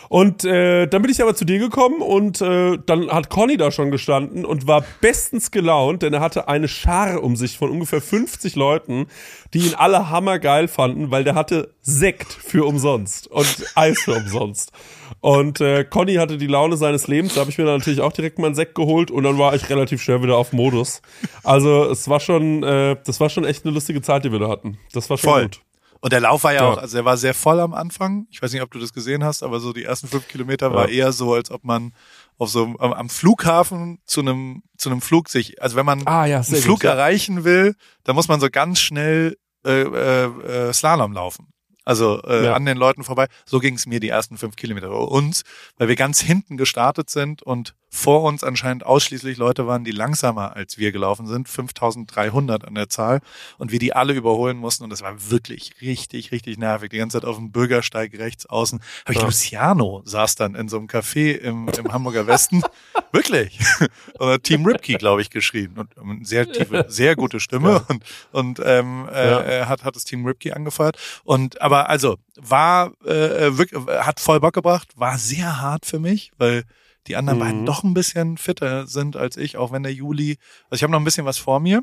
Und 0.09 0.45
äh, 0.45 0.87
dann 0.87 1.03
bin 1.03 1.11
ich 1.11 1.23
aber 1.23 1.35
zu 1.35 1.45
dir 1.45 1.59
gekommen 1.59 2.01
und 2.01 2.41
äh, 2.41 2.79
dann 2.85 3.11
hat 3.11 3.31
Conny 3.31 3.57
da 3.57 3.71
schon 3.71 3.91
gestanden 3.91 4.45
und 4.45 4.67
war 4.67 4.85
bestens 5.01 5.51
gelaunt, 5.51 6.03
denn 6.03 6.13
er 6.13 6.21
hatte 6.21 6.49
eine 6.49 6.69
Schar 6.69 7.23
um 7.23 7.37
sich 7.37 7.59
von 7.59 7.71
ungefähr 7.71 8.01
50 8.01 8.57
Leuten, 8.57 9.07
die 9.53 9.61
ihn 9.61 9.75
alle 9.75 10.11
hammergeil 10.11 10.69
fanden, 10.69 11.11
weil 11.11 11.25
der 11.25 11.35
hatte 11.35 11.75
Sekt 11.81 12.33
für 12.33 12.67
umsonst 12.67 13.27
und 13.29 13.65
Eis 13.75 14.01
für 14.01 14.15
umsonst. 14.15 14.73
Und 15.21 15.61
äh, 15.61 15.85
Conny 15.85 16.15
hatte 16.17 16.37
die 16.37 16.47
Laune 16.47 16.77
seines 16.77 17.07
Lebens, 17.07 17.35
da 17.35 17.41
habe 17.41 17.51
ich 17.51 17.59
mir 17.59 17.65
dann 17.65 17.79
natürlich 17.79 18.01
auch 18.01 18.13
direkt 18.13 18.39
mal 18.39 18.47
einen 18.47 18.55
Sekt 18.55 18.75
geholt 18.75 19.11
und 19.11 19.25
dann 19.25 19.39
war 19.39 19.55
ich 19.55 19.71
relativ 19.71 20.03
schnell 20.03 20.23
wieder 20.23 20.37
auf 20.37 20.53
Modus. 20.53 21.01
Also 21.43 21.85
es 21.91 22.09
war 22.09 22.21
schon, 22.21 22.63
äh, 22.63 22.97
das 23.05 23.21
war 23.21 23.31
schon 23.31 23.45
echt 23.45 23.65
eine 23.65 23.73
lustige 23.73 24.03
Zeit, 24.03 24.25
die 24.25 24.33
wir 24.33 24.39
da 24.39 24.49
hatten. 24.49 24.79
Das 24.93 25.09
war 25.09 25.17
schon 25.17 25.31
Voll. 25.31 25.43
gut. 25.45 25.61
Und 26.05 26.13
der 26.13 26.21
Lauf 26.21 26.45
war 26.45 26.53
ja, 26.53 26.61
Ja. 26.65 26.69
auch, 26.69 26.77
also 26.77 26.99
er 26.99 27.07
war 27.07 27.17
sehr 27.17 27.33
voll 27.33 27.59
am 27.61 27.73
Anfang. 27.73 28.27
Ich 28.31 28.43
weiß 28.43 28.53
nicht, 28.53 28.61
ob 28.61 28.71
du 28.71 28.79
das 28.79 28.93
gesehen 28.93 29.25
hast, 29.25 29.43
aber 29.43 29.59
so 29.59 29.73
die 29.73 29.85
ersten 29.85 30.07
fünf 30.07 30.29
Kilometer 30.29 30.75
war 30.75 30.87
Ja. 30.91 30.95
eher 31.07 31.13
so, 31.13 31.33
als 31.33 31.51
ob 31.51 31.65
man 31.65 31.95
auf 32.37 32.51
so 32.51 32.65
am, 32.79 32.93
am 32.93 33.09
Flughafen 33.09 34.01
zu 34.05 34.21
einem 34.21 34.63
zu 34.77 34.91
einem 34.91 35.01
Flug 35.01 35.31
sich, 35.31 35.63
also 35.63 35.77
wenn 35.77 35.87
man 35.87 36.07
Ah, 36.07 36.27
ja, 36.27 36.37
einen 36.43 36.45
Flug 36.57 36.81
gut, 36.81 36.85
erreichen 36.91 37.45
will, 37.45 37.75
dann 38.03 38.17
muss 38.17 38.29
man 38.29 38.39
so 38.39 38.51
ganz 38.51 38.81
schnell 38.81 39.39
äh, 39.65 39.71
äh, 39.81 40.25
äh, 40.69 40.73
Slalom 40.75 41.15
laufen. 41.15 41.49
Also 41.87 42.21
äh, 42.25 42.45
Ja. 42.45 42.53
an 42.55 42.67
den 42.67 42.77
Leuten 42.77 43.03
vorbei. 43.03 43.27
So 43.47 43.59
ging 43.59 43.75
es 43.75 43.87
mir 43.87 43.99
die 43.99 44.11
ersten 44.11 44.37
fünf 44.37 44.57
Kilometer. 44.57 44.91
Uns, 44.91 45.43
weil 45.79 45.89
wir 45.89 45.97
ganz 45.97 46.21
hinten 46.21 46.59
gestartet 46.59 47.09
sind 47.09 47.43
und 47.43 47.75
vor 47.95 48.23
uns 48.25 48.43
anscheinend 48.43 48.85
ausschließlich 48.85 49.37
Leute 49.37 49.69
waren, 49.69 49.85
die 49.85 49.93
langsamer 49.93 50.57
als 50.57 50.79
wir 50.79 50.91
gelaufen 50.91 51.29
sind, 51.29 51.49
5300 51.49 52.65
an 52.65 52.75
der 52.75 52.89
Zahl 52.89 53.21
und 53.57 53.71
wir 53.71 53.79
die 53.79 53.95
alle 53.95 54.13
überholen 54.15 54.57
mussten 54.57 54.83
und 54.83 54.91
das 54.91 55.01
war 55.03 55.31
wirklich 55.31 55.75
richtig, 55.81 56.33
richtig 56.33 56.59
nervig. 56.59 56.91
Die 56.91 56.99
ganze 56.99 57.21
Zeit 57.21 57.29
auf 57.29 57.37
dem 57.37 57.53
Bürgersteig 57.53 58.19
rechts 58.19 58.47
außen 58.47 58.81
habe 59.05 59.13
ich 59.13 59.19
Ja. 59.19 59.25
Luciano 59.25 60.03
saß 60.05 60.35
dann 60.35 60.57
in 60.57 60.69
so 60.69 60.77
einem 60.79 60.89
Café 60.89 61.37
im, 61.37 61.69
im 61.69 61.93
Hamburger 61.93 62.27
Westen. 62.27 62.63
wirklich. 63.13 63.61
Hat 64.21 64.43
Team 64.43 64.67
Ripkey, 64.67 64.95
glaube 64.95 65.23
ich, 65.23 65.31
geschrien 65.31 65.75
und 65.79 65.97
eine 65.97 66.25
sehr 66.25 66.51
tiefe, 66.51 66.87
sehr 66.89 67.15
gute 67.15 67.39
Stimme 67.39 67.85
und, 67.89 68.05
und 68.33 68.61
ähm, 68.65 69.09
äh, 69.13 69.31
Ja. 69.31 69.39
er 69.41 69.69
hat, 69.69 69.85
hat 69.85 69.95
das 69.95 70.05
Team 70.05 70.27
Ripkey 70.27 70.51
angefeuert. 70.51 70.97
Und 71.23 71.61
aber 71.63 71.89
also 71.89 72.17
war 72.37 72.89
äh, 73.05 73.57
wirklich, 73.57 73.81
hat 73.87 74.19
voll 74.19 74.41
Bock 74.41 74.55
gebracht, 74.55 74.89
war 74.97 75.17
sehr 75.17 75.61
hart 75.61 75.87
für 75.87 76.01
mich, 76.01 76.33
weil 76.39 76.65
die 77.07 77.17
anderen 77.17 77.39
Mhm. 77.39 77.43
beiden 77.43 77.67
doch 77.67 77.83
ein 77.85 77.95
bisschen 77.95 78.37
fitter 78.39 78.87
sind 78.87 79.17
als 79.17 79.37
ich, 79.37 79.57
auch 79.57 79.73
wenn 79.73 79.83
der 79.83 79.93
Juli. 79.93 80.39
Also 80.71 80.77
ich 80.77 80.83
habe 80.83 80.93
noch 80.93 81.01
ein 81.01 81.05
bisschen 81.05 81.27
was 81.27 81.39
vor 81.39 81.61
mir. 81.61 81.83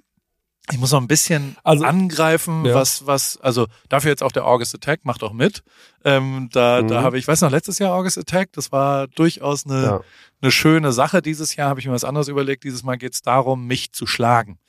Ich 0.72 0.78
muss 0.78 0.92
noch 0.92 1.02
ein 1.02 1.08
bisschen 1.08 1.58
Also- 1.64 1.86
angreifen, 1.86 2.66
Ja. 2.66 2.76
was, 2.76 3.06
was, 3.08 3.38
also 3.42 3.66
dafür 3.90 4.12
jetzt 4.12 4.22
auch 4.22 4.32
der 4.32 4.46
August 4.46 4.76
Attack, 4.76 5.04
macht 5.06 5.24
auch 5.24 5.34
mit. 5.34 5.64
Ähm, 6.06 6.50
da, 6.52 6.84
da 6.84 7.00
Mhm. 7.02 7.04
habe 7.04 7.18
ich, 7.18 7.28
weiß 7.28 7.42
noch, 7.42 7.50
letztes 7.50 7.80
Jahr 7.80 7.94
August 7.96 8.18
Attack, 8.20 8.52
das 8.54 8.72
war 8.72 9.08
durchaus 9.08 9.66
eine, 9.66 9.84
Ja. 9.84 10.02
eine 10.42 10.52
schöne 10.52 10.92
Sache. 10.92 11.22
Dieses 11.24 11.56
Jahr 11.56 11.70
habe 11.70 11.80
ich 11.80 11.88
mir 11.88 11.94
was 11.94 12.04
anderes 12.04 12.28
überlegt. 12.28 12.64
Dieses 12.64 12.84
Mal 12.84 12.98
geht 12.98 13.14
es 13.14 13.22
darum, 13.24 13.66
mich 13.66 13.92
zu 13.92 14.06
schlagen. 14.06 14.60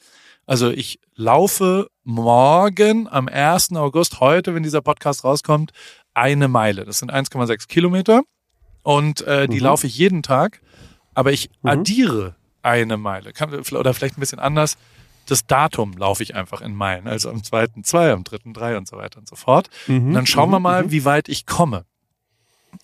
Also 0.46 0.70
ich 0.70 0.98
laufe 1.14 1.88
morgen 2.04 3.06
am 3.08 3.28
1. 3.28 3.76
August, 3.76 4.18
heute, 4.20 4.54
wenn 4.54 4.62
dieser 4.62 4.80
Podcast 4.82 5.24
rauskommt, 5.24 5.72
eine 6.14 6.48
Meile. 6.48 6.84
Das 6.84 6.98
sind 6.98 7.12
1,6 7.12 7.68
Kilometer. 7.68 8.22
Und 8.82 9.20
äh, 9.22 9.46
die 9.48 9.58
Mhm. 9.58 9.62
laufe 9.64 9.86
ich 9.86 9.96
jeden 9.96 10.22
Tag. 10.22 10.60
Aber 11.14 11.32
ich 11.32 11.50
Mhm. 11.62 11.68
addiere 11.70 12.36
eine 12.62 12.96
Meile. 12.96 13.32
Kann, 13.32 13.52
oder 13.54 13.94
vielleicht 13.94 14.16
ein 14.16 14.20
bisschen 14.20 14.38
anders. 14.38 14.76
Das 15.26 15.46
Datum 15.46 15.92
laufe 15.96 16.22
ich 16.22 16.34
einfach 16.34 16.60
in 16.62 16.74
Meilen. 16.74 17.06
Also 17.06 17.30
am 17.30 17.44
2. 17.44 17.66
2, 17.82 18.12
am 18.12 18.24
3. 18.24 18.52
3 18.52 18.76
und 18.76 18.88
so 18.88 18.96
weiter 18.96 19.18
und 19.18 19.28
so 19.28 19.36
fort. 19.36 19.68
Mhm. 19.86 20.08
Und 20.08 20.14
dann 20.14 20.26
schauen 20.26 20.50
wir 20.50 20.58
Mhm. 20.58 20.62
mal, 20.62 20.82
Mhm. 20.84 20.90
wie 20.90 21.04
weit 21.04 21.28
ich 21.28 21.46
komme. 21.46 21.84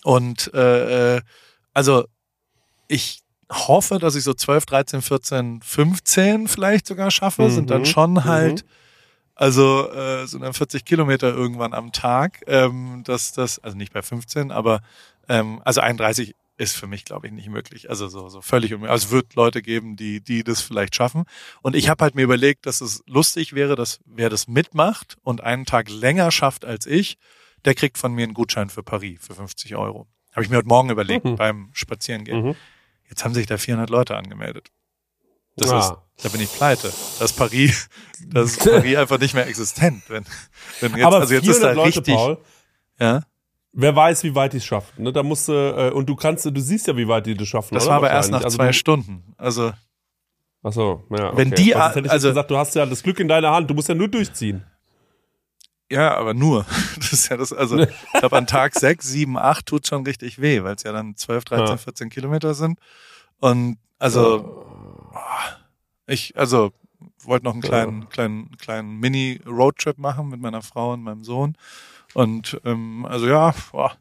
Und 0.03 0.53
äh, 0.53 1.17
äh, 1.17 1.21
also 1.73 2.05
ich 2.87 3.21
hoffe, 3.51 3.99
dass 3.99 4.15
ich 4.15 4.23
so 4.23 4.33
12, 4.33 4.65
13, 4.65 5.01
14, 5.01 5.61
15 5.61 6.47
vielleicht 6.47 6.85
sogar 6.87 7.09
schaffe. 7.11 7.49
Sind 7.49 7.69
dann 7.69 7.81
Mhm. 7.81 7.85
schon 7.85 8.23
halt, 8.25 8.63
also 9.35 9.89
äh, 9.91 10.25
sind 10.27 10.41
dann 10.41 10.53
40 10.53 10.85
Kilometer 10.85 11.29
irgendwann 11.33 11.73
am 11.73 11.91
Tag. 11.91 12.41
Ähm, 12.47 13.01
das, 13.05 13.31
das, 13.33 13.59
also 13.59 13.75
nicht 13.75 13.91
bei 13.93 14.01
15, 14.01 14.51
aber 14.51 14.81
ähm, 15.29 15.61
also 15.63 15.79
31 15.81 16.35
ist 16.57 16.75
für 16.75 16.87
mich, 16.87 17.05
glaube 17.05 17.27
ich, 17.27 17.31
nicht 17.33 17.47
möglich. 17.47 17.89
Also 17.89 18.09
so, 18.09 18.27
so 18.27 18.41
völlig 18.41 18.73
unmöglich. 18.73 18.91
Also 18.91 19.05
es 19.07 19.11
wird 19.13 19.35
Leute 19.35 19.61
geben, 19.61 19.95
die, 19.95 20.19
die 20.21 20.43
das 20.43 20.59
vielleicht 20.61 20.93
schaffen. 20.93 21.23
Und 21.61 21.73
ich 21.75 21.87
habe 21.87 22.03
halt 22.03 22.15
mir 22.15 22.23
überlegt, 22.23 22.65
dass 22.65 22.81
es 22.81 23.01
lustig 23.07 23.53
wäre, 23.53 23.77
dass 23.77 23.99
wer 24.05 24.29
das 24.29 24.49
mitmacht 24.49 25.15
und 25.23 25.41
einen 25.41 25.65
Tag 25.65 25.89
länger 25.89 26.31
schafft 26.31 26.65
als 26.65 26.85
ich, 26.85 27.17
der 27.63 27.75
kriegt 27.75 27.97
von 27.97 28.11
mir 28.13 28.23
einen 28.23 28.33
Gutschein 28.33 28.69
für 28.69 28.83
Paris 28.83 29.19
für 29.25 29.35
50 29.35 29.75
Euro. 29.77 30.07
Habe 30.33 30.43
ich 30.43 30.49
mir 30.49 30.57
heute 30.57 30.67
Morgen 30.67 30.89
überlegt 30.89 31.23
Mhm. 31.25 31.35
beim 31.37 31.69
Spazierengehen. 31.73 32.43
Mhm. 32.47 32.55
Jetzt 33.09 33.23
haben 33.23 33.33
sich 33.33 33.45
da 33.47 33.57
400 33.57 33.89
Leute 33.89 34.17
angemeldet. 34.17 34.67
Das 35.55 35.71
Ah. 35.71 35.79
ist, 35.79 36.23
da 36.23 36.29
bin 36.29 36.41
ich 36.41 36.51
pleite. 36.53 36.87
Das 37.19 37.31
ist 37.31 37.37
Paris, 37.37 37.87
das 38.27 38.51
ist 38.51 38.63
Paris 38.65 38.95
einfach 38.97 39.19
nicht 39.19 39.33
mehr 39.33 39.47
existent. 39.47 40.03
Wenn, 40.09 40.25
wenn 40.81 40.95
jetzt, 40.95 41.05
Aber 41.05 41.19
also 41.21 41.33
jetzt 41.33 41.47
ist 41.47 41.61
da 41.63 41.71
400 41.73 41.75
Leute, 41.75 41.97
richtig, 41.97 42.15
Paul, 42.15 42.37
ja. 42.99 43.23
Wer 43.71 43.95
weiß, 43.95 44.23
wie 44.23 44.35
weit 44.35 44.53
die 44.53 44.57
es 44.57 44.65
schaffen. 44.65 45.03
Ne? 45.03 45.11
Da 45.13 45.23
musst 45.23 45.47
du, 45.47 45.53
äh, 45.53 45.91
und 45.91 46.07
du 46.07 46.15
kannst, 46.15 46.45
du 46.45 46.59
siehst 46.59 46.87
ja, 46.87 46.97
wie 46.97 47.07
weit 47.07 47.25
die 47.25 47.35
das 47.35 47.47
schaffen. 47.47 47.73
Das 47.75 47.83
oder? 47.83 47.91
war 47.91 47.97
aber 47.97 48.09
erst 48.11 48.31
nach 48.31 48.43
Wahrscheinlich. 48.43 48.55
zwei 48.57 48.67
also, 48.67 48.77
Stunden. 48.79 49.33
Also, 49.37 49.69
du- 49.69 49.75
Ach 50.63 50.73
so, 50.73 51.03
ja. 51.11 51.35
Wenn 51.37 51.53
okay. 51.53 51.63
die- 51.63 51.71
Weil 51.73 51.81
sonst 51.81 51.95
hätte 51.95 52.05
ich 52.07 52.11
also- 52.11 52.27
gesagt, 52.29 52.51
du 52.51 52.57
hast 52.57 52.75
ja 52.75 52.85
das 52.85 53.01
Glück 53.03 53.19
in 53.19 53.27
deiner 53.27 53.51
Hand, 53.51 53.69
du 53.69 53.73
musst 53.73 53.87
ja 53.89 53.95
nur 53.95 54.07
durchziehen. 54.09 54.63
ja, 55.91 56.15
aber 56.17 56.33
nur. 56.33 56.65
Das 56.97 57.13
ist 57.13 57.29
ja 57.29 57.37
das, 57.37 57.51
also, 57.53 57.79
ich 57.79 57.89
glaube, 58.19 58.37
an 58.37 58.45
Tag 58.45 58.73
sechs, 58.79 59.07
sieben, 59.07 59.37
acht 59.37 59.65
tut 59.65 59.87
schon 59.87 60.03
richtig 60.05 60.39
weh, 60.41 60.63
weil 60.63 60.75
es 60.75 60.83
ja 60.83 60.91
dann 60.91 61.15
12, 61.15 61.45
13, 61.45 61.65
Ja. 61.67 61.77
14 61.77 62.09
Kilometer 62.09 62.53
sind. 62.53 62.77
Und 63.39 63.77
also, 63.97 65.09
ich, 66.07 66.37
also, 66.37 66.71
wollte 67.23 67.45
noch 67.45 67.53
einen 67.53 67.61
kleinen, 67.61 68.09
kleinen, 68.09 68.57
kleinen 68.57 68.97
Mini-Roadtrip 68.99 69.97
machen 69.97 70.29
mit 70.29 70.41
meiner 70.41 70.61
Frau 70.61 70.93
und 70.93 71.01
meinem 71.03 71.23
Sohn. 71.23 71.55
Und 72.13 72.59
ähm, 72.65 73.05
also 73.05 73.27
ja, 73.27 73.53
boah. 73.71 73.95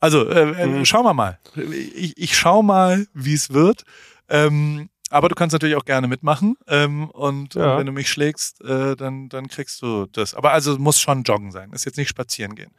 also 0.00 0.28
äh, 0.28 0.62
äh, 0.62 0.66
Mhm. 0.66 0.84
schauen 0.84 1.04
wir 1.04 1.14
mal. 1.14 1.38
Ich, 1.56 2.16
ich 2.18 2.36
schau 2.36 2.62
mal, 2.62 3.06
wie 3.14 3.34
es 3.34 3.50
wird. 3.50 3.84
Ähm, 4.28 4.88
aber 5.10 5.28
du 5.28 5.34
kannst 5.34 5.52
natürlich 5.52 5.76
auch 5.76 5.84
gerne 5.84 6.08
mitmachen. 6.08 6.56
Ähm, 6.66 7.08
und, 7.10 7.54
Ja. 7.54 7.72
und 7.74 7.78
wenn 7.80 7.86
du 7.86 7.92
mich 7.92 8.08
schlägst, 8.08 8.62
äh, 8.64 8.96
dann, 8.96 9.28
dann 9.28 9.48
kriegst 9.48 9.80
du 9.82 10.06
das. 10.06 10.34
Aber 10.34 10.52
also 10.52 10.76
muss 10.78 10.98
schon 11.00 11.22
joggen 11.22 11.52
sein. 11.52 11.72
Ist 11.72 11.84
jetzt 11.84 11.98
nicht 11.98 12.08
spazieren 12.08 12.54
gehen. 12.54 12.72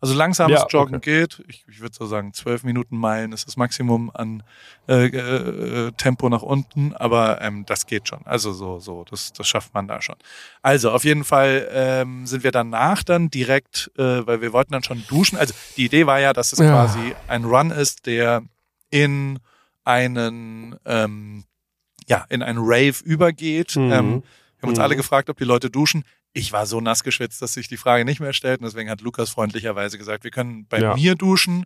Also 0.00 0.14
langsames 0.14 0.60
Ja, 0.60 0.66
Joggen 0.68 0.96
okay. 0.96 1.20
geht. 1.26 1.44
Ich, 1.48 1.64
ich 1.68 1.80
würde 1.80 1.94
so 1.94 2.06
sagen, 2.06 2.32
zwölf 2.32 2.62
Minuten 2.64 2.96
Meilen 2.96 3.32
ist 3.32 3.46
das 3.46 3.56
Maximum 3.56 4.10
an 4.14 4.42
äh, 4.88 5.06
äh, 5.06 5.92
Tempo 5.92 6.28
nach 6.28 6.42
unten, 6.42 6.92
aber 6.94 7.40
ähm, 7.42 7.64
das 7.66 7.86
geht 7.86 8.08
schon. 8.08 8.24
Also 8.26 8.52
so, 8.52 8.78
so, 8.80 9.04
das, 9.08 9.32
das 9.32 9.46
schafft 9.46 9.74
man 9.74 9.86
da 9.88 10.00
schon. 10.00 10.16
Also 10.62 10.90
auf 10.92 11.04
jeden 11.04 11.24
Fall 11.24 11.68
ähm, 11.72 12.26
sind 12.26 12.42
wir 12.44 12.52
danach 12.52 13.02
dann 13.02 13.28
direkt, 13.28 13.90
äh, 13.98 14.26
weil 14.26 14.40
wir 14.40 14.52
wollten 14.52 14.72
dann 14.72 14.82
schon 14.82 15.04
duschen. 15.08 15.36
Also 15.38 15.52
die 15.76 15.84
Idee 15.84 16.06
war 16.06 16.20
ja, 16.20 16.32
dass 16.32 16.52
es 16.52 16.58
Ja. 16.58 16.70
quasi 16.70 17.14
ein 17.28 17.44
Run 17.44 17.70
ist, 17.70 18.06
der 18.06 18.42
in 18.90 19.38
einen 19.84 20.76
ähm, 20.84 21.44
ja, 22.12 22.24
in 22.28 22.42
einen 22.42 22.58
Rave 22.60 22.96
übergeht. 23.04 23.76
Mhm. 23.76 23.82
Ähm, 23.82 23.90
wir 23.90 24.62
haben 24.62 24.68
uns 24.70 24.78
Mhm. 24.78 24.84
alle 24.84 24.96
gefragt, 24.96 25.30
ob 25.30 25.38
die 25.38 25.44
Leute 25.44 25.70
duschen. 25.70 26.04
Ich 26.34 26.52
war 26.52 26.66
so 26.66 26.80
nass 26.80 27.02
geschwitzt, 27.02 27.40
dass 27.42 27.52
sich 27.54 27.68
die 27.68 27.76
Frage 27.76 28.04
nicht 28.04 28.20
mehr 28.20 28.32
stellt. 28.32 28.60
Und 28.60 28.66
deswegen 28.66 28.90
hat 28.90 29.00
Lukas 29.00 29.30
freundlicherweise 29.30 29.98
gesagt, 29.98 30.24
wir 30.24 30.30
können 30.30 30.66
bei 30.68 30.80
Ja. 30.80 30.94
mir 30.94 31.14
duschen 31.14 31.64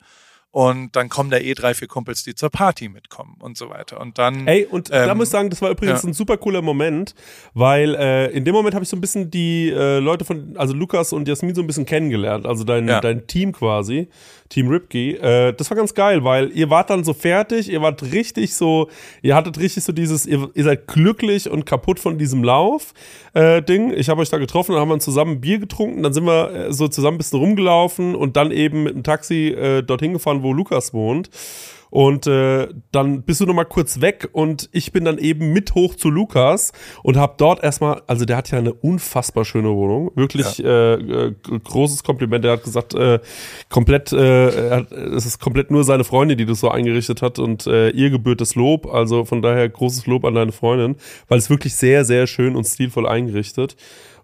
und 0.57 0.97
dann 0.97 1.11
kommen 1.11 1.29
da 1.29 1.37
eh 1.37 1.53
drei, 1.53 1.75
vier 1.75 1.87
Kumpels, 1.87 2.25
die 2.25 2.35
zur 2.35 2.49
Party 2.49 2.89
mitkommen 2.89 3.37
und 3.41 3.59
so 3.59 3.69
weiter. 3.69 4.01
Und 4.01 4.17
dann 4.17 4.47
Ey, 4.47 4.65
und 4.65 4.91
da 4.91 5.11
Ähm, 5.11 5.19
muss 5.19 5.27
ich 5.29 5.33
sagen, 5.33 5.51
das 5.51 5.61
war 5.61 5.69
übrigens 5.69 6.03
ja. 6.03 6.09
ein 6.09 6.15
super 6.15 6.39
cooler 6.39 6.63
Moment, 6.63 7.15
weil 7.53 7.95
äh, 7.95 8.29
in 8.31 8.47
dem 8.47 8.55
Moment 8.55 8.75
habe 8.75 8.83
ich 8.83 8.89
so 8.89 8.97
ein 8.97 9.03
bisschen 9.03 9.31
die 9.31 9.69
äh, 9.69 9.99
Leute 9.99 10.25
von, 10.25 10.55
also 10.57 10.73
Lukas 10.73 11.13
und 11.13 11.29
Jasmin 11.29 11.55
so 11.55 11.61
ein 11.61 11.67
bisschen 11.67 11.85
kennengelernt, 11.85 12.47
also 12.47 12.65
dein, 12.65 12.89
Ja. 12.89 13.03
dein 13.03 13.27
Team 13.27 13.53
quasi, 13.53 14.09
Team 14.49 14.69
Ripkey. 14.69 15.17
Äh, 15.17 15.53
das 15.53 15.69
war 15.69 15.77
ganz 15.77 15.93
geil, 15.93 16.25
weil 16.25 16.51
ihr 16.53 16.71
wart 16.71 16.89
dann 16.89 17.05
so 17.05 17.13
fertig, 17.13 17.69
ihr 17.71 17.83
wart 17.83 18.03
richtig 18.05 18.55
so, 18.55 18.89
ihr 19.21 19.35
hattet 19.35 19.59
richtig 19.59 19.85
so 19.85 19.93
dieses, 19.93 20.25
ihr, 20.25 20.49
ihr 20.55 20.65
seid 20.65 20.87
glücklich 20.87 21.51
und 21.51 21.67
kaputt 21.67 22.01
von 22.01 22.17
diesem 22.17 22.43
Lauf 22.43 22.95
äh, 23.35 23.61
Ding. 23.61 23.93
Ich 23.95 24.09
habe 24.09 24.23
euch 24.23 24.31
da 24.31 24.39
getroffen, 24.39 24.73
dann 24.73 24.81
haben 24.81 24.89
wir 24.89 24.99
zusammen 25.01 25.33
ein 25.33 25.41
Bier 25.43 25.59
getrunken, 25.59 26.03
dann 26.03 26.15
sind 26.15 26.25
wir 26.25 26.51
äh, 26.69 26.73
so 26.73 26.89
zusammen 26.89 27.17
ein 27.17 27.19
bisschen 27.19 27.41
rumgelaufen 27.41 28.15
und 28.15 28.39
dann 28.39 28.53
eben 28.53 28.85
mit 28.85 28.95
dem 28.95 29.03
Taxi 29.03 29.49
äh, 29.49 29.83
dorthin 29.83 30.15
gefahren, 30.15 30.43
wo 30.47 30.53
Lukas 30.53 30.95
wohnt. 30.95 31.31
Und 31.91 32.27
äh, 32.27 32.69
dann 32.93 33.23
bist 33.23 33.41
du 33.41 33.47
noch 33.47 33.55
mal 33.55 33.65
kurz 33.65 34.01
weg 34.01 34.29
und 34.33 34.69
ich 34.73 34.93
bin 34.93 35.05
dann 35.05 35.19
eben 35.19 35.53
mit 35.53 35.75
hoch 35.75 35.95
zu 35.95 36.11
Lukas 36.11 36.73
und 37.03 37.17
habe 37.17 37.35
dort 37.39 37.63
erstmal, 37.63 38.03
also 38.07 38.25
der 38.25 38.37
hat 38.37 38.51
ja 38.51 38.59
eine 38.59 38.75
unfassbar 38.75 39.45
schöne 39.45 39.71
Wohnung, 39.71 40.11
wirklich 40.15 40.63
äh, 40.63 40.95
äh, 40.95 41.35
großes 41.65 42.03
Kompliment. 42.03 42.45
Der 42.45 42.53
hat 42.53 42.65
gesagt, 42.65 42.95
äh, 42.95 43.21
komplett, 43.71 44.13
äh, 44.13 44.69
er 44.69 44.77
hat, 44.79 44.93
es 44.93 45.27
ist 45.27 45.39
komplett 45.39 45.71
nur 45.71 45.85
seine 45.85 46.05
Freundin, 46.05 46.37
die 46.37 46.47
das 46.47 46.61
so 46.61 46.71
eingerichtet 46.71 47.23
hat 47.23 47.39
und 47.39 47.67
äh, 47.67 47.91
ihr 47.91 48.11
gebührt 48.11 48.41
das 48.41 48.57
Lob. 48.57 48.93
Also 48.93 49.25
von 49.25 49.41
daher 49.41 49.69
großes 49.69 50.07
Lob 50.07 50.25
an 50.25 50.35
deine 50.35 50.53
Freundin, 50.53 50.97
weil 51.29 51.39
es 51.39 51.51
wirklich 51.51 51.77
sehr, 51.77 52.05
sehr 52.05 52.27
schön 52.27 52.57
und 52.57 52.65
stilvoll 52.65 53.07
eingerichtet 53.07 53.77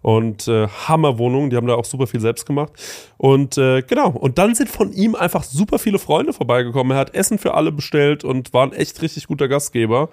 und 0.03 0.49
äh, 0.49 0.67
Hammerwohnung, 0.67 1.49
die 1.49 1.55
haben 1.55 1.65
da 1.65 1.75
auch 1.75 1.85
super 1.85 2.07
viel 2.07 2.19
selbst 2.19 2.45
gemacht. 2.45 2.73
Und 3.17 3.57
äh, 3.57 3.81
genau, 3.81 4.09
und 4.09 4.37
dann 4.37 4.53
sind 4.53 4.69
von 4.69 4.91
ihm 4.91 5.15
einfach 5.15 5.43
super 5.43 5.79
viele 5.79 5.97
Freunde 5.97 6.33
vorbeigekommen. 6.33 6.91
Er 6.91 6.99
hat 6.99 7.15
Essen 7.15 7.39
für 7.39 7.53
alle 7.53 7.71
bestellt 7.71 8.25
und 8.25 8.53
war 8.53 8.67
ein 8.67 8.73
echt 8.73 9.01
richtig 9.01 9.27
guter 9.27 9.47
Gastgeber. 9.47 10.09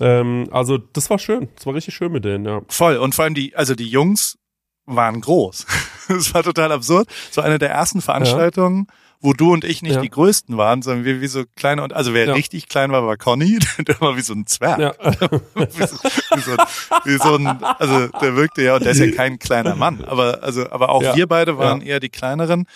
Ähm, 0.00 0.48
also 0.50 0.78
das 0.78 1.10
war 1.10 1.18
schön, 1.18 1.48
das 1.54 1.66
war 1.66 1.74
richtig 1.74 1.94
schön 1.94 2.12
mit 2.12 2.24
denen, 2.24 2.46
ja. 2.46 2.62
voll. 2.68 2.96
Und 2.96 3.14
vor 3.14 3.26
allem 3.26 3.34
die, 3.34 3.54
also 3.54 3.74
die 3.74 3.88
Jungs 3.88 4.38
waren 4.86 5.20
groß. 5.20 5.66
Das 6.08 6.32
war 6.34 6.44
total 6.44 6.70
absurd. 6.70 7.08
So 7.32 7.40
eine 7.40 7.58
der 7.58 7.70
ersten 7.70 8.00
Veranstaltungen, 8.00 8.86
wo 9.20 9.32
du 9.32 9.52
und 9.52 9.64
ich 9.64 9.82
nicht 9.82 9.94
Ja. 9.96 10.00
die 10.02 10.10
größten 10.10 10.56
waren, 10.56 10.82
sondern 10.82 11.04
wir 11.04 11.20
wie 11.20 11.26
so 11.26 11.44
kleine 11.56 11.82
und 11.82 11.92
also 11.92 12.12
wer 12.14 12.26
Ja. 12.26 12.32
richtig 12.34 12.68
klein 12.68 12.92
war, 12.92 13.06
war 13.06 13.16
Conny, 13.16 13.58
der 13.86 14.00
war 14.00 14.16
wie 14.16 14.20
so 14.22 14.34
ein 14.34 14.46
Zwerg. 14.46 14.78
Ja, 14.78 14.92
wie, 15.54 15.86
so, 15.86 15.96
wie, 16.34 16.40
so, 16.40 16.56
wie 17.04 17.16
so 17.16 17.34
ein, 17.36 17.46
also 17.62 18.08
der 18.20 18.36
wirkte 18.36 18.62
ja, 18.62 18.74
und 18.76 18.84
der 18.84 18.92
ist 18.92 18.98
ja 19.00 19.10
kein 19.10 19.38
kleiner 19.38 19.74
Mann, 19.74 20.04
aber 20.04 20.42
also, 20.42 20.70
aber 20.70 20.90
auch 20.90 21.16
wir 21.16 21.26
beide 21.26 21.58
waren 21.58 21.80
eher 21.80 22.00
die 22.00 22.10
kleineren, 22.10 22.66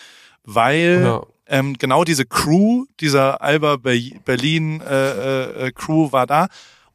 weil 0.45 1.21
ähm, 1.47 1.75
genau 1.79 2.05
diese 2.05 2.27
Crew, 2.27 2.85
dieser 3.01 3.43
Alba 3.43 3.77
Ber- 3.77 3.93
Berlin 4.25 4.81
äh, 4.81 5.67
äh, 5.67 5.73
Crew 5.73 6.13
war 6.13 6.27
da. 6.27 6.47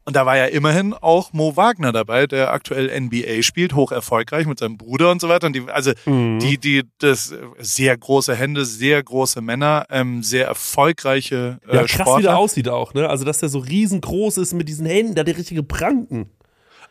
Und 0.08 0.14
da 0.14 0.24
war 0.24 0.36
ja 0.36 0.44
immerhin 0.46 0.94
auch 0.94 1.32
Mo 1.32 1.56
Wagner 1.56 1.90
dabei, 1.90 2.28
der 2.28 2.52
aktuell 2.52 2.88
NBA 3.00 3.42
spielt, 3.42 3.74
hoch 3.74 3.90
erfolgreich 3.90 4.46
mit 4.46 4.60
seinem 4.60 4.78
Bruder 4.78 5.10
und 5.10 5.20
so 5.20 5.28
weiter. 5.28 5.48
Und 5.48 5.54
die, 5.54 5.64
also 5.68 5.92
Mhm. 6.06 6.38
die, 6.38 6.58
die, 6.58 6.82
das 6.98 7.34
sehr 7.58 7.98
große 7.98 8.34
Hände, 8.36 8.64
sehr 8.64 9.02
große 9.02 9.40
Männer, 9.40 9.84
ähm, 9.90 10.22
sehr 10.22 10.46
erfolgreiche 10.46 11.58
äh, 11.68 11.74
ja 11.74 11.82
krass, 11.82 11.90
wie 11.90 12.02
Sportler. 12.02 12.22
der 12.30 12.38
aussieht 12.38 12.68
auch, 12.68 12.94
ne? 12.94 13.08
Also, 13.08 13.24
dass 13.24 13.38
der 13.38 13.48
so 13.48 13.58
riesengroß 13.58 14.38
ist 14.38 14.52
mit 14.54 14.68
diesen 14.68 14.86
Händen, 14.86 15.14
der 15.16 15.22
hat 15.22 15.28
die 15.28 15.32
richtige 15.32 15.64
Pranken. 15.64 16.30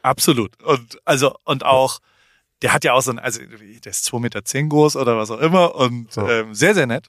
Absolut. 0.02 0.62
Und 0.64 1.00
also 1.06 1.36
und 1.46 1.66
auch, 1.66 2.00
der 2.62 2.74
hat 2.74 2.84
ja 2.84 2.94
auch 2.94 3.02
so 3.02 3.12
ein, 3.12 3.20
also 3.20 3.40
der 3.40 3.92
ist 3.92 4.06
2,10 4.12 4.20
Meter 4.20 4.46
zehn 4.46 4.70
groß 4.70 4.96
oder 4.98 5.18
was 5.18 5.32
auch 5.32 5.40
immer 5.40 5.76
und 5.76 6.14
Ja. 6.16 6.30
ähm, 6.42 6.54
sehr, 6.54 6.74
sehr 6.76 6.86
nett. 6.88 7.08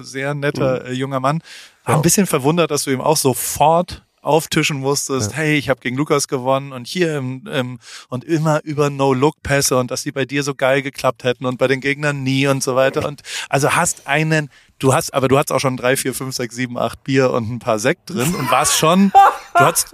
Sehr 0.00 0.34
netter 0.34 0.86
äh, 0.86 0.92
junger 0.92 1.20
Mann. 1.20 1.40
War 1.84 1.96
ein 1.96 2.02
bisschen 2.02 2.26
verwundert, 2.26 2.70
dass 2.70 2.82
du 2.84 2.90
ihm 2.90 3.00
auch 3.00 3.16
sofort 3.16 4.02
auftischen 4.26 4.80
musstest, 4.80 5.34
hey, 5.36 5.56
ich 5.56 5.68
habe 5.68 5.80
gegen 5.80 5.96
Lukas 5.96 6.28
gewonnen 6.28 6.72
und 6.72 6.86
hier 6.86 7.14
ähm, 7.14 7.44
ähm, 7.50 7.78
und 8.08 8.24
immer 8.24 8.62
über 8.64 8.90
No-Look-Pässe 8.90 9.78
und 9.78 9.90
dass 9.90 10.02
die 10.02 10.12
bei 10.12 10.24
dir 10.24 10.42
so 10.42 10.54
geil 10.54 10.82
geklappt 10.82 11.24
hätten 11.24 11.46
und 11.46 11.58
bei 11.58 11.68
den 11.68 11.80
Gegnern 11.80 12.22
nie 12.22 12.46
und 12.46 12.62
so 12.62 12.76
weiter. 12.76 13.06
Und 13.06 13.22
also 13.48 13.72
hast 13.72 14.06
einen, 14.06 14.50
du 14.78 14.92
hast, 14.92 15.14
aber 15.14 15.28
du 15.28 15.38
hast 15.38 15.52
auch 15.52 15.60
schon 15.60 15.76
drei, 15.76 15.96
vier, 15.96 16.14
fünf, 16.14 16.34
sechs, 16.34 16.56
sieben, 16.56 16.76
acht 16.76 17.04
Bier 17.04 17.30
und 17.30 17.50
ein 17.50 17.58
paar 17.58 17.78
Sekt 17.78 18.10
drin 18.10 18.34
und 18.34 18.50
warst 18.50 18.76
schon, 18.76 19.12
du 19.54 19.60
hast, 19.60 19.88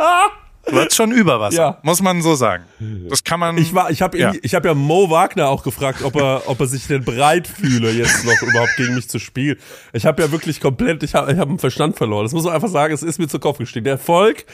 du 0.71 0.77
hast 0.79 0.95
schon 0.95 1.13
Überwasser, 1.13 1.57
Ja. 1.57 1.79
muss 1.83 2.03
man 2.03 2.23
so 2.23 2.35
sagen. 2.35 2.65
Das 3.09 3.25
kann 3.25 3.41
man. 3.41 3.59
Ich 3.59 3.75
war, 3.75 3.91
ich 3.91 4.03
habe 4.03 4.19
Ja. 4.19 4.33
ich 4.43 4.55
habe 4.55 4.69
ja 4.69 4.75
Mo 4.75 5.11
Wagner 5.11 5.49
auch 5.49 5.63
gefragt, 5.63 6.03
ob 6.03 6.17
er, 6.17 6.43
ob 6.47 6.61
er 6.61 6.67
sich 6.67 6.87
denn 6.87 7.05
bereit 7.05 7.47
fühle, 7.47 7.91
jetzt 7.91 8.25
noch 8.25 8.41
überhaupt 8.43 8.77
gegen 8.77 8.95
mich 8.95 9.09
zu 9.09 9.19
spielen. 9.19 9.59
Ich 9.93 10.07
habe 10.07 10.23
ja 10.23 10.31
wirklich 10.33 10.61
komplett, 10.61 11.03
ich 11.03 11.15
habe, 11.15 11.33
ich 11.33 11.39
habe 11.39 11.51
einen 11.51 11.59
Verstand 11.59 11.97
verloren. 11.97 12.25
Das 12.25 12.33
muss 12.33 12.45
man 12.45 12.55
einfach 12.55 12.69
sagen. 12.69 12.93
Es 12.95 13.03
ist 13.03 13.19
mir 13.19 13.29
zu 13.29 13.39
Kopf 13.39 13.59
gestiegen. 13.59 13.85
Der 13.85 13.95
Erfolg 13.95 14.45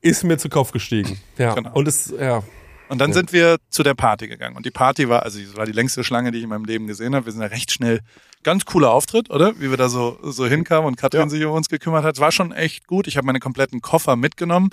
ist 0.00 0.24
mir 0.24 0.38
zu 0.38 0.48
Kopf 0.48 0.72
gestiegen. 0.72 1.20
Ja. 1.38 1.54
Genau. 1.54 1.72
Und 1.74 1.86
es, 1.88 2.12
ja. 2.18 2.42
Und 2.88 2.98
dann 2.98 3.12
sind 3.12 3.32
wir 3.32 3.58
zu 3.68 3.84
der 3.84 3.94
Party 3.94 4.26
gegangen. 4.26 4.56
Und 4.56 4.66
die 4.66 4.72
Party 4.72 5.08
war, 5.08 5.22
also 5.22 5.38
es 5.38 5.56
war 5.56 5.64
die 5.64 5.70
längste 5.72 6.02
Schlange, 6.02 6.32
die 6.32 6.38
ich 6.38 6.44
in 6.44 6.50
meinem 6.50 6.64
Leben 6.64 6.88
gesehen 6.88 7.14
habe. 7.14 7.24
Wir 7.26 7.32
sind 7.32 7.40
ja 7.40 7.46
recht 7.46 7.70
schnell, 7.70 8.00
ganz 8.42 8.64
cooler 8.64 8.90
Auftritt, 8.90 9.30
oder? 9.30 9.52
Wie 9.60 9.70
wir 9.70 9.76
da 9.76 9.88
so, 9.88 10.18
so 10.24 10.44
hinkamen 10.46 10.86
und 10.88 10.96
Katrin 10.96 11.20
Ja. 11.20 11.28
sich 11.28 11.44
um 11.44 11.52
uns 11.52 11.68
gekümmert 11.68 12.02
hat. 12.02 12.18
War 12.18 12.32
schon 12.32 12.50
echt 12.50 12.88
gut. 12.88 13.06
Ich 13.06 13.16
habe 13.16 13.26
meine 13.26 13.38
kompletten 13.38 13.80
Koffer 13.80 14.16
mitgenommen, 14.16 14.70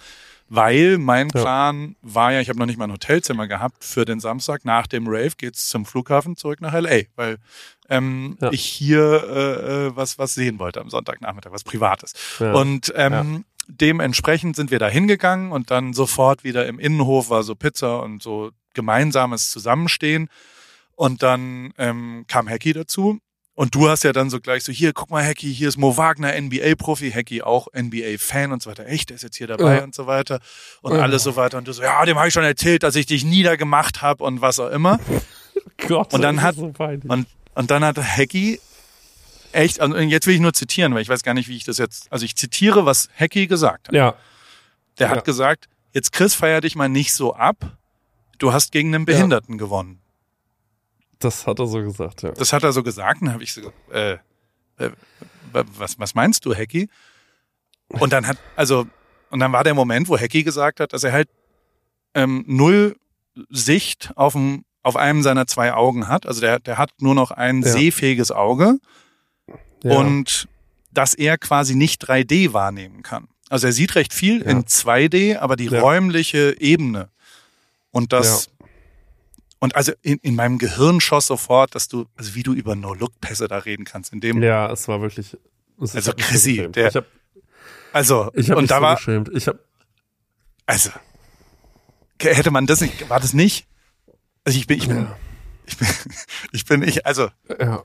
weil 0.50 0.98
mein 0.98 1.30
Ja. 1.34 1.42
Plan 1.42 1.96
war 2.02 2.32
ja, 2.32 2.40
ich 2.42 2.50
habe 2.50 2.58
noch 2.60 2.66
nicht 2.66 2.78
mal 2.78 2.86
ein 2.86 2.92
Hotelzimmer 2.92 3.48
gehabt 3.48 3.84
für 3.84 4.06
den 4.06 4.20
Samstag. 4.20 4.66
Nach 4.66 4.88
dem 4.88 5.08
Rave 5.08 5.32
geht's 5.38 5.68
zum 5.68 5.86
Flughafen 5.86 6.36
zurück 6.38 6.62
nach 6.62 6.74
LA, 6.74 7.02
weil 7.16 7.38
ähm, 7.90 8.38
Ja. 8.42 8.52
ich 8.52 8.64
hier 8.64 9.24
äh, 9.30 9.88
äh, 9.88 9.96
was, 9.96 10.18
was 10.20 10.34
sehen 10.34 10.60
wollte 10.60 10.82
am 10.82 10.90
Sonntagnachmittag, 10.90 11.52
was 11.52 11.64
Privates. 11.64 12.14
Ja. 12.40 12.54
Und 12.54 12.94
ähm, 12.96 13.46
dementsprechend 13.68 14.56
sind 14.56 14.72
wir 14.72 14.80
da 14.80 14.88
hingegangen 14.88 15.52
und 15.52 15.72
dann 15.72 15.94
sofort 15.94 16.44
wieder 16.44 16.66
im 16.68 16.80
Innenhof 16.80 17.30
war 17.30 17.44
so 17.44 17.56
Pizza 17.56 18.02
und 18.02 18.24
so 18.24 18.52
gemeinsames 18.74 19.50
Zusammenstehen. 19.52 20.30
Und 20.96 21.22
dann 21.24 21.74
ähm, 21.78 22.26
kam 22.28 22.48
Hacky 22.50 22.74
dazu. 22.74 23.20
Und 23.60 23.74
du 23.74 23.90
hast 23.90 24.04
ja 24.04 24.14
dann 24.14 24.30
so 24.30 24.40
gleich 24.40 24.64
so, 24.64 24.72
hier, 24.72 24.94
guck 24.94 25.10
mal, 25.10 25.26
Hacky, 25.26 25.52
hier 25.52 25.68
ist 25.68 25.78
Mo 25.78 25.98
Wagner, 25.98 26.32
NBA-Profi, 26.40 27.10
Hacky 27.12 27.42
auch 27.42 27.68
NBA-Fan 27.74 28.52
und 28.52 28.62
so 28.62 28.70
weiter. 28.70 28.86
Echt, 28.86 29.10
der 29.10 29.16
ist 29.16 29.24
jetzt 29.24 29.36
hier 29.36 29.48
dabei 29.48 29.78
Ja. 29.78 29.84
und 29.84 29.96
so 29.96 30.06
weiter. 30.06 30.40
Und 30.84 30.94
Ja. 30.94 31.02
alles 31.02 31.24
so 31.24 31.36
weiter. 31.36 31.58
Und 31.58 31.68
du 31.68 31.74
so, 31.74 31.82
ja, 31.82 32.06
dem 32.06 32.18
habe 32.20 32.28
ich 32.28 32.34
schon 32.36 32.44
erzählt, 32.44 32.84
dass 32.84 32.96
ich 32.96 33.08
dich 33.08 33.26
niedergemacht 33.26 34.04
habe 34.04 34.24
und 34.24 34.42
was 34.42 34.60
auch 34.60 34.70
immer. 34.70 35.00
Gott, 35.88 36.14
Und 36.14 36.22
dann 36.22 36.44
hat- 36.44 36.54
so. 36.56 36.72
Und, 36.78 37.26
und 37.56 37.72
dann 37.72 37.84
hat 37.84 37.98
Hacky 37.98 38.60
echt, 39.54 39.80
und 39.80 39.96
jetzt 40.10 40.28
will 40.28 40.36
ich 40.36 40.40
nur 40.42 40.54
zitieren, 40.54 40.94
weil 40.94 41.02
ich 41.02 41.10
weiß 41.10 41.24
gar 41.24 41.34
nicht, 41.34 41.48
wie 41.50 41.58
ich 41.58 41.64
das 41.64 41.80
jetzt, 41.80 42.12
also 42.12 42.26
ich 42.26 42.36
zitiere, 42.36 42.86
was 42.86 43.10
Hacky 43.20 43.48
gesagt 43.48 43.88
hat. 43.88 43.96
ja. 43.96 44.14
Der 45.00 45.08
Ja. 45.10 45.16
hat 45.16 45.26
gesagt, 45.26 45.66
jetzt 45.94 46.12
Chris, 46.12 46.36
feier 46.36 46.62
dich 46.62 46.76
mal 46.76 46.90
nicht 46.90 47.12
so 47.12 47.34
ab. 47.34 47.76
Du 48.38 48.54
hast 48.54 48.72
gegen 48.72 48.94
einen 48.94 49.06
Behinderten 49.06 49.58
gewonnen. 49.58 50.00
Das 51.20 51.48
hat 51.48 51.60
er 51.60 51.68
so 51.68 51.82
gesagt, 51.82 52.22
ja. 52.24 52.32
Das 52.32 52.54
hat 52.54 52.64
er 52.64 52.72
so 52.74 52.84
gesagt, 52.84 53.22
und 53.22 53.32
habe 53.34 53.44
ich 53.44 53.54
so, 53.54 53.72
äh, 53.92 54.14
äh, 54.78 54.90
was, 55.52 55.98
was 56.00 56.14
meinst 56.16 56.46
du, 56.46 56.54
Hacky? 56.54 56.90
Und 57.90 58.14
dann 58.14 58.28
hat, 58.28 58.38
also, 58.56 58.86
und 59.30 59.40
dann 59.40 59.52
war 59.52 59.64
der 59.64 59.74
Moment, 59.74 60.10
wo 60.10 60.18
Hacky 60.18 60.44
gesagt 60.44 60.80
hat, 60.80 60.94
dass 60.94 61.04
er 61.04 61.12
halt 61.14 61.30
ähm, 62.14 62.44
null 62.48 62.96
Sicht 63.50 64.12
auf, 64.16 64.34
dem, 64.34 64.66
auf 64.84 64.96
einem 64.96 65.22
seiner 65.24 65.48
zwei 65.48 65.74
Augen 65.74 66.08
hat. 66.08 66.26
Also 66.26 66.42
der, 66.42 66.60
der 66.60 66.78
hat 66.78 66.92
nur 67.00 67.14
noch 67.16 67.32
ein 67.32 67.62
Ja. 67.62 67.72
sehfähiges 67.72 68.32
Auge 68.32 68.78
ja. 69.84 69.96
und 69.98 70.48
dass 70.92 71.14
er 71.14 71.38
quasi 71.38 71.76
nicht 71.76 72.04
3D 72.10 72.54
wahrnehmen 72.54 73.04
kann. 73.04 73.28
Also 73.50 73.68
er 73.68 73.74
sieht 73.74 73.96
recht 73.96 74.14
viel 74.14 74.40
Ja. 74.42 74.50
in 74.52 74.66
2D, 74.66 75.38
aber 75.38 75.56
die 75.56 75.68
räumliche 75.68 76.60
Ebene 76.60 77.10
und 77.92 78.12
das 78.14 78.50
und 79.60 79.76
also 79.76 79.92
in, 80.02 80.18
in 80.20 80.36
meinem 80.36 80.58
Gehirn 80.58 81.02
schoss 81.02 81.28
sofort, 81.28 81.74
dass 81.76 81.88
du, 81.88 82.06
also 82.16 82.36
wie 82.36 82.44
du 82.44 82.54
über 82.54 82.76
No-Look-Pässe 82.76 83.48
da 83.48 83.58
reden 83.60 83.86
kannst, 83.86 84.14
in 84.14 84.20
dem, 84.20 84.42
Ja, 84.44 84.72
es 84.72 84.88
war 84.88 85.02
wirklich. 85.02 85.36
Es 85.82 85.96
Also 85.96 86.12
so 86.12 86.18
Chrissy, 86.18 86.68
der- 86.72 86.88
ich 86.90 86.96
habe 86.96 87.08
also 87.94 88.30
ich 88.34 88.50
hab 88.50 88.58
und 88.58 88.64
mich 88.64 88.70
da 88.70 88.78
so 88.78 88.82
war, 88.82 88.96
geschämt. 88.96 89.30
Ich 89.34 89.48
habe 89.48 89.60
also 90.66 90.90
hätte 92.22 92.52
man 92.52 92.66
das 92.68 92.82
nicht, 92.82 93.10
war 93.10 93.20
das 93.20 93.34
nicht? 93.34 93.68
Also 94.44 94.58
ich 94.60 94.68
bin, 94.68 94.78
ich 94.78 94.88
bin, 94.88 94.98
Ja. 94.98 95.18
ich 95.66 95.78
bin, 95.78 95.88
ich 96.52 96.66
bin, 96.66 96.84
ich, 96.84 97.06
also 97.06 97.30
ja, 97.60 97.84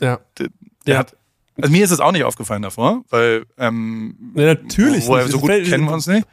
ja, 0.00 0.20
der 0.38 0.48
ja. 0.86 0.98
hat, 0.98 1.16
also 1.60 1.70
mir 1.70 1.84
ist 1.84 1.90
es 1.92 2.00
auch 2.00 2.12
nicht 2.12 2.24
aufgefallen 2.24 2.62
davor, 2.62 3.04
weil 3.10 3.46
ähm, 3.58 4.32
Ja, 4.34 4.54
natürlich 4.54 5.06
woher 5.06 5.28
so 5.28 5.38
gut 5.40 5.50
kennen 5.50 5.84
wir 5.84 5.92
uns 5.92 6.06
nicht. 6.06 6.26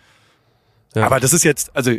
Ja. 0.95 1.05
Aber 1.05 1.19
das 1.19 1.31
ist 1.33 1.43
jetzt, 1.43 1.75
also 1.75 1.91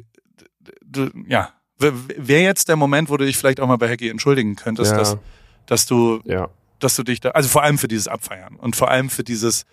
du, 0.85 1.11
ja, 1.27 1.53
wäre 1.83 2.43
jetzt 2.43 2.69
der 2.69 2.77
Moment, 2.77 3.11
wo 3.11 3.17
du 3.17 3.25
dich 3.25 3.37
vielleicht 3.37 3.61
auch 3.61 3.67
mal 3.67 3.77
bei 3.77 3.89
Hacky 3.89 4.09
entschuldigen 4.09 4.57
könntest, 4.57 4.93
Ja. 4.93 4.99
dass, 4.99 5.17
dass 5.67 5.87
du, 5.87 6.21
ja. 6.25 6.49
dass 6.79 6.97
du 6.97 7.03
dich 7.03 7.21
da, 7.21 7.31
also 7.31 7.49
vor 7.49 7.63
allem 7.63 7.79
für 7.79 7.89
dieses 7.89 8.09
Abfeiern 8.09 8.57
und 8.57 8.77
vor 8.77 8.91
allem 8.91 9.11
für 9.11 9.25
dieses, 9.25 9.65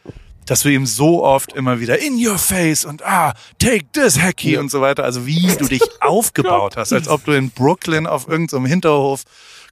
dass 0.45 0.61
du 0.61 0.69
ihm 0.69 0.86
so 0.86 1.23
oft 1.23 1.53
immer 1.53 1.80
wieder 1.80 1.99
in 1.99 2.14
your 2.26 2.38
face 2.38 2.86
und 2.86 3.06
ah, 3.06 3.34
take 3.60 3.86
this 3.94 4.19
Hacky 4.19 4.57
und 4.57 4.72
so 4.72 4.81
weiter, 4.81 5.03
also 5.03 5.26
wie 5.26 5.48
du 5.57 5.65
dich 5.65 5.81
aufgebaut 6.02 6.77
hast, 6.77 6.94
als 6.94 7.07
ob 7.07 7.23
du 7.26 7.31
in 7.31 7.52
Brooklyn 7.52 8.07
auf 8.07 8.27
irgendeinem 8.27 8.65
Hinterhof 8.65 9.23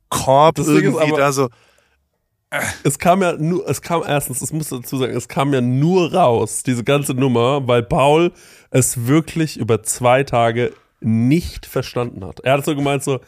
Korb 0.09 0.55
Das 0.55 0.67
irgendwie 0.67 1.11
da 1.17 1.31
so, 1.33 1.49
Es 2.83 2.97
kam 2.97 3.21
ja 3.21 3.33
nur, 3.33 3.67
es 3.67 3.81
kam 3.81 4.03
erstens, 4.07 4.39
das 4.39 4.53
muss 4.53 4.69
dazu 4.69 4.97
sagen, 4.97 5.15
es 5.15 5.27
kam 5.27 5.53
ja 5.53 5.59
nur 5.59 6.13
raus, 6.13 6.63
diese 6.63 6.83
ganze 6.83 7.13
Nummer, 7.13 7.67
weil 7.67 7.83
Paul 7.83 8.31
es 8.71 9.05
wirklich 9.07 9.57
über 9.57 9.83
zwei 9.83 10.23
Tage 10.23 10.73
nicht 10.99 11.65
verstanden 11.65 12.25
hat. 12.25 12.39
Er 12.41 12.53
hat 12.53 12.65
so 12.65 12.75
gemeint, 12.75 13.03
so, 13.03 13.19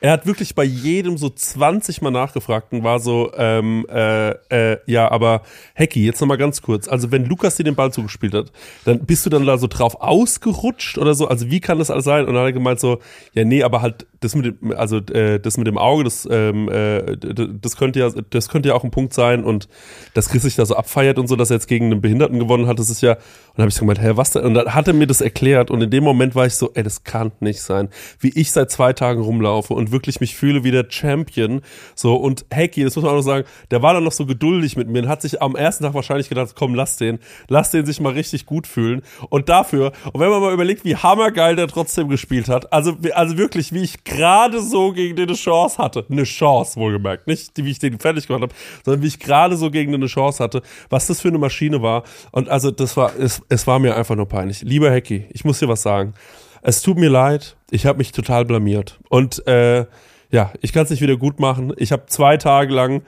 er 0.00 0.12
hat 0.12 0.26
wirklich 0.26 0.54
bei 0.54 0.64
jedem 0.64 1.18
so 1.18 1.28
20 1.28 2.00
Mal 2.00 2.10
nachgefragt 2.10 2.72
und 2.72 2.82
war 2.82 3.00
so, 3.00 3.30
ähm, 3.36 3.86
äh, 3.90 4.30
äh, 4.48 4.78
ja, 4.86 5.10
aber 5.10 5.42
Hecki, 5.74 6.04
jetzt 6.04 6.20
nochmal 6.20 6.38
ganz 6.38 6.62
kurz. 6.62 6.88
Also, 6.88 7.12
wenn 7.12 7.26
Lukas 7.26 7.56
dir 7.56 7.64
den 7.64 7.74
Ball 7.74 7.92
zugespielt 7.92 8.32
hat, 8.34 8.50
dann 8.86 9.04
bist 9.04 9.26
du 9.26 9.30
dann 9.30 9.44
da 9.44 9.58
so 9.58 9.66
drauf 9.66 10.00
ausgerutscht 10.00 10.96
oder 10.96 11.14
so? 11.14 11.28
Also, 11.28 11.50
wie 11.50 11.60
kann 11.60 11.78
das 11.78 11.90
alles 11.90 12.04
sein? 12.04 12.26
Und 12.26 12.34
dann 12.34 12.42
hat 12.42 12.48
er 12.48 12.52
gemeint 12.52 12.80
so, 12.80 13.00
ja, 13.34 13.44
nee, 13.44 13.62
aber 13.62 13.82
halt, 13.82 14.06
das 14.20 14.34
mit 14.34 14.46
dem, 14.46 14.72
also, 14.72 14.96
äh, 14.96 15.38
das 15.38 15.58
mit 15.58 15.66
dem 15.66 15.76
Auge, 15.76 16.04
das, 16.04 16.26
ähm, 16.30 16.70
äh, 16.70 17.16
das 17.16 17.76
könnte 17.76 18.00
ja, 18.00 18.10
das 18.30 18.48
könnte 18.48 18.70
ja 18.70 18.74
auch 18.74 18.84
ein 18.84 18.90
Punkt 18.90 19.12
sein 19.12 19.44
und 19.44 19.68
dass 20.14 20.30
Chris 20.30 20.42
sich 20.42 20.56
da 20.56 20.64
so 20.64 20.76
abfeiert 20.76 21.18
und 21.18 21.26
so, 21.26 21.36
dass 21.36 21.50
er 21.50 21.56
jetzt 21.56 21.68
gegen 21.68 21.86
einen 21.86 22.00
Behinderten 22.00 22.38
gewonnen 22.38 22.66
hat, 22.66 22.78
das 22.78 22.88
ist 22.88 23.02
ja, 23.02 23.12
und 23.12 23.20
dann 23.56 23.64
habe 23.64 23.68
ich 23.68 23.74
so 23.74 23.80
gemeint, 23.80 24.00
hä, 24.00 24.12
was 24.14 24.30
denn? 24.30 24.44
Und 24.44 24.54
dann 24.54 24.74
hat 24.74 24.88
er 24.88 24.94
mir 24.94 25.06
das 25.06 25.20
erklärt 25.20 25.70
und 25.70 25.82
in 25.82 25.90
dem 25.90 26.04
Moment 26.04 26.34
war 26.34 26.46
ich 26.46 26.54
so, 26.54 26.70
ey, 26.74 26.82
das 26.82 27.04
kann 27.04 27.32
nicht 27.40 27.60
sein. 27.60 27.90
Wie 28.18 28.30
ich 28.30 28.52
seit 28.52 28.70
zwei 28.70 28.92
Tagen 28.92 29.20
rumlaufe 29.20 29.74
und 29.74 29.89
wirklich 29.92 30.20
mich 30.20 30.34
fühle 30.34 30.64
wie 30.64 30.70
der 30.70 30.86
Champion, 30.88 31.62
so, 31.94 32.16
und 32.16 32.46
Hacky, 32.52 32.84
das 32.84 32.96
muss 32.96 33.04
man 33.04 33.12
auch 33.12 33.16
noch 33.16 33.22
sagen, 33.22 33.46
der 33.70 33.82
war 33.82 33.94
dann 33.94 34.04
noch 34.04 34.12
so 34.12 34.26
geduldig 34.26 34.76
mit 34.76 34.88
mir 34.88 35.02
und 35.02 35.08
hat 35.08 35.22
sich 35.22 35.40
am 35.40 35.56
ersten 35.56 35.84
Tag 35.84 35.94
wahrscheinlich 35.94 36.28
gedacht, 36.28 36.54
komm, 36.54 36.74
lass 36.74 36.96
den, 36.96 37.18
lass 37.48 37.70
den 37.70 37.86
sich 37.86 38.00
mal 38.00 38.12
richtig 38.12 38.46
gut 38.46 38.66
fühlen 38.66 39.02
und 39.28 39.48
dafür, 39.48 39.92
und 40.12 40.20
wenn 40.20 40.30
man 40.30 40.40
mal 40.40 40.52
überlegt, 40.52 40.84
wie 40.84 40.96
hammergeil 40.96 41.56
der 41.56 41.68
trotzdem 41.68 42.08
gespielt 42.08 42.48
hat, 42.48 42.72
also, 42.72 42.96
also 43.12 43.38
wirklich, 43.38 43.72
wie 43.72 43.82
ich 43.82 44.04
gerade 44.04 44.60
so 44.60 44.92
gegen 44.92 45.16
den 45.16 45.28
eine 45.28 45.36
Chance 45.36 45.78
hatte, 45.78 46.04
eine 46.10 46.24
Chance 46.24 46.78
wohlgemerkt, 46.78 47.26
nicht 47.26 47.52
wie 47.56 47.70
ich 47.70 47.78
den 47.78 47.98
fertig 47.98 48.26
gemacht 48.26 48.42
habe, 48.42 48.54
sondern 48.84 49.02
wie 49.02 49.08
ich 49.08 49.18
gerade 49.18 49.56
so 49.56 49.70
gegen 49.70 49.92
den 49.92 50.00
eine 50.00 50.08
Chance 50.08 50.42
hatte, 50.42 50.62
was 50.88 51.06
das 51.06 51.20
für 51.20 51.28
eine 51.28 51.38
Maschine 51.38 51.82
war 51.82 52.04
und 52.32 52.48
also 52.48 52.70
das 52.70 52.96
war, 52.96 53.12
es, 53.18 53.42
es 53.48 53.66
war 53.66 53.78
mir 53.78 53.96
einfach 53.96 54.16
nur 54.16 54.26
peinlich. 54.26 54.62
Lieber 54.62 54.90
Hacky, 54.90 55.26
ich 55.30 55.44
muss 55.44 55.58
dir 55.58 55.68
was 55.68 55.82
sagen. 55.82 56.14
Es 56.62 56.82
tut 56.82 56.98
mir 56.98 57.08
leid, 57.08 57.56
ich 57.70 57.86
habe 57.86 57.98
mich 57.98 58.12
total 58.12 58.44
blamiert 58.44 58.98
und 59.08 59.46
äh, 59.46 59.86
ja, 60.30 60.52
ich 60.60 60.72
kann 60.72 60.84
es 60.84 60.90
nicht 60.90 61.00
wieder 61.00 61.16
gut 61.16 61.40
machen. 61.40 61.72
Ich 61.76 61.90
habe 61.92 62.06
zwei 62.06 62.36
Tage 62.36 62.72
lang, 62.72 63.02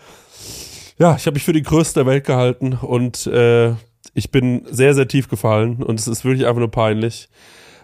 ja, 0.98 1.14
ich 1.16 1.26
habe 1.26 1.34
mich 1.34 1.44
für 1.44 1.52
die 1.52 1.62
Größte 1.62 2.00
der 2.00 2.06
Welt 2.06 2.24
gehalten 2.24 2.72
und 2.74 3.26
äh, 3.26 3.74
ich 4.14 4.30
bin 4.30 4.66
sehr, 4.70 4.94
sehr 4.94 5.08
tief 5.08 5.28
gefallen 5.28 5.82
und 5.82 5.98
es 5.98 6.08
ist 6.08 6.24
wirklich 6.24 6.46
einfach 6.46 6.60
nur 6.60 6.70
peinlich. 6.70 7.28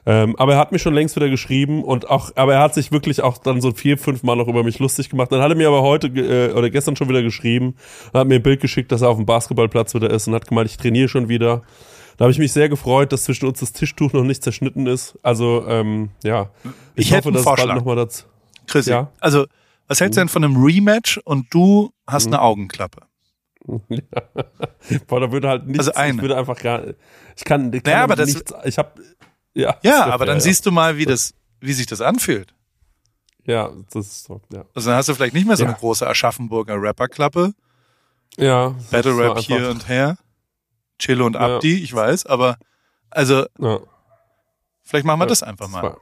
Ähm, 0.07 0.37
aber 0.37 0.55
er 0.55 0.59
hat 0.59 0.73
mir 0.73 0.79
schon 0.79 0.95
längst 0.95 1.17
wieder 1.17 1.29
geschrieben 1.29 1.85
und 1.85 2.09
auch, 2.09 2.31
aber 2.35 2.55
er 2.55 2.61
hat 2.61 2.73
sich 2.73 2.91
wirklich 2.93 3.23
auch 3.23 3.37
dann 3.37 3.61
so 3.61 3.73
vier, 3.73 3.99
fünf 3.99 4.23
Mal 4.23 4.37
noch 4.37 4.49
über 4.49 4.65
mich 4.65 4.79
lustig 4.79 5.11
gemacht. 5.11 5.31
Dann 5.31 5.43
hat 5.43 5.51
er 5.51 5.57
mir 5.57 5.69
aber 5.69 5.83
heute 5.83 6.07
äh, 6.07 6.53
oder 6.53 6.71
gestern 6.71 6.97
schon 6.97 7.11
wieder 7.11 7.23
geschrieben, 7.23 7.75
hat 8.15 8.27
mir 8.27 8.37
ein 8.37 8.43
Bild 8.43 8.61
geschickt, 8.61 8.91
dass 8.91 9.03
er 9.03 9.11
auf 9.11 9.17
dem 9.17 9.27
Basketballplatz 9.27 9.95
wieder 9.95 10.09
ist 10.09 10.27
und 10.27 10.35
hat 10.35 10.49
gemeint, 10.49 10.71
ich 10.71 10.79
trainiere 10.79 11.09
schon 11.09 11.29
wieder. 11.29 11.63
Da 12.19 12.25
habe 12.25 12.33
ich 12.33 12.39
mich 12.39 12.53
sehr 12.53 12.69
gefreut, 12.69 13.13
dass 13.13 13.25
zwischen 13.25 13.47
uns 13.47 13.61
das 13.61 13.73
Tischtuch 13.73 14.13
noch 14.13 14.25
nicht 14.25 14.43
zerschnitten 14.43 14.87
ist. 14.87 15.19
Also 15.23 15.65
ähm, 15.67 16.11
ja, 16.23 16.51
Ich 16.95 17.11
hätte 17.13 17.29
einen 17.29 17.35
dass 17.37 17.45
bald 17.45 17.61
Vorschlag. 17.61 17.77
noch 17.77 17.85
mal 17.87 17.97
dazu. 17.97 18.27
Chrissy, 18.67 18.91
Ja. 18.91 19.11
also 19.21 19.47
was 19.87 20.01
hältst 20.01 20.17
du 20.19 20.21
denn 20.21 20.29
von 20.29 20.45
einem 20.45 20.63
Rematch 20.63 21.19
und 21.25 21.47
du 21.55 21.93
hast 22.07 22.27
Mhm. 22.27 22.35
eine 22.35 22.43
Augenklappe? 22.43 23.03
Boah, 25.07 25.21
da 25.21 25.33
würde 25.33 25.49
halt 25.49 25.67
nichts, 25.67 25.89
Also 25.89 25.95
eine. 25.95 26.15
ich 26.17 26.21
würde 26.23 26.37
einfach 26.37 26.59
gar, 26.59 26.83
ich 27.37 27.45
kann, 27.45 27.73
ich 27.73 27.83
kann 27.83 27.93
Naja, 27.93 28.05
aber 28.05 28.17
das- 28.17 28.35
nichts, 28.35 28.53
ich 28.65 28.79
habe, 28.79 29.03
ja. 29.55 29.77
Ja, 29.83 30.05
aber 30.07 30.19
fair, 30.19 30.27
dann 30.27 30.41
siehst 30.41 30.67
du 30.67 30.73
mal, 30.73 30.97
wie 30.97 31.05
das, 31.05 31.35
wie 31.61 31.73
sich 31.73 31.87
das 31.87 32.01
anfühlt. 32.01 32.55
Ja, 33.45 33.71
das 33.93 34.07
ist 34.07 34.25
so, 34.25 34.41
ja. 34.53 34.65
Also 34.75 34.91
dann 34.91 34.99
hast 34.99 35.09
du 35.09 35.15
vielleicht 35.15 35.35
nicht 35.35 35.47
mehr 35.47 35.57
so 35.57 35.63
Ja. 35.65 35.71
eine 35.71 35.79
große 35.79 36.07
Aschaffenburger 36.07 36.75
Rapperklappe, 36.77 37.53
Ja. 38.37 38.75
Battle 38.91 39.17
Rap 39.17 39.39
hier 39.39 39.71
und 39.71 39.89
her, 39.89 40.17
Chilo 40.99 41.27
und 41.27 41.35
Ja. 41.35 41.57
Abdi, 41.57 41.83
ich 41.83 41.93
weiß, 41.95 42.27
aber 42.27 42.59
also 43.11 43.47
Ja, 43.59 43.79
vielleicht 44.83 45.07
machen 45.07 45.21
wir 45.21 45.25
Ja, 45.25 45.29
das 45.29 45.43
einfach 45.43 45.67
das 45.67 45.73
mal. 45.73 45.97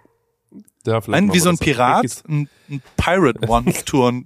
ja, 0.86 1.00
vielleicht 1.00 1.22
Ein 1.22 1.32
wie 1.34 1.38
so 1.40 1.48
ein 1.50 1.56
das. 1.56 1.64
Pirat, 1.64 2.22
ein, 2.28 2.48
ein 2.68 2.82
Pirate 2.96 3.48
One 3.48 3.72
Tour 3.84 4.22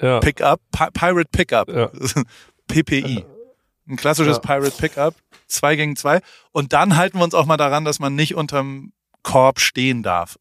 Ja, 0.00 0.20
Pickup, 0.20 0.60
Pi 0.72 0.84
Pirate 0.92 1.28
Pickup, 1.30 1.68
Ja. 1.68 1.90
PPI. 2.68 3.24
Ein 3.88 3.96
klassisches 3.96 4.36
Ja. 4.36 4.40
Pirate 4.40 4.76
Pickup, 4.76 5.14
zwei 5.46 5.76
gegen 5.76 5.96
zwei. 5.96 6.20
Und 6.52 6.72
dann 6.72 6.96
halten 6.96 7.18
wir 7.18 7.24
uns 7.24 7.34
auch 7.34 7.46
mal 7.46 7.56
daran, 7.56 7.84
dass 7.84 7.98
man 7.98 8.14
nicht 8.14 8.34
unterm 8.34 8.92
Korb 9.22 9.60
stehen 9.60 10.02
darf. 10.02 10.38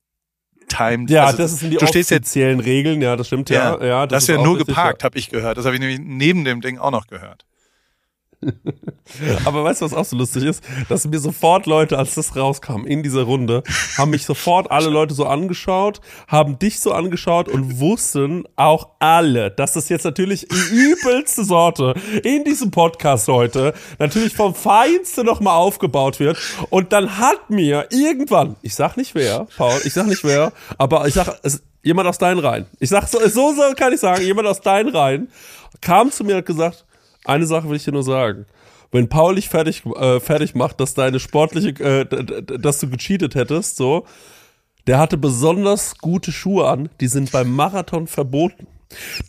Timed. 0.69 1.09
ja 1.09 1.25
also 1.25 1.37
das 1.37 1.59
sind 1.59 1.71
die 1.71 1.77
du 1.77 1.85
stehst 1.85 2.11
jetzt, 2.11 2.21
offiziellen 2.27 2.61
Regeln, 2.61 3.01
ja, 3.01 3.17
das 3.17 3.27
stimmt, 3.27 3.49
ja. 3.49 3.75
ja, 3.77 3.85
ja, 3.85 4.07
das 4.07 4.23
ist 4.23 4.29
ist 4.29 4.35
ja 4.37 4.41
nur 4.43 4.57
geparkt, 4.57 5.03
habe 5.03 5.17
ich 5.17 5.29
gehört. 5.29 5.57
Das 5.57 5.65
habe 5.65 5.75
ich 5.75 5.81
nämlich 5.81 5.99
neben 5.99 6.45
dem 6.45 6.61
Ding 6.61 6.77
auch 6.77 6.91
noch 6.91 7.07
gehört. 7.07 7.45
Aber 9.45 9.63
weißt 9.63 9.81
du, 9.81 9.85
was 9.85 9.93
auch 9.93 10.05
so 10.05 10.15
lustig 10.15 10.43
ist? 10.43 10.63
Dass 10.89 11.05
mir 11.05 11.19
sofort 11.19 11.65
Leute, 11.65 11.97
als 11.97 12.15
das 12.15 12.35
rauskam 12.35 12.85
in 12.85 13.03
dieser 13.03 13.23
Runde, 13.23 13.63
haben 13.97 14.11
mich 14.11 14.25
sofort 14.25 14.71
alle 14.71 14.89
Leute 14.89 15.13
so 15.13 15.25
angeschaut, 15.25 16.01
haben 16.27 16.59
dich 16.59 16.79
so 16.79 16.91
angeschaut 16.91 17.47
und 17.47 17.79
wussten 17.79 18.45
auch 18.55 18.89
alle, 18.99 19.51
dass 19.51 19.73
das 19.73 19.89
jetzt 19.89 20.05
natürlich 20.05 20.47
die 20.47 20.75
übelste 20.75 21.43
Sorte 21.43 21.93
in 22.23 22.43
diesem 22.43 22.71
Podcast 22.71 23.27
heute 23.27 23.73
natürlich 23.99 24.33
vom 24.33 24.55
Feinsten 24.55 25.25
nochmal 25.25 25.55
aufgebaut 25.57 26.19
wird. 26.19 26.37
Und 26.69 26.93
dann 26.93 27.17
hat 27.17 27.49
mir 27.49 27.87
irgendwann, 27.91 28.55
ich 28.61 28.75
sag 28.75 28.97
nicht 28.97 29.15
wer, 29.15 29.47
Paul, 29.57 29.79
ich 29.83 29.93
sag 29.93 30.07
nicht 30.07 30.23
wer, 30.23 30.51
aber 30.77 31.07
ich 31.07 31.13
sag, 31.13 31.39
es, 31.43 31.61
jemand 31.83 32.07
aus 32.07 32.17
deinen 32.17 32.39
Reihen. 32.39 32.67
Ich 32.79 32.89
sag 32.89 33.07
so, 33.07 33.19
so, 33.27 33.53
so 33.53 33.61
kann 33.75 33.93
ich 33.93 33.99
sagen, 33.99 34.23
jemand 34.23 34.47
aus 34.47 34.61
deinen 34.61 34.89
Reihen 34.89 35.29
kam 35.81 36.11
zu 36.11 36.23
mir 36.23 36.33
und 36.33 36.37
hat 36.39 36.45
gesagt, 36.45 36.85
eine 37.25 37.45
Sache 37.45 37.69
will 37.69 37.77
ich 37.77 37.83
dir 37.83 37.91
nur 37.91 38.03
sagen. 38.03 38.45
Wenn 38.91 39.07
Paul 39.07 39.35
dich 39.35 39.47
fertig, 39.49 39.85
äh, 39.85 40.19
fertig 40.19 40.53
macht, 40.53 40.79
dass 40.79 40.93
deine 40.93 41.19
sportliche, 41.19 41.69
äh, 41.83 42.59
dass 42.59 42.79
du 42.79 42.89
gecheatet 42.89 43.35
hättest, 43.35 43.77
so, 43.77 44.05
der 44.87 44.99
hatte 44.99 45.17
besonders 45.17 45.97
gute 45.97 46.31
Schuhe 46.31 46.67
an, 46.67 46.89
die 46.99 47.07
sind 47.07 47.31
beim 47.31 47.53
Marathon 47.55 48.07
verboten. 48.07 48.67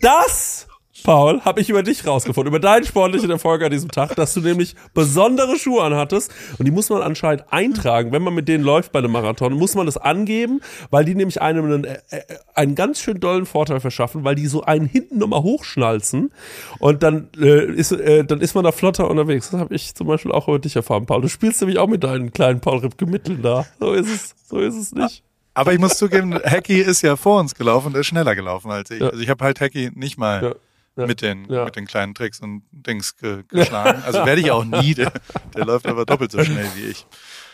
Das, 0.01 0.67
Paul, 1.03 1.41
habe 1.43 1.61
ich 1.61 1.69
über 1.71 1.83
dich 1.83 2.07
rausgefunden, 2.07 2.49
über 2.53 2.61
deinen 2.61 2.85
sportlichen 2.85 3.31
Erfolg 3.31 3.63
an 3.63 3.71
diesem 3.71 3.91
Tag, 3.91 4.15
dass 4.17 4.35
du 4.35 4.41
nämlich 4.41 4.75
besondere 4.95 5.57
Schuhe 5.57 5.83
anhattest 5.83 6.33
und 6.59 6.65
die 6.67 6.71
muss 6.71 6.89
man 6.91 7.03
anscheinend 7.03 7.45
eintragen, 7.53 8.13
wenn 8.13 8.23
man 8.23 8.35
mit 8.35 8.49
denen 8.49 8.65
läuft 8.65 8.93
bei 8.93 9.01
einem 9.01 9.13
Marathon, 9.13 9.53
muss 9.55 9.75
man 9.75 9.87
das 9.87 9.97
angeben, 9.97 10.61
weil 10.91 11.05
die 11.05 11.15
nämlich 11.15 11.41
einem 11.43 11.65
einen, 11.65 11.85
äh, 11.85 11.99
äh, 12.11 12.23
einen 12.55 12.75
ganz 12.75 13.01
schön 13.01 13.21
dollen 13.21 13.47
Vorteil 13.47 13.81
verschaffen, 13.81 14.25
weil 14.25 14.35
die 14.35 14.47
so 14.47 14.63
einen 14.63 14.87
hinten 14.87 15.19
nochmal 15.19 15.43
hochschnalzen 15.43 16.33
und 16.79 17.03
dann, 17.03 17.29
äh, 17.39 17.65
ist, 17.65 17.93
äh, 17.93 18.25
dann 18.25 18.41
ist 18.41 18.55
man 18.55 18.65
da 18.65 18.73
flotter 18.73 19.11
unterwegs. 19.11 19.51
Das 19.51 19.61
habe 19.61 19.75
ich 19.75 19.95
zum 19.95 20.07
Beispiel 20.07 20.33
auch 20.33 20.49
über 20.49 20.59
dich 20.59 20.77
erfahren, 20.77 21.07
Paul. 21.07 21.23
Du 21.23 21.29
spielst 21.29 21.61
nämlich 21.61 21.79
auch 21.79 21.89
mit 21.89 22.05
deinen 22.05 22.33
kleinen 22.33 22.61
Paul 22.61 22.79
Ripke 22.79 23.07
Mitteln 23.07 23.43
da. 23.43 23.67
So 23.81 23.93
ist 23.93 24.09
es, 24.09 24.35
so 24.49 24.59
ist 24.59 24.77
es 24.77 24.93
nicht. 24.93 25.23
Aber 25.55 25.73
ich 25.73 25.79
muss 25.79 25.99
zugeben, 25.99 26.35
Hacky 26.35 26.81
ist 26.81 27.03
ja 27.03 27.17
vor 27.17 27.41
uns 27.41 27.55
gelaufen, 27.55 27.93
der 27.93 28.01
ist 28.01 28.07
schneller 28.07 28.35
gelaufen 28.35 28.71
als 28.71 28.91
ich. 28.91 29.01
Ja. 29.01 29.09
Also 29.11 29.21
ich 29.21 29.29
habe 29.29 29.45
halt 29.45 29.61
Hacky 29.61 29.91
nicht 29.95 30.17
mal 30.17 30.43
Ja. 30.43 30.55
Ja. 30.97 31.07
mit 31.07 31.23
den 31.23 31.47
Ja. 31.51 31.65
mit 31.65 31.77
den 31.77 31.87
kleinen 31.87 32.15
Tricks 32.15 32.41
und 32.41 32.63
Dings 32.71 33.17
ge 33.17 33.45
geschlagen. 33.49 34.03
Also 34.05 34.25
werde 34.27 34.41
ich 34.41 34.51
auch 34.51 34.65
nie. 34.65 34.95
Der, 34.95 35.13
der 35.55 35.65
läuft 35.65 35.87
aber 35.87 36.05
doppelt 36.05 36.33
so 36.33 36.43
schnell 36.45 36.69
wie 36.75 36.87
ich. 36.87 37.07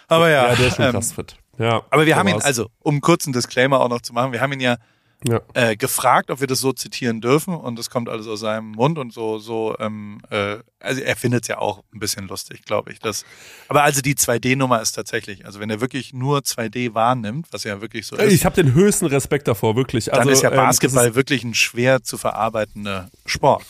Aber 0.08 0.28
ja, 0.30 0.48
Ja, 0.48 0.54
der 0.56 0.66
ist 0.68 0.76
schon 0.76 0.84
ähm, 0.86 0.92
krass 0.92 1.12
fit. 1.12 1.36
Ja. 1.58 1.82
aber 1.90 2.06
wir 2.06 2.16
haben 2.16 2.28
ihn, 2.28 2.40
also 2.42 2.68
um 2.80 3.00
kurz 3.00 3.26
einen 3.26 3.32
Disclaimer 3.34 3.80
auch 3.80 3.88
noch 3.88 4.00
zu 4.00 4.12
machen, 4.12 4.32
wir 4.32 4.40
haben 4.40 4.52
ihn 4.52 4.60
ja 4.60 4.76
Ja. 5.26 5.40
äh, 5.54 5.76
gefragt, 5.76 6.30
ob 6.30 6.38
wir 6.38 6.46
das 6.46 6.60
so 6.60 6.72
zitieren 6.72 7.20
dürfen 7.20 7.52
und 7.52 7.76
das 7.76 7.90
kommt 7.90 8.08
alles 8.08 8.28
aus 8.28 8.38
seinem 8.38 8.70
Mund 8.70 8.98
und 8.98 9.12
so, 9.12 9.38
so, 9.38 9.76
ähm, 9.80 10.20
äh, 10.30 10.58
also 10.78 11.00
er 11.00 11.16
findet 11.16 11.42
es 11.42 11.48
ja 11.48 11.58
auch 11.58 11.82
ein 11.92 11.98
bisschen 11.98 12.28
lustig, 12.28 12.64
glaube 12.64 12.92
ich. 12.92 13.00
Das, 13.00 13.24
aber 13.66 13.82
also 13.82 14.00
die 14.00 14.14
2D-Nummer 14.14 14.80
ist 14.80 14.92
tatsächlich, 14.92 15.44
also 15.44 15.58
wenn 15.58 15.70
er 15.70 15.80
wirklich 15.80 16.12
nur 16.12 16.38
2D 16.38 16.94
wahrnimmt, 16.94 17.48
was 17.50 17.64
ja 17.64 17.80
wirklich 17.80 18.06
so 18.06 18.14
ist, 18.14 18.32
Ich 18.32 18.44
habe 18.44 18.62
den 18.62 18.74
höchsten 18.74 19.06
Respekt 19.06 19.48
davor, 19.48 19.74
wirklich. 19.74 20.12
Also, 20.12 20.22
dann 20.22 20.32
ist 20.32 20.42
ja 20.42 20.50
ähm, 20.50 20.56
Basketball 20.56 21.14
wirklich 21.16 21.42
ein 21.42 21.54
schwer 21.54 22.04
zu 22.04 22.16
verarbeitender 22.16 23.10
Sport. 23.26 23.64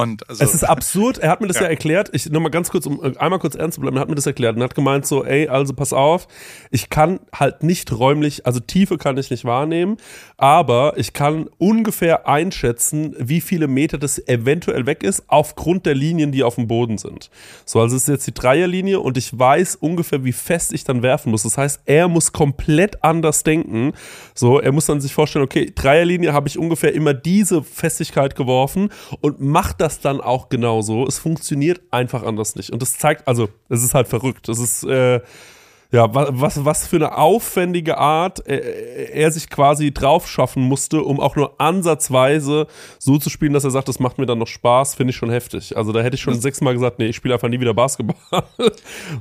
Und 0.00 0.28
also, 0.28 0.42
Es 0.42 0.54
ist 0.54 0.64
absurd. 0.64 1.18
Er 1.18 1.30
hat 1.30 1.40
mir 1.40 1.46
das 1.46 1.56
ja, 1.60 1.62
Ja. 1.64 1.68
erklärt. 1.68 2.10
Ich 2.12 2.28
nur 2.30 2.40
mal 2.40 2.48
ganz 2.48 2.70
kurz, 2.70 2.86
um 2.86 3.02
äh, 3.04 3.16
einmal 3.18 3.38
kurz 3.38 3.54
ernst 3.54 3.74
zu 3.76 3.80
bleiben. 3.80 3.96
Er 3.96 4.00
hat 4.00 4.08
mir 4.08 4.14
das 4.14 4.26
erklärt 4.26 4.56
und 4.56 4.62
hat 4.62 4.74
gemeint 4.74 5.06
so, 5.06 5.24
ey, 5.24 5.48
also 5.48 5.74
pass 5.74 5.92
auf, 5.92 6.26
ich 6.70 6.88
kann 6.90 7.20
halt 7.34 7.62
nicht 7.62 7.92
räumlich, 7.92 8.46
also 8.46 8.60
Tiefe 8.60 8.98
kann 8.98 9.16
ich 9.18 9.30
nicht 9.30 9.44
wahrnehmen, 9.44 9.96
aber 10.36 10.94
ich 10.96 11.12
kann 11.12 11.48
ungefähr 11.58 12.26
einschätzen, 12.28 13.14
wie 13.18 13.40
viele 13.40 13.66
Meter 13.68 13.98
das 13.98 14.18
eventuell 14.26 14.86
weg 14.86 15.02
ist, 15.02 15.24
aufgrund 15.28 15.86
der 15.86 15.94
Linien, 15.94 16.32
die 16.32 16.42
auf 16.44 16.54
dem 16.54 16.66
Boden 16.66 16.98
sind. 16.98 17.30
So, 17.64 17.80
also 17.80 17.96
es 17.96 18.02
ist 18.02 18.08
jetzt 18.08 18.26
die 18.26 18.34
Dreierlinie 18.34 19.00
und 19.00 19.16
ich 19.16 19.36
weiß 19.38 19.76
ungefähr, 19.76 20.24
wie 20.24 20.32
fest 20.32 20.72
ich 20.72 20.84
dann 20.84 21.02
werfen 21.02 21.30
muss. 21.30 21.42
Das 21.42 21.58
heißt, 21.58 21.80
er 21.84 22.08
muss 22.08 22.32
komplett 22.32 23.02
anders 23.04 23.42
denken. 23.42 23.92
So, 24.34 24.60
er 24.60 24.72
muss 24.72 24.86
dann 24.86 25.00
sich 25.00 25.12
vorstellen, 25.12 25.44
okay, 25.44 25.72
Dreierlinie 25.74 26.32
habe 26.32 26.48
ich 26.48 26.58
ungefähr 26.58 26.94
immer 26.94 27.14
diese 27.14 27.62
Festigkeit 27.62 28.34
geworfen 28.34 28.90
und 29.20 29.40
macht 29.40 29.80
das 29.80 29.89
dann 29.98 30.20
auch 30.20 30.48
genauso. 30.48 31.06
Es 31.06 31.18
funktioniert 31.18 31.80
einfach 31.90 32.22
anders 32.22 32.54
nicht. 32.54 32.70
Und 32.70 32.80
das 32.82 32.98
zeigt, 32.98 33.26
also, 33.26 33.48
es 33.68 33.82
ist 33.82 33.94
halt 33.94 34.06
verrückt. 34.06 34.48
Es 34.48 34.58
ist, 34.58 34.84
äh, 34.84 35.20
ja, 35.92 36.14
wa- 36.14 36.28
was, 36.30 36.64
was 36.64 36.86
für 36.86 36.96
eine 36.96 37.16
aufwendige 37.18 37.98
Art 37.98 38.46
äh, 38.46 39.10
er 39.12 39.30
sich 39.32 39.50
quasi 39.50 39.92
drauf 39.92 40.28
schaffen 40.28 40.62
musste, 40.62 41.02
um 41.02 41.18
auch 41.20 41.36
nur 41.36 41.60
ansatzweise 41.60 42.66
so 42.98 43.18
zu 43.18 43.30
spielen, 43.30 43.52
dass 43.52 43.64
er 43.64 43.70
sagt, 43.70 43.88
das 43.88 43.98
macht 43.98 44.18
mir 44.18 44.26
dann 44.26 44.38
noch 44.38 44.46
Spaß, 44.46 44.94
finde 44.94 45.10
ich 45.10 45.16
schon 45.16 45.30
heftig. 45.30 45.76
Also 45.76 45.92
da 45.92 46.00
hätte 46.00 46.14
ich 46.16 46.22
schon 46.22 46.40
sechsmal 46.40 46.74
gesagt, 46.74 46.98
nee, 46.98 47.06
ich 47.06 47.16
spiele 47.16 47.34
einfach 47.34 47.48
nie 47.48 47.60
wieder 47.60 47.74
Basketball. 47.74 48.44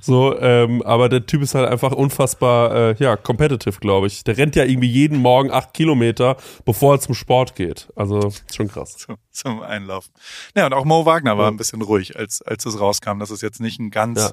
so, 0.02 0.38
ähm, 0.40 0.82
aber 0.84 1.10
der 1.10 1.26
Typ 1.26 1.42
ist 1.42 1.56
halt 1.56 1.68
einfach 1.70 1.92
unfassbar, 1.92 2.76
äh, 2.92 2.96
ja, 3.00 3.16
competitive, 3.18 3.80
glaube 3.80 4.08
ich. 4.08 4.24
Der 4.24 4.38
rennt 4.38 4.56
ja 4.56 4.64
irgendwie 4.66 4.90
jeden 4.90 5.18
Morgen 5.20 5.52
acht 5.52 5.74
Kilometer, 5.74 6.38
bevor 6.66 6.96
er 6.96 7.00
zum 7.00 7.16
Sport 7.16 7.56
geht. 7.56 7.90
Also, 7.96 8.32
schon 8.54 8.68
krass. 8.68 8.98
zum, 8.98 9.16
zum 9.32 9.62
Einlaufen. 9.62 10.12
Ja, 10.56 10.66
und 10.68 10.74
auch 10.74 10.86
Mo 10.86 11.06
Wagner 11.06 11.38
war 11.38 11.46
Ja. 11.46 11.52
ein 11.52 11.58
bisschen 11.58 11.82
ruhig, 11.82 12.18
als, 12.18 12.42
als 12.42 12.66
es 12.66 12.80
rauskam, 12.80 13.20
dass 13.20 13.30
es 13.32 13.42
jetzt 13.42 13.60
nicht 13.60 13.80
ein 13.80 13.90
ganz, 13.92 14.20
Ja. 14.22 14.32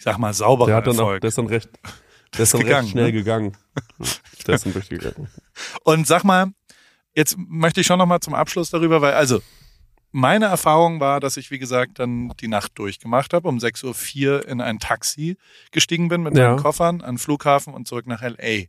Ich 0.00 0.04
sag 0.04 0.16
mal, 0.16 0.32
sauberer 0.32 0.68
Der 0.68 0.76
hat 0.76 0.86
dann 0.86 0.94
auch, 0.96 1.00
Erfolg. 1.00 1.20
der 1.20 1.28
ist 1.28 1.36
dann 1.36 1.46
recht, 1.46 1.68
der 2.34 2.40
ist 2.44 2.54
dann 2.54 2.62
gegangen, 2.62 2.80
recht 2.84 2.90
schnell 2.92 3.04
ne? 3.04 3.12
gegangen. 3.12 3.56
Der 4.46 4.54
ist 4.54 4.64
dann 4.64 4.72
durchgegangen. 4.72 5.28
Und 5.84 6.06
sag 6.06 6.24
mal, 6.24 6.46
jetzt 7.14 7.36
möchte 7.36 7.82
ich 7.82 7.86
schon 7.86 7.98
noch 7.98 8.06
mal 8.06 8.20
zum 8.20 8.32
Abschluss 8.32 8.70
darüber, 8.70 9.02
weil 9.02 9.12
also 9.12 9.42
meine 10.12 10.46
Erfahrung 10.46 10.98
war, 11.00 11.20
dass 11.20 11.36
ich, 11.36 11.50
wie 11.50 11.58
gesagt, 11.58 11.98
dann 11.98 12.32
die 12.40 12.48
Nacht 12.48 12.72
durchgemacht 12.78 13.34
habe, 13.34 13.46
um 13.46 13.58
6.04 13.58 14.26
Uhr 14.30 14.48
in 14.48 14.62
ein 14.62 14.78
Taxi 14.78 15.36
gestiegen 15.70 16.08
bin 16.08 16.22
mit 16.22 16.34
Ja. 16.34 16.48
meinen 16.48 16.62
Koffern 16.62 17.02
an 17.02 17.12
den 17.16 17.18
Flughafen 17.18 17.74
und 17.74 17.86
zurück 17.86 18.06
nach 18.06 18.22
L.A. 18.22 18.64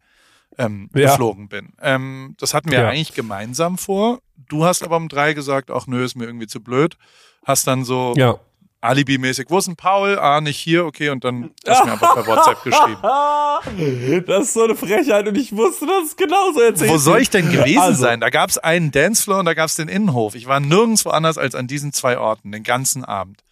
Ähm, 0.61 0.89
Ja. 0.93 1.11
geflogen 1.11 1.47
bin. 1.47 1.71
Ähm, 1.81 2.35
das 2.37 2.53
hatten 2.53 2.69
wir 2.71 2.79
Ja. 2.79 2.89
eigentlich 2.89 3.13
gemeinsam 3.13 3.77
vor. 3.77 4.19
Du 4.35 4.65
hast 4.65 4.83
aber 4.83 4.97
um 4.97 5.07
drei 5.07 5.31
gesagt, 5.33 5.71
ach 5.71 5.87
nö, 5.87 6.03
ist 6.03 6.15
mir 6.17 6.25
irgendwie 6.25 6.47
zu 6.47 6.59
blöd. 6.61 6.97
Hast 7.45 7.65
dann 7.67 7.85
so 7.85 8.13
Ja. 8.17 8.37
Alibi-mäßig, 8.81 9.45
wo 9.49 9.59
ist 9.59 9.67
denn 9.67 9.75
Paul? 9.75 10.17
Ah, 10.17 10.41
nicht 10.41 10.57
hier, 10.57 10.85
okay, 10.85 11.09
und 11.09 11.23
dann 11.23 11.51
hast 11.67 11.81
du 11.81 11.85
mir 11.85 11.91
einfach 11.93 12.15
per 12.15 12.25
WhatsApp 12.27 12.63
geschrieben. 12.63 14.25
Das 14.25 14.43
ist 14.45 14.53
so 14.53 14.63
eine 14.63 14.75
Frechheit 14.75 15.27
und 15.27 15.37
ich 15.37 15.55
wusste, 15.55 15.85
dass 15.85 16.07
es 16.07 16.15
genauso 16.15 16.61
erzählt 16.61 16.89
Wo 16.89 16.97
soll 16.97 17.21
ich 17.21 17.29
denn 17.29 17.51
gewesen 17.51 17.79
Also. 17.79 18.01
sein? 18.01 18.19
Da 18.19 18.29
gab 18.29 18.49
es 18.49 18.57
einen 18.57 18.91
Dancefloor 18.91 19.39
und 19.39 19.45
da 19.45 19.53
gab 19.53 19.67
es 19.67 19.75
den 19.75 19.87
Innenhof. 19.87 20.33
Ich 20.35 20.47
war 20.47 20.59
nirgendwo 20.59 21.11
anders 21.11 21.37
als 21.37 21.53
an 21.53 21.67
diesen 21.67 21.93
zwei 21.93 22.17
Orten, 22.17 22.51
den 22.51 22.63
ganzen 22.63 23.05
Abend. 23.05 23.43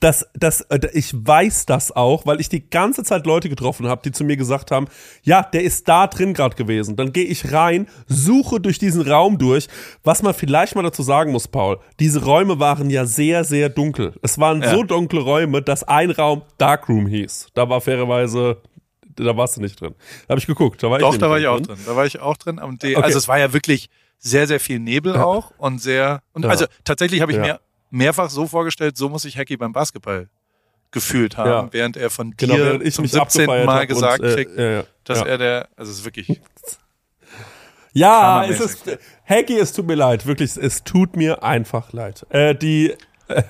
Das, 0.00 0.26
das, 0.34 0.62
äh, 0.62 0.80
ich 0.94 1.12
weiß 1.14 1.66
das 1.66 1.92
auch, 1.94 2.24
weil 2.24 2.40
ich 2.40 2.48
die 2.48 2.68
ganze 2.68 3.02
Zeit 3.04 3.26
Leute 3.26 3.48
getroffen 3.50 3.86
habe, 3.86 4.00
die 4.02 4.12
zu 4.12 4.24
mir 4.24 4.36
gesagt 4.38 4.70
haben, 4.70 4.86
ja, 5.22 5.42
der 5.42 5.62
ist 5.62 5.86
da 5.88 6.06
drin 6.06 6.32
gerade 6.32 6.56
gewesen. 6.56 6.96
Dann 6.96 7.12
gehe 7.12 7.24
ich 7.26 7.52
rein, 7.52 7.86
suche 8.06 8.60
durch 8.60 8.78
diesen 8.78 9.02
Raum 9.02 9.36
durch. 9.36 9.68
Was 10.02 10.22
man 10.22 10.32
vielleicht 10.32 10.74
mal 10.74 10.82
dazu 10.82 11.02
sagen 11.02 11.32
muss, 11.32 11.48
Paul, 11.48 11.78
diese 12.00 12.24
Räume 12.24 12.58
waren 12.58 12.88
ja 12.88 13.04
sehr, 13.04 13.44
sehr 13.44 13.68
dunkel. 13.68 14.14
Es 14.22 14.38
waren 14.38 14.62
Ja. 14.62 14.70
so 14.70 14.82
dunkle 14.84 15.20
Räume, 15.20 15.60
dass 15.60 15.84
ein 15.84 16.10
Raum 16.10 16.42
Darkroom 16.56 17.06
hieß. 17.06 17.48
Da 17.52 17.68
war 17.68 17.82
fairerweise, 17.82 18.56
da 19.16 19.36
warst 19.36 19.58
du 19.58 19.60
nicht 19.60 19.78
drin. 19.80 19.94
Da 20.26 20.32
habe 20.32 20.40
ich 20.40 20.46
geguckt. 20.46 20.82
Da 20.82 20.90
war 20.90 20.98
Doch, 20.98 21.12
ich 21.12 21.18
da 21.18 21.28
war 21.28 21.38
ich 21.38 21.46
auch 21.46 21.60
drin. 21.60 21.76
Da 21.84 21.94
war 21.94 22.06
ich 22.06 22.18
auch 22.20 22.38
drin. 22.38 22.58
Und 22.58 22.82
die, 22.82 22.96
Okay. 22.96 23.04
Also 23.04 23.18
es 23.18 23.28
war 23.28 23.38
ja 23.38 23.52
wirklich 23.52 23.90
sehr, 24.18 24.46
sehr 24.46 24.60
viel 24.60 24.78
Nebel 24.78 25.16
auch 25.16 25.52
und 25.58 25.78
sehr. 25.80 26.22
Und 26.32 26.44
Ja. 26.44 26.50
also 26.50 26.64
tatsächlich 26.84 27.20
habe 27.20 27.32
ich 27.32 27.36
Ja. 27.38 27.44
mir 27.44 27.60
mehrfach 27.90 28.30
so 28.30 28.46
vorgestellt, 28.46 28.96
so 28.96 29.08
muss 29.08 29.22
sich 29.22 29.36
Hacky 29.36 29.56
beim 29.56 29.72
Basketball 29.72 30.28
gefühlt 30.92 31.36
haben, 31.36 31.48
Ja. 31.68 31.72
während 31.72 31.96
er 31.96 32.10
von 32.10 32.34
Genau, 32.36 32.54
dir 32.56 32.64
während 32.64 32.82
ich 32.84 32.94
zum 32.94 33.02
mich 33.02 33.12
17. 33.12 33.42
abgefeiert 33.42 33.66
Mal 33.66 33.86
gesagt 33.86 34.20
und, 34.20 34.26
äh, 34.28 34.34
kriegt, 34.34 34.58
ja, 34.58 34.70
ja, 34.70 34.84
dass 35.04 35.18
ja. 35.20 35.26
er 35.26 35.38
der, 35.38 35.68
also 35.76 35.92
es 35.92 35.98
ist 35.98 36.04
wirklich 36.04 36.40
Ja, 37.92 38.44
es 38.44 38.60
ist, 38.60 38.98
Hacky, 39.24 39.58
es 39.58 39.72
tut 39.72 39.86
mir 39.86 39.96
leid, 39.96 40.24
wirklich, 40.26 40.56
es 40.56 40.84
tut 40.84 41.16
mir 41.16 41.42
einfach 41.42 41.92
leid. 41.92 42.24
Äh, 42.30 42.54
die, 42.54 42.94
äh, 43.28 43.42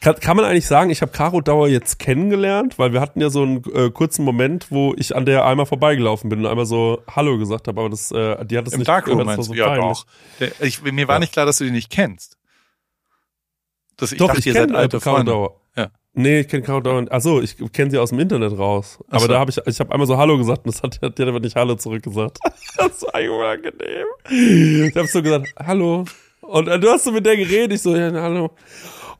kann, 0.00 0.16
kann 0.16 0.36
man 0.36 0.46
eigentlich 0.46 0.66
sagen, 0.66 0.88
ich 0.90 1.02
habe 1.02 1.12
Caro 1.12 1.40
Dauer 1.42 1.68
jetzt 1.68 1.98
kennengelernt, 1.98 2.78
weil 2.78 2.92
wir 2.94 3.00
hatten 3.02 3.20
ja 3.20 3.28
so 3.30 3.42
einen 3.42 3.62
äh, 3.74 3.90
kurzen 3.90 4.24
Moment, 4.24 4.70
wo 4.70 4.94
ich 4.96 5.14
an 5.14 5.26
der 5.26 5.44
einmal 5.44 5.66
vorbeigelaufen 5.66 6.28
bin 6.30 6.40
und 6.40 6.46
einmal 6.46 6.64
so 6.66 7.02
Hallo 7.14 7.36
gesagt 7.38 7.68
habe, 7.68 7.80
aber 7.80 7.90
das, 7.90 8.10
äh, 8.12 8.44
die 8.46 8.56
hat 8.56 8.66
es 8.66 8.72
im 8.74 8.80
nicht 8.80 8.88
Darkroom 8.88 9.18
das 9.18 9.26
war 9.26 9.34
meinst 9.36 9.46
so 9.48 9.52
du? 9.54 9.58
Ja, 9.58 9.66
peinlich. 9.68 9.98
doch. 9.98 10.06
Der, 10.40 10.52
ich, 10.60 10.82
mir 10.82 11.08
war 11.08 11.16
Ja. 11.16 11.18
nicht 11.20 11.32
klar, 11.32 11.44
dass 11.46 11.58
du 11.58 11.64
die 11.64 11.70
nicht 11.70 11.90
kennst. 11.90 12.33
Das, 13.96 14.12
ich 14.12 14.18
Doch, 14.18 14.28
dachte, 14.28 14.40
ich 14.40 14.46
ihr 14.46 14.52
seid 14.54 14.66
kenne 14.66 14.78
alte 14.78 15.00
Freunde. 15.00 15.32
Dauer. 15.32 15.60
Ja. 15.76 15.90
Nee, 16.14 16.40
ich 16.40 16.48
kenne 16.48 16.62
Caro 16.62 16.80
Dauer. 16.80 17.04
Achso, 17.10 17.40
ich 17.40 17.56
kenne 17.72 17.90
sie 17.90 17.98
aus 17.98 18.10
dem 18.10 18.20
Internet 18.20 18.56
raus. 18.58 18.98
Aber 19.08 19.20
so. 19.20 19.28
da 19.28 19.38
habe 19.38 19.50
ich, 19.50 19.58
ich 19.66 19.80
habe 19.80 19.92
einmal 19.92 20.06
so 20.06 20.16
Hallo 20.16 20.38
gesagt 20.38 20.64
und 20.64 20.74
das 20.74 20.82
hat, 20.82 21.00
hat 21.02 21.18
die 21.18 21.22
hat 21.22 21.28
aber 21.28 21.40
nicht 21.40 21.56
Hallo 21.56 21.74
zurückgesagt. 21.74 22.38
das 22.76 23.02
war 23.02 23.14
unangenehm. 23.14 24.06
Ich 24.88 24.96
habe 24.96 25.08
so 25.08 25.22
gesagt, 25.22 25.48
Hallo. 25.58 26.04
Und 26.40 26.68
äh, 26.68 26.78
du 26.78 26.88
hast 26.90 27.04
so 27.04 27.12
mit 27.12 27.24
der 27.24 27.36
geredet, 27.36 27.72
ich 27.72 27.82
so, 27.82 27.96
ja, 27.96 28.12
Hallo. 28.12 28.50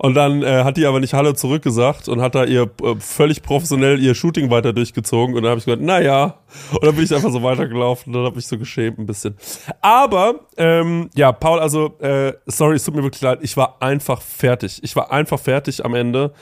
Und 0.05 0.13
dann 0.13 0.43
äh, 0.43 0.65
hat 0.65 0.77
die 0.77 0.85
aber 0.85 1.01
nicht 1.01 1.15
Hallo 1.15 1.33
zurückgesagt 1.33 2.09
und 2.09 2.21
hat 2.21 2.35
da 2.35 2.45
ihr 2.45 2.71
äh, 2.83 2.95
völlig 2.99 3.41
professionell 3.41 3.99
ihr 3.99 4.15
Shooting 4.15 4.51
weiter 4.51 4.75
durchgezogen. 4.75 5.35
Und 5.35 5.45
dann 5.45 5.53
habe 5.53 5.61
ich 5.61 5.65
gesagt, 5.65 5.81
naja. 5.81 6.41
Und 6.73 6.85
dann 6.85 6.95
bin 6.95 7.05
ich 7.05 7.15
einfach 7.15 7.33
so 7.33 7.43
weitergelaufen 7.43 8.13
und 8.13 8.21
dann 8.21 8.31
habe 8.31 8.39
ich 8.39 8.47
so 8.47 8.59
geschämt 8.59 8.99
ein 8.99 9.07
bisschen. 9.07 9.35
Aber, 9.81 10.41
ähm, 10.59 11.09
ja, 11.15 11.33
Paul, 11.33 11.59
also, 11.59 11.97
äh, 12.01 12.35
sorry, 12.45 12.77
es 12.77 12.85
tut 12.85 12.95
mir 12.95 13.03
wirklich 13.03 13.23
leid. 13.23 13.39
Ich 13.41 13.57
war 13.57 13.81
einfach 13.81 14.21
fertig. 14.21 14.79
Ich 14.83 14.95
war 14.95 15.11
einfach 15.11 15.41
fertig 15.41 15.83
am 15.83 15.95
Ende 15.95 16.35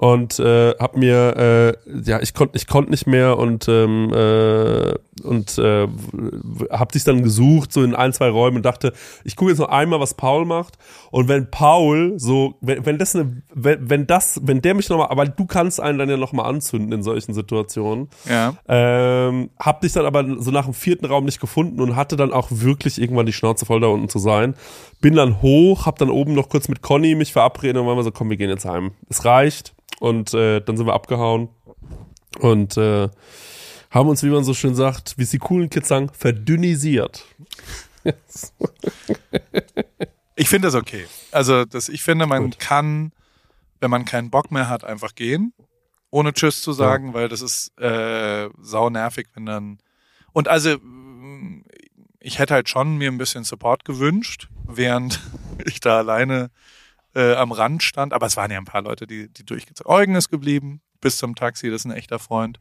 und 0.00 0.38
äh, 0.38 0.74
hab 0.78 0.96
mir 0.96 1.76
äh, 1.84 2.00
ja 2.04 2.20
ich 2.20 2.32
konnte 2.32 2.56
ich 2.56 2.68
konnte 2.68 2.90
nicht 2.92 3.08
mehr 3.08 3.36
und 3.36 3.66
ähm, 3.68 4.12
äh, 4.14 4.94
und 5.24 5.58
äh, 5.58 5.88
hab 6.70 6.92
dich 6.92 7.02
dann 7.02 7.24
gesucht 7.24 7.72
so 7.72 7.82
in 7.82 7.96
ein 7.96 8.12
zwei 8.12 8.28
Räumen 8.28 8.58
und 8.58 8.62
dachte 8.64 8.92
ich 9.24 9.34
gucke 9.34 9.50
jetzt 9.50 9.58
noch 9.58 9.70
einmal 9.70 9.98
was 9.98 10.14
Paul 10.14 10.44
macht 10.44 10.78
und 11.10 11.26
wenn 11.26 11.50
Paul 11.50 12.14
so 12.16 12.54
wenn, 12.60 12.86
wenn 12.86 12.98
das 12.98 13.16
eine 13.16 13.42
wenn, 13.52 13.90
wenn 13.90 14.06
das 14.06 14.40
wenn 14.44 14.62
der 14.62 14.74
mich 14.74 14.88
noch 14.88 14.98
mal 14.98 15.08
aber 15.08 15.26
du 15.26 15.46
kannst 15.46 15.80
einen 15.80 15.98
dann 15.98 16.08
ja 16.08 16.16
noch 16.16 16.32
mal 16.32 16.44
anzünden 16.44 16.92
in 16.92 17.02
solchen 17.02 17.34
Situationen 17.34 18.08
Ja. 18.28 18.54
ähm, 18.68 19.50
hab 19.58 19.80
dich 19.80 19.92
dann 19.94 20.06
aber 20.06 20.24
so 20.40 20.52
nach 20.52 20.66
dem 20.66 20.74
vierten 20.74 21.06
Raum 21.06 21.24
nicht 21.24 21.40
gefunden 21.40 21.80
und 21.80 21.96
hatte 21.96 22.14
dann 22.14 22.32
auch 22.32 22.46
wirklich 22.50 23.00
irgendwann 23.00 23.26
die 23.26 23.32
Schnauze 23.32 23.66
voll 23.66 23.80
da 23.80 23.88
unten 23.88 24.08
zu 24.08 24.20
sein. 24.20 24.54
Bin 25.00 25.16
dann 25.16 25.42
hoch, 25.42 25.86
hab 25.86 25.98
dann 25.98 26.10
oben 26.10 26.34
noch 26.34 26.48
kurz 26.48 26.68
mit 26.68 26.82
Conny 26.82 27.16
mich 27.16 27.32
verabredet 27.32 27.76
und 27.76 27.86
waren 27.86 27.96
wir 27.96 28.04
so, 28.04 28.10
komm, 28.12 28.30
wir 28.30 28.36
gehen 28.36 28.50
jetzt 28.50 28.64
heim. 28.64 28.92
Es 29.08 29.24
reicht. 29.24 29.74
Und 30.00 30.34
äh, 30.34 30.60
dann 30.60 30.76
sind 30.76 30.86
wir 30.86 30.94
abgehauen 30.94 31.48
und 32.38 32.76
äh, 32.76 33.08
haben 33.90 34.08
uns, 34.08 34.22
wie 34.22 34.28
man 34.28 34.44
so 34.44 34.54
schön 34.54 34.74
sagt, 34.74 35.18
wie 35.18 35.22
es 35.22 35.30
die 35.30 35.38
coolen 35.38 35.70
Kids 35.70 35.88
sagen, 35.88 36.10
verdünnisiert. 36.12 37.24
Ich 40.38 40.48
finde 40.48 40.68
das 40.68 40.76
okay. 40.76 41.04
Also, 41.32 41.64
das, 41.64 41.88
ich 41.88 42.04
finde, 42.04 42.24
man 42.26 42.44
Gut. 42.44 42.60
kann, 42.60 43.10
wenn 43.80 43.90
man 43.90 44.04
keinen 44.04 44.30
Bock 44.30 44.52
mehr 44.52 44.68
hat, 44.68 44.84
einfach 44.84 45.16
gehen, 45.16 45.52
ohne 46.10 46.32
Tschüss 46.32 46.62
zu 46.62 46.72
sagen, 46.72 47.12
weil 47.12 47.28
das 47.28 47.42
ist 47.42 47.76
äh, 47.80 48.48
sau 48.62 48.88
nervig, 48.88 49.26
wenn 49.34 49.46
dann. 49.46 49.78
Und 50.32 50.46
also, 50.46 50.76
ich 52.20 52.38
hätte 52.38 52.54
halt 52.54 52.68
schon 52.68 52.98
mir 52.98 53.10
ein 53.10 53.18
bisschen 53.18 53.42
Support 53.42 53.84
gewünscht, 53.84 54.48
während 54.64 55.20
ich 55.66 55.80
da 55.80 55.98
alleine 55.98 56.50
äh, 57.18 57.34
am 57.34 57.52
Rand 57.52 57.82
stand. 57.82 58.12
Aber 58.12 58.26
es 58.26 58.36
waren 58.36 58.50
ja 58.50 58.58
ein 58.58 58.64
paar 58.64 58.82
Leute, 58.82 59.06
die, 59.06 59.28
die 59.28 59.44
durchgezogen. 59.44 59.90
Eugen 59.92 60.14
ist 60.14 60.28
geblieben 60.30 60.80
bis 61.00 61.18
zum 61.18 61.34
Taxi, 61.34 61.68
das 61.70 61.82
ist 61.82 61.84
ein 61.86 61.92
echter 61.92 62.18
Freund. 62.18 62.58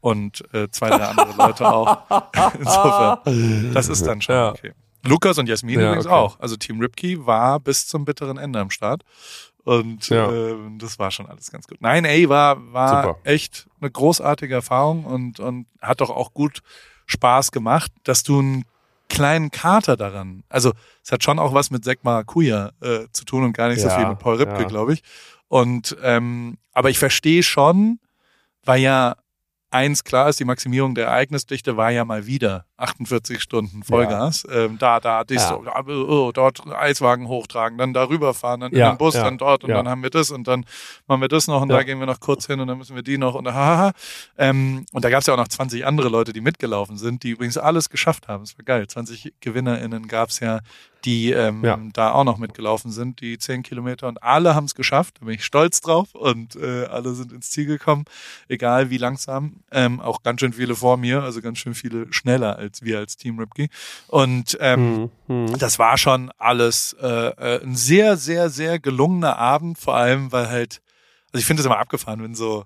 Und 0.00 0.42
äh, 0.54 0.68
zwei, 0.70 0.90
drei 0.90 1.04
andere 1.06 1.32
Leute 1.36 1.66
auch. 1.72 2.02
Insofern, 2.58 3.72
das 3.74 3.88
ist 3.88 4.06
dann 4.06 4.20
schon 4.22 4.34
Ja. 4.34 4.50
okay. 4.50 4.72
Lukas 5.04 5.38
und 5.38 5.48
Jasmin 5.48 5.78
Ja, 5.80 5.86
übrigens 5.86 6.06
okay. 6.06 6.14
auch. 6.14 6.40
Also 6.40 6.56
Team 6.56 6.80
Ripkey 6.80 7.24
war 7.26 7.60
bis 7.60 7.86
zum 7.86 8.04
bitteren 8.04 8.38
Ende 8.38 8.58
am 8.60 8.70
Start. 8.70 9.02
Und 9.64 10.08
Ja. 10.08 10.30
ähm, 10.30 10.78
das 10.78 10.98
war 10.98 11.10
schon 11.10 11.26
alles 11.26 11.50
ganz 11.50 11.66
gut. 11.66 11.80
Nein, 11.80 12.04
ey, 12.04 12.28
war, 12.28 12.72
war 12.72 13.02
Super. 13.02 13.18
echt 13.24 13.66
eine 13.80 13.90
großartige 13.90 14.54
Erfahrung 14.54 15.04
und, 15.04 15.40
und 15.40 15.66
hat 15.80 16.00
doch 16.00 16.10
auch 16.10 16.32
gut 16.34 16.60
Spaß 17.06 17.50
gemacht, 17.52 17.90
dass 18.04 18.22
du 18.24 18.40
ein 18.40 18.64
kleinen 19.08 19.50
Kater 19.50 19.96
daran. 19.96 20.42
Also 20.48 20.72
es 21.04 21.12
hat 21.12 21.22
schon 21.22 21.38
auch 21.38 21.54
was 21.54 21.70
mit 21.70 21.84
Zack 21.84 22.04
Maracuja 22.04 22.70
äh, 22.82 23.06
zu 23.12 23.24
tun 23.24 23.44
und 23.44 23.52
gar 23.52 23.68
nicht 23.68 23.80
so 23.80 23.88
Ja, 23.88 23.96
viel 23.98 24.08
mit 24.08 24.18
Paul 24.18 24.36
Ripke, 24.36 24.62
ja. 24.62 24.68
glaube 24.68 24.94
ich. 24.94 25.02
Und 25.48 25.96
ähm, 26.02 26.58
aber 26.72 26.90
ich 26.90 26.98
verstehe 26.98 27.42
schon, 27.42 28.00
weil 28.64 28.80
ja 28.80 29.16
eins 29.70 30.04
klar 30.04 30.28
ist, 30.28 30.40
die 30.40 30.44
Maximierung 30.44 30.94
der 30.94 31.06
Ereignisdichte 31.06 31.76
war 31.76 31.90
ja 31.90 32.04
mal 32.04 32.26
wieder 32.26 32.66
48 32.78 33.40
Stunden 33.40 33.82
Vollgas. 33.82 34.46
Ähm, 34.50 34.76
da, 34.78 35.00
da, 35.00 35.24
dies, 35.24 35.42
Ja. 35.42 35.58
da, 35.64 35.82
oh, 35.86 36.30
dort 36.32 36.60
Eiswagen 36.66 37.28
hochtragen, 37.28 37.78
dann 37.78 37.92
darüber 37.94 38.34
fahren, 38.34 38.60
dann 38.60 38.72
in 38.72 38.78
Ja, 38.78 38.90
den 38.92 38.98
Bus, 38.98 39.14
ja, 39.14 39.24
dann 39.24 39.38
dort 39.38 39.64
und 39.64 39.70
ja. 39.70 39.76
dann 39.76 39.88
haben 39.88 40.02
wir 40.02 40.10
das 40.10 40.30
und 40.30 40.46
dann 40.46 40.64
machen 41.06 41.20
wir 41.20 41.28
das 41.28 41.46
noch 41.46 41.62
und 41.62 41.70
Ja. 41.70 41.76
da 41.76 41.82
gehen 41.84 41.98
wir 41.98 42.06
noch 42.06 42.20
kurz 42.20 42.46
hin 42.46 42.60
und 42.60 42.66
dann 42.68 42.78
müssen 42.78 42.94
wir 42.94 43.02
die 43.02 43.18
noch 43.18 43.34
und 43.34 43.46
hahaha. 43.52 43.92
Ähm, 44.38 44.84
und 44.92 45.04
da 45.04 45.10
gab 45.10 45.20
es 45.20 45.26
ja 45.26 45.34
auch 45.34 45.38
noch 45.38 45.48
20 45.48 45.86
andere 45.86 46.08
Leute, 46.08 46.32
die 46.32 46.40
mitgelaufen 46.40 46.98
sind, 46.98 47.22
die 47.22 47.30
übrigens 47.30 47.56
alles 47.58 47.88
geschafft 47.90 48.28
haben. 48.28 48.42
Es 48.44 48.58
war 48.58 48.64
geil. 48.64 48.86
20 48.86 49.32
GewinnerInnen 49.40 50.08
gab 50.08 50.28
es 50.30 50.40
ja, 50.40 50.60
die 51.04 51.30
ähm, 51.30 51.64
Ja. 51.64 51.78
da 51.92 52.12
auch 52.12 52.24
noch 52.24 52.36
mitgelaufen 52.36 52.90
sind, 52.90 53.20
die 53.20 53.38
10 53.38 53.62
Kilometer 53.62 54.08
und 54.08 54.22
alle 54.24 54.54
haben 54.56 54.64
es 54.64 54.74
geschafft. 54.74 55.18
Da 55.20 55.26
bin 55.26 55.34
ich 55.36 55.44
stolz 55.44 55.80
drauf 55.80 56.14
und 56.14 56.56
äh, 56.56 56.86
alle 56.86 57.14
sind 57.14 57.32
ins 57.32 57.50
Ziel 57.50 57.66
gekommen, 57.66 58.04
egal 58.48 58.90
wie 58.90 58.96
langsam. 58.98 59.60
Ähm, 59.70 60.00
auch 60.00 60.22
ganz 60.24 60.40
schön 60.40 60.52
viele 60.52 60.74
vor 60.74 60.96
mir, 60.96 61.22
also 61.22 61.40
ganz 61.40 61.58
schön 61.58 61.74
viele 61.74 62.12
schneller 62.12 62.56
als 62.58 62.65
wir 62.82 62.98
als 62.98 63.16
Team 63.16 63.38
Ripke. 63.38 63.68
Und 64.08 64.56
ähm, 64.60 65.10
Hm, 65.26 65.48
hm. 65.48 65.58
das 65.58 65.78
war 65.78 65.96
schon 65.98 66.30
alles 66.38 66.94
äh, 67.00 67.06
äh, 67.06 67.62
ein 67.62 67.76
sehr, 67.76 68.16
sehr, 68.16 68.50
sehr 68.50 68.78
gelungener 68.78 69.38
Abend, 69.38 69.78
vor 69.78 69.94
allem, 69.96 70.32
weil 70.32 70.48
halt, 70.48 70.80
also 71.32 71.40
ich 71.40 71.46
finde 71.46 71.60
es 71.60 71.66
immer 71.66 71.78
abgefahren, 71.78 72.22
wenn 72.22 72.34
so, 72.34 72.64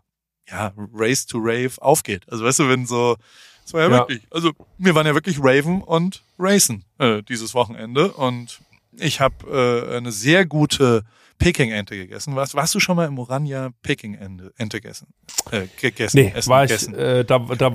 ja, 0.49 0.73
Race 0.95 1.27
to 1.27 1.39
Rave 1.41 1.73
aufgeht. 1.81 2.23
Also 2.29 2.45
weißt 2.45 2.59
du, 2.61 2.69
wenn 2.69 2.87
so, 2.87 3.17
es 3.65 3.73
war 3.73 3.83
ja, 3.83 3.89
Ja. 3.89 3.99
wirklich, 3.99 4.23
also 4.31 4.53
wir 4.79 4.95
waren 4.95 5.07
ja 5.07 5.15
wirklich 5.15 5.39
Raven 5.41 5.83
und 5.83 6.23
Racen 6.39 6.85
äh, 6.99 7.23
dieses 7.23 7.55
Wochenende 7.55 8.13
und 8.13 8.61
ich 8.97 9.21
habe 9.21 9.87
äh, 9.93 9.97
eine 9.97 10.11
sehr 10.11 10.45
gute 10.47 11.05
Peking-Ente 11.41 11.97
gegessen. 11.97 12.37
Warst, 12.37 12.55
warst 12.55 12.75
du 12.75 12.79
schon 12.81 12.95
mal 12.95 13.07
im 13.09 13.19
Orania 13.19 13.71
Peking-Ente 13.83 14.53
Ente 14.57 14.81
gegessen? 14.81 15.09
Äh, 15.51 15.67
gegessen, 15.81 16.17
Nee, 16.19 16.33
essen, 16.35 16.49
war 16.51 16.65
ich, 16.65 16.71
gegessen. 16.71 16.95
äh, 16.95 17.25
da, 17.25 17.39
da, 17.39 17.75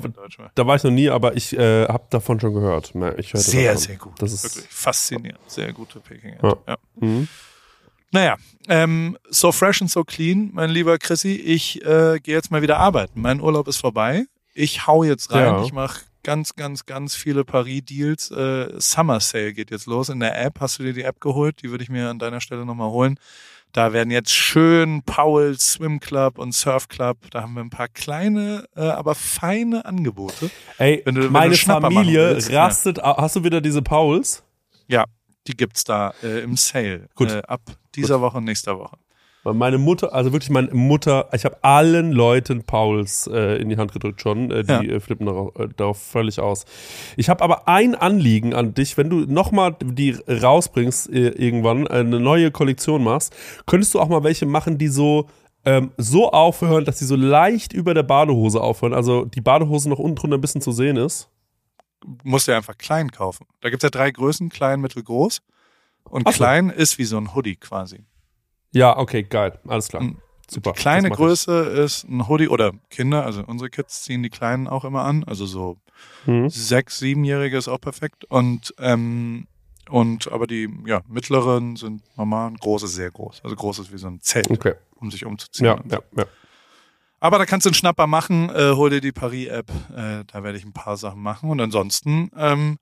da 0.56 0.68
war 0.68 0.76
ich 0.78 0.84
noch 0.84 0.92
nie, 0.92 1.10
aber 1.10 1.36
ich 1.36 1.52
äh, 1.58 1.86
habe 1.88 2.06
davon 2.10 2.40
schon 2.40 2.54
gehört. 2.54 2.94
Ich 3.18 3.34
hörte 3.34 3.40
Sehr, 3.40 3.74
davon. 3.74 3.82
sehr 3.88 3.96
gut. 3.98 4.14
Das 4.20 4.32
ist, 4.32 4.44
Wirklich 4.56 4.72
faszinierend. 4.72 5.40
Sehr 5.48 5.74
gute 5.74 6.00
Peking-Ente. 6.00 6.46
Ja. 6.48 6.56
ja. 6.68 6.78
Mhm. 6.96 7.28
Naja, 8.12 8.38
ähm, 8.70 9.18
so 9.30 9.52
fresh 9.52 9.82
and 9.82 9.92
so 9.92 10.04
clean, 10.06 10.52
mein 10.54 10.70
lieber 10.70 10.98
Chrissy. 10.98 11.34
Ich 11.34 11.84
äh, 11.84 12.20
gehe 12.22 12.36
jetzt 12.36 12.50
mal 12.52 12.62
wieder 12.62 12.78
arbeiten. 12.78 13.20
Mein 13.20 13.42
Urlaub 13.42 13.68
ist 13.68 13.78
vorbei. 13.78 14.26
Ich 14.54 14.88
hau 14.88 15.04
jetzt 15.04 15.32
rein. 15.34 15.42
Ja. 15.56 15.64
Ich 15.64 15.74
mache 15.74 16.02
ganz, 16.24 16.56
ganz, 16.56 16.86
ganz 16.86 17.14
viele 17.16 17.44
Paris-Deals. 17.44 18.32
Äh, 18.32 18.80
Summer 18.80 19.20
Sale 19.20 19.54
geht 19.54 19.70
jetzt 19.70 19.86
los 19.86 20.08
in 20.10 20.22
der 20.22 20.40
App. 20.42 20.62
Hast 20.62 20.80
du 20.80 20.84
dir 20.84 20.94
die 20.94 21.04
App 21.04 21.20
geholt? 21.20 21.62
Die 21.62 21.72
würde 21.72 21.84
ich 21.84 21.90
mir 21.90 22.10
an 22.10 22.18
deiner 22.20 22.40
Stelle 22.42 22.66
nochmal 22.66 22.90
holen. 22.90 23.20
Da 23.76 23.92
werden 23.92 24.10
jetzt 24.10 24.32
schön 24.32 25.02
Powell 25.04 25.60
Swim 25.60 26.00
Club 26.00 26.38
und 26.38 26.54
Surf 26.54 26.88
Club. 26.88 27.18
Da 27.32 27.42
haben 27.42 27.56
wir 27.56 27.62
ein 27.62 27.70
paar 27.70 27.90
kleine, 27.90 28.64
äh, 28.74 28.80
aber 28.84 29.16
feine 29.16 29.84
Angebote. 29.84 30.50
Ey, 30.78 31.02
Wenn 31.04 31.16
du- 31.16 31.30
meine 31.30 31.56
Familie 31.56 32.36
willst, 32.36 32.50
ja. 32.50 32.64
rastet. 32.64 33.04
au- 33.04 33.18
Hast 33.18 33.36
du 33.36 33.44
wieder 33.44 33.60
diese 33.60 33.82
Pauls? 33.82 34.44
Ja, 34.88 35.04
die 35.48 35.58
gibt's 35.58 35.84
da 35.84 36.14
äh, 36.24 36.40
im 36.44 36.56
Sale. 36.56 37.10
Gut. 37.16 37.32
Äh, 37.32 37.42
ab 37.50 37.60
dieser 37.96 38.22
Woche 38.22 38.38
und 38.38 38.46
nächster 38.46 38.80
Woche. 38.80 38.96
Meine 39.54 39.78
Mutter, 39.78 40.14
also 40.14 40.32
wirklich 40.34 40.50
meine 40.50 40.74
Mutter, 40.74 41.30
ich 41.34 41.46
habe 41.46 41.58
allen 41.64 42.12
Leuten 42.12 42.64
Pauls 42.64 43.28
äh, 43.28 43.58
in 43.62 43.70
die 43.70 43.78
Hand 43.78 43.92
gedrückt 43.94 44.22
schon, 44.22 44.50
äh, 44.52 44.64
die 44.64 44.72
Ja. 44.72 44.82
äh, 44.82 45.00
flippen 45.00 45.28
darauf, 45.28 45.56
äh, 45.60 45.68
darauf 45.76 46.02
völlig 46.02 46.40
aus. 46.40 46.66
Ich 47.16 47.30
habe 47.30 47.44
aber 47.44 47.68
ein 47.68 47.94
Anliegen 47.96 48.54
an 48.54 48.74
dich, 48.74 48.98
wenn 48.98 49.10
du 49.10 49.20
nochmal 49.32 49.76
die 49.84 50.18
rausbringst 50.28 51.10
äh, 51.12 51.30
irgendwann, 51.30 51.88
eine 51.88 52.20
neue 52.20 52.50
Kollektion 52.52 53.04
machst, 53.04 53.36
könntest 53.68 53.94
du 53.94 54.00
auch 54.00 54.08
mal 54.10 54.24
welche 54.24 54.46
machen, 54.46 54.78
die 54.78 54.88
so 54.88 55.28
ähm, 55.68 55.92
so 55.98 56.32
aufhören, 56.32 56.86
dass 56.86 57.00
sie 57.00 57.06
so 57.06 57.16
leicht 57.16 57.74
über 57.74 57.94
der 57.96 58.04
Badehose 58.04 58.62
aufhören, 58.62 58.94
also 58.94 59.26
die 59.26 59.42
Badehose 59.42 59.90
noch 59.90 59.98
unten 60.00 60.16
drunter 60.16 60.38
ein 60.38 60.42
bisschen 60.42 60.62
zu 60.62 60.72
sehen 60.72 60.96
ist. 60.96 61.30
musst 62.24 62.48
du 62.48 62.52
ja 62.52 62.58
einfach 62.58 62.78
klein 62.78 63.10
kaufen. 63.12 63.48
Da 63.62 63.70
gibt's 63.72 63.82
ja 63.84 63.90
drei 63.90 64.12
Größen, 64.12 64.50
klein, 64.50 64.80
mittel, 64.80 65.02
groß. 65.04 65.42
Und 66.04 66.28
so. 66.28 66.34
klein 66.34 66.70
ist 66.70 67.00
wie 67.00 67.06
so 67.06 67.18
ein 67.18 67.34
Hoodie 67.34 67.56
quasi. 67.56 68.04
Ja, 68.76 68.98
okay, 68.98 69.24
geil, 69.24 69.58
alles 69.68 69.88
klar. 69.88 70.04
Mhm. 70.04 70.18
Super. 70.50 70.74
Die 70.74 70.80
kleine 70.80 71.08
ich. 71.08 71.14
Größe 71.14 71.52
ist 71.62 72.04
ein 72.10 72.28
Hoodie 72.28 72.50
oder 72.50 72.74
Kinder, 72.90 73.26
also 73.26 73.42
unsere 73.48 73.70
Kids 73.70 74.04
ziehen 74.04 74.22
die 74.22 74.30
Kleinen 74.30 74.68
auch 74.68 74.84
immer 74.86 75.04
an. 75.04 75.24
Also 75.24 75.46
so 75.46 75.78
Mhm. 76.26 76.50
sechs, 76.50 77.00
siebenjährige 77.00 77.58
ist 77.58 77.68
auch 77.70 77.80
perfekt. 77.80 78.26
Und 78.26 78.74
ähm, 78.80 79.48
und 79.90 80.30
aber 80.32 80.46
die 80.46 80.68
ja 80.86 81.02
mittleren 81.08 81.78
sind 81.78 82.02
normal, 82.18 82.50
und 82.50 82.60
groß 82.60 82.84
ist 82.84 82.96
sehr 82.96 83.12
groß. 83.12 83.42
Also 83.44 83.56
groß 83.56 83.80
ist 83.80 83.94
wie 83.94 83.98
so 83.98 84.08
ein 84.08 84.20
Zelt, 84.22 84.50
Okay, 84.52 84.74
um 84.96 85.10
sich 85.10 85.26
umzuziehen. 85.26 85.66
ja, 85.68 85.80
ja, 85.90 86.00
ja. 86.18 86.26
Aber 87.22 87.38
da 87.38 87.46
kannst 87.46 87.66
du 87.66 87.70
einen 87.70 87.76
Schnapper 87.76 88.08
machen, 88.08 88.50
äh, 88.50 88.74
hol 88.76 88.90
dir 88.90 89.00
die 89.02 89.12
Paris-App, 89.14 89.70
äh, 89.96 90.26
da 90.32 90.44
werde 90.44 90.58
ich 90.58 90.66
ein 90.66 90.74
paar 90.74 90.98
Sachen 90.98 91.22
machen. 91.22 91.50
Und 91.50 91.62
ansonsten, 91.62 92.30
ähm, 92.36 92.78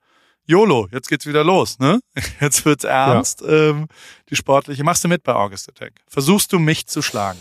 YOLO, 0.45 0.87
jetzt 0.91 1.07
geht's 1.07 1.25
wieder 1.25 1.43
los, 1.43 1.79
ne? 1.79 1.99
Jetzt 2.41 2.65
wird's 2.65 2.83
ernst. 2.83 3.41
Ähm, 3.47 3.87
die 4.29 4.35
sportliche. 4.35 4.83
Machst 4.83 5.03
du 5.03 5.07
mit 5.07 5.23
bei 5.23 5.33
August 5.33 5.69
Attack? 5.69 5.93
Versuchst 6.07 6.51
du 6.51 6.59
mich 6.59 6.85
zu 6.87 7.01
schlagen? 7.01 7.39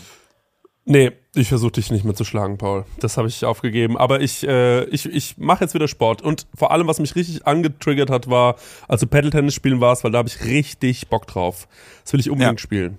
Nee, 0.85 1.11
ich 1.33 1.47
versuche 1.49 1.71
dich 1.73 1.91
nicht 1.91 2.03
mehr 2.03 2.13
zu 2.15 2.25
schlagen, 2.25 2.57
Paul. 2.57 2.85
Das 2.99 3.15
habe 3.17 3.27
ich 3.27 3.43
aufgegeben. 3.45 3.97
Aber 3.97 4.19
ich, 4.21 4.45
äh, 4.45 4.83
ich, 4.85 5.05
ich 5.05 5.37
mache 5.37 5.63
jetzt 5.63 5.73
wieder 5.73 5.87
Sport. 5.87 6.21
Und 6.21 6.45
vor 6.55 6.71
allem, 6.71 6.87
was 6.87 6.99
mich 6.99 7.15
richtig 7.15 7.45
angetriggert 7.47 8.09
hat, 8.09 8.29
war, 8.29 8.55
als 8.87 8.99
du 9.01 9.07
Paddle-Tennis 9.07 9.53
spielen 9.53 9.79
warst, 9.81 10.03
weil 10.03 10.11
da 10.11 10.17
habe 10.19 10.29
ich 10.29 10.43
richtig 10.43 11.07
Bock 11.07 11.25
drauf. 11.27 11.67
Das 12.03 12.13
will 12.13 12.19
ich 12.19 12.29
unbedingt 12.29 12.59
Ja. 12.59 12.63
spielen. 12.63 12.97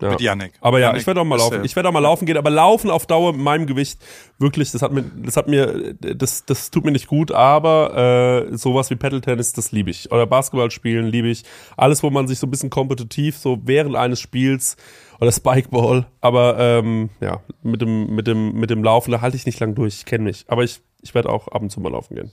Ja. 0.00 0.10
Mit 0.10 0.20
Yannick. 0.20 0.52
Aber 0.60 0.78
ja, 0.78 0.88
Yannick 0.88 1.02
ich 1.02 1.06
werde 1.06 1.20
auch 1.20 1.24
mal 1.24 1.38
laufen. 1.38 1.64
Ich 1.64 1.74
werde 1.74 1.88
auch 1.88 1.92
mal 1.92 2.00
laufen 2.00 2.26
gehen, 2.26 2.36
aber 2.36 2.50
laufen 2.50 2.90
auf 2.90 3.06
Dauer 3.06 3.32
mit 3.32 3.42
meinem 3.42 3.66
Gewicht, 3.66 3.98
wirklich, 4.38 4.70
das 4.72 4.82
hat 4.82 4.92
mir, 4.92 5.02
das 5.02 5.36
hat 5.36 5.48
mir, 5.48 5.94
das, 5.94 6.44
das 6.44 6.70
tut 6.70 6.84
mir 6.84 6.90
nicht 6.92 7.06
gut, 7.06 7.32
aber 7.32 8.48
äh, 8.50 8.56
sowas 8.56 8.90
wie 8.90 8.96
Paddle-Tennis, 8.96 9.54
das 9.54 9.72
liebe 9.72 9.90
ich. 9.90 10.12
Oder 10.12 10.26
Basketball 10.26 10.70
spielen 10.70 11.06
liebe 11.06 11.28
ich. 11.28 11.44
Alles, 11.76 12.02
wo 12.02 12.10
man 12.10 12.28
sich 12.28 12.38
so 12.38 12.46
ein 12.46 12.50
bisschen 12.50 12.70
kompetitiv, 12.70 13.38
so 13.38 13.58
während 13.64 13.96
eines 13.96 14.20
Spiels 14.20 14.76
oder 15.18 15.32
Spikeball, 15.32 16.06
aber 16.20 16.58
ähm, 16.58 17.08
ja, 17.20 17.40
mit 17.62 17.80
dem, 17.80 18.14
mit 18.14 18.26
dem, 18.26 18.52
mit 18.52 18.68
dem 18.68 18.84
Laufen, 18.84 19.12
da 19.12 19.22
halte 19.22 19.36
ich 19.36 19.46
nicht 19.46 19.60
lang 19.60 19.74
durch, 19.74 19.94
ich 19.94 20.04
kenne 20.04 20.24
mich. 20.24 20.44
Aber 20.48 20.62
ich, 20.62 20.82
ich 21.00 21.14
werde 21.14 21.30
auch 21.30 21.48
ab 21.48 21.62
und 21.62 21.70
zu 21.70 21.80
mal 21.80 21.92
laufen 21.92 22.14
gehen. 22.14 22.32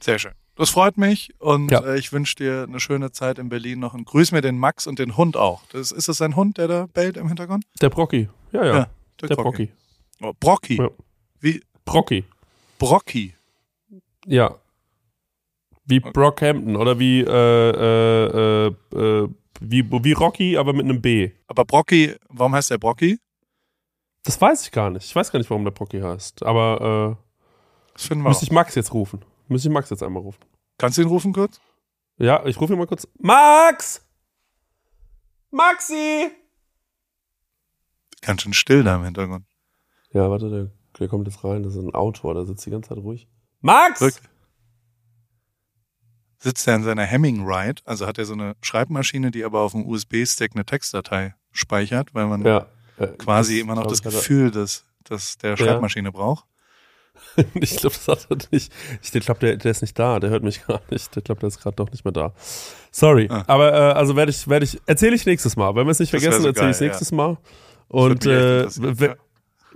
Sehr 0.00 0.18
schön. 0.18 0.32
Das 0.54 0.70
freut 0.70 0.98
mich 0.98 1.32
und 1.40 1.70
Ja. 1.70 1.80
äh, 1.84 1.98
ich 1.98 2.12
wünsche 2.12 2.36
dir 2.36 2.64
eine 2.68 2.78
schöne 2.78 3.10
Zeit 3.10 3.38
in 3.38 3.48
Berlin 3.48 3.80
noch 3.80 3.94
und 3.94 4.04
grüß 4.04 4.32
mir 4.32 4.42
den 4.42 4.58
Max 4.58 4.86
und 4.86 4.98
den 4.98 5.16
Hund 5.16 5.36
auch. 5.36 5.62
Das, 5.72 5.90
ist 5.92 6.08
das 6.08 6.20
ein 6.20 6.36
Hund, 6.36 6.58
der 6.58 6.68
da 6.68 6.86
bellt 6.92 7.16
im 7.16 7.28
Hintergrund? 7.28 7.64
Der 7.80 7.88
Brocki. 7.88 8.28
Ja, 8.52 8.64
ja. 8.64 8.76
Ja, 8.76 8.88
der 9.22 9.36
Brocki. 9.36 9.72
Oh, 10.20 10.32
Brocki. 10.38 10.76
Ja. 10.76 10.90
Wie 11.40 11.62
Brocki. 11.84 12.24
Brocki. 12.78 13.34
Ja. 14.26 14.56
Wie 15.84 16.00
Brockhampton 16.00 16.76
oder 16.76 16.98
wie, 16.98 17.20
äh, 17.20 17.26
äh, 17.26 18.66
äh, 18.66 18.74
äh, 18.94 19.28
wie, 19.60 19.90
wie 20.04 20.12
Rocky, 20.12 20.56
aber 20.56 20.72
mit 20.72 20.84
einem 20.84 21.00
B. 21.00 21.30
Aber 21.46 21.64
Brocki, 21.64 22.14
warum 22.28 22.54
heißt 22.54 22.70
der 22.70 22.78
Brocki? 22.78 23.18
Das 24.24 24.40
weiß 24.40 24.64
ich 24.66 24.70
gar 24.70 24.90
nicht. 24.90 25.04
Ich 25.06 25.16
weiß 25.16 25.32
gar 25.32 25.38
nicht, 25.38 25.50
warum 25.50 25.64
der 25.64 25.72
Brocki 25.72 26.00
heißt. 26.00 26.44
Aber 26.44 27.18
äh, 28.08 28.14
müsste 28.14 28.44
ich 28.44 28.52
Max 28.52 28.74
jetzt 28.74 28.92
rufen. 28.94 29.24
Müsste 29.52 29.68
ich 29.68 29.72
Max 29.74 29.90
jetzt 29.90 30.02
einmal 30.02 30.22
rufen. 30.22 30.40
Kannst 30.78 30.98
du 30.98 31.02
ihn 31.02 31.08
rufen 31.08 31.32
kurz? 31.32 31.60
Ja, 32.18 32.44
ich 32.46 32.60
rufe 32.60 32.72
ihn 32.72 32.78
mal 32.78 32.86
kurz. 32.86 33.06
Max! 33.18 34.04
Maxi! 35.50 36.30
Ganz 38.22 38.42
schön 38.42 38.52
still 38.54 38.82
da 38.84 38.96
im 38.96 39.04
Hintergrund. 39.04 39.46
Ja, 40.12 40.30
warte, 40.30 40.48
der, 40.50 40.70
der 40.98 41.08
kommt 41.08 41.26
jetzt 41.26 41.42
rein. 41.44 41.62
Das 41.62 41.74
ist 41.74 41.82
ein 41.82 41.94
Autor, 41.94 42.34
der 42.34 42.44
sitzt 42.46 42.64
die 42.66 42.70
ganze 42.70 42.90
Zeit 42.90 42.98
ruhig. 42.98 43.28
Max! 43.60 43.98
Drück. 44.00 44.14
Sitzt 46.38 46.66
er 46.66 46.74
in 46.76 46.82
seiner 46.82 47.04
Hemming 47.04 47.46
Ride, 47.46 47.82
also 47.84 48.06
hat 48.06 48.18
er 48.18 48.24
so 48.24 48.32
eine 48.32 48.56
Schreibmaschine, 48.62 49.30
die 49.30 49.44
aber 49.44 49.60
auf 49.60 49.72
dem 49.72 49.86
USB-Stick 49.86 50.52
eine 50.54 50.64
Textdatei 50.64 51.34
speichert, 51.52 52.14
weil 52.14 52.26
man 52.26 52.44
Ja. 52.44 52.66
äh, 52.98 53.06
quasi 53.16 53.60
immer 53.60 53.76
noch 53.76 53.86
das 53.86 54.02
Gefühl 54.02 54.50
des, 54.50 54.84
des 55.08 55.38
der 55.38 55.56
Schreibmaschine 55.56 56.10
braucht. 56.10 56.46
Ich 57.54 57.76
glaube, 57.76 57.94
das 57.96 58.08
hat 58.08 58.26
er 58.30 58.36
nicht. 58.50 58.72
Ich 59.02 59.10
glaube, 59.12 59.40
der, 59.40 59.56
der 59.56 59.70
ist 59.70 59.82
nicht 59.82 59.98
da. 59.98 60.20
Der 60.20 60.30
hört 60.30 60.42
mich 60.42 60.66
gar 60.66 60.80
nicht. 60.90 61.16
Ich 61.16 61.24
glaube, 61.24 61.40
der 61.40 61.48
ist 61.48 61.60
gerade 61.60 61.76
doch 61.76 61.90
nicht 61.90 62.04
mehr 62.04 62.12
da. 62.12 62.32
Sorry. 62.90 63.28
Ah. 63.30 63.44
Aber 63.46 63.72
äh, 63.72 63.76
also 63.92 64.16
werde 64.16 64.30
ich, 64.30 64.46
werde 64.48 64.64
ich, 64.64 64.80
erzähle 64.86 65.14
ich 65.16 65.24
nächstes 65.24 65.56
Mal. 65.56 65.74
Wenn 65.74 65.86
wir 65.86 65.92
es 65.92 65.98
nicht 65.98 66.12
Das 66.12 66.20
vergessen, 66.22 66.42
so 66.42 66.48
erzähle 66.48 66.70
ich 66.72 66.80
nächstes 66.80 67.12
Mal. 67.12 67.38
Und 67.88 68.26
äh, 68.26 68.64
echt 68.64 68.76
interessieren, 68.78 69.00
we- 69.00 69.16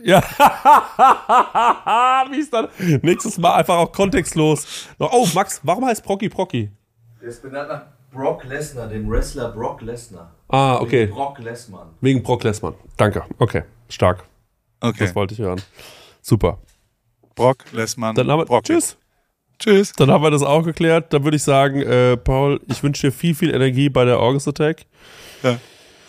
ja, 0.02 0.20
wie 2.30 2.38
ist 2.38 2.52
dann 2.52 2.68
nächstes 3.02 3.38
Mal 3.38 3.54
einfach 3.54 3.76
auch 3.76 3.92
kontextlos. 3.92 4.88
Oh, 4.98 5.26
Max, 5.34 5.60
warum 5.62 5.86
heißt 5.86 6.04
Procky 6.04 6.28
Procky? 6.28 6.70
Der 7.20 7.28
ist 7.28 7.42
benannt 7.42 7.68
nach 7.70 7.82
Brock 8.12 8.44
Lesnar, 8.44 8.88
dem 8.88 9.08
Wrestler 9.10 9.50
Brock 9.52 9.80
Lesnar. 9.80 10.32
Ah, 10.48 10.76
okay. 10.76 11.06
Brock 11.06 11.38
Lesnar. 11.38 11.88
Wegen 12.02 12.22
Brock 12.22 12.44
Lesnar. 12.44 12.74
Danke. 12.98 13.22
Okay, 13.38 13.62
stark. 13.88 14.24
Okay. 14.80 15.06
Das 15.06 15.14
wollte 15.14 15.32
ich 15.34 15.40
hören. 15.40 15.60
Super. 16.20 16.58
Brock, 17.36 17.64
Lessmann, 17.72 18.16
Dann 18.16 18.28
haben 18.30 18.40
wir, 18.40 18.46
Brocki. 18.46 18.72
tschüss. 18.72 18.96
Tschüss. 19.60 19.92
Dann 19.92 20.10
haben 20.10 20.22
wir 20.24 20.30
das 20.30 20.42
auch 20.42 20.62
geklärt. 20.64 21.12
Dann 21.12 21.22
würde 21.24 21.36
ich 21.36 21.42
sagen, 21.44 21.80
äh, 21.82 22.16
Paul, 22.16 22.60
ich 22.68 22.82
wünsche 22.82 23.06
dir 23.06 23.12
viel, 23.12 23.34
viel 23.34 23.54
Energie 23.54 23.88
bei 23.88 24.04
der 24.04 24.18
August 24.18 24.48
Attack. 24.48 24.86
Ja, 25.42 25.58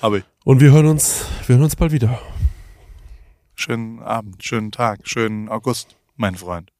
habe 0.01 0.19
ich. 0.19 0.23
Und 0.43 0.59
wir 0.61 0.71
hören 0.71 0.87
uns, 0.87 1.25
wir 1.45 1.55
hören 1.55 1.63
uns 1.63 1.75
bald 1.75 1.91
wieder. 1.91 2.19
Schönen 3.55 4.01
Abend, 4.01 4.43
schönen 4.43 4.71
Tag, 4.71 4.99
schönen 5.03 5.49
August, 5.49 5.95
mein 6.15 6.35
Freund. 6.35 6.71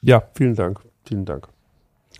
Ja, 0.00 0.22
vielen 0.34 0.54
Dank. 0.54 0.80
Vielen 1.06 1.24
Dank. 1.24 1.48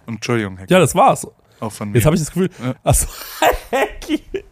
Und 0.06 0.14
Entschuldigung, 0.16 0.56
Heck, 0.56 0.70
Ja, 0.70 0.78
das 0.78 0.94
war's. 0.94 1.26
auch 1.60 1.72
von 1.72 1.90
mir. 1.90 1.96
Jetzt 1.98 2.06
habe 2.06 2.16
ich 2.16 2.22
das 2.22 2.30
Gefühl, 2.32 2.50
Ja. 2.62 2.74
achso, 2.82 3.06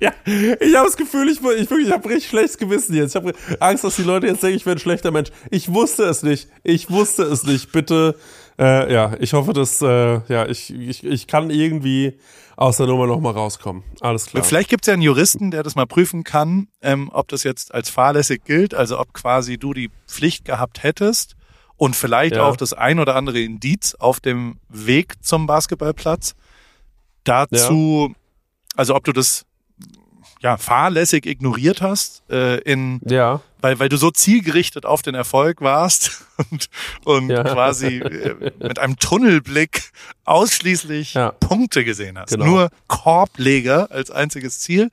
ja, 0.00 0.12
ich 0.24 0.74
habe 0.74 0.86
das 0.86 0.96
Gefühl, 0.96 1.28
ich, 1.28 1.40
ich 1.40 1.70
ich 1.70 1.90
habe 1.92 2.08
richtig 2.08 2.28
schlechtes 2.28 2.58
Gewissen 2.58 2.94
jetzt. 2.94 3.10
Ich 3.10 3.16
habe 3.16 3.32
Angst, 3.60 3.84
dass 3.84 3.96
die 3.96 4.02
Leute 4.02 4.26
jetzt 4.26 4.42
denken, 4.42 4.56
ich 4.56 4.66
wäre 4.66 4.76
ein 4.76 4.80
schlechter 4.80 5.10
Mensch. 5.10 5.30
Ich 5.50 5.72
wusste 5.72 6.04
es 6.04 6.22
nicht. 6.22 6.48
Ich 6.62 6.90
wusste 6.90 7.22
es 7.24 7.44
nicht. 7.44 7.72
Bitte, 7.72 8.16
äh, 8.58 8.92
ja, 8.92 9.12
ich 9.20 9.32
hoffe, 9.32 9.52
dass, 9.52 9.80
äh, 9.82 10.20
ja, 10.28 10.46
ich, 10.46 10.72
ich, 10.72 11.04
ich 11.04 11.26
kann 11.26 11.50
irgendwie 11.50 12.18
aus 12.56 12.76
der 12.76 12.86
Nummer 12.86 13.06
noch 13.06 13.20
mal 13.20 13.32
rauskommen. 13.32 13.82
Alles 14.00 14.26
klar. 14.26 14.44
Vielleicht 14.44 14.68
gibt 14.68 14.82
es 14.84 14.86
ja 14.88 14.92
einen 14.92 15.02
Juristen, 15.02 15.50
der 15.50 15.62
das 15.62 15.76
mal 15.76 15.86
prüfen 15.86 16.24
kann, 16.24 16.68
ähm, 16.82 17.10
ob 17.12 17.28
das 17.28 17.42
jetzt 17.42 17.72
als 17.74 17.88
fahrlässig 17.88 18.44
gilt, 18.44 18.74
also 18.74 18.98
ob 19.00 19.14
quasi 19.14 19.56
du 19.56 19.72
die 19.72 19.90
Pflicht 20.06 20.44
gehabt 20.44 20.82
hättest 20.82 21.36
und 21.76 21.96
vielleicht 21.96 22.36
Ja. 22.36 22.42
auch 22.46 22.58
das 22.58 22.74
ein 22.74 22.98
oder 23.00 23.16
andere 23.16 23.40
Indiz 23.40 23.94
auf 23.98 24.20
dem 24.20 24.58
Weg 24.68 25.14
zum 25.24 25.46
Basketballplatz 25.46 26.34
dazu, 27.24 28.14
also 28.80 28.94
ob 28.96 29.04
du 29.04 29.12
das 29.12 29.44
ja 30.40 30.56
fahrlässig 30.56 31.26
ignoriert 31.26 31.82
hast 31.82 32.22
äh, 32.30 32.60
in 32.62 33.00
Ja, 33.06 33.42
weil, 33.60 33.78
weil 33.78 33.90
du 33.90 33.98
so 33.98 34.10
zielgerichtet 34.10 34.86
auf 34.86 35.02
den 35.02 35.14
Erfolg 35.14 35.60
warst 35.60 36.24
und, 36.50 36.68
und 37.04 37.28
Ja. 37.28 37.42
quasi 37.44 37.98
äh, 37.98 38.50
mit 38.58 38.78
einem 38.78 38.96
Tunnelblick 38.96 39.92
ausschließlich 40.24 41.12
Ja. 41.14 41.32
Punkte 41.32 41.84
gesehen 41.84 42.18
hast. 42.18 42.30
Genau. 42.30 42.46
Nur 42.46 42.70
Korbleger 42.88 43.90
als 43.90 44.10
einziges 44.10 44.60
Ziel. 44.60 44.88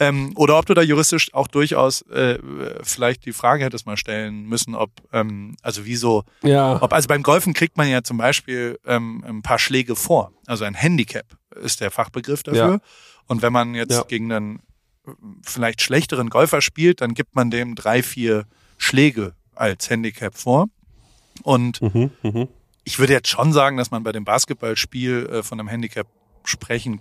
Ähm, 0.00 0.32
oder 0.34 0.58
ob 0.58 0.66
du 0.66 0.74
da 0.74 0.82
juristisch 0.82 1.32
auch 1.32 1.46
durchaus 1.46 2.02
äh, 2.10 2.38
vielleicht 2.82 3.24
die 3.26 3.32
Frage 3.32 3.64
hättest 3.64 3.86
mal 3.86 3.96
stellen 3.96 4.42
müssen, 4.42 4.74
ob, 4.74 4.90
ähm, 5.12 5.56
also 5.62 5.86
wieso, 5.86 6.24
ja, 6.42 6.82
ob, 6.82 6.92
also 6.92 7.06
beim 7.06 7.22
Golfen 7.22 7.54
kriegt 7.54 7.76
man 7.76 7.88
ja 7.88 8.02
zum 8.02 8.18
Beispiel 8.18 8.78
ähm, 8.84 9.24
ein 9.26 9.42
paar 9.42 9.60
Schläge 9.60 9.94
vor. 9.94 10.32
Also 10.46 10.64
ein 10.64 10.74
Handicap 10.74 11.24
ist 11.62 11.80
der 11.80 11.92
Fachbegriff 11.92 12.42
dafür. 12.42 12.60
Ja. 12.72 12.78
Und 13.26 13.42
wenn 13.42 13.52
man 13.52 13.74
jetzt 13.74 13.92
Ja. 13.92 14.02
gegen 14.02 14.30
einen 14.32 14.58
äh, 15.06 15.10
vielleicht 15.42 15.82
schlechteren 15.82 16.30
Golfer 16.30 16.60
spielt, 16.60 17.00
dann 17.00 17.14
gibt 17.14 17.34
man 17.34 17.50
dem 17.50 17.74
drei, 17.74 18.02
vier 18.02 18.46
Schläge 18.78 19.34
als 19.54 19.88
Handicap 19.90 20.36
vor. 20.36 20.66
Und 21.42 21.80
mhm, 21.82 22.10
mhm. 22.22 22.48
ich 22.84 22.98
würde 22.98 23.12
jetzt 23.12 23.28
schon 23.28 23.52
sagen, 23.52 23.76
dass 23.76 23.90
man 23.90 24.02
bei 24.02 24.12
dem 24.12 24.24
Basketballspiel 24.24 25.26
äh, 25.26 25.42
von 25.42 25.58
einem 25.58 25.68
Handicap 25.68 26.06
sprechen 26.44 27.00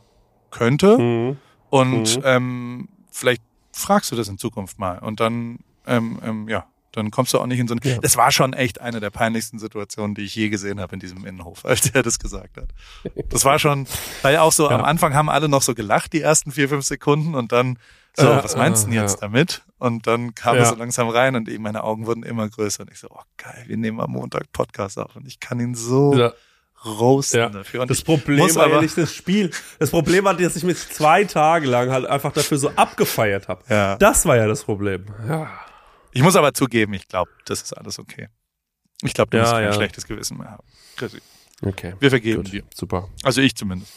könnte. 0.50 0.98
Mhm. 0.98 1.38
Und 1.70 2.18
Mhm. 2.18 2.24
ähm, 2.26 2.90
vielleicht 3.12 3.42
fragst 3.72 4.12
du 4.12 4.16
das 4.16 4.28
in 4.28 4.38
Zukunft 4.38 4.80
mal. 4.80 5.00
Und 5.00 5.20
dann, 5.20 5.60
ähm, 5.88 6.20
ähm, 6.24 6.48
ja, 6.48 6.66
dann 6.94 7.12
kommst 7.12 7.34
du 7.34 7.40
auch 7.40 7.46
nicht 7.46 7.60
in 7.60 7.68
so 7.68 7.76
ein. 7.76 7.80
Ja. 7.84 7.98
Das 8.00 8.16
war 8.18 8.32
schon 8.32 8.54
echt 8.54 8.80
eine 8.82 9.00
der 9.00 9.10
peinlichsten 9.10 9.60
Situationen, 9.60 10.16
die 10.16 10.22
ich 10.24 10.36
je 10.36 10.50
gesehen 10.50 10.80
habe 10.80 10.94
in 10.94 11.00
diesem 11.00 11.26
Innenhof, 11.26 11.66
als 11.66 11.90
er 11.90 12.04
das 12.04 12.20
gesagt 12.20 12.58
hat. 12.58 12.70
Das 13.30 13.44
war 13.46 13.60
schon, 13.60 13.88
weil 14.22 14.38
auch 14.38 14.52
so 14.52 14.70
Ja. 14.70 14.78
am 14.78 14.84
Anfang 14.86 15.14
haben 15.14 15.30
alle 15.30 15.50
noch 15.50 15.62
so 15.62 15.76
gelacht, 15.76 16.14
die 16.14 16.22
ersten 16.22 16.52
vier, 16.52 16.70
fünf 16.70 16.86
Sekunden 16.86 17.36
und 17.36 17.52
dann 17.52 17.78
so, 18.16 18.26
Ja, 18.28 18.44
was 18.44 18.56
meinst 18.56 18.84
du 18.84 18.88
denn 18.88 18.96
ja. 18.98 19.02
jetzt 19.02 19.22
damit? 19.24 19.64
Und 19.80 20.06
dann 20.08 20.36
kam 20.36 20.56
er 20.56 20.64
Ja. 20.64 20.70
so 20.70 20.76
langsam 20.76 21.10
rein 21.10 21.36
und 21.36 21.50
eben 21.50 21.64
meine 21.64 21.84
Augen 21.84 22.06
wurden 22.06 22.24
immer 22.24 22.48
größer 22.48 22.84
und 22.84 22.92
ich 22.92 23.00
so, 23.00 23.08
oh 23.10 23.22
geil, 23.38 23.64
wir 23.68 23.76
nehmen 23.76 24.00
am 24.00 24.12
Montag 24.12 24.52
Podcast 24.54 25.00
auf 25.00 25.16
und 25.16 25.26
ich 25.28 25.40
kann 25.40 25.60
ihn 25.60 25.74
so 25.74 26.14
Ja. 26.16 26.32
roasten 26.86 27.40
Ja. 27.40 27.50
dafür. 27.50 27.82
Und 27.82 27.90
Das 27.90 28.02
Problem 28.04 28.54
war 28.56 28.70
ja 28.70 28.82
nicht 28.82 28.98
das 28.98 29.14
Spiel. 29.16 29.50
Das 29.80 29.90
Problem 29.90 30.26
war, 30.26 30.36
dass 30.36 30.56
ich 30.56 30.64
mich 30.64 30.78
zwei 30.90 31.24
Tage 31.24 31.66
lang 31.68 31.90
halt 31.92 32.06
einfach 32.06 32.32
dafür 32.34 32.58
so 32.60 32.70
abgefeiert 32.76 33.48
habe. 33.48 33.64
Ja. 33.68 33.96
Das 33.96 34.26
war 34.28 34.38
ja 34.38 34.46
das 34.48 34.64
Problem. 34.64 35.06
Ja. 35.28 35.50
Ich 36.14 36.22
muss 36.22 36.36
aber 36.36 36.54
zugeben, 36.54 36.94
ich 36.94 37.08
glaube, 37.08 37.32
das 37.46 37.62
ist 37.62 37.74
alles 37.74 38.00
okay. 38.00 38.28
Ich 39.02 39.14
glaube, 39.14 39.32
du 39.32 39.38
Ja, 39.38 39.44
musst 39.44 39.54
kein 39.54 39.64
ja. 39.64 39.74
schlechtes 39.74 40.06
Gewissen 40.06 40.38
mehr 40.38 40.52
haben. 40.52 40.64
Chrissy. 40.96 41.22
Okay. 41.62 41.96
Wir 42.00 42.10
vergeben 42.10 42.44
Gut. 42.44 42.52
dir. 42.54 42.64
Super. 42.74 43.10
Also 43.24 43.42
ich 43.42 43.56
zumindest. 43.56 43.92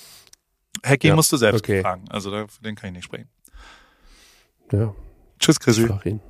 Hacky 0.85 1.09
Ja, 1.09 1.15
musst 1.17 1.33
du 1.33 1.37
selbst 1.37 1.61
okay. 1.61 1.83
fragen. 1.83 2.05
Also 2.11 2.31
da, 2.31 2.47
für 2.47 2.63
den 2.63 2.75
kann 2.75 2.89
ich 2.89 2.95
nicht 2.97 3.05
sprechen. 3.05 3.29
Ja. 4.73 4.95
Tschüss, 5.39 5.57
Ich 5.57 5.61
Chrissy. 5.61 6.21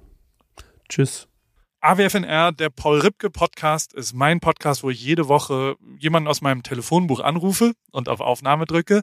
Tschüss. 0.88 1.28
AWFNR, 1.80 2.52
der 2.52 2.70
Paul 2.70 3.00
Ripke 3.00 3.30
Podcast, 3.30 3.92
ist 3.94 4.12
mein 4.12 4.40
Podcast, 4.40 4.82
wo 4.82 4.90
ich 4.90 5.00
jede 5.02 5.28
Woche 5.28 5.76
jemanden 5.98 6.28
aus 6.28 6.40
meinem 6.40 6.62
Telefonbuch 6.62 7.20
anrufe 7.20 7.72
und 7.92 8.08
auf 8.08 8.20
Aufnahme 8.20 8.64
drücke. 8.66 9.02